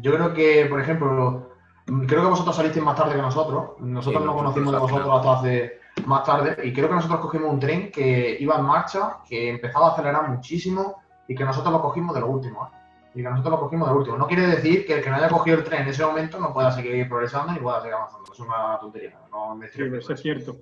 Yo 0.00 0.12
creo 0.14 0.32
que, 0.32 0.66
por 0.66 0.80
ejemplo, 0.80 1.50
creo 1.86 2.22
que 2.22 2.28
vosotros 2.28 2.56
salisteis 2.56 2.84
más 2.84 2.96
tarde 2.96 3.16
que 3.16 3.22
nosotros. 3.22 3.70
Nosotros 3.80 4.24
no 4.24 4.34
conocimos 4.34 4.72
de 4.72 4.78
vosotros 4.78 5.08
hasta 5.10 5.32
hace 5.32 5.80
más 6.06 6.24
tarde 6.24 6.56
y 6.64 6.72
creo 6.72 6.88
que 6.88 6.94
nosotros 6.94 7.20
cogimos 7.20 7.52
un 7.52 7.60
tren 7.60 7.90
que 7.90 8.36
iba 8.40 8.56
en 8.56 8.64
marcha, 8.64 9.18
que 9.28 9.50
empezaba 9.50 9.88
a 9.88 9.92
acelerar 9.92 10.30
muchísimo 10.30 11.02
y 11.28 11.34
que 11.34 11.44
nosotros 11.44 11.72
lo 11.72 11.82
cogimos 11.82 12.14
de 12.14 12.20
lo 12.20 12.28
último. 12.28 12.66
¿eh? 12.66 12.81
Y 13.14 13.22
que 13.22 13.28
nosotros 13.28 13.52
lo 13.52 13.60
cogimos 13.60 13.88
de 13.88 13.94
último. 13.94 14.16
No 14.16 14.26
quiere 14.26 14.46
decir 14.46 14.86
que 14.86 14.94
el 14.94 15.02
que 15.04 15.10
no 15.10 15.16
haya 15.16 15.28
cogido 15.28 15.58
el 15.58 15.64
tren 15.64 15.82
en 15.82 15.88
ese 15.88 16.04
momento 16.04 16.38
no 16.38 16.52
pueda 16.52 16.70
seguir 16.72 17.08
progresando 17.08 17.52
ni 17.52 17.58
pueda 17.58 17.80
seguir 17.80 17.94
avanzando. 17.94 18.32
Es 18.32 18.40
una 18.40 18.78
tontería. 18.80 19.18
No 19.30 19.54
me 19.54 19.68
Sí, 19.68 19.82
eso 19.82 20.12
es 20.12 20.20
cierto. 20.20 20.56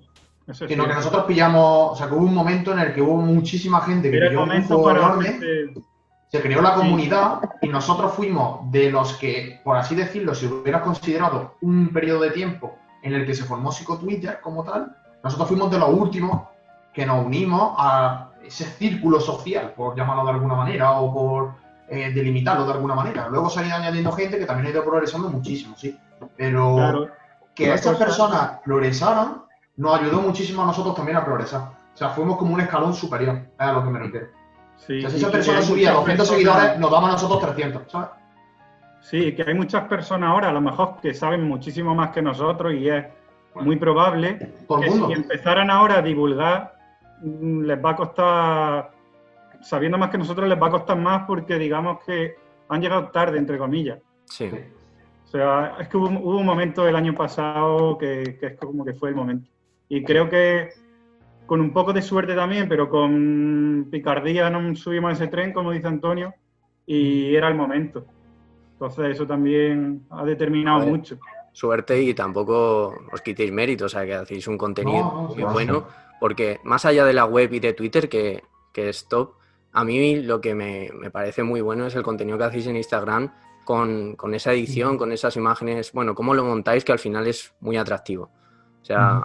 Eso 0.47 0.65
es 0.65 0.71
Sino 0.71 0.85
que 0.87 0.93
nosotros 0.93 1.25
pillamos, 1.25 1.91
o 1.91 1.95
sea, 1.95 2.07
que 2.07 2.13
hubo 2.15 2.25
un 2.25 2.33
momento 2.33 2.71
en 2.73 2.79
el 2.79 2.93
que 2.93 3.01
hubo 3.01 3.17
muchísima 3.17 3.81
gente 3.81 4.09
que 4.09 4.17
Era 4.17 4.29
pilló 4.29 4.43
un 4.43 4.83
para 4.83 4.99
enorme, 4.99 5.39
se 6.29 6.41
creó 6.41 6.61
la 6.61 6.73
Sí. 6.73 6.79
comunidad 6.79 7.41
y 7.61 7.67
nosotros 7.67 8.13
fuimos 8.13 8.71
de 8.71 8.89
los 8.89 9.13
que, 9.13 9.59
por 9.63 9.77
así 9.77 9.95
decirlo, 9.95 10.33
si 10.33 10.47
hubieras 10.47 10.81
considerado 10.81 11.55
un 11.61 11.89
periodo 11.89 12.21
de 12.21 12.31
tiempo 12.31 12.77
en 13.03 13.13
el 13.13 13.25
que 13.25 13.33
se 13.35 13.43
formó 13.43 13.71
Psico-Twitter 13.71 14.39
como 14.41 14.63
tal, 14.63 14.95
nosotros 15.23 15.47
fuimos 15.49 15.69
de 15.71 15.79
los 15.79 15.89
últimos 15.89 16.43
que 16.93 17.05
nos 17.05 17.25
unimos 17.25 17.75
a 17.77 18.31
ese 18.43 18.65
círculo 18.65 19.19
social, 19.19 19.73
por 19.75 19.95
llamarlo 19.95 20.23
de 20.25 20.31
alguna 20.31 20.55
manera, 20.55 20.91
o 20.93 21.13
por 21.13 21.53
eh, 21.91 22.11
delimitarlo 22.13 22.65
de 22.65 22.71
alguna 22.71 22.95
manera. 22.95 23.27
Luego 23.29 23.49
se 23.49 23.59
han 23.59 23.67
ido 23.67 23.75
añadiendo 23.75 24.11
gente 24.13 24.39
que 24.39 24.45
también 24.45 24.67
ha 24.67 24.69
ido 24.69 24.83
progresando 24.85 25.29
muchísimo, 25.29 25.75
sí. 25.77 25.99
Pero 26.37 26.75
Claro, 26.75 27.07
que 27.53 27.65
Una 27.65 27.75
estas 27.75 27.97
personas 27.97 28.59
progresaran 28.63 29.43
nos 29.75 29.99
ayudó 29.99 30.21
muchísimo 30.21 30.61
a 30.63 30.67
nosotros 30.67 30.95
también 30.95 31.17
a 31.17 31.25
progresar. 31.25 31.61
O 31.93 31.97
sea, 31.97 32.09
fuimos 32.09 32.37
como 32.37 32.53
un 32.53 32.61
escalón 32.61 32.93
superior, 32.93 33.35
es 33.35 33.51
a 33.59 33.73
lo 33.73 33.83
que 33.83 33.89
me 33.89 33.99
refiero. 33.99 34.27
sí. 34.77 34.99
O 34.99 35.01
sea, 35.01 35.09
si 35.09 35.17
esa 35.17 35.31
persona 35.31 35.61
subía 35.61 35.89
muchas 35.91 36.05
200 36.05 36.29
personas- 36.29 36.29
seguidores, 36.29 36.79
nos 36.79 36.91
daban 36.91 37.09
a 37.09 37.13
nosotros 37.13 37.41
300, 37.41 37.91
¿sabes? 37.91 38.09
Sí, 39.01 39.35
que 39.35 39.43
hay 39.43 39.53
muchas 39.53 39.83
personas 39.85 40.29
ahora, 40.29 40.49
a 40.49 40.53
lo 40.53 40.61
mejor, 40.61 40.95
que 41.01 41.13
saben 41.13 41.43
muchísimo 41.47 41.93
más 41.93 42.11
que 42.11 42.21
nosotros 42.21 42.73
y 42.73 42.87
es 42.87 43.03
muy 43.55 43.75
probable 43.75 44.37
que 44.37 44.89
mundo. 44.89 45.07
si 45.07 45.13
empezaran 45.13 45.69
ahora 45.69 45.97
a 45.97 46.01
divulgar, 46.01 46.73
mm, 47.21 47.63
les 47.63 47.83
va 47.83 47.89
a 47.89 47.95
costar, 47.95 48.91
sabiendo 49.61 49.97
más 49.97 50.09
que 50.09 50.17
nosotros, 50.17 50.47
les 50.47 50.61
va 50.61 50.67
a 50.67 50.71
costar 50.71 50.97
más 50.97 51.23
porque 51.25 51.57
digamos 51.57 52.03
que 52.05 52.35
han 52.69 52.81
llegado 52.81 53.09
tarde, 53.09 53.37
entre 53.37 53.57
comillas. 53.57 53.99
Sí. 54.25 54.49
O 55.25 55.27
sea, 55.27 55.77
es 55.79 55.87
que 55.87 55.97
hubo, 55.97 56.07
hubo 56.07 56.37
un 56.37 56.45
momento 56.45 56.87
el 56.87 56.95
año 56.95 57.15
pasado 57.15 57.97
que, 57.97 58.37
que 58.39 58.47
es 58.47 58.57
como 58.57 58.83
que 58.83 58.93
fue 58.93 59.09
el 59.09 59.15
momento. 59.15 59.49
Y 59.87 60.03
creo 60.03 60.29
que 60.29 60.69
con 61.45 61.59
un 61.59 61.73
poco 61.73 61.91
de 61.91 62.01
suerte 62.01 62.33
también, 62.33 62.69
pero 62.69 62.89
con 62.89 63.89
picardía 63.91 64.49
nos 64.49 64.79
subimos 64.79 65.09
a 65.09 65.13
ese 65.13 65.27
tren, 65.27 65.51
como 65.51 65.71
dice 65.71 65.87
Antonio, 65.87 66.33
y 66.85 67.35
era 67.35 67.49
el 67.49 67.55
momento. 67.55 68.05
Entonces 68.71 69.15
eso 69.15 69.27
también 69.27 70.05
ha 70.11 70.23
determinado 70.23 70.87
mucho. 70.87 71.19
Suerte 71.51 72.01
y 72.01 72.13
tampoco 72.13 72.95
os 73.11 73.21
quitéis 73.21 73.51
mérito, 73.51 73.85
o 73.85 73.89
sea, 73.89 74.05
que 74.05 74.13
hacéis 74.13 74.47
un 74.47 74.57
contenido 74.57 75.03
No, 75.03 75.27
no, 75.27 75.35
muy 75.35 75.43
bueno, 75.43 75.87
porque 76.21 76.61
más 76.63 76.85
allá 76.85 77.03
de 77.03 77.11
la 77.11 77.25
web 77.25 77.51
y 77.53 77.59
de 77.59 77.73
Twitter, 77.73 78.07
que, 78.07 78.43
que 78.71 78.87
es 78.87 79.09
top, 79.09 79.33
a 79.73 79.83
mí 79.83 80.21
lo 80.21 80.41
que 80.41 80.53
me, 80.55 80.89
me 80.93 81.11
parece 81.11 81.43
muy 81.43 81.61
bueno 81.61 81.85
es 81.85 81.95
el 81.95 82.03
contenido 82.03 82.37
que 82.37 82.43
hacéis 82.45 82.67
en 82.67 82.77
Instagram 82.77 83.31
con, 83.65 84.15
con 84.15 84.33
esa 84.33 84.51
edición, 84.51 84.97
con 84.97 85.11
esas 85.11 85.35
imágenes, 85.37 85.91
bueno, 85.93 86.13
cómo 86.15 86.33
lo 86.33 86.43
montáis, 86.43 86.83
que 86.83 86.91
al 86.91 86.99
final 86.99 87.27
es 87.27 87.53
muy 87.61 87.77
atractivo. 87.77 88.29
O 88.81 88.85
sea, 88.85 89.21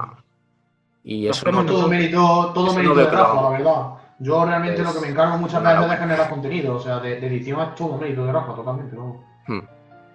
y 1.03 1.27
eso 1.29 1.51
no, 1.51 1.65
todo 1.65 1.89
mérito, 1.89 2.53
todo 2.55 2.67
no 2.67 2.75
mérito 2.75 2.95
de 2.95 3.05
Rafa, 3.11 3.43
la 3.43 3.49
verdad. 3.51 3.87
Yo 4.19 4.45
realmente 4.45 4.81
Es 4.81 4.87
lo 4.87 4.95
que 4.95 5.01
me 5.01 5.09
encargo 5.09 5.37
muchas 5.39 5.63
veces 5.63 5.75
es 5.75 5.79
de 5.79 5.85
enhorabuena. 5.85 5.97
generar 5.97 6.31
contenido, 6.31 6.77
o 6.77 6.81
sea, 6.81 7.01
de, 7.01 7.21
de 7.21 7.27
edición 7.27 7.61
es 7.61 7.75
todo 7.75 7.99
mérito 7.99 8.25
de 8.25 8.33
Rafa, 8.33 8.55
totalmente. 8.55 8.97
No, 8.97 9.25
Hmm. 9.47 9.61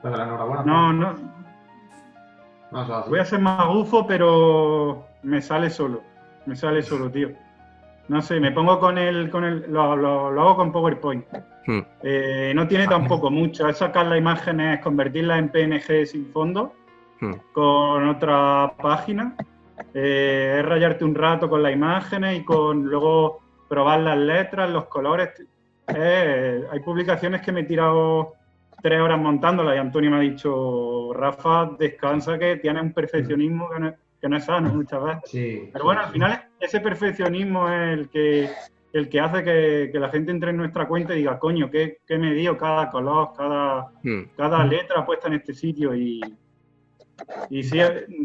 Pero 0.01 0.17
la 0.17 0.23
enhorabuena. 0.25 0.63
No, 0.63 0.91
no, 0.91 1.15
No, 2.71 2.81
o 2.81 2.85
sea, 2.85 3.03
sí. 3.03 3.09
voy 3.09 3.19
a 3.19 3.25
ser 3.25 3.39
más 3.39 3.65
gufo, 3.67 4.05
pero 4.05 5.05
me 5.23 5.41
sale 5.41 5.69
solo. 5.69 6.01
Me 6.45 6.55
sale 6.55 6.81
solo, 6.81 7.09
tío. 7.11 7.29
No 8.07 8.21
sé, 8.21 8.39
me 8.39 8.51
pongo 8.51 8.79
con 8.79 8.97
el, 8.97 9.29
con 9.29 9.43
el, 9.45 9.65
lo, 9.71 9.95
lo- 9.95 10.31
lo 10.31 10.41
hago 10.41 10.55
con 10.57 10.71
PowerPoint. 10.71 11.25
Hmm. 11.65 11.79
Eh, 12.03 12.51
no 12.55 12.67
tiene 12.67 12.87
tampoco 12.87 13.29
mucho, 13.31 13.67
es 13.67 13.77
sacar 13.77 14.07
las 14.07 14.17
imágenes, 14.17 14.79
convertirlas 14.81 15.39
en 15.39 15.49
PNG 15.49 16.05
sin 16.07 16.25
fondo, 16.31 16.73
Hmm. 17.21 17.33
con 17.53 18.07
otra 18.09 18.73
página, 18.81 19.35
eh, 19.93 20.55
es 20.57 20.65
rayarte 20.65 21.05
un 21.05 21.13
rato 21.13 21.47
con 21.47 21.61
las 21.61 21.71
imágenes 21.71 22.39
y 22.39 22.43
con 22.43 22.83
luego 22.85 23.41
probar 23.69 23.99
las 23.99 24.17
letras, 24.17 24.71
los 24.71 24.85
colores. 24.85 25.29
Eh, 25.87 26.63
hay 26.71 26.79
publicaciones 26.79 27.41
que 27.41 27.51
me 27.51 27.59
he 27.59 27.63
tirado 27.65 28.33
tres 28.81 28.99
horas 28.99 29.19
montándolas 29.19 29.75
y 29.75 29.77
Antonio 29.77 30.09
me 30.09 30.17
ha 30.17 30.19
dicho, 30.21 31.13
Rafa, 31.13 31.69
descansa 31.77 32.39
que 32.39 32.55
tienes 32.57 32.81
un 32.81 32.91
perfeccionismo 32.93 33.69
que 33.69 33.79
no, 33.79 33.93
que 34.21 34.29
no 34.29 34.37
es 34.37 34.45
sano 34.45 34.69
muchas 34.73 35.03
veces. 35.03 35.21
Sí, 35.25 35.69
Pero 35.73 35.85
bueno, 35.85 36.01
sí. 36.01 36.05
al 36.07 36.13
final 36.13 36.43
ese 36.59 36.79
perfeccionismo 36.79 37.67
es 37.69 37.97
el 37.99 38.09
que, 38.09 38.49
el 38.93 39.09
que 39.09 39.19
hace 39.19 39.43
que, 39.43 39.89
que 39.91 39.99
la 39.99 40.09
gente 40.09 40.31
entre 40.31 40.51
en 40.51 40.57
nuestra 40.57 40.87
cuenta 40.87 41.13
y 41.13 41.17
diga, 41.19 41.39
coño, 41.39 41.71
qué, 41.71 41.97
qué 42.05 42.17
medido 42.17 42.55
cada 42.57 42.89
color, 42.89 43.31
cada, 43.35 43.91
Hmm. 44.03 44.23
cada 44.37 44.63
letra 44.65 45.05
puesta 45.05 45.27
en 45.27 45.33
este 45.35 45.53
sitio. 45.53 45.95
Y, 45.95 46.21
y 47.49 47.63
sí, 47.63 47.79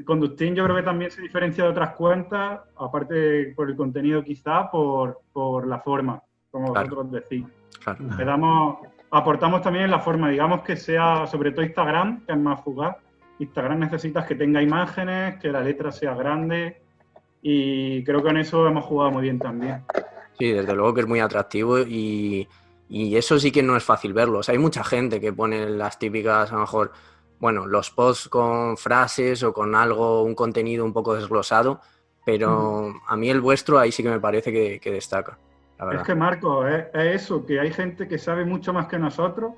Conductín 0.04 0.54
yo 0.54 0.64
creo 0.64 0.76
que 0.76 0.82
también 0.82 1.10
se 1.10 1.20
diferencia 1.22 1.64
de 1.64 1.70
otras 1.70 1.90
cuentas, 1.94 2.60
aparte 2.76 3.14
de 3.14 3.54
por 3.54 3.68
el 3.70 3.76
contenido 3.76 4.22
quizá, 4.22 4.70
por, 4.70 5.20
por 5.32 5.66
la 5.66 5.80
forma, 5.80 6.22
como 6.50 6.72
Claro. 6.72 6.88
vosotros 6.88 7.12
decís. 7.12 7.44
claro. 7.82 7.98
Le 8.18 8.24
damos, 8.24 8.78
aportamos 9.10 9.62
también 9.62 9.84
en 9.86 9.90
la 9.90 10.00
forma, 10.00 10.28
digamos 10.30 10.62
que 10.62 10.76
sea, 10.76 11.26
sobre 11.26 11.52
todo 11.52 11.64
Instagram, 11.64 12.24
que 12.26 12.32
es 12.32 12.38
más 12.38 12.62
fugaz. 12.62 12.96
Instagram 13.38 13.80
necesitas 13.80 14.26
que 14.26 14.34
tenga 14.34 14.62
imágenes, 14.62 15.36
que 15.40 15.48
la 15.48 15.60
letra 15.60 15.92
sea 15.92 16.14
grande 16.14 16.80
y 17.42 18.02
creo 18.04 18.22
que 18.22 18.30
en 18.30 18.38
eso 18.38 18.66
hemos 18.66 18.84
jugado 18.84 19.12
muy 19.12 19.22
bien 19.22 19.38
también. 19.38 19.84
Sí, 20.38 20.52
desde 20.52 20.74
luego 20.74 20.94
que 20.94 21.02
es 21.02 21.06
muy 21.06 21.20
atractivo 21.20 21.78
y, 21.78 22.48
y 22.88 23.16
eso 23.16 23.38
sí 23.38 23.50
que 23.50 23.62
no 23.62 23.76
es 23.76 23.84
fácil 23.84 24.12
verlo. 24.12 24.38
O 24.38 24.42
sea, 24.42 24.52
hay 24.52 24.58
mucha 24.58 24.84
gente 24.84 25.20
que 25.20 25.32
pone 25.32 25.68
las 25.68 25.98
típicas, 25.98 26.50
a 26.50 26.54
lo 26.54 26.60
mejor, 26.62 26.92
bueno, 27.38 27.66
los 27.66 27.90
posts 27.90 28.28
con 28.28 28.76
frases 28.76 29.42
o 29.42 29.52
con 29.52 29.74
algo, 29.74 30.22
un 30.22 30.34
contenido 30.34 30.84
un 30.84 30.92
poco 30.92 31.14
desglosado, 31.14 31.80
pero 32.24 32.92
a 33.06 33.16
mí 33.16 33.30
el 33.30 33.40
vuestro 33.40 33.78
ahí 33.78 33.92
sí 33.92 34.02
que 34.02 34.10
me 34.10 34.20
parece 34.20 34.52
que, 34.52 34.80
que 34.80 34.90
destaca, 34.90 35.38
la 35.78 35.92
Es 35.92 36.02
que 36.02 36.14
Marco, 36.14 36.66
es, 36.66 36.86
es 36.94 37.22
eso, 37.22 37.44
que 37.44 37.60
hay 37.60 37.70
gente 37.72 38.08
que 38.08 38.18
sabe 38.18 38.44
mucho 38.44 38.72
más 38.72 38.88
que 38.88 38.98
nosotros 38.98 39.52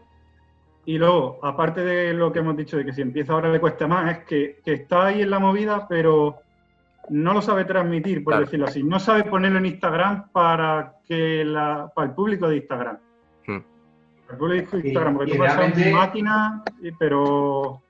y 0.88 0.96
luego, 0.96 1.38
aparte 1.42 1.84
de 1.84 2.14
lo 2.14 2.32
que 2.32 2.38
hemos 2.38 2.56
dicho 2.56 2.78
de 2.78 2.84
que 2.86 2.94
si 2.94 3.02
empieza 3.02 3.34
ahora 3.34 3.50
le 3.52 3.60
cuesta 3.60 3.86
más, 3.86 4.10
es 4.10 4.24
que, 4.24 4.60
que 4.64 4.72
está 4.72 5.06
ahí 5.08 5.20
en 5.20 5.28
la 5.28 5.38
movida, 5.38 5.86
pero 5.86 6.36
no 7.10 7.34
lo 7.34 7.42
sabe 7.42 7.66
transmitir, 7.66 8.24
por 8.24 8.32
Claro. 8.32 8.44
decirlo 8.46 8.64
así. 8.66 8.82
No 8.82 8.98
sabe 8.98 9.24
ponerlo 9.24 9.58
en 9.58 9.66
Instagram 9.66 10.28
para 10.32 10.94
que 11.06 11.44
la, 11.44 11.92
para 11.94 12.08
el 12.08 12.14
público 12.14 12.48
de 12.48 12.56
Instagram. 12.56 12.96
Hmm. 13.46 13.58
Para 14.24 14.32
el 14.32 14.38
público 14.38 14.76
de 14.78 14.82
Y- 14.82 14.86
Instagram, 14.88 15.14
porque 15.16 15.30
y 15.30 15.34
tú 15.34 15.40
vas 15.42 15.52
a 15.52 15.56
realmente- 15.58 15.92
máquina, 15.92 16.62
y- 16.80 16.92
pero, 16.92 17.82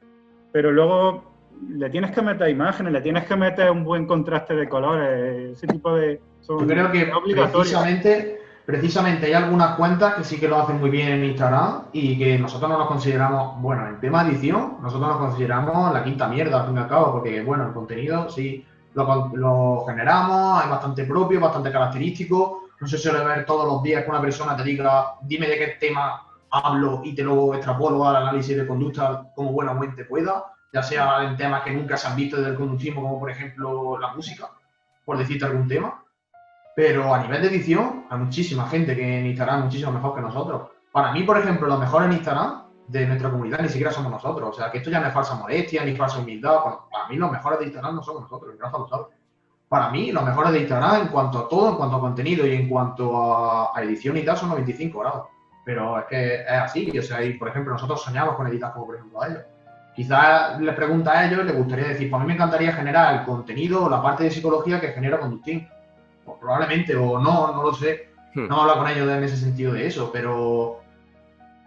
pero 0.50 0.72
luego 0.72 1.32
le 1.68 1.90
tienes 1.90 2.10
que 2.10 2.20
meter 2.22 2.48
imágenes, 2.48 2.92
le 2.92 3.00
tienes 3.00 3.24
que 3.26 3.36
meter 3.36 3.70
un 3.70 3.84
buen 3.84 4.06
contraste 4.06 4.56
de 4.56 4.68
colores, 4.68 5.52
ese 5.52 5.68
tipo 5.68 5.94
de... 5.94 6.20
son- 6.40 6.60
Yo 6.60 6.66
creo 6.66 6.90
que 6.90 7.02
es 7.02 7.14
obligatorio. 7.14 7.58
precisamente, 7.60 8.37
precisamente 8.68 9.24
hay 9.24 9.32
algunas 9.32 9.76
cuentas 9.76 10.16
que 10.16 10.24
sí 10.24 10.38
que 10.38 10.46
lo 10.46 10.60
hacen 10.60 10.78
muy 10.78 10.90
bien 10.90 11.08
en 11.08 11.24
Instagram 11.24 11.84
y 11.90 12.18
que 12.18 12.38
nosotros 12.38 12.70
no 12.70 12.76
nos 12.76 12.86
consideramos, 12.86 13.58
bueno, 13.62 13.88
en 13.88 13.98
tema 13.98 14.28
edición, 14.28 14.76
nosotros 14.82 15.08
nos 15.08 15.16
consideramos 15.16 15.90
la 15.90 16.04
quinta 16.04 16.28
mierda, 16.28 16.60
al 16.60 16.66
fin 16.66 16.76
y 16.76 16.80
al 16.80 16.86
cabo, 16.86 17.12
porque, 17.12 17.42
bueno, 17.42 17.66
el 17.66 17.72
contenido 17.72 18.28
sí 18.28 18.66
lo, 18.92 19.86
generamos, 19.86 20.62
es 20.62 20.68
bastante 20.68 21.04
propio, 21.04 21.40
bastante 21.40 21.72
característico. 21.72 22.64
No 22.78 22.86
se 22.86 22.98
suele 22.98 23.24
ver 23.24 23.46
todos 23.46 23.66
los 23.66 23.82
días 23.82 24.04
que 24.04 24.10
una 24.10 24.20
persona 24.20 24.54
te 24.54 24.64
diga, 24.64 25.14
dime 25.22 25.46
de 25.46 25.56
qué 25.56 25.66
tema 25.80 26.26
hablo 26.50 27.00
y 27.04 27.14
te 27.14 27.22
lo 27.22 27.54
extrapolo 27.54 28.06
al 28.06 28.16
análisis 28.16 28.54
de 28.54 28.66
conducta 28.66 29.30
como 29.34 29.50
buenamente 29.50 30.04
pueda, 30.04 30.44
ya 30.74 30.82
sea 30.82 31.24
en 31.24 31.38
temas 31.38 31.62
que 31.62 31.72
nunca 31.72 31.96
se 31.96 32.06
han 32.06 32.16
visto 32.16 32.36
desde 32.36 32.50
el 32.50 32.56
conductismo, 32.58 33.00
como 33.00 33.18
por 33.18 33.30
ejemplo 33.30 33.98
la 33.98 34.12
música, 34.12 34.50
por 35.06 35.16
decirte 35.16 35.46
algún 35.46 35.66
tema. 35.66 36.02
Pero 36.78 37.12
a 37.12 37.18
nivel 37.20 37.42
de 37.42 37.48
edición, 37.48 38.04
hay 38.08 38.18
muchísima 38.20 38.68
gente 38.68 38.94
que 38.94 39.18
en 39.18 39.26
Instagram 39.26 39.58
es 39.58 39.64
muchísimo 39.64 39.90
mejor 39.90 40.14
que 40.14 40.20
nosotros. 40.20 40.70
Para 40.92 41.10
mí, 41.10 41.24
por 41.24 41.36
ejemplo, 41.36 41.66
lo 41.66 41.76
mejor 41.76 42.04
en 42.04 42.12
Instagram 42.12 42.66
de 42.86 43.04
nuestra 43.04 43.32
comunidad 43.32 43.58
ni 43.58 43.68
siquiera 43.68 43.90
somos 43.90 44.12
nosotros. 44.12 44.50
O 44.50 44.52
sea, 44.52 44.70
que 44.70 44.78
esto 44.78 44.88
ya 44.88 45.00
no 45.00 45.08
es 45.08 45.12
falsa 45.12 45.34
modestia 45.34 45.84
ni 45.84 45.96
falsa 45.96 46.20
humildad. 46.20 46.60
Para- 46.88 47.08
mí, 47.08 47.16
los 47.16 47.32
mejores 47.32 47.58
de 47.58 47.64
Instagram 47.64 47.96
no 47.96 48.02
somos 48.04 48.22
nosotros, 48.22 48.54
y 48.54 48.62
Rafa 48.62 48.78
lo 48.78 48.86
sabe. 48.86 49.04
Para 49.68 49.90
mí, 49.90 50.12
los 50.12 50.22
mejores 50.22 50.52
de 50.52 50.60
Instagram 50.60 51.00
en 51.00 51.08
cuanto 51.08 51.38
a 51.40 51.48
todo, 51.48 51.70
en 51.70 51.74
cuanto 51.74 51.96
a 51.96 52.00
contenido 52.00 52.46
y 52.46 52.52
en 52.52 52.68
cuanto 52.68 53.26
a, 53.26 53.72
edición 53.82 54.16
y 54.16 54.24
tal, 54.24 54.36
son 54.36 54.50
95 54.50 55.00
grados. 55.00 55.26
Pero 55.64 55.98
es 55.98 56.04
que 56.04 56.34
es 56.42 56.48
así. 56.48 56.96
O 56.96 57.02
sea, 57.02 57.24
y 57.24 57.32
por 57.32 57.48
ejemplo, 57.48 57.72
nosotros 57.72 58.00
soñamos 58.00 58.36
con 58.36 58.46
editar 58.46 58.72
como, 58.72 58.86
por 58.86 58.94
ejemplo, 58.94 59.20
a 59.20 59.26
ellos. 59.26 59.42
Quizás 59.96 60.60
les 60.60 60.76
pregunta 60.76 61.10
a 61.10 61.26
ellos, 61.26 61.44
les 61.44 61.56
gustaría 61.56 61.88
decir, 61.88 62.08
pues 62.08 62.20
a 62.20 62.22
mí 62.22 62.28
me 62.28 62.34
encantaría 62.34 62.72
generar 62.72 63.16
el 63.16 63.24
contenido 63.24 63.86
o 63.86 63.90
la 63.90 64.00
parte 64.00 64.22
de 64.22 64.30
psicología 64.30 64.80
que 64.80 64.92
genera 64.92 65.18
Conductín. 65.18 65.68
Probablemente, 66.40 66.94
o 66.96 67.18
no, 67.18 67.52
no 67.52 67.62
lo 67.62 67.74
sé. 67.74 68.08
Hmm. 68.34 68.48
No 68.48 68.62
hablo 68.62 68.78
con 68.78 68.88
ellos 68.88 69.08
en 69.10 69.24
ese 69.24 69.36
sentido 69.36 69.72
de 69.72 69.86
eso, 69.86 70.10
pero 70.12 70.80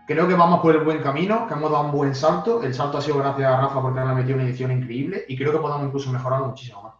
creo 0.07 0.27
que 0.27 0.35
vamos 0.35 0.59
por 0.61 0.75
el 0.75 0.81
buen 0.83 1.01
camino, 1.01 1.47
que 1.47 1.53
hemos 1.53 1.71
dado 1.71 1.85
un 1.85 1.91
buen 1.91 2.13
salto. 2.15 2.61
El 2.63 2.73
salto 2.73 2.97
ha 2.97 3.01
sido 3.01 3.17
gracias 3.19 3.51
a 3.51 3.61
Rafa 3.61 3.81
porque 3.81 3.99
le 3.99 4.05
ha 4.05 4.13
metido 4.13 4.35
una 4.35 4.45
edición 4.45 4.71
increíble 4.71 5.25
y 5.27 5.37
creo 5.37 5.51
que 5.51 5.57
podemos 5.59 5.83
incluso 5.87 6.11
mejorarlo 6.11 6.47
muchísimo 6.47 6.83
más. 6.83 6.93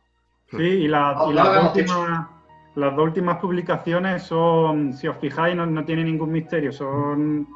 Sí, 0.50 0.58
y, 0.64 0.88
la- 0.88 1.14
las, 1.34 1.46
dos 1.56 1.66
últimas, 1.66 2.28
las 2.76 2.96
dos 2.96 3.04
últimas 3.06 3.38
publicaciones 3.38 4.24
son, 4.24 4.94
si 4.94 5.08
os 5.08 5.16
fijáis, 5.18 5.56
no, 5.56 5.66
no 5.66 5.86
tiene 5.86 6.04
ningún 6.04 6.32
misterio, 6.32 6.72
son 6.72 7.48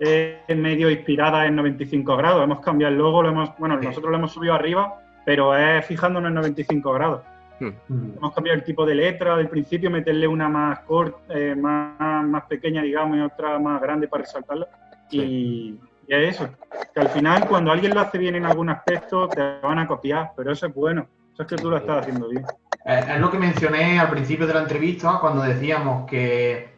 es 0.00 0.56
medio 0.56 0.90
inspirada 0.90 1.44
en 1.46 1.56
95 1.56 2.16
grados. 2.16 2.42
Hemos 2.42 2.60
cambiado 2.60 2.90
el 2.92 2.98
logo, 2.98 3.22
lo 3.22 3.28
hemos, 3.28 3.50
bueno, 3.58 3.76
nosotros 3.76 4.10
lo 4.10 4.16
hemos 4.16 4.32
subido 4.32 4.54
arriba, 4.54 4.94
pero 5.26 5.54
es 5.54 5.84
fijándonos 5.84 6.28
en 6.28 6.34
95 6.36 6.92
grados. 6.92 7.20
Hmm. 7.60 8.16
Hemos 8.16 8.34
cambiado 8.34 8.58
el 8.58 8.64
tipo 8.64 8.86
de 8.86 8.94
letra 8.94 9.36
del 9.36 9.48
principio, 9.48 9.90
meterle 9.90 10.26
una 10.26 10.48
más 10.48 10.80
corta, 10.80 11.18
eh, 11.28 11.54
más, 11.54 12.24
más, 12.24 12.44
pequeña, 12.44 12.82
digamos, 12.82 13.18
y 13.18 13.20
otra 13.20 13.58
más 13.58 13.80
grande 13.82 14.08
para 14.08 14.24
resaltarla. 14.24 14.66
Y, 15.10 15.78
es 16.08 16.34
eso, 16.34 16.48
que 16.92 17.00
al 17.00 17.08
final 17.10 17.46
cuando 17.46 17.70
alguien 17.70 17.94
lo 17.94 18.00
hace 18.00 18.18
bien 18.18 18.34
en 18.34 18.44
algún 18.44 18.68
aspecto 18.68 19.28
te 19.28 19.60
van 19.62 19.78
a 19.78 19.86
copiar, 19.86 20.32
pero 20.36 20.50
eso 20.50 20.66
es 20.66 20.74
bueno, 20.74 21.06
eso 21.32 21.42
es 21.42 21.48
que 21.48 21.54
tú 21.54 21.70
lo 21.70 21.76
estás 21.76 22.00
haciendo 22.00 22.28
bien. 22.28 22.44
Eh, 22.84 23.04
es 23.14 23.20
lo 23.20 23.30
que 23.30 23.38
mencioné 23.38 24.00
al 24.00 24.10
principio 24.10 24.44
de 24.46 24.54
la 24.54 24.62
entrevista 24.62 25.18
cuando 25.20 25.42
decíamos 25.42 26.08
que 26.10 26.70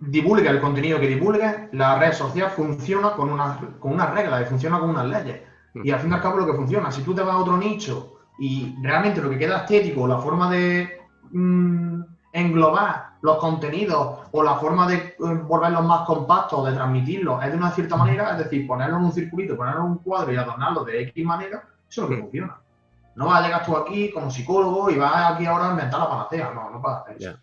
divulga 0.00 0.50
el 0.50 0.60
contenido 0.60 0.98
que 0.98 1.08
divulgue, 1.08 1.68
la 1.72 1.98
red 1.98 2.12
social 2.12 2.50
funciona 2.50 3.12
con 3.12 3.30
unas 3.30 3.58
con 3.78 3.92
una 3.92 4.06
reglas, 4.06 4.48
funciona 4.48 4.78
con 4.78 4.90
unas 4.90 5.06
leyes. 5.06 5.42
Y 5.74 5.90
al 5.90 6.00
fin 6.00 6.10
y 6.10 6.14
al 6.14 6.22
cabo 6.22 6.38
lo 6.38 6.46
que 6.46 6.54
funciona, 6.54 6.90
si 6.90 7.02
tú 7.02 7.14
te 7.14 7.22
vas 7.22 7.34
a 7.34 7.38
otro 7.38 7.58
nicho 7.58 8.13
y 8.38 8.76
realmente 8.82 9.22
lo 9.22 9.30
que 9.30 9.38
queda 9.38 9.58
estético, 9.58 10.06
la 10.06 10.18
forma 10.18 10.50
de 10.50 11.00
mm, 11.30 12.02
englobar 12.32 13.14
los 13.22 13.38
contenidos 13.38 14.18
o 14.32 14.42
la 14.42 14.56
forma 14.56 14.86
de 14.86 14.96
eh, 14.96 15.14
volverlos 15.18 15.84
más 15.84 16.06
compactos, 16.06 16.66
de 16.66 16.72
transmitirlos, 16.72 17.42
es 17.42 17.52
de 17.52 17.56
una 17.56 17.70
cierta 17.70 17.96
manera, 17.96 18.32
es 18.32 18.38
decir, 18.38 18.66
ponerlo 18.66 18.98
en 18.98 19.04
un 19.04 19.12
circulito, 19.12 19.56
ponerlo 19.56 19.80
en 19.80 19.90
un 19.92 19.98
cuadro 19.98 20.32
y 20.32 20.36
adornarlo 20.36 20.84
de 20.84 21.02
X 21.02 21.24
manera, 21.24 21.64
eso 21.88 22.02
es 22.02 22.10
lo 22.10 22.14
que 22.14 22.22
funciona. 22.22 22.58
No 23.14 23.26
vas 23.26 23.40
a 23.40 23.46
llegar 23.46 23.64
tú 23.64 23.76
aquí 23.76 24.10
como 24.12 24.30
psicólogo 24.30 24.90
y 24.90 24.96
vas 24.96 25.32
aquí 25.32 25.46
ahora 25.46 25.68
a 25.68 25.70
inventar 25.70 26.00
la 26.00 26.08
panacea, 26.08 26.52
no, 26.52 26.70
no 26.70 26.82
puedes 26.82 26.98
hacer 26.98 27.16
eso. 27.18 27.38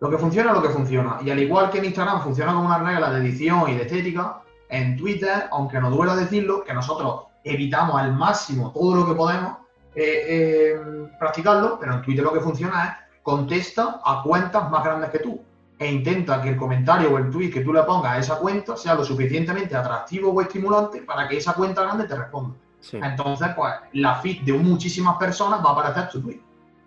Lo 0.00 0.10
que 0.10 0.18
funciona 0.18 0.50
es 0.50 0.56
lo 0.56 0.62
que 0.62 0.68
funciona. 0.70 1.18
Y 1.24 1.30
al 1.30 1.38
igual 1.38 1.70
que 1.70 1.78
en 1.78 1.86
Instagram 1.86 2.20
funciona 2.20 2.52
con 2.52 2.66
una 2.66 2.78
regla 2.78 3.10
de 3.10 3.20
edición 3.20 3.70
y 3.70 3.76
de 3.76 3.82
estética, 3.82 4.42
en 4.68 4.96
Twitter, 4.96 5.48
aunque 5.52 5.80
nos 5.80 5.94
duela 5.94 6.16
decirlo, 6.16 6.64
que 6.64 6.74
nosotros 6.74 7.26
evitamos 7.44 8.00
al 8.00 8.12
máximo 8.12 8.72
todo 8.72 8.96
lo 8.96 9.06
que 9.06 9.14
podemos 9.14 9.63
eh, 9.94 10.26
eh, 10.28 10.80
practicarlo, 11.18 11.78
pero 11.78 11.94
en 11.94 12.02
Twitter 12.02 12.24
lo 12.24 12.32
que 12.32 12.40
funciona 12.40 12.84
es 12.84 13.22
contesta 13.22 14.00
a 14.04 14.22
cuentas 14.22 14.70
más 14.70 14.84
grandes 14.84 15.10
que 15.10 15.18
tú 15.18 15.40
e 15.78 15.90
intenta 15.90 16.40
que 16.40 16.50
el 16.50 16.56
comentario 16.56 17.12
o 17.12 17.18
el 17.18 17.30
tweet 17.30 17.50
que 17.50 17.60
tú 17.60 17.72
le 17.72 17.82
pongas 17.82 18.12
a 18.12 18.18
esa 18.18 18.38
cuenta 18.38 18.76
sea 18.76 18.94
lo 18.94 19.04
suficientemente 19.04 19.74
atractivo 19.74 20.30
o 20.30 20.40
estimulante 20.40 21.02
para 21.02 21.28
que 21.28 21.38
esa 21.38 21.54
cuenta 21.54 21.82
grande 21.82 22.06
te 22.06 22.16
responda. 22.16 22.54
Entonces, 22.92 23.48
pues 23.56 23.72
la 23.92 24.16
feed 24.16 24.42
de 24.42 24.52
muchísimas 24.52 25.16
personas 25.16 25.60
va 25.64 25.70
a 25.70 25.72
aparecer 25.72 26.08
tu 26.10 26.20
tweet. 26.20 26.40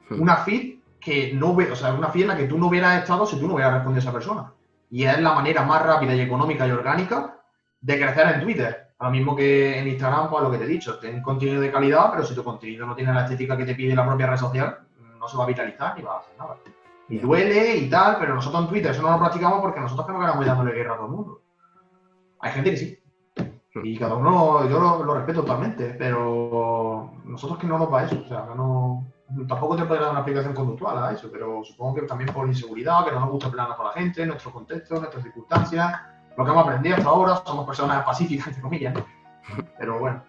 Hmm. 0.10 0.22
Una 0.22 0.38
feed 0.38 0.78
que 1.00 1.34
no 1.34 1.56
ve, 1.56 1.72
o 1.72 1.76
sea, 1.76 1.94
una 1.94 2.10
feed 2.10 2.24
en 2.24 2.28
la 2.30 2.38
que 2.38 2.46
tú 2.46 2.58
no 2.58 2.68
hubieras 2.68 3.02
estado 3.02 3.26
si 3.26 3.38
tú 3.40 3.48
no 3.48 3.56
hubieras 3.56 3.74
respondido 3.74 4.00
a 4.00 4.04
esa 4.04 4.14
persona. 4.14 4.54
Y 4.90 5.04
es 5.04 5.20
la 5.20 5.34
manera 5.34 5.64
más 5.64 5.82
rápida 5.84 6.14
y 6.14 6.22
económica 6.22 6.68
y 6.68 6.72
orgánica 6.72 7.40
de 7.82 8.00
crecer 8.00 8.36
en 8.36 8.42
Twitter. 8.42 8.87
Lo 9.00 9.12
mismo 9.12 9.36
que 9.36 9.80
en 9.80 9.88
Instagram, 9.88 10.30
pues 10.30 10.44
lo 10.44 10.50
que 10.50 10.58
te 10.58 10.64
he 10.64 10.68
dicho, 10.68 10.98
ten 10.98 11.22
contenido 11.22 11.62
de 11.62 11.72
calidad, 11.72 12.10
pero 12.12 12.24
si 12.24 12.34
tu 12.34 12.44
contenido 12.44 12.88
no 12.88 12.96
tiene 12.96 13.14
la 13.14 13.24
estética 13.24 13.56
que 13.56 13.66
te 13.66 13.76
pide 13.76 13.96
la 13.96 14.06
propia 14.06 14.28
red 14.28 14.38
social, 14.38 14.80
no 15.20 15.28
se 15.28 15.38
va 15.38 15.44
a 15.44 15.48
vitalizar 15.48 15.96
ni 15.96 16.02
va 16.02 16.16
a 16.16 16.20
hacer 16.20 16.34
nada. 16.38 16.58
Y 17.08 17.20
duele 17.20 17.78
y 17.78 17.90
tal, 17.90 18.18
pero 18.20 18.34
nosotros 18.34 18.64
en 18.64 18.70
Twitter 18.70 18.92
eso 18.92 19.04
no 19.04 19.12
lo 19.12 19.20
practicamos 19.20 19.62
porque 19.62 19.80
nosotros 19.80 20.08
que 20.08 20.14
no 20.14 20.20
queramos 20.20 20.46
dándole 20.46 20.74
guerra 20.74 20.94
a 20.94 20.98
todo 20.98 21.06
el 21.06 21.12
mundo. 21.12 21.42
Hay 22.40 22.52
gente 22.52 22.72
que 22.72 22.78
sí. 22.78 23.00
Y 23.84 23.98
cada 23.98 24.16
uno, 24.16 24.68
yo 24.68 24.80
lo, 24.80 25.14
respeto 25.14 25.42
totalmente, 25.42 25.96
pero 25.98 27.14
nosotros 27.24 27.60
que 27.60 27.68
no 27.68 27.78
nos 27.78 27.94
va 27.94 28.04
eso. 28.04 28.20
O 28.26 28.28
sea, 28.28 28.48
no, 28.56 29.06
tampoco 29.48 29.76
te 29.76 29.86
puede 29.86 30.02
dar 30.02 30.10
una 30.10 30.22
aplicación 30.22 30.56
conductual 30.56 30.98
a 31.04 31.12
eso, 31.12 31.30
pero 31.32 31.64
supongo 31.64 31.96
que 31.96 32.02
también 32.02 32.34
por 32.34 32.48
inseguridad, 32.48 33.06
que 33.06 33.12
no 33.12 33.20
nos 33.20 33.30
gusta 33.30 33.52
pelear 33.52 33.76
con 33.76 33.86
la 33.86 33.92
gente, 33.94 34.26
nuestro 34.26 34.52
contexto, 34.52 34.96
nuestras 34.96 35.24
circunstancias 35.24 36.17
lo 36.38 36.46
que 36.46 36.52
hemos 36.52 36.64
aprendido 36.64 36.96
hasta 36.96 37.10
ahora, 37.10 37.42
somos 37.46 37.66
personas 37.66 38.06
pacíficas, 38.06 38.48
entre 38.48 38.62
comillas. 38.62 38.94
Pero 39.78 40.00
bueno, 40.00 40.22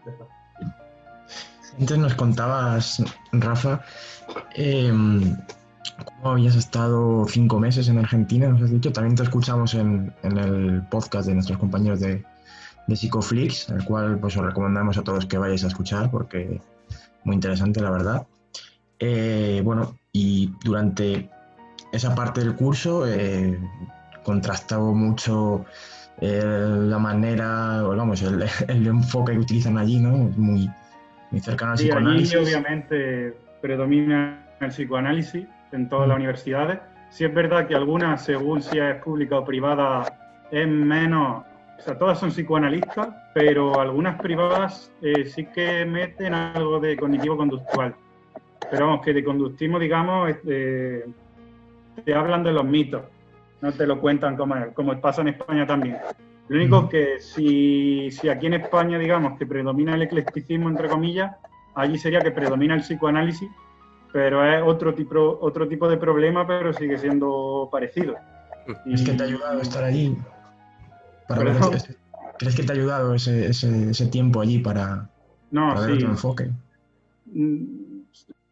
Antes 1.78 1.98
nos 1.98 2.14
contabas, 2.14 3.02
Rafa, 3.32 3.82
eh, 4.54 4.92
cómo 6.04 6.30
habías 6.30 6.56
estado 6.56 7.26
cinco 7.28 7.58
meses 7.60 7.88
en 7.88 7.98
Argentina, 7.98 8.48
nos 8.48 8.62
has 8.62 8.70
dicho. 8.70 8.92
También 8.92 9.16
te 9.16 9.22
escuchamos 9.22 9.74
en, 9.74 10.14
el 10.22 10.82
podcast 10.90 11.28
de 11.28 11.34
nuestros 11.34 11.58
compañeros 11.58 12.00
de, 12.00 12.24
de 12.86 12.96
Psicoflix, 12.96 13.68
el 13.68 13.84
cual 13.84 14.18
pues 14.18 14.36
os 14.36 14.44
recomendamos 14.44 14.96
a 14.96 15.02
todos 15.02 15.26
que 15.26 15.38
vayáis 15.38 15.64
a 15.64 15.68
escuchar 15.68 16.10
porque 16.10 16.60
muy 17.24 17.34
interesante, 17.34 17.80
la 17.80 17.90
verdad. 17.90 18.26
Eh, 18.98 19.60
bueno, 19.64 19.96
y 20.12 20.52
durante 20.64 21.30
esa 21.92 22.14
parte 22.14 22.40
del 22.40 22.54
curso 22.56 23.06
eh, 23.06 23.58
contrastaba 24.24 24.92
mucho 24.92 25.64
la 26.20 26.98
manera, 26.98 27.82
vamos, 27.82 28.22
el, 28.68 28.86
enfoque 28.86 29.32
que 29.32 29.38
utilizan 29.38 29.78
allí, 29.78 30.00
¿no? 30.00 30.10
Muy, 30.36 30.70
muy 31.30 31.40
cercano 31.40 31.72
al 31.72 31.78
psicoanálisis. 31.78 32.34
Allí 32.34 32.44
obviamente 32.44 33.36
predomina 33.60 34.46
el 34.60 34.68
psicoanálisis 34.68 35.46
en 35.72 35.88
todas 35.88 36.08
las 36.08 36.16
mm. 36.16 36.20
universidades. 36.20 36.80
Sí 37.10 37.24
es 37.24 37.32
verdad 37.32 37.66
que 37.66 37.74
algunas, 37.74 38.24
según 38.24 38.62
si 38.62 38.78
es 38.78 38.96
pública 38.96 39.38
o 39.38 39.44
privada, 39.44 40.04
es 40.50 40.68
menos, 40.68 41.44
o 41.78 41.82
sea, 41.82 41.96
todas 41.96 42.18
son 42.18 42.30
psicoanalistas, 42.30 43.08
pero 43.34 43.80
algunas 43.80 44.20
privadas 44.20 44.92
eh, 45.00 45.24
sí 45.24 45.46
que 45.46 45.86
meten 45.86 46.34
algo 46.34 46.80
de 46.80 46.96
cognitivo-conductual. 46.96 47.94
Pero 48.70 48.86
vamos, 48.86 49.04
que 49.04 49.14
de 49.14 49.24
conductismo, 49.24 49.78
digamos, 49.78 50.32
te 50.44 52.14
hablan 52.14 52.42
de 52.42 52.52
los 52.52 52.64
mitos 52.64 53.02
no 53.60 53.72
te 53.72 53.86
lo 53.86 54.00
cuentan 54.00 54.36
como, 54.36 54.54
como 54.74 55.00
pasa 55.00 55.22
en 55.22 55.28
España 55.28 55.66
también. 55.66 55.98
Lo 56.48 56.56
único 56.56 56.88
que 56.88 57.20
si, 57.20 58.10
si 58.10 58.28
aquí 58.28 58.46
en 58.46 58.54
España, 58.54 58.98
digamos, 58.98 59.38
que 59.38 59.46
predomina 59.46 59.94
el 59.94 60.02
eclecticismo, 60.02 60.68
entre 60.68 60.88
comillas, 60.88 61.36
allí 61.74 61.98
sería 61.98 62.20
que 62.20 62.30
predomina 62.30 62.74
el 62.74 62.80
psicoanálisis, 62.80 63.50
pero 64.12 64.44
es 64.44 64.62
otro 64.64 64.94
tipo, 64.94 65.38
otro 65.42 65.68
tipo 65.68 65.88
de 65.88 65.98
problema, 65.98 66.46
pero 66.46 66.72
sigue 66.72 66.96
siendo 66.96 67.68
parecido. 67.70 68.14
¿Es 68.86 69.02
que 69.02 69.12
te 69.12 69.22
ha 69.22 69.26
ayudado 69.26 69.60
estar 69.60 69.84
allí? 69.84 70.16
¿Crees 72.38 72.56
que 72.56 72.62
te 72.62 72.72
ha 72.72 72.74
ayudado 72.74 73.14
ese, 73.14 73.48
ese, 73.48 73.90
ese 73.90 74.06
tiempo 74.06 74.40
allí 74.40 74.58
para, 74.58 75.08
no, 75.50 75.74
para 75.74 75.92
otro 75.92 76.08
enfoque? 76.08 76.50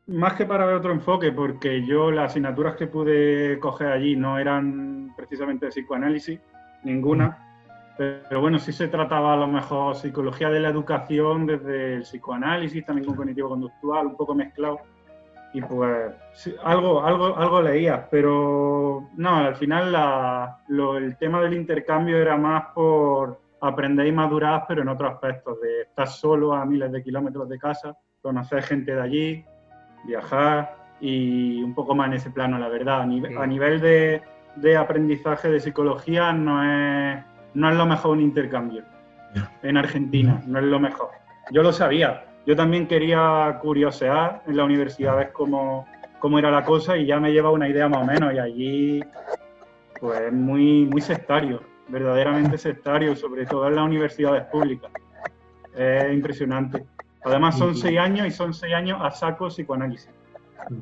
Mm, 0.06 0.18
más 0.18 0.34
que 0.34 0.46
para 0.46 0.66
ver 0.66 0.76
otro 0.76 0.92
enfoque, 0.92 1.32
porque 1.32 1.84
yo 1.84 2.10
las 2.10 2.30
asignaturas 2.30 2.76
que 2.76 2.86
pude 2.86 3.58
coger 3.58 3.88
allí 3.88 4.16
no 4.16 4.38
eran 4.38 5.12
precisamente 5.16 5.66
de 5.66 5.70
psicoanálisis, 5.70 6.40
ninguna. 6.84 7.42
Pero 7.96 8.40
bueno, 8.42 8.58
sí 8.58 8.72
se 8.72 8.88
trataba 8.88 9.32
a 9.32 9.36
lo 9.36 9.46
mejor 9.46 9.96
psicología 9.96 10.50
de 10.50 10.60
la 10.60 10.68
educación 10.68 11.46
desde 11.46 11.94
el 11.94 12.02
psicoanálisis, 12.02 12.84
también 12.84 13.06
con 13.06 13.16
cognitivo-conductual, 13.16 14.06
un 14.06 14.16
poco 14.16 14.34
mezclado. 14.34 14.80
Y 15.54 15.62
pues 15.62 16.12
algo, 16.62 17.02
algo, 17.02 17.34
algo 17.38 17.62
leía, 17.62 18.06
pero 18.10 19.08
no, 19.16 19.36
al 19.36 19.56
final 19.56 19.96
el 20.68 21.16
tema 21.16 21.40
del 21.40 21.54
intercambio 21.54 22.18
era 22.18 22.36
más 22.36 22.64
por 22.74 23.40
aprender 23.62 24.06
y 24.06 24.12
madurar, 24.12 24.66
pero 24.68 24.82
en 24.82 24.88
otros 24.88 25.14
aspectos, 25.14 25.58
de 25.62 25.82
estar 25.82 26.08
solo 26.08 26.52
a 26.52 26.66
miles 26.66 26.92
de 26.92 27.02
kilómetros 27.02 27.48
de 27.48 27.58
casa, 27.58 27.96
conocer 28.20 28.62
gente 28.64 28.94
de 28.94 29.00
allí, 29.00 29.44
viajar 30.06 30.76
y 31.00 31.62
un 31.62 31.74
poco 31.74 31.94
más 31.94 32.08
en 32.08 32.14
ese 32.14 32.30
plano, 32.30 32.58
la 32.58 32.68
verdad. 32.68 33.02
A, 33.02 33.46
nivel, 33.46 33.80
de, 33.80 34.76
aprendizaje 34.76 35.50
de 35.50 35.60
psicología 35.60 36.32
no 36.32 36.62
es, 36.62 37.22
no 37.54 37.70
es 37.70 37.76
lo 37.76 37.86
mejor 37.86 38.12
un 38.12 38.20
intercambio 38.20 38.84
en 39.62 39.76
Argentina, 39.76 40.42
no 40.46 40.58
es 40.58 40.64
lo 40.64 40.80
mejor. 40.80 41.10
Yo 41.50 41.62
lo 41.62 41.72
sabía, 41.72 42.24
yo 42.46 42.56
también 42.56 42.86
quería 42.86 43.58
curiosear 43.60 44.42
en 44.46 44.56
la 44.56 44.64
universidad, 44.64 45.16
ver 45.16 45.32
cómo, 45.32 45.86
cómo 46.18 46.38
era 46.38 46.50
la 46.50 46.64
cosa 46.64 46.96
y 46.96 47.06
ya 47.06 47.20
me 47.20 47.32
lleva 47.32 47.50
una 47.50 47.68
idea 47.68 47.88
más 47.88 48.02
o 48.02 48.04
menos 48.04 48.32
y 48.32 48.38
allí 48.38 49.04
pues 50.00 50.32
muy, 50.32 50.86
muy 50.86 51.00
sectario, 51.00 51.62
verdaderamente 51.88 52.58
sectario, 52.58 53.14
sobre 53.16 53.46
todo 53.46 53.68
en 53.68 53.76
las 53.76 53.84
universidades 53.84 54.44
públicas. 54.44 54.90
Es 55.76 56.12
impresionante. 56.12 56.84
Además 57.26 57.58
son 57.58 57.74
seis 57.74 57.98
años 57.98 58.26
y 58.28 58.30
son 58.30 58.54
seis 58.54 58.72
años 58.72 59.00
a 59.02 59.10
saco 59.10 59.48
psicoanálisis. 59.48 60.08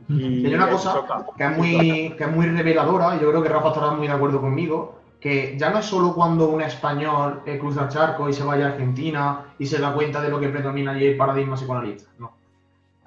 Y 0.08 0.44
hay 0.46 0.54
una 0.54 0.68
cosa 0.68 1.02
que 1.36 1.44
es, 1.44 1.56
muy, 1.56 2.14
que 2.16 2.24
es 2.24 2.30
muy 2.30 2.46
reveladora, 2.46 3.16
y 3.16 3.20
yo 3.20 3.30
creo 3.30 3.42
que 3.42 3.48
Rafa 3.48 3.68
estará 3.68 3.90
muy 3.92 4.06
de 4.06 4.12
acuerdo 4.12 4.42
conmigo, 4.42 5.00
que 5.20 5.56
ya 5.58 5.70
no 5.70 5.78
es 5.78 5.86
solo 5.86 6.14
cuando 6.14 6.50
un 6.50 6.60
español 6.60 7.42
cruza 7.58 7.84
el 7.84 7.88
charco 7.88 8.28
y 8.28 8.34
se 8.34 8.44
vaya 8.44 8.66
a 8.66 8.68
Argentina 8.72 9.46
y 9.58 9.64
se 9.64 9.78
da 9.78 9.94
cuenta 9.94 10.20
de 10.20 10.28
lo 10.28 10.38
que 10.38 10.50
predomina 10.50 10.92
allí 10.92 11.06
el 11.06 11.16
paradigma 11.16 11.56
psicoanalista. 11.56 12.10
No. 12.18 12.32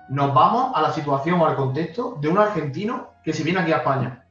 Nos 0.09 0.33
vamos 0.33 0.71
a 0.73 0.81
la 0.81 0.91
situación 0.91 1.39
o 1.39 1.45
al 1.45 1.55
contexto 1.55 2.17
de 2.19 2.29
un 2.29 2.39
argentino 2.39 3.11
que 3.23 3.33
se 3.33 3.43
viene 3.43 3.59
aquí 3.59 3.71
a 3.71 3.77
España. 3.77 4.23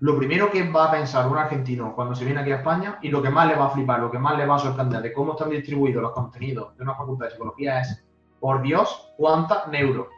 Lo 0.00 0.16
primero 0.16 0.50
que 0.50 0.66
va 0.70 0.86
a 0.86 0.90
pensar 0.90 1.28
un 1.28 1.36
argentino 1.36 1.94
cuando 1.94 2.14
se 2.14 2.24
viene 2.24 2.40
aquí 2.40 2.52
a 2.52 2.56
España 2.56 2.98
y 3.02 3.10
lo 3.10 3.22
que 3.22 3.28
más 3.28 3.48
le 3.48 3.54
va 3.54 3.66
a 3.66 3.70
flipar, 3.70 4.00
lo 4.00 4.10
que 4.10 4.18
más 4.18 4.36
le 4.38 4.46
va 4.46 4.56
a 4.56 4.58
sorprender 4.58 5.02
de 5.02 5.12
cómo 5.12 5.32
están 5.32 5.50
distribuidos 5.50 6.02
los 6.02 6.12
contenidos 6.12 6.74
de 6.76 6.84
una 6.84 6.94
facultad 6.94 7.26
de 7.26 7.32
psicología 7.32 7.80
es 7.80 8.05
por 8.40 8.62
Dios, 8.62 9.12
cuánta 9.16 9.66
neuro. 9.66 10.08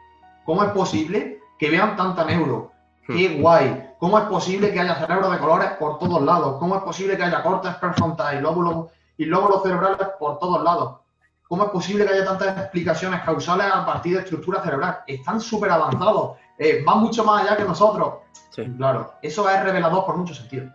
¿Cómo 0.45 0.63
es 0.63 0.71
posible 0.71 1.39
que 1.57 1.69
vean 1.69 1.95
tanta 1.95 2.25
neuro? 2.25 2.71
¡Qué 3.07 3.29
hmm. 3.29 3.41
guay! 3.41 3.85
¿Cómo 3.99 4.17
es 4.17 4.25
posible 4.25 4.71
que 4.71 4.79
haya 4.79 4.95
cerebro 4.95 5.29
de 5.29 5.39
colores 5.39 5.71
por 5.71 5.99
todos 5.99 6.21
lados? 6.21 6.57
¿Cómo 6.59 6.75
es 6.75 6.83
posible 6.83 7.17
que 7.17 7.23
haya 7.23 7.43
cortes 7.43 7.75
prefrontales, 7.75 8.41
lóbulos 8.41 8.87
y 9.19 9.25
lóbulos 9.25 9.61
cerebrales 9.61 10.07
por 10.17 10.39
todos 10.39 10.63
lados. 10.63 11.01
¿Cómo 11.47 11.65
es 11.65 11.69
posible 11.71 12.05
que 12.05 12.13
haya 12.13 12.25
tantas 12.25 12.57
explicaciones 12.57 13.21
causales 13.21 13.67
a 13.71 13.85
partir 13.85 14.13
de 14.13 14.21
estructura 14.21 14.63
cerebral? 14.63 14.99
Están 15.05 15.41
súper 15.41 15.71
avanzados, 15.71 16.37
eh, 16.57 16.81
van 16.85 16.99
mucho 16.99 17.25
más 17.25 17.43
allá 17.43 17.57
que 17.57 17.65
nosotros. 17.65 18.13
Sí. 18.51 18.63
Claro, 18.77 19.13
eso 19.21 19.49
es 19.49 19.61
revelador 19.61 20.05
por 20.05 20.15
muchos 20.15 20.37
sentidos. 20.37 20.71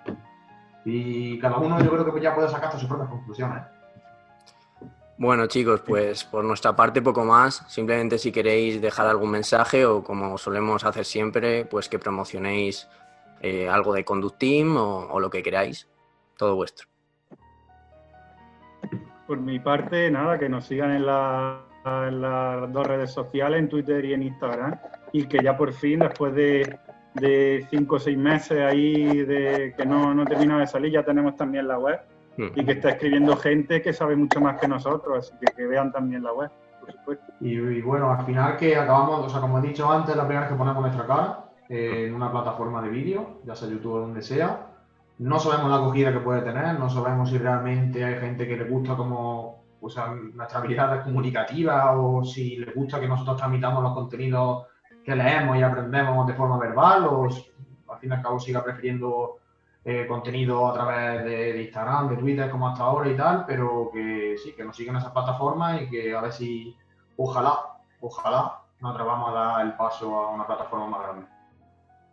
Y 0.84 1.38
cada 1.38 1.56
uno 1.56 1.80
yo 1.80 1.90
creo 1.90 2.14
que 2.14 2.20
ya 2.20 2.34
puede 2.34 2.50
sacar 2.50 2.70
sus 2.72 2.84
propias 2.84 3.08
conclusiones. 3.08 3.62
Bueno 5.16 5.46
chicos, 5.46 5.80
pues 5.80 6.24
por 6.24 6.44
nuestra 6.44 6.74
parte 6.74 7.00
poco 7.00 7.24
más. 7.24 7.64
Simplemente 7.68 8.18
si 8.18 8.32
queréis 8.32 8.80
dejar 8.80 9.06
algún 9.06 9.30
mensaje 9.30 9.86
o 9.86 10.02
como 10.02 10.36
solemos 10.38 10.84
hacer 10.84 11.04
siempre, 11.04 11.64
pues 11.66 11.88
que 11.88 12.00
promocionéis 12.00 12.88
eh, 13.40 13.68
algo 13.68 13.94
de 13.94 14.04
Conduct 14.04 14.38
Team 14.38 14.76
o, 14.76 15.20
lo 15.20 15.30
que 15.30 15.42
queráis. 15.42 15.88
Todo 16.36 16.56
vuestro. 16.56 16.88
Por 19.26 19.38
mi 19.38 19.60
parte, 19.60 20.10
nada, 20.10 20.38
que 20.38 20.48
nos 20.48 20.66
sigan 20.66 20.90
en, 20.90 21.06
las 21.06 22.72
dos 22.72 22.86
redes 22.86 23.12
sociales, 23.12 23.60
en 23.60 23.68
Twitter 23.68 24.04
y 24.04 24.14
en 24.14 24.24
Instagram, 24.24 24.78
y 25.12 25.26
que 25.26 25.38
ya 25.42 25.56
por 25.56 25.72
fin, 25.72 26.00
después 26.00 26.34
de, 26.34 27.66
cinco 27.70 27.96
o 27.96 27.98
seis 27.98 28.18
meses 28.18 28.60
ahí 28.60 29.22
de 29.24 29.74
que 29.76 29.86
no, 29.86 30.12
no 30.12 30.24
termina 30.24 30.58
de 30.58 30.66
salir, 30.66 30.92
ya 30.92 31.04
tenemos 31.04 31.36
también 31.36 31.68
la 31.68 31.78
web. 31.78 32.00
Y 32.36 32.64
que 32.64 32.72
está 32.72 32.90
escribiendo 32.90 33.36
gente 33.36 33.82
que 33.82 33.92
sabe 33.92 34.16
mucho 34.16 34.40
más 34.40 34.60
que 34.60 34.68
nosotros, 34.68 35.18
así 35.18 35.32
que 35.40 35.52
que 35.54 35.66
vean 35.66 35.92
también 35.92 36.22
la 36.22 36.32
web, 36.32 36.50
por 36.80 36.92
supuesto. 36.92 37.32
Y, 37.40 37.80
bueno, 37.80 38.10
al 38.10 38.24
final 38.24 38.56
que 38.56 38.76
acabamos, 38.76 39.26
o 39.26 39.28
sea, 39.28 39.40
como 39.40 39.58
he 39.58 39.62
dicho 39.62 39.90
antes, 39.90 40.16
la 40.16 40.24
primera 40.24 40.42
vez 40.42 40.50
que 40.50 40.58
ponemos 40.58 40.82
nuestra 40.82 41.06
cara 41.06 41.44
eh, 41.68 42.06
en 42.08 42.14
una 42.14 42.30
plataforma 42.30 42.82
de 42.82 42.88
vídeo, 42.88 43.40
ya 43.44 43.54
sea 43.54 43.68
YouTube 43.68 43.94
o 43.94 44.00
donde 44.00 44.22
sea, 44.22 44.66
no 45.18 45.38
sabemos 45.38 45.70
la 45.70 45.76
acogida 45.76 46.12
que 46.12 46.20
puede 46.20 46.42
tener, 46.42 46.78
no 46.78 46.90
sabemos 46.90 47.30
si 47.30 47.38
realmente 47.38 48.04
hay 48.04 48.16
gente 48.16 48.48
que 48.48 48.56
le 48.56 48.64
gusta 48.64 48.96
como 48.96 49.64
o 49.84 49.90
sea, 49.90 50.08
nuestra 50.08 50.58
habilidad 50.58 51.04
comunicativa 51.04 51.92
o 51.92 52.24
si 52.24 52.56
le 52.56 52.72
gusta 52.72 52.98
que 52.98 53.06
nosotros 53.06 53.36
tramitamos 53.36 53.82
los 53.82 53.92
contenidos 53.92 54.66
que 55.04 55.14
leemos 55.14 55.58
y 55.58 55.62
aprendemos 55.62 56.26
de 56.26 56.32
forma 56.32 56.58
verbal 56.58 57.04
o 57.04 57.24
al 57.24 57.98
fin 58.00 58.10
y 58.10 58.14
al 58.14 58.22
cabo 58.22 58.40
siga 58.40 58.64
prefiriendo 58.64 59.40
eh, 59.84 60.06
contenido 60.06 60.66
a 60.66 60.72
través 60.72 61.24
de, 61.24 61.62
Instagram, 61.62 62.08
de 62.08 62.16
Twitter, 62.16 62.50
como 62.50 62.68
hasta 62.68 62.84
ahora 62.84 63.10
y 63.10 63.16
tal, 63.16 63.44
pero 63.46 63.90
que 63.92 64.36
sí, 64.42 64.52
que 64.52 64.64
nos 64.64 64.76
siguen 64.76 64.96
esas 64.96 65.12
plataformas 65.12 65.82
y 65.82 65.90
que 65.90 66.14
a 66.14 66.22
ver 66.22 66.32
si, 66.32 66.74
ojalá, 67.16 67.78
ojalá 68.00 68.60
nos 68.80 68.94
atrevamos 68.94 69.30
a 69.30 69.32
dar 69.32 69.66
el 69.66 69.74
paso 69.74 70.16
a 70.16 70.30
una 70.30 70.46
plataforma 70.46 70.86
más 70.86 71.02
grande. 71.02 71.26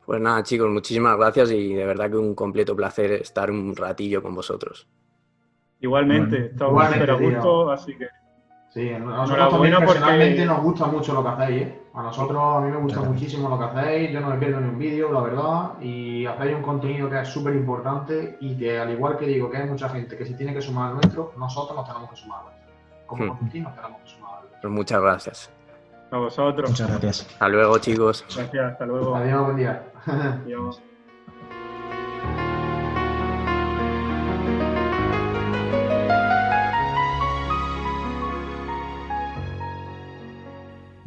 Pues 0.06 0.20
nada, 0.20 0.44
chicos, 0.44 0.70
muchísimas 0.70 1.16
gracias 1.18 1.52
y 1.52 1.74
de 1.74 1.86
verdad 1.86 2.10
que 2.10 2.18
un 2.18 2.36
completo 2.36 2.76
placer 2.76 3.14
estar 3.14 3.50
un 3.50 3.76
ratillo 3.76 4.22
con 4.22 4.36
vosotros. 4.36 4.90
Igualmente, 5.80 6.48
estamos 6.48 6.86
súper 6.86 7.12
a 7.12 7.14
gusto, 7.16 7.72
así 7.72 7.98
que 7.98 8.08
Sí, 8.74 8.90
a 8.90 9.00
nosotros 9.00 9.50
también 9.50 9.78
personalmente 9.80 10.46
nos 10.46 10.64
gusta 10.64 10.86
mucho 10.86 11.14
lo 11.14 11.22
que 11.22 11.30
hacéis, 11.30 11.62
¿eh? 11.64 11.82
A 11.94 12.04
nosotros, 12.04 12.42
a 12.42 12.62
mí 12.62 12.72
me 12.72 12.78
gusta 12.78 13.02
muchísimo 13.02 13.50
lo 13.50 13.60
que 13.60 13.66
hacéis, 13.66 14.12
yo 14.12 14.22
no 14.22 14.30
me 14.30 14.38
pierdo 14.38 14.62
ni 14.62 14.70
un 14.70 14.80
vídeo, 14.80 15.12
la 15.12 15.20
verdad, 15.20 15.72
y 15.82 16.26
hacéis 16.26 16.56
un 16.56 16.62
contenido 16.62 17.10
que 17.10 17.20
es 17.20 17.28
súper 17.28 17.54
importante 17.54 18.38
y 18.40 18.58
que 18.58 18.80
al 18.80 18.92
igual 18.92 19.18
que 19.18 19.26
digo 19.26 19.52
que 19.52 19.58
hay 19.58 19.68
mucha 19.68 19.90
gente 19.90 20.18
que 20.18 20.26
se 20.26 20.36
tiene 20.36 20.54
que 20.54 20.62
sumar 20.62 20.92
al 20.92 20.94
nuestro, 20.96 21.34
nosotros 21.38 21.76
nos 21.76 21.86
tenemos 21.86 22.10
que 22.12 22.16
sumar 22.16 22.44
Como 23.06 23.26
hmm. 23.26 23.28
nos 23.28 23.76
tenemos 23.76 24.02
que 24.04 24.10
sumar 24.10 24.40
Pues 24.62 24.74
muchas 24.74 25.02
gracias. 25.02 25.52
A 26.12 26.18
vosotros. 26.18 26.70
Muchas 26.70 26.90
gracias. 26.90 27.28
Hasta 27.34 27.48
luego, 27.50 27.78
chicos. 27.80 28.26
Gracias, 28.36 28.72
hasta 28.72 28.86
luego. 28.86 29.16
Adiós, 29.16 29.44
buen 29.44 29.58
día. 29.58 29.84
Adiós. 30.06 30.82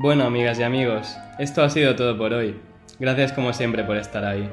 Bueno, 0.04 0.24
amigas 0.24 0.60
y 0.60 0.62
amigos, 0.62 1.16
esto 1.38 1.62
ha 1.62 1.70
sido 1.70 1.96
todo 1.96 2.18
por 2.18 2.34
hoy. 2.34 2.56
Gracias 2.98 3.32
como 3.32 3.54
siempre 3.54 3.84
por 3.84 3.96
estar 3.96 4.22
ahí. 4.22 4.46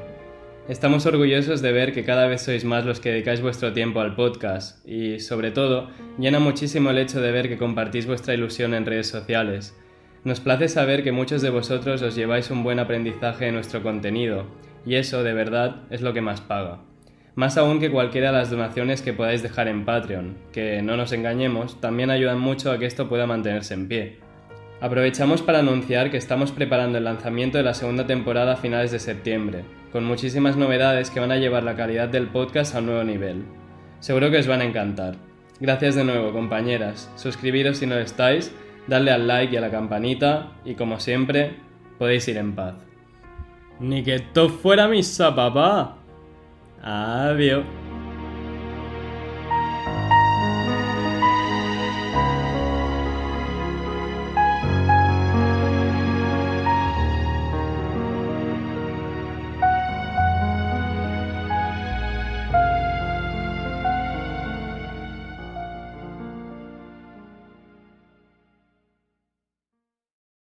Estamos 0.69 1.06
orgullosos 1.06 1.61
de 1.61 1.73
ver 1.73 1.91
que 1.91 2.06
cada 2.06 2.26
vez 2.28 2.44
sois 2.44 2.64
más 2.64 2.86
los 2.86 3.02
que 3.02 3.11
dedicáis 3.11 3.41
vuestro 3.41 3.73
tiempo 3.73 3.99
al 3.99 4.15
podcast 4.15 4.80
y, 4.88 5.19
sobre 5.19 5.52
todo, 5.52 5.90
llena 6.18 6.40
muchísimo 6.40 6.90
el 6.91 6.99
hecho 6.99 7.19
de 7.19 7.34
ver 7.34 7.49
que 7.49 7.57
compartís 7.57 8.07
vuestra 8.07 8.34
ilusión 8.34 8.73
en 8.73 8.86
redes 8.86 9.10
sociales. 9.10 9.78
Nos 10.23 10.40
place 10.40 10.69
saber 10.69 11.03
que 11.03 11.11
muchos 11.11 11.41
de 11.41 11.49
vosotros 11.49 12.02
os 12.02 12.15
lleváis 12.15 12.49
un 12.49 12.64
buen 12.64 12.80
aprendizaje 12.80 13.44
de 13.44 13.52
nuestro 13.52 13.84
contenido 13.84 14.45
y 14.86 14.95
eso, 14.95 15.22
de 15.22 15.34
verdad, 15.34 15.82
es 15.90 15.99
lo 15.99 16.14
que 16.14 16.22
más 16.22 16.40
paga. 16.40 16.80
Más 17.36 17.57
aún 17.57 17.82
que 17.82 17.91
cualquiera 17.91 18.32
de 18.32 18.38
las 18.38 18.52
donaciones 18.52 19.02
que 19.02 19.11
podáis 19.11 19.44
dejar 19.44 19.68
en 19.68 19.84
Patreon, 19.84 20.38
que, 20.53 20.82
no 20.82 20.95
nos 20.95 21.11
engañemos, 21.11 21.82
también 21.82 22.10
ayudan 22.10 22.40
mucho 22.40 22.72
a 22.72 22.80
que 22.80 22.86
esto 22.86 23.10
pueda 23.10 23.28
mantenerse 23.28 23.73
en 23.73 23.90
pie. 23.90 24.31
Aprovechamos 24.82 25.44
para 25.44 25.60
anunciar 25.60 26.10
que 26.10 26.18
estamos 26.18 26.52
preparando 26.52 26.98
el 26.98 27.03
lanzamiento 27.03 27.60
de 27.60 27.64
la 27.64 27.76
segunda 27.76 28.08
temporada 28.08 28.53
a 28.53 28.58
finales 28.58 28.91
de 28.91 28.98
septiembre, 28.98 29.64
con 29.91 30.03
muchísimas 30.03 30.58
novedades 30.58 31.12
que 31.12 31.20
van 31.20 31.32
a 31.32 31.38
llevar 31.38 31.64
la 31.64 31.76
calidad 31.76 32.10
del 32.10 32.28
podcast 32.28 32.74
a 32.74 32.80
un 32.80 32.88
nuevo 32.88 33.03
nivel. 33.03 33.44
Seguro 33.99 34.32
que 34.32 34.40
os 34.40 34.48
van 34.48 34.62
a 34.62 34.66
encantar. 34.66 35.18
Gracias 35.60 35.94
de 35.94 36.03
nuevo, 36.03 36.34
compañeras. 36.34 37.12
Suscribiros 37.16 37.78
si 37.78 37.86
no 37.86 37.95
estáis, 37.99 38.52
darle 38.88 39.12
al 39.12 39.28
like 39.28 39.53
y 39.53 39.58
a 39.58 39.62
la 39.62 39.70
campanita 39.70 40.53
y 40.66 40.74
como 40.74 40.99
siempre, 40.99 41.58
podéis 41.99 42.28
ir 42.28 42.38
en 42.38 42.56
paz. 42.56 42.74
Ni 43.80 44.02
que 44.02 44.16
esto 44.16 44.49
fuera 44.49 44.88
misa, 44.88 45.36
papá. 45.36 45.98
Adiós. 46.82 47.81